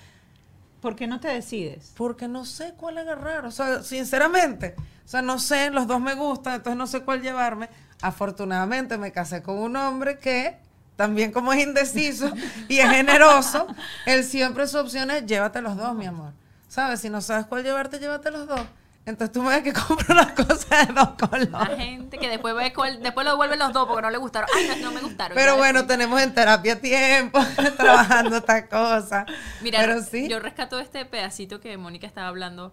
¿Por 0.88 0.96
qué 0.96 1.06
no 1.06 1.20
te 1.20 1.28
decides? 1.28 1.92
Porque 1.98 2.28
no 2.28 2.46
sé 2.46 2.72
cuál 2.74 2.96
agarrar. 2.96 3.44
O 3.44 3.50
sea, 3.50 3.82
sinceramente. 3.82 4.74
O 5.04 5.08
sea, 5.08 5.20
no 5.20 5.38
sé, 5.38 5.68
los 5.68 5.86
dos 5.86 6.00
me 6.00 6.14
gustan, 6.14 6.54
entonces 6.54 6.78
no 6.78 6.86
sé 6.86 7.02
cuál 7.02 7.20
llevarme. 7.20 7.68
Afortunadamente 8.00 8.96
me 8.96 9.12
casé 9.12 9.42
con 9.42 9.58
un 9.58 9.76
hombre 9.76 10.18
que 10.18 10.56
también 10.96 11.30
como 11.30 11.52
es 11.52 11.62
indeciso 11.62 12.32
y 12.68 12.78
es 12.78 12.88
generoso, 12.88 13.66
él 14.06 14.24
siempre 14.24 14.66
su 14.66 14.78
opción 14.78 15.10
es 15.10 15.26
llévate 15.26 15.60
los 15.60 15.76
dos, 15.76 15.94
mi 15.94 16.06
amor. 16.06 16.32
¿Sabes? 16.68 17.00
Si 17.00 17.10
no 17.10 17.20
sabes 17.20 17.44
cuál 17.44 17.64
llevarte, 17.64 17.98
llévate 17.98 18.30
los 18.30 18.46
dos. 18.46 18.62
Entonces 19.08 19.32
tú 19.32 19.42
me 19.42 19.50
ves 19.50 19.62
que 19.62 19.72
compro 19.86 20.14
las 20.14 20.32
cosas 20.32 20.68
de 20.88 20.92
dos 20.92 21.08
La 21.08 21.16
colores. 21.16 21.76
gente 21.78 22.18
que 22.18 22.28
después 22.28 22.54
ve 22.54 22.72
cuál- 22.72 23.02
después 23.02 23.24
lo 23.24 23.32
devuelven 23.32 23.58
los 23.58 23.72
dos 23.72 23.86
porque 23.86 24.02
no 24.02 24.10
le 24.10 24.18
gustaron. 24.18 24.48
Ay, 24.54 24.68
no, 24.68 24.76
no 24.76 24.92
me 24.92 25.00
gustaron. 25.00 25.34
Pero 25.34 25.56
bueno, 25.56 25.86
tenemos 25.86 26.20
en 26.20 26.34
terapia 26.34 26.80
tiempo, 26.80 27.38
trabajando 27.76 28.36
esta 28.36 28.68
cosa. 28.68 29.24
Mira, 29.62 29.80
Pero 29.80 30.02
sí. 30.02 30.28
yo 30.28 30.38
rescato 30.40 30.78
este 30.78 31.04
pedacito 31.06 31.60
que 31.60 31.76
Mónica 31.78 32.06
estaba 32.06 32.28
hablando, 32.28 32.72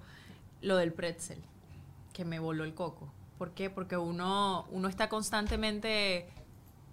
lo 0.62 0.78
del 0.78 0.92
pretzel, 0.94 1.42
que 2.14 2.26
me 2.26 2.40
voló 2.40 2.64
el 2.64 2.74
coco. 2.74 3.12
¿Por 3.38 3.52
qué? 3.52 3.70
Porque 3.70 3.98
uno, 3.98 4.66
uno 4.72 4.88
está 4.88 5.10
constantemente 5.10 6.28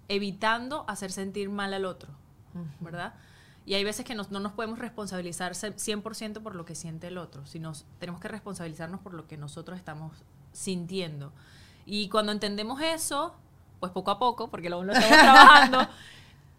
evitando 0.09 0.85
hacer 0.87 1.11
sentir 1.11 1.49
mal 1.49 1.73
al 1.73 1.85
otro, 1.85 2.09
¿verdad? 2.81 3.13
Y 3.65 3.75
hay 3.75 3.83
veces 3.83 4.05
que 4.05 4.13
nos- 4.15 4.29
no 4.31 4.39
nos 4.39 4.51
podemos 4.53 4.79
responsabilizar 4.79 5.55
ce- 5.55 5.73
100% 5.77 6.41
por 6.41 6.55
lo 6.55 6.65
que 6.65 6.75
siente 6.75 7.07
el 7.07 7.17
otro, 7.17 7.45
sino 7.45 7.71
tenemos 7.99 8.19
que 8.19 8.27
responsabilizarnos 8.27 8.99
por 8.99 9.13
lo 9.13 9.27
que 9.27 9.37
nosotros 9.37 9.77
estamos 9.77 10.11
sintiendo. 10.51 11.31
Y 11.85 12.09
cuando 12.09 12.31
entendemos 12.31 12.81
eso, 12.81 13.35
pues 13.79 13.91
poco 13.91 14.11
a 14.11 14.19
poco, 14.19 14.49
porque 14.49 14.69
lo, 14.69 14.83
lo 14.83 14.93
estamos 14.93 15.17
trabajando, 15.21 15.87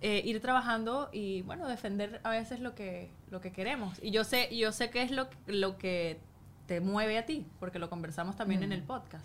eh, 0.00 0.22
ir 0.24 0.40
trabajando 0.40 1.09
y 1.12 1.42
bueno, 1.42 1.66
defender 1.68 2.20
a 2.24 2.30
veces 2.30 2.61
lo 2.61 2.74
que, 2.74 3.11
lo 3.30 3.40
que 3.40 3.52
queremos. 3.52 3.98
Y 4.02 4.11
yo 4.11 4.24
sé, 4.24 4.55
yo 4.57 4.72
sé 4.72 4.90
que 4.90 5.02
es 5.02 5.11
lo, 5.11 5.28
lo 5.46 5.76
que 5.78 6.20
te 6.66 6.80
mueve 6.80 7.18
a 7.18 7.26
ti, 7.26 7.46
porque 7.61 7.78
lo 7.78 7.88
conversamos 7.90 8.36
también 8.36 8.62
en 8.62 8.72
el 8.72 8.82
podcast. 8.82 9.24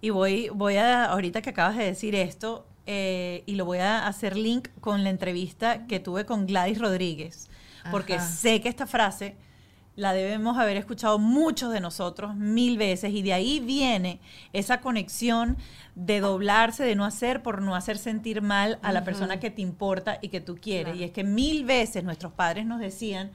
Y 0.00 0.10
voy, 0.10 0.48
voy 0.50 0.76
a, 0.76 1.06
ahorita 1.06 1.42
que 1.42 1.50
acabas 1.50 1.76
de 1.76 1.84
decir 1.84 2.14
esto, 2.14 2.64
eh, 2.90 3.42
y 3.44 3.56
lo 3.56 3.66
voy 3.66 3.78
a 3.78 4.06
hacer 4.06 4.34
link 4.34 4.68
con 4.80 5.04
la 5.04 5.10
entrevista 5.10 5.86
que 5.86 6.00
tuve 6.00 6.24
con 6.24 6.46
Gladys 6.46 6.78
Rodríguez, 6.78 7.50
porque 7.90 8.14
Ajá. 8.14 8.26
sé 8.26 8.62
que 8.62 8.70
esta 8.70 8.86
frase 8.86 9.36
la 9.94 10.14
debemos 10.14 10.56
haber 10.56 10.78
escuchado 10.78 11.18
muchos 11.18 11.70
de 11.70 11.80
nosotros 11.80 12.34
mil 12.34 12.78
veces, 12.78 13.12
y 13.12 13.20
de 13.20 13.34
ahí 13.34 13.60
viene 13.60 14.20
esa 14.54 14.80
conexión 14.80 15.58
de 15.96 16.20
doblarse, 16.20 16.82
de 16.82 16.94
no 16.94 17.04
hacer 17.04 17.42
por 17.42 17.60
no 17.60 17.74
hacer 17.74 17.98
sentir 17.98 18.40
mal 18.40 18.78
a 18.80 18.90
la 18.92 19.04
persona 19.04 19.38
que 19.38 19.50
te 19.50 19.60
importa 19.60 20.18
y 20.22 20.28
que 20.30 20.40
tú 20.40 20.56
quieres. 20.56 20.94
Claro. 20.94 20.98
Y 20.98 21.04
es 21.04 21.10
que 21.10 21.24
mil 21.24 21.66
veces 21.66 22.04
nuestros 22.04 22.32
padres 22.32 22.64
nos 22.64 22.80
decían, 22.80 23.32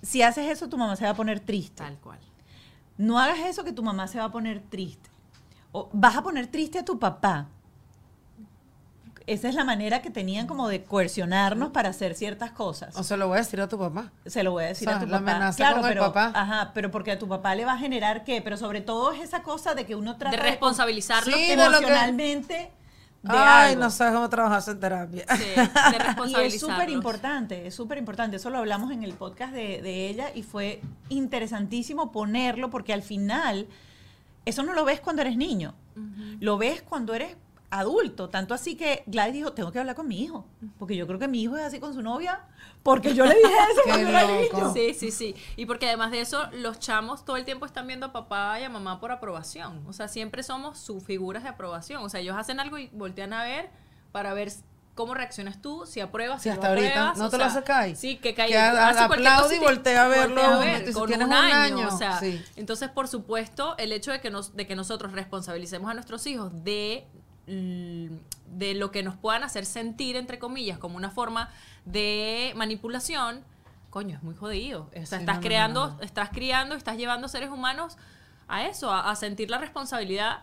si 0.00 0.22
haces 0.22 0.50
eso, 0.50 0.70
tu 0.70 0.78
mamá 0.78 0.96
se 0.96 1.04
va 1.04 1.10
a 1.10 1.14
poner 1.14 1.40
triste 1.40 1.82
Tal 1.82 1.98
cual. 1.98 2.20
no 2.96 3.18
hagas 3.18 3.40
eso 3.40 3.64
que 3.64 3.72
tu 3.72 3.82
mamá 3.82 4.06
se 4.06 4.18
va 4.18 4.24
a 4.24 4.32
poner 4.32 4.60
triste. 4.60 5.10
O 5.72 5.90
vas 5.92 6.16
a 6.16 6.22
poner 6.22 6.46
triste 6.46 6.78
a 6.78 6.84
tu 6.86 6.98
papá. 6.98 7.48
Esa 9.28 9.48
es 9.48 9.54
la 9.54 9.64
manera 9.64 10.00
que 10.02 10.10
tenían 10.10 10.46
como 10.46 10.68
de 10.68 10.84
coercionarnos 10.84 11.70
para 11.70 11.90
hacer 11.90 12.14
ciertas 12.14 12.50
cosas. 12.50 12.96
O 12.96 13.02
se 13.04 13.16
lo 13.16 13.28
voy 13.28 13.36
a 13.36 13.40
decir 13.40 13.60
a 13.60 13.68
tu 13.68 13.78
papá. 13.78 14.10
se 14.26 14.42
lo 14.42 14.52
voy 14.52 14.64
a 14.64 14.68
decir 14.68 14.88
O 14.88 14.90
sea, 14.90 14.98
a 14.98 15.04
tu 15.04 15.06
la 15.06 15.18
papá. 15.18 15.30
amenaza 15.32 15.56
claro, 15.56 15.76
con 15.76 15.86
el 15.86 15.90
pero, 15.92 16.12
papá. 16.12 16.32
Ajá, 16.34 16.70
pero 16.74 16.90
porque 16.90 17.12
a 17.12 17.18
tu 17.18 17.28
papá 17.28 17.54
le 17.54 17.64
va 17.64 17.74
a 17.74 17.78
generar 17.78 18.24
qué, 18.24 18.40
pero 18.42 18.56
sobre 18.56 18.80
todo 18.80 19.12
es 19.12 19.20
esa 19.20 19.42
cosa 19.42 19.74
de 19.74 19.84
que 19.86 19.94
uno 19.94 20.16
trata 20.16 20.36
De 20.36 20.42
responsabilizarlo. 20.42 21.36
Sí, 21.36 21.46
de 21.46 21.52
emocionalmente 21.52 22.72
de 23.22 23.30
Ay, 23.36 23.72
algo. 23.72 23.82
no 23.82 23.90
sabes 23.90 24.14
cómo 24.14 24.28
trabajas 24.28 24.68
en 24.68 24.78
terapia. 24.78 25.24
Sí, 25.36 25.44
de 25.44 26.28
Y 26.28 26.34
es 26.46 26.60
súper 26.60 26.88
importante, 26.88 27.66
es 27.66 27.74
súper 27.74 27.98
importante. 27.98 28.36
Eso 28.36 28.48
lo 28.48 28.58
hablamos 28.58 28.92
en 28.92 29.02
el 29.02 29.12
podcast 29.12 29.52
de, 29.52 29.82
de 29.82 30.08
ella 30.08 30.30
y 30.34 30.42
fue 30.44 30.80
interesantísimo 31.08 32.12
ponerlo 32.12 32.70
porque 32.70 32.92
al 32.92 33.02
final 33.02 33.66
eso 34.44 34.62
no 34.62 34.72
lo 34.72 34.84
ves 34.84 35.00
cuando 35.00 35.22
eres 35.22 35.36
niño. 35.36 35.74
Lo 36.40 36.56
ves 36.58 36.80
cuando 36.82 37.12
eres 37.12 37.36
adulto. 37.70 38.28
Tanto 38.28 38.54
así 38.54 38.76
que 38.76 39.02
Gladys 39.06 39.34
dijo, 39.34 39.52
tengo 39.52 39.70
que 39.72 39.78
hablar 39.78 39.94
con 39.94 40.08
mi 40.08 40.22
hijo. 40.22 40.46
Porque 40.78 40.96
yo 40.96 41.06
creo 41.06 41.18
que 41.18 41.28
mi 41.28 41.42
hijo 41.42 41.56
es 41.56 41.64
así 41.64 41.80
con 41.80 41.92
su 41.94 42.02
novia. 42.02 42.40
Porque 42.82 43.14
yo 43.14 43.24
le 43.26 43.34
dije 43.34 43.48
eso 43.72 43.80
Qué 43.84 43.90
cuando 43.90 44.08
era 44.08 44.22
loco. 44.22 44.56
niño. 44.58 44.72
Sí, 44.72 44.94
sí, 44.94 45.10
sí. 45.10 45.34
Y 45.56 45.66
porque 45.66 45.86
además 45.86 46.10
de 46.10 46.20
eso, 46.20 46.48
los 46.52 46.78
chamos 46.78 47.24
todo 47.24 47.36
el 47.36 47.44
tiempo 47.44 47.66
están 47.66 47.86
viendo 47.86 48.06
a 48.06 48.12
papá 48.12 48.58
y 48.60 48.64
a 48.64 48.68
mamá 48.70 49.00
por 49.00 49.12
aprobación. 49.12 49.84
O 49.86 49.92
sea, 49.92 50.08
siempre 50.08 50.42
somos 50.42 50.78
sus 50.78 51.02
figuras 51.02 51.42
de 51.42 51.50
aprobación. 51.50 52.02
O 52.02 52.08
sea, 52.08 52.20
ellos 52.20 52.36
hacen 52.38 52.60
algo 52.60 52.78
y 52.78 52.88
voltean 52.92 53.32
a 53.32 53.42
ver 53.44 53.70
para 54.12 54.32
ver 54.32 54.50
cómo 54.94 55.14
reaccionas 55.14 55.62
tú, 55.62 55.86
si 55.86 56.00
apruebas, 56.00 56.42
si 56.42 56.48
hasta 56.48 56.62
no 56.62 56.68
ahorita. 56.70 56.88
apruebas, 56.88 57.18
¿No 57.18 57.26
o 57.26 57.30
te 57.30 57.38
lo 57.38 57.64
caer? 57.64 57.94
Sí, 57.94 58.16
que 58.16 58.34
cae. 58.34 58.48
Que 58.48 58.58
aplaude 58.58 59.54
y 59.54 59.58
te- 59.60 59.64
voltea 59.64 60.04
a 60.06 60.08
verlo, 60.08 60.34
voltea 60.34 60.44
a 60.46 60.50
uno 60.50 60.58
ver, 60.60 60.80
dice, 60.80 60.92
con 60.98 61.06
"Tienes 61.06 61.26
un 61.28 61.32
un 61.34 61.38
año. 61.38 61.76
año". 61.76 61.88
O 61.94 61.96
sea, 61.96 62.18
Sí. 62.18 62.42
entonces, 62.56 62.88
por 62.88 63.06
supuesto, 63.06 63.76
el 63.78 63.92
hecho 63.92 64.10
de 64.10 64.20
que, 64.20 64.30
nos, 64.30 64.56
de 64.56 64.66
que 64.66 64.74
nosotros 64.74 65.12
responsabilicemos 65.12 65.88
a 65.88 65.94
nuestros 65.94 66.26
hijos 66.26 66.50
de, 66.64 67.06
de 67.48 68.74
lo 68.74 68.90
que 68.90 69.02
nos 69.02 69.16
puedan 69.16 69.42
hacer 69.42 69.64
sentir, 69.66 70.16
entre 70.16 70.38
comillas, 70.38 70.78
como 70.78 70.96
una 70.96 71.10
forma 71.10 71.50
de 71.84 72.52
manipulación, 72.56 73.42
coño, 73.90 74.16
es 74.16 74.22
muy 74.22 74.34
jodido. 74.34 74.88
O 74.90 75.06
sea, 75.06 75.18
Sí, 75.18 75.24
estás 75.24 75.36
no, 75.36 75.42
creando, 75.42 75.86
no, 75.88 75.96
no. 75.96 76.02
estás 76.02 76.28
criando, 76.30 76.74
estás 76.74 76.96
llevando 76.96 77.28
seres 77.28 77.50
humanos 77.50 77.96
a 78.46 78.66
eso, 78.66 78.90
a, 78.90 79.10
a 79.10 79.16
sentir 79.16 79.50
la 79.50 79.58
responsabilidad 79.58 80.40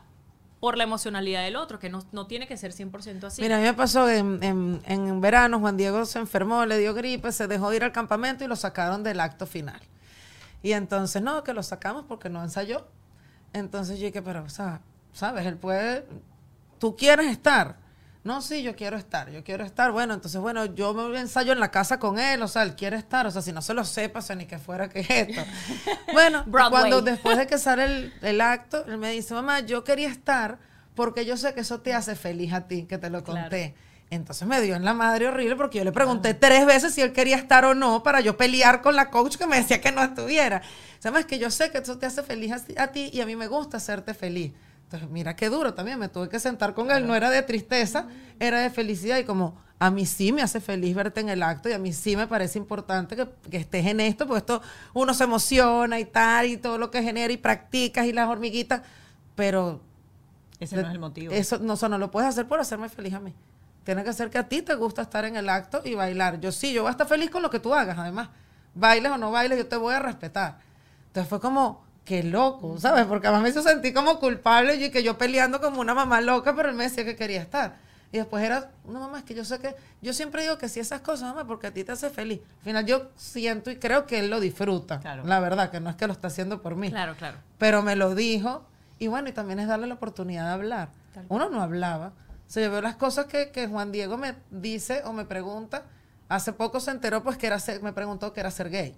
por 0.60 0.78
la 0.78 0.84
emocionalidad 0.86 1.43
del 1.43 1.58
otro, 1.58 1.78
que 1.80 1.89
no, 1.89 2.03
no 2.12 2.26
tiene 2.28 2.47
que 2.47 2.58
ser 2.58 2.72
100% 2.72 3.24
así. 3.26 3.41
Mira, 3.41 3.58
a 3.58 3.60
mí 3.60 3.66
me 3.66 3.74
pasó 3.74 4.10
en, 4.10 4.41
en, 4.41 4.82
en 4.86 5.22
verano, 5.22 5.60
Juan 5.60 5.78
Diego 5.78 6.06
se 6.06 6.18
enfermó, 6.18 6.66
le 6.66 6.80
dio 6.80 6.93
gripe, 6.93 7.32
se 7.32 7.47
dejó 7.47 7.72
ir 7.74 7.84
al 7.84 7.91
campamento 7.91 8.43
y 8.43 8.47
lo 8.47 8.56
sacaron 8.56 9.03
del 9.03 9.20
acto 9.20 9.45
final. 9.45 9.80
Y 10.64 10.72
entonces, 10.72 11.22
no, 11.22 11.43
que 11.43 11.53
lo 11.53 11.62
sacamos 11.62 12.06
porque 12.08 12.30
no 12.30 12.41
ensayó. 12.41 12.88
Entonces 13.53 13.99
yo 13.99 14.06
dije, 14.08 14.22
pero, 14.24 14.43
o 14.43 14.49
sea, 14.49 14.82
¿sabes? 15.14 15.45
Él 15.45 15.58
puede, 15.58 16.08
tú 16.80 16.95
quieres 16.95 17.28
estar. 17.28 17.78
No, 18.23 18.41
sí, 18.41 18.63
yo 18.63 18.76
quiero 18.76 18.97
estar, 18.97 19.30
yo 19.30 19.43
quiero 19.43 19.63
estar. 19.63 19.91
Bueno, 19.91 20.15
entonces, 20.15 20.41
bueno, 20.41 20.65
yo 20.65 20.95
me 20.95 21.19
ensayo 21.19 21.53
en 21.53 21.59
la 21.59 21.69
casa 21.69 21.99
con 21.99 22.17
él, 22.17 22.41
o 22.41 22.47
sea, 22.47 22.63
él 22.63 22.76
quiere 22.76 22.97
estar, 22.97 23.28
o 23.28 23.32
sea, 23.32 23.43
si 23.43 23.51
no 23.53 23.61
se 23.61 23.76
lo 23.76 23.86
sepa, 23.86 24.17
o 24.17 24.21
sea, 24.23 24.36
ni 24.36 24.47
que 24.47 24.57
fuera 24.57 24.89
que 24.89 25.01
es 25.01 25.09
esto. 25.09 25.41
Bueno, 26.11 26.43
cuando 26.49 27.01
después 27.03 27.38
de 27.38 27.45
que 27.45 27.57
sale 27.59 27.86
el, 27.86 28.13
el 28.23 28.41
acto, 28.41 28.84
él 28.88 28.97
me 28.97 29.11
dice, 29.11 29.34
mamá, 29.36 29.59
yo 29.59 29.84
quería 29.84 30.09
estar 30.09 30.57
porque 30.95 31.26
yo 31.26 31.38
sé 31.38 31.53
que 31.53 31.59
eso 31.59 31.82
te 31.82 31.93
hace 31.93 32.15
feliz 32.15 32.51
a 32.53 32.61
ti, 32.67 32.84
que 32.84 32.97
te 32.97 33.09
lo 33.11 33.23
Claro. 33.23 33.41
conté. 33.41 33.76
Entonces 34.09 34.47
me 34.47 34.61
dio 34.61 34.76
en 34.76 34.86
la 34.86 34.93
madre 34.93 35.28
horrible 35.28 35.55
porque 35.55 35.80
yo 35.80 35.84
le 35.84 35.91
pregunté 35.91 36.34
tres 36.36 36.65
veces 36.65 36.93
si 36.93 37.01
él 37.01 37.11
quería 37.11 37.36
estar 37.38 37.65
o 37.65 37.73
no 37.76 38.01
para 38.03 38.21
yo 38.21 38.38
pelear 38.38 38.82
con 38.82 38.95
la 38.95 39.09
coach 39.09 39.36
que 39.36 39.45
me 39.47 39.57
decía 39.57 39.82
que 39.82 39.91
no 39.91 40.01
estuviera. 40.03 40.61
Sabes 40.99 41.26
que 41.26 41.38
yo 41.39 41.51
sé 41.51 41.71
que 41.71 41.80
eso 41.80 41.97
te 41.97 42.05
hace 42.05 42.23
feliz 42.23 42.51
a, 42.51 42.84
a 42.84 42.88
ti 42.88 43.09
y 43.11 43.21
a 43.21 43.26
mí 43.26 43.36
me 43.36 43.47
gusta 43.47 43.78
hacerte 43.78 44.13
feliz. 44.13 44.51
Entonces, 44.86 45.09
mira 45.09 45.36
qué 45.36 45.49
duro 45.49 45.73
también, 45.73 45.99
me 45.99 46.09
tuve 46.09 46.29
que 46.29 46.39
sentar 46.39 46.73
con 46.73 46.89
él, 46.91 47.05
no 47.07 47.15
era 47.15 47.29
de 47.29 47.41
tristeza, 47.41 48.07
era 48.39 48.59
de 48.59 48.69
felicidad 48.69 49.17
y 49.17 49.23
como 49.25 49.57
a 49.79 49.89
mí 49.91 50.05
sí 50.05 50.31
me 50.31 50.41
hace 50.41 50.61
feliz 50.61 50.95
verte 50.95 51.19
en 51.19 51.29
el 51.29 51.43
acto 51.43 51.67
y 51.69 51.73
a 51.73 51.79
mí 51.79 51.91
sí 51.91 52.15
me 52.15 52.27
parece 52.27 52.59
importante 52.59 53.15
que, 53.15 53.27
que 53.49 53.57
estés 53.57 53.86
en 53.88 53.99
esto, 53.99 54.25
porque 54.27 54.39
esto 54.39 54.61
uno 54.93 55.13
se 55.13 55.23
emociona 55.25 55.99
y 55.99 56.05
tal 56.05 56.45
y 56.45 56.57
todo 56.57 56.77
lo 56.77 56.91
que 56.91 57.03
genera 57.03 57.33
y 57.33 57.38
practicas 57.38 58.05
y 58.05 58.13
las 58.13 58.29
hormiguitas, 58.29 58.83
pero 59.36 59.81
Ese 60.59 60.77
no 60.77 60.88
es 60.88 60.93
el 60.93 60.99
motivo. 60.99 61.33
eso 61.33 61.59
no, 61.59 61.73
eso 61.73 61.89
no 61.89 61.97
lo 61.97 62.11
puedes 62.11 62.29
hacer 62.29 62.47
por 62.47 62.59
hacerme 62.59 62.88
feliz 62.88 63.13
a 63.15 63.19
mí. 63.19 63.33
Tiene 63.83 64.03
que 64.03 64.13
ser 64.13 64.29
que 64.29 64.38
a 64.38 64.47
ti 64.47 64.61
te 64.61 64.75
gusta 64.75 65.01
estar 65.03 65.25
en 65.25 65.36
el 65.36 65.49
acto 65.49 65.81
y 65.83 65.93
bailar. 65.95 66.39
Yo 66.39 66.51
sí, 66.51 66.73
yo 66.73 66.83
voy 66.83 66.89
a 66.89 66.91
estar 66.91 67.07
feliz 67.07 67.29
con 67.29 67.41
lo 67.41 67.49
que 67.49 67.59
tú 67.59 67.73
hagas, 67.73 67.97
además. 67.97 68.29
Bailes 68.73 69.11
o 69.11 69.17
no 69.17 69.31
bailes, 69.31 69.57
yo 69.57 69.67
te 69.67 69.75
voy 69.75 69.93
a 69.93 69.99
respetar. 69.99 70.59
Entonces 71.07 71.29
fue 71.29 71.39
como, 71.39 71.84
qué 72.06 72.24
loco, 72.24 72.78
¿sabes? 72.80 73.06
Porque 73.06 73.28
además 73.28 73.43
me 73.43 73.49
hizo 73.49 73.62
sentir 73.62 73.93
como 73.93 74.20
culpable 74.20 74.76
y 74.76 74.91
que 74.91 75.03
yo 75.03 75.18
peleando 75.18 75.60
como 75.60 75.82
una 75.82 75.93
mamá 75.93 76.22
loca, 76.22 76.56
pero 76.56 76.70
él 76.70 76.76
me 76.76 76.84
decía 76.86 77.03
que 77.03 77.16
quería 77.16 77.41
estar. 77.41 77.84
Y 78.12 78.18
después 78.18 78.43
era, 78.45 78.72
no 78.86 78.99
mamá, 78.99 79.18
es 79.20 79.24
que 79.26 79.34
yo 79.34 79.43
sé 79.43 79.60
que, 79.60 79.76
yo 80.01 80.14
siempre 80.14 80.43
digo 80.43 80.58
que 80.58 80.70
sí 80.70 80.80
esas 80.80 81.01
cosas, 81.01 81.30
mamá, 81.34 81.45
porque 81.45 81.68
a 81.68 81.72
ti 81.74 81.84
te 81.84 81.91
hace 81.91 82.10
feliz. 82.10 82.39
Al 82.60 82.64
final 82.64 82.86
yo 82.86 83.10
siento 83.18 83.72
y 83.72 83.78
creo 83.78 84.06
que 84.06 84.20
él 84.20 84.30
lo 84.30 84.39
disfruta. 84.39 84.99
Claro. 85.01 85.26
La 85.26 85.39
verdad, 85.41 85.70
que 85.72 85.80
no 85.82 85.89
es 85.89 85.95
que 85.97 86.08
lo 86.08 86.14
está 86.14 86.28
haciendo 86.28 86.62
por 86.62 86.76
mí 86.78 86.89
Claro, 86.91 87.16
claro. 87.18 87.38
pero 87.58 87.82
me 87.82 87.95
lo 87.97 88.16
dijo. 88.16 88.64
Y 88.99 89.08
bueno, 89.08 89.28
y 89.28 89.34
también 89.34 89.60
es 89.60 89.68
darle 89.68 89.88
la 89.88 89.95
oportunidad 89.95 90.45
de 90.45 90.51
hablar. 90.53 90.89
Uno 91.28 91.49
no 91.49 91.62
hablaba. 91.62 92.14
O 92.47 92.49
sea, 92.51 92.64
yo 92.64 92.72
veo 92.72 92.82
las 92.82 92.95
cosas 92.95 93.26
que, 93.26 93.49
que 93.51 93.68
Juan 93.68 93.91
Diego 93.91 94.16
me 94.18 94.36
dice 94.51 95.01
o 95.03 95.12
me 95.12 95.26
pregunta. 95.26 95.84
Hace 96.30 96.53
poco 96.53 96.80
se 96.80 96.91
enteró, 96.91 97.22
pues, 97.24 97.38
que 97.38 97.47
era 97.47 97.60
ser- 97.60 97.82
me 97.84 97.91
preguntó 97.91 98.32
que 98.32 98.39
era 98.39 98.51
ser 98.51 98.70
gay. 98.70 98.95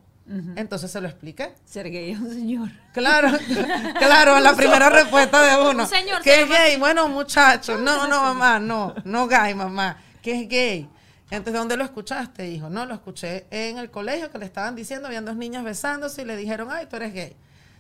Entonces 0.58 0.92
se 0.92 1.00
lo 1.00 1.08
expliqué. 1.08 1.54
Ser 1.64 1.90
gay 1.90 2.12
es 2.12 2.20
un 2.20 2.30
señor. 2.34 2.70
Claro, 2.94 3.30
claro, 4.00 4.40
la 4.40 4.54
primera 4.58 4.90
respuesta 4.90 5.42
de 5.42 5.70
uno. 5.70 5.84
Un 5.84 5.90
señor 5.90 6.22
¿Qué 6.22 6.42
es 6.42 6.50
gay? 6.50 6.78
Bueno, 6.78 7.08
muchacho. 7.08 7.78
No, 7.78 8.08
no, 8.08 8.22
mamá, 8.22 8.60
no, 8.60 8.94
no 9.06 9.28
gay, 9.28 9.54
mamá. 9.56 9.98
¿Qué 10.22 10.42
es 10.42 10.50
gay? 10.50 10.90
Entonces, 11.30 11.54
¿dónde 11.54 11.78
lo 11.78 11.84
escuchaste, 11.86 12.48
hijo? 12.50 12.70
No, 12.70 12.86
lo 12.86 12.94
escuché 12.94 13.48
en 13.52 13.78
el 13.78 13.90
colegio 13.90 14.30
que 14.30 14.38
le 14.38 14.46
estaban 14.46 14.76
diciendo, 14.76 15.08
habían 15.08 15.26
dos 15.26 15.36
niñas 15.38 15.64
besándose 15.64 16.22
y 16.22 16.26
le 16.26 16.36
dijeron, 16.38 16.70
ay, 16.72 16.88
tú 16.88 16.98
eres 16.98 17.14
gay. 17.14 17.36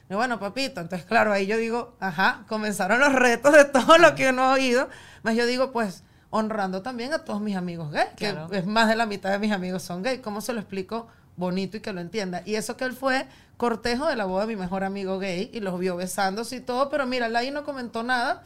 Y 0.10 0.14
bueno, 0.16 0.40
papito, 0.40 0.80
entonces 0.80 1.06
claro, 1.06 1.34
ahí 1.34 1.48
yo 1.48 1.58
digo, 1.58 1.96
ajá, 2.00 2.46
comenzaron 2.48 3.00
los 3.02 3.12
retos 3.14 3.54
de 3.54 3.66
todo 3.66 3.98
lo 3.98 4.16
que 4.16 4.30
uno 4.30 4.44
ha 4.44 4.54
oído. 4.54 4.90
Más 5.24 5.36
yo 5.36 5.46
digo, 5.46 5.72
pues, 5.74 6.04
honrando 6.30 6.82
también 6.82 7.14
a 7.14 7.20
todos 7.20 7.42
mis 7.42 7.58
amigos 7.58 7.92
gays, 7.92 8.10
Claro. 8.16 8.48
que 8.50 8.60
es 8.60 8.66
más 8.66 8.88
de 8.88 8.96
la 8.96 9.06
mitad 9.06 9.32
de 9.32 9.40
mis 9.40 9.52
amigos 9.52 9.84
son 9.84 10.02
gays. 10.04 10.22
¿Cómo 10.22 10.40
se 10.40 10.54
lo 10.54 10.60
explico 10.62 11.08
bonito 11.38 11.78
y 11.78 11.80
que 11.80 11.94
lo 11.94 12.02
entienda? 12.02 12.42
Y 12.46 12.56
eso 12.56 12.76
que 12.76 12.84
él 12.84 12.94
fue 12.94 13.28
cortejo 13.56 14.08
de 14.08 14.16
la 14.16 14.26
boda 14.26 14.46
de 14.46 14.56
mi 14.56 14.60
mejor 14.60 14.84
amigo 14.84 15.18
gay 15.20 15.50
y 15.54 15.62
los 15.62 15.80
vio 15.80 15.96
besándose 15.96 16.58
y 16.58 16.60
todo, 16.60 16.90
pero 16.90 17.08
mira, 17.08 17.28
él 17.28 17.36
ahí 17.36 17.52
no 17.52 17.64
comentó 17.64 18.04
nada, 18.04 18.44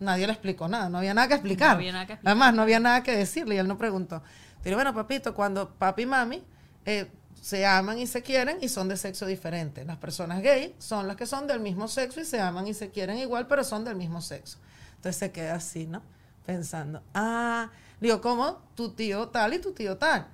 nadie 0.00 0.26
le 0.26 0.32
explicó 0.32 0.66
nada, 0.68 0.88
no 0.88 0.98
había 0.98 1.14
nada 1.14 1.28
que 1.28 1.34
explicar. 1.34 1.70
No 1.70 1.76
había 1.76 1.92
nada 1.92 2.06
que 2.06 2.12
explicar. 2.14 2.32
Además, 2.32 2.54
no 2.54 2.62
había 2.62 2.80
nada 2.80 3.02
que 3.02 3.16
decirle 3.16 3.54
y 3.54 3.58
él 3.58 3.68
no 3.68 3.78
preguntó. 3.78 4.22
Pero 4.62 4.76
bueno, 4.76 4.92
papito, 4.94 5.34
cuando 5.34 5.70
papi 5.70 6.02
y 6.02 6.06
mami 6.06 6.42
eh, 6.86 7.10
se 7.40 7.66
aman 7.66 7.98
y 7.98 8.06
se 8.06 8.22
quieren 8.22 8.58
y 8.62 8.68
son 8.68 8.88
de 8.88 8.96
sexo 8.96 9.26
diferente. 9.26 9.84
Las 9.84 9.98
personas 9.98 10.42
gay 10.42 10.74
son 10.78 11.06
las 11.06 11.16
que 11.16 11.26
son 11.26 11.46
del 11.46 11.60
mismo 11.60 11.88
sexo 11.88 12.20
y 12.20 12.24
se 12.24 12.40
aman 12.40 12.66
y 12.66 12.74
se 12.74 12.90
quieren 12.90 13.18
igual, 13.18 13.46
pero 13.46 13.62
son 13.64 13.84
del 13.84 13.96
mismo 13.96 14.22
sexo. 14.22 14.58
Entonces 14.96 15.16
se 15.16 15.30
queda 15.30 15.56
así, 15.56 15.86
¿no? 15.86 16.02
Pensando, 16.46 17.02
ah, 17.12 17.70
digo, 18.00 18.20
¿cómo? 18.20 18.62
Tu 18.74 18.90
tío 18.92 19.28
tal 19.28 19.52
y 19.52 19.58
tu 19.58 19.72
tío 19.72 19.98
tal. 19.98 20.26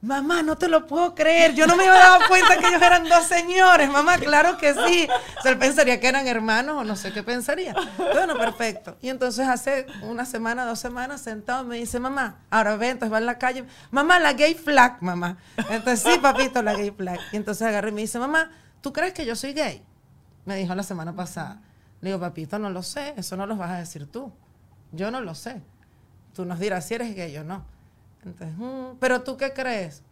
Mamá, 0.00 0.44
no 0.44 0.56
te 0.56 0.68
lo 0.68 0.86
puedo 0.86 1.12
creer. 1.12 1.54
Yo 1.54 1.66
no 1.66 1.74
me 1.74 1.82
había 1.82 1.98
dado 1.98 2.20
cuenta 2.28 2.56
que 2.56 2.68
ellos 2.68 2.80
eran 2.80 3.08
dos 3.08 3.24
señores. 3.24 3.90
Mamá, 3.90 4.16
claro 4.18 4.56
que 4.56 4.72
sí. 4.72 5.08
O 5.38 5.42
sea, 5.42 5.50
él 5.50 5.58
pensaría 5.58 5.98
que 5.98 6.06
eran 6.06 6.28
hermanos 6.28 6.76
o 6.76 6.84
no 6.84 6.94
sé 6.94 7.12
qué 7.12 7.24
pensaría. 7.24 7.74
Bueno, 7.96 8.38
perfecto. 8.38 8.96
Y 9.02 9.08
entonces 9.08 9.48
hace 9.48 9.86
una 10.02 10.24
semana, 10.24 10.64
dos 10.64 10.78
semanas, 10.78 11.20
sentado, 11.20 11.64
me 11.64 11.78
dice, 11.78 11.98
mamá, 11.98 12.36
ahora 12.48 12.76
ve, 12.76 12.90
entonces 12.90 13.12
va 13.12 13.18
en 13.18 13.26
la 13.26 13.38
calle. 13.38 13.64
Mamá, 13.90 14.20
la 14.20 14.34
gay 14.34 14.54
flag, 14.54 14.98
mamá. 15.02 15.38
Entonces, 15.68 16.00
sí, 16.00 16.20
papito, 16.20 16.62
la 16.62 16.74
gay 16.74 16.92
flag. 16.92 17.18
Y 17.32 17.36
entonces 17.36 17.66
agarré 17.66 17.88
y 17.88 17.92
me 17.92 18.02
dice, 18.02 18.20
mamá, 18.20 18.52
¿tú 18.80 18.92
crees 18.92 19.12
que 19.14 19.26
yo 19.26 19.34
soy 19.34 19.52
gay? 19.52 19.82
Me 20.44 20.54
dijo 20.54 20.76
la 20.76 20.84
semana 20.84 21.12
pasada. 21.12 21.60
Le 22.00 22.10
digo, 22.10 22.20
papito, 22.20 22.60
no 22.60 22.70
lo 22.70 22.84
sé. 22.84 23.14
Eso 23.16 23.36
no 23.36 23.46
lo 23.46 23.56
vas 23.56 23.70
a 23.72 23.78
decir 23.78 24.06
tú. 24.08 24.32
Yo 24.92 25.10
no 25.10 25.20
lo 25.20 25.34
sé. 25.34 25.60
Tú 26.34 26.44
nos 26.44 26.60
dirás 26.60 26.86
si 26.86 26.94
eres 26.94 27.16
gay 27.16 27.36
o 27.36 27.42
no. 27.42 27.64
Entonces, 28.24 28.56
mm, 28.56 28.96
pero 28.98 29.22
tú 29.22 29.36
qué 29.36 29.52
crees? 29.52 30.02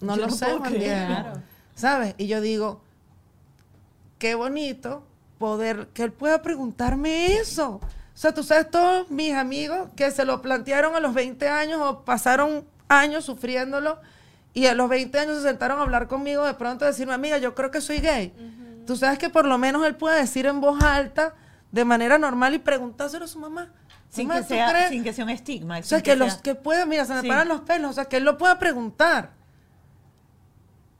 No 0.00 0.16
Yo 0.16 0.22
lo 0.22 0.28
no 0.28 0.34
sé, 0.34 0.46
Juan. 0.52 0.74
Claro. 0.74 1.42
¿Sabes? 1.74 2.14
Y 2.18 2.26
yo 2.26 2.40
digo, 2.40 2.80
qué 4.18 4.34
bonito 4.34 5.04
poder 5.38 5.88
que 5.88 6.02
él 6.02 6.12
pueda 6.12 6.42
preguntarme 6.42 7.34
eso. 7.34 7.80
O 8.16 8.18
sea, 8.18 8.32
tú 8.32 8.42
sabes, 8.42 8.70
todos 8.70 9.10
mis 9.10 9.34
amigos 9.34 9.90
que 9.94 10.10
se 10.10 10.24
lo 10.24 10.40
plantearon 10.40 10.94
a 10.96 11.00
los 11.00 11.12
20 11.12 11.48
años 11.48 11.80
o 11.82 12.04
pasaron 12.04 12.64
años 12.88 13.24
sufriéndolo 13.24 13.98
y 14.54 14.66
a 14.66 14.74
los 14.74 14.88
20 14.88 15.18
años 15.18 15.36
se 15.36 15.42
sentaron 15.42 15.78
a 15.78 15.82
hablar 15.82 16.08
conmigo 16.08 16.44
de 16.44 16.54
pronto 16.54 16.86
y 16.86 16.88
decirme, 16.88 17.12
amiga, 17.12 17.36
yo 17.36 17.54
creo 17.54 17.70
que 17.70 17.82
soy 17.82 17.98
gay. 17.98 18.32
Tú 18.86 18.96
sabes 18.96 19.18
que 19.18 19.28
por 19.28 19.44
lo 19.44 19.58
menos 19.58 19.84
él 19.84 19.96
puede 19.96 20.18
decir 20.18 20.46
en 20.46 20.62
voz 20.62 20.82
alta, 20.82 21.34
de 21.72 21.84
manera 21.84 22.16
normal 22.16 22.54
y 22.54 22.58
preguntárselo 22.58 23.26
a 23.26 23.28
su 23.28 23.38
mamá. 23.38 23.70
Sin 24.16 24.28
que, 24.30 24.40
¿tú 24.42 24.48
sea, 24.48 24.70
crees? 24.70 24.88
sin 24.90 25.04
que 25.04 25.12
sea 25.12 25.24
un 25.24 25.30
estigma. 25.30 25.78
O 25.78 25.82
sea, 25.82 26.02
que, 26.02 26.16
los 26.16 26.34
que 26.36 26.54
pueda, 26.54 26.84
mira, 26.86 27.04
se 27.04 27.14
me 27.14 27.20
Sí. 27.22 27.28
paran 27.28 27.48
los 27.48 27.60
pelos, 27.62 27.90
o 27.90 27.94
sea, 27.94 28.06
que 28.06 28.16
él 28.16 28.24
lo 28.24 28.36
pueda 28.38 28.58
preguntar. 28.58 29.30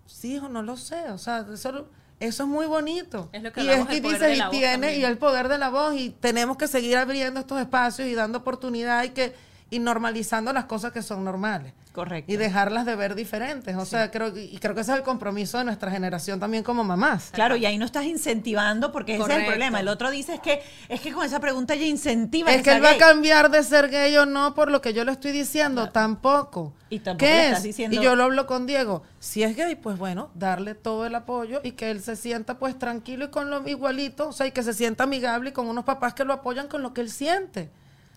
Sí, 0.06 0.34
hijo, 0.36 0.48
no 0.48 0.62
lo 0.62 0.76
sé, 0.76 1.10
o 1.10 1.18
sea, 1.18 1.44
eso, 1.52 1.72
lo- 1.72 1.88
eso 2.20 2.42
es 2.44 2.48
muy 2.48 2.66
bonito. 2.66 3.28
Es 3.32 3.42
lo 3.42 3.52
que 3.52 3.62
y 3.62 3.68
es 3.68 3.86
que 3.86 3.94
del 3.94 4.02
poder 4.02 4.18
dice, 4.18 4.26
de 4.26 4.36
y 4.36 4.50
tiene, 4.50 4.72
también. 4.72 5.00
y 5.00 5.04
el 5.04 5.18
poder 5.18 5.48
de 5.48 5.58
la 5.58 5.68
voz, 5.68 5.94
y 5.94 6.10
tenemos 6.10 6.56
que 6.56 6.68
seguir 6.68 6.96
abriendo 6.96 7.40
estos 7.40 7.60
espacios 7.60 8.08
y 8.08 8.14
dando 8.14 8.38
oportunidad 8.38 9.02
y 9.04 9.10
que 9.10 9.34
y 9.68 9.78
normalizando 9.80 10.52
las 10.52 10.66
cosas 10.66 10.92
que 10.92 11.02
son 11.02 11.24
normales 11.24 11.72
Correcto. 11.92 12.32
y 12.32 12.36
dejarlas 12.36 12.86
de 12.86 12.94
ver 12.94 13.16
diferentes. 13.16 13.74
O 13.76 13.84
sea, 13.84 14.12
creo 14.12 14.32
que- 14.32 14.44
y 14.44 14.58
creo 14.58 14.74
que 14.76 14.82
ese 14.82 14.92
es 14.92 14.98
el 14.98 15.02
compromiso 15.02 15.58
de 15.58 15.64
nuestra 15.64 15.90
generación 15.90 16.38
también 16.38 16.62
como 16.62 16.84
mamás. 16.84 17.30
Claro, 17.32 17.56
y 17.56 17.66
ahí 17.66 17.76
no 17.76 17.84
estás 17.84 18.04
incentivando 18.04 18.92
porque 18.92 19.14
ese 19.16 19.24
es 19.24 19.38
el 19.38 19.46
problema. 19.46 19.80
El 19.80 19.88
otro 19.88 20.10
dice 20.10 20.34
es 20.34 20.40
que 20.40 20.62
es 20.88 21.00
que 21.00 21.12
con 21.12 21.24
esa 21.24 21.40
pregunta 21.40 21.74
ya 21.74 21.84
incentiva 21.86 22.52
Es 22.52 22.62
que 22.62 22.70
él 22.74 22.84
va 22.84 22.90
a 22.90 22.96
cambiar 22.98 23.50
de 23.50 23.62
ser 23.64 23.88
gay 23.90 24.16
o 24.18 24.24
no 24.26 24.54
por 24.54 24.70
lo 24.70 24.80
que 24.80 24.92
yo 24.92 25.04
le 25.04 25.10
estoy 25.12 25.32
diciendo, 25.32 25.88
tampoco. 25.88 26.72
Y 26.88 27.00
tampoco 27.00 27.24
le 27.26 27.30
¿Qué 27.32 27.44
estás 27.46 27.58
es? 27.58 27.64
diciendo- 27.64 27.96
Y 28.00 28.04
yo 28.04 28.14
lo 28.14 28.22
hablo 28.24 28.46
con 28.46 28.66
Diego. 28.66 29.02
Si 29.18 29.42
es 29.42 29.56
gay, 29.56 29.74
pues 29.74 29.98
bueno, 29.98 30.30
darle 30.34 30.76
todo 30.76 31.06
el 31.06 31.14
apoyo 31.16 31.60
y 31.64 31.72
que 31.72 31.90
él 31.90 32.00
se 32.02 32.14
sienta 32.14 32.58
pues 32.58 32.78
tranquilo 32.78 33.24
y 33.24 33.28
con 33.30 33.50
lo 33.50 33.66
igualito, 33.68 34.28
o 34.28 34.32
sea, 34.32 34.46
y 34.46 34.52
que 34.52 34.62
se 34.62 34.72
sienta 34.74 35.02
amigable 35.04 35.50
y 35.50 35.52
con 35.52 35.66
unos 35.68 35.84
papás 35.84 36.14
que 36.14 36.24
lo 36.24 36.32
apoyan 36.32 36.68
con 36.68 36.82
lo 36.82 36.94
que 36.94 37.00
él 37.00 37.10
siente. 37.10 37.70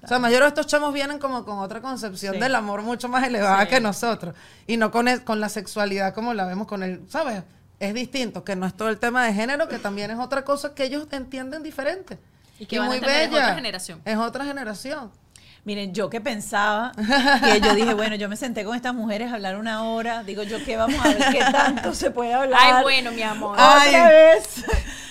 O 0.03 0.07
sea, 0.07 0.19
de 0.19 0.47
estos 0.47 0.67
chamos 0.67 0.93
vienen 0.93 1.19
como 1.19 1.43
con 1.45 1.59
otra 1.59 1.81
concepción 1.81 2.35
Sí. 2.35 2.39
del 2.39 2.55
amor 2.55 2.81
mucho 2.81 3.09
más 3.09 3.25
elevada 3.27 3.61
Sí. 3.63 3.67
que 3.67 3.79
nosotros. 3.81 4.33
Y 4.67 4.77
no 4.77 4.91
con, 4.91 5.07
el- 5.07 5.23
con 5.23 5.39
la 5.39 5.49
sexualidad 5.49 6.13
como 6.13 6.33
la 6.33 6.45
vemos 6.45 6.67
con 6.67 6.83
el, 6.83 7.01
¿sabes? 7.09 7.43
Es 7.79 7.93
distinto, 7.93 8.43
que 8.43 8.55
no 8.55 8.65
es 8.65 8.73
todo 8.75 8.89
el 8.89 8.97
tema 8.97 9.25
de 9.25 9.33
género, 9.33 9.67
que 9.67 9.79
también 9.79 10.11
es 10.11 10.17
otra 10.19 10.43
cosa 10.43 10.73
que 10.73 10.83
ellos 10.83 11.07
entienden 11.11 11.63
diferente. 11.63 12.17
Y 12.59 12.65
que 12.65 12.77
van 12.79 12.91
a 12.91 12.95
entender, 12.95 13.21
es 13.21 13.29
otra 13.29 13.55
generación. 13.55 14.01
Es 14.05 14.17
otra 14.17 14.43
generación. 14.45 15.11
Miren, 15.65 15.93
yo 15.93 16.09
que 16.09 16.21
pensaba, 16.21 16.93
que 17.43 17.59
yo 17.61 17.75
dije, 17.75 17.93
bueno, 17.93 18.15
yo 18.15 18.29
me 18.29 18.35
senté 18.37 18.63
con 18.63 18.75
estas 18.75 18.93
mujeres 18.93 19.31
a 19.31 19.35
hablar 19.35 19.57
una 19.57 19.83
hora, 19.83 20.23
digo 20.23 20.41
yo, 20.43 20.57
¿qué 20.63 20.77
vamos 20.77 21.03
a 21.05 21.09
ver? 21.09 21.17
¿Qué 21.31 21.39
tanto 21.51 21.93
se 21.93 22.11
puede 22.11 22.33
hablar? 22.33 22.59
Ay, 22.61 22.81
bueno, 22.83 23.11
mi 23.11 23.21
amor. 23.21 23.55
Ah, 23.59 23.83
Otra 23.85 24.05
Ay, 24.07 24.11
vez. 24.13 24.65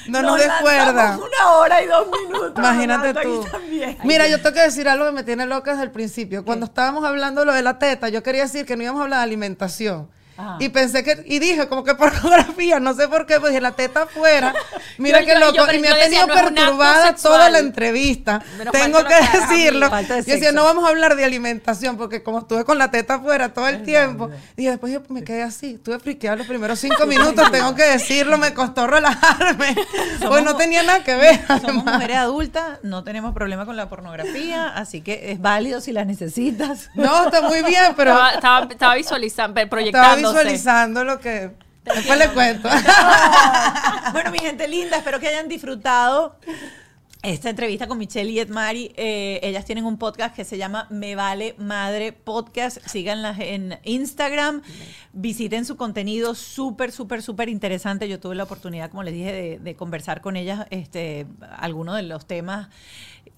no 0.09 0.23
nos 0.23 0.37
des 0.39 0.47
lanzamos 0.49 0.63
cuerda. 0.63 1.19
una 1.19 1.53
hora 1.53 1.83
y 1.83 1.87
dos 1.87 2.09
minutos. 2.11 2.53
Imagínate 2.57 3.13
tú. 3.23 3.41
aquí 3.43 3.51
también. 3.51 3.99
Mira, 4.05 4.27
yo 4.27 4.39
tengo 4.41 4.55
que 4.55 4.63
decir 4.63 4.89
algo 4.89 5.05
que 5.07 5.13
me 5.13 5.23
tiene 5.23 5.45
loca 5.47 5.73
desde 5.73 5.85
el 5.85 5.91
principio. 5.91 6.45
Cuando 6.45 6.65
estábamos 6.67 7.05
hablando 7.05 7.45
lo 7.45 7.53
de 7.53 7.63
la 7.63 7.79
teta, 7.79 8.09
yo 8.09 8.23
quería 8.23 8.43
decir 8.43 8.65
que 8.65 8.75
no 8.77 8.83
íbamos 8.83 9.01
a 9.01 9.05
hablar 9.05 9.19
de 9.21 9.25
alimentación. 9.25 10.09
Ajá. 10.39 10.57
Y 10.61 10.69
pensé 10.69 11.03
que, 11.05 11.23
y 11.27 11.39
dije 11.41 11.69
como 11.69 11.83
que 11.85 11.95
pornografía, 11.97 12.79
no 12.81 12.95
sé 12.95 13.09
por 13.09 13.27
qué, 13.27 13.41
pues 13.41 13.51
dije 13.53 13.61
la 13.61 13.73
teta 13.73 14.03
afuera. 14.03 14.55
Mira 14.99 15.21
Yo- 15.21 15.27
qué 15.27 15.33
yo- 15.35 15.41
loco. 15.41 15.57
yo- 15.67 15.73
y 15.73 15.79
me 15.81 15.89
ha 15.89 15.99
tenido 15.99 16.27
no 16.27 16.35
perturbada 16.35 17.15
toda 17.17 17.51
la 17.51 17.59
entrevista. 17.59 18.41
Menos 18.57 18.73
Tengo 18.73 18.99
que 19.05 19.15
que 19.15 19.21
mí. 19.21 19.29
decirlo. 19.41 19.91
Falta 19.91 20.15
de 20.15 20.23
Yo 20.23 20.33
decía, 20.35 20.53
no 20.53 20.65
vamos 20.65 20.85
a 20.85 20.89
hablar 20.89 21.17
de 21.17 21.25
alimentación, 21.25 21.97
porque 21.97 22.23
como 22.23 22.39
estuve 22.41 22.65
con 22.65 22.79
la 22.79 22.91
teta 22.91 23.15
afuera 23.15 23.53
todo 23.53 23.69
el 23.69 23.83
tiempo, 23.83 24.31
y 24.57 24.67
después 24.67 24.93
yo 24.93 25.03
me 25.09 25.25
quedé 25.25 25.43
así, 25.43 25.75
estuve 25.75 25.99
friqueada 25.99 26.37
los 26.37 26.47
primeros 26.47 26.79
cinco 26.79 27.05
minutos, 27.07 27.51
tengo 27.51 27.75
que 27.75 27.85
decirlo, 27.85 28.39
me 28.39 28.55
costó 28.55 28.87
relajarme. 28.87 29.75
Pues 30.27 30.45
no 30.45 30.57
tenía 30.57 30.83
nada 30.83 31.03
que 31.03 31.15
ver. 31.17 31.41
Somos 31.47 31.65
además. 31.65 31.95
mujeres 31.95 32.17
adultas, 32.19 32.79
no 32.83 33.03
tenemos 33.05 33.35
problema 33.35 33.67
con 33.67 33.77
la 33.77 33.89
pornografía, 33.89 34.69
así 34.69 35.01
que 35.01 35.33
es 35.33 35.41
válido 35.41 35.81
si 35.81 35.93
la 35.93 36.05
necesitas. 36.05 36.91
No, 36.95 37.25
está 37.25 37.43
muy 37.43 37.63
bien, 37.63 37.95
pero 37.97 38.13
Estaba, 38.13 38.31
estaba, 38.35 38.67
estaba 38.71 38.95
visualizando, 38.95 39.59
estaba 39.61 39.71
proyectándose. 39.71 40.28
Visualizando 40.29 41.05
lo 41.05 41.19
que... 41.21 41.51
Después 41.85 42.19
le 42.19 42.29
cuento. 42.29 42.69
bueno, 44.13 44.31
mi 44.31 44.39
gente 44.39 44.69
linda, 44.69 44.99
espero 44.99 45.19
que 45.21 45.29
hayan 45.29 45.49
disfrutado 45.49 46.37
esta 47.23 47.51
entrevista 47.51 47.89
con 47.89 47.99
Michelle 47.99 48.31
y 48.31 48.39
Edmari. 48.39 48.93
Eh, 48.97 49.41
ellas 49.43 49.65
tienen 49.65 49.85
un 49.85 49.99
podcast 49.99 50.37
que 50.37 50.45
se 50.45 50.57
llama 50.57 50.87
Me 50.91 51.17
Vale 51.17 51.57
Madre 51.59 52.13
Podcast. 52.13 52.79
Síganlas 52.87 53.41
en 53.41 53.79
Instagram. 53.83 54.63
Visiten 55.13 55.65
su 55.65 55.77
contenido 55.77 56.35
súper, 56.35 56.93
súper, 56.93 57.23
súper 57.23 57.49
interesante. 57.49 58.09
Yo 58.09 58.21
tuve 58.21 58.37
la 58.37 58.45
oportunidad, 58.45 58.91
como 58.91 59.03
les 59.03 59.15
dije, 59.15 59.33
de, 59.33 59.59
de 59.59 59.75
conversar 59.75 60.21
con 60.21 60.37
ellas 60.37 60.67
este, 60.71 61.27
algunos 61.59 61.97
de 61.97 62.03
los 62.03 62.27
temas 62.27 62.69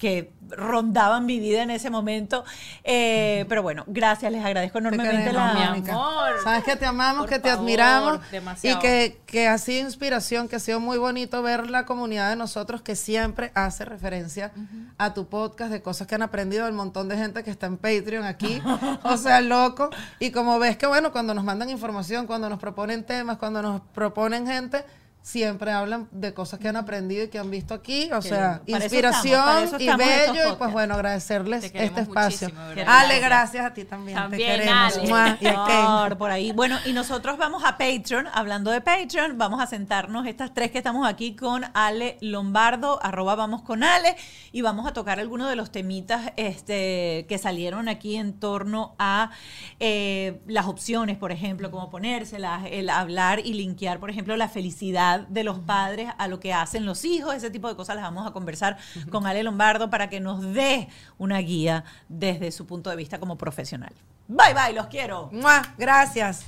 que 0.00 0.32
rondaban 0.48 1.26
mi 1.26 1.38
vida 1.38 1.62
en 1.62 1.70
ese 1.70 1.90
momento. 1.90 2.42
Eh, 2.82 3.44
pero 3.48 3.62
bueno, 3.62 3.84
gracias, 3.86 4.32
les 4.32 4.42
agradezco 4.42 4.78
enormemente 4.78 5.16
queremos, 5.16 5.34
la, 5.34 5.74
mi 5.74 5.90
amor. 5.90 6.32
Sabes 6.42 6.64
que 6.64 6.74
te 6.74 6.86
amamos, 6.86 7.22
Por 7.22 7.28
que 7.28 7.38
te 7.38 7.50
favor, 7.50 7.60
admiramos 7.60 8.20
y 8.62 8.74
que, 8.78 9.20
que 9.26 9.46
ha 9.46 9.58
sido 9.58 9.86
inspiración, 9.86 10.48
que 10.48 10.56
ha 10.56 10.58
sido 10.58 10.80
muy 10.80 10.96
bonito 10.96 11.42
ver 11.42 11.68
la 11.68 11.84
comunidad 11.84 12.30
de 12.30 12.36
nosotros 12.36 12.80
que 12.80 12.96
siempre 12.96 13.52
hace 13.54 13.84
referencia 13.84 14.52
a 14.96 15.12
tu 15.12 15.28
podcast 15.28 15.70
de 15.70 15.82
cosas 15.82 16.06
que 16.06 16.14
han 16.14 16.22
aprendido 16.22 16.66
el 16.66 16.72
montón 16.72 17.08
de 17.08 17.18
gente 17.18 17.44
que 17.44 17.50
está 17.50 17.66
en 17.66 17.76
Patreon 17.76 18.24
aquí. 18.24 18.62
o 19.02 19.18
sea, 19.18 19.40
loco. 19.42 19.90
Y 20.18 20.30
como 20.30 20.58
ves 20.58 20.78
que 20.78 20.86
bueno, 20.86 21.12
cuando 21.12 21.34
nos 21.34 21.44
mandan 21.44 21.68
información, 21.68 22.26
cuando 22.26 22.48
nos 22.48 22.58
proponen 22.58 23.04
temas, 23.04 23.36
cuando 23.36 23.60
nos 23.60 23.82
proponen 23.92 24.46
gente, 24.46 24.82
siempre 25.22 25.70
hablan 25.72 26.08
de 26.10 26.32
cosas 26.32 26.58
que 26.60 26.68
han 26.68 26.76
aprendido 26.76 27.24
y 27.24 27.28
que 27.28 27.38
han 27.38 27.50
visto 27.50 27.74
aquí. 27.74 28.10
O 28.12 28.22
sea, 28.22 28.62
lindo. 28.66 28.72
Para 28.72 28.84
eso 28.84 28.94
inspiración 28.94 29.64
estamos, 29.64 29.70
para 29.70 29.82
y 29.82 29.96
bello. 29.96 30.52
Y 30.52 30.56
pues 30.56 30.72
bueno, 30.72 30.94
agradecerles 30.94 31.72
Te 31.72 31.84
este 31.84 32.00
espacio. 32.00 32.48
Ale, 32.86 33.20
gracias 33.20 33.64
a 33.64 33.74
ti 33.74 33.84
también. 33.84 34.16
También, 34.16 34.42
te 34.42 34.58
queremos. 34.58 34.96
Ale. 34.96 35.08
Mua. 35.08 35.38
Y. 35.40 36.08
Por, 36.08 36.18
por 36.18 36.30
ahí. 36.30 36.52
Bueno, 36.52 36.78
y 36.86 36.92
nosotros 36.92 37.36
vamos 37.38 37.62
a 37.64 37.76
Patreon. 37.78 38.28
Hablando 38.32 38.70
de 38.70 38.80
Patreon, 38.80 39.38
vamos 39.38 39.60
a 39.60 39.66
sentarnos 39.66 40.26
estas 40.26 40.54
tres 40.54 40.70
que 40.70 40.78
estamos 40.78 41.06
aquí 41.06 41.36
con 41.36 41.64
Ale 41.74 42.16
Lombardo, 42.20 43.02
arroba 43.02 43.34
vamos 43.34 43.62
con 43.62 43.82
Ale, 43.82 44.16
y 44.52 44.62
vamos 44.62 44.86
a 44.86 44.92
tocar 44.92 45.20
algunos 45.20 45.48
de 45.48 45.56
los 45.56 45.70
temitas 45.70 46.32
este, 46.36 47.26
que 47.28 47.38
salieron 47.38 47.88
aquí 47.88 48.16
en 48.16 48.38
torno 48.38 48.94
a 48.98 49.30
eh, 49.78 50.40
las 50.46 50.66
opciones, 50.66 51.16
por 51.16 51.32
ejemplo, 51.32 51.70
cómo 51.70 51.90
ponérselas, 51.90 52.64
el 52.70 52.88
hablar 52.90 53.40
y 53.40 53.54
linkear, 53.54 54.00
por 54.00 54.10
ejemplo, 54.10 54.36
la 54.36 54.48
felicidad 54.48 55.09
de 55.18 55.44
los 55.44 55.58
padres 55.58 56.10
a 56.18 56.28
lo 56.28 56.40
que 56.40 56.52
hacen 56.52 56.86
los 56.86 57.04
hijos, 57.04 57.34
ese 57.34 57.50
tipo 57.50 57.68
de 57.68 57.76
cosas 57.76 57.96
las 57.96 58.04
vamos 58.04 58.26
a 58.26 58.32
conversar 58.32 58.76
con 59.10 59.26
Ale 59.26 59.42
Lombardo 59.42 59.90
para 59.90 60.08
que 60.08 60.20
nos 60.20 60.42
dé 60.42 60.88
una 61.18 61.38
guía 61.38 61.84
desde 62.08 62.52
su 62.52 62.66
punto 62.66 62.90
de 62.90 62.96
vista 62.96 63.18
como 63.18 63.36
profesional. 63.36 63.92
Bye 64.28 64.54
bye, 64.54 64.72
los 64.74 64.86
quiero. 64.86 65.28
Mua. 65.32 65.62
Gracias. 65.76 66.44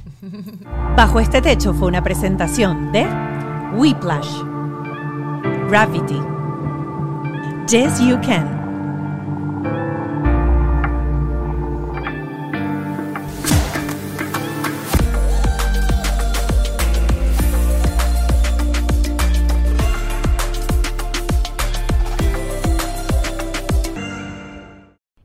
Bajo 0.97 1.19
este 1.19 1.43
techo 1.43 1.75
fue 1.75 1.89
una 1.89 2.03
presentación 2.03 2.93
de 2.93 3.07
Whiplash, 3.75 4.43
Gravity, 5.69 6.21
Yes 7.69 7.99
You 7.99 8.21
Can. 8.21 8.62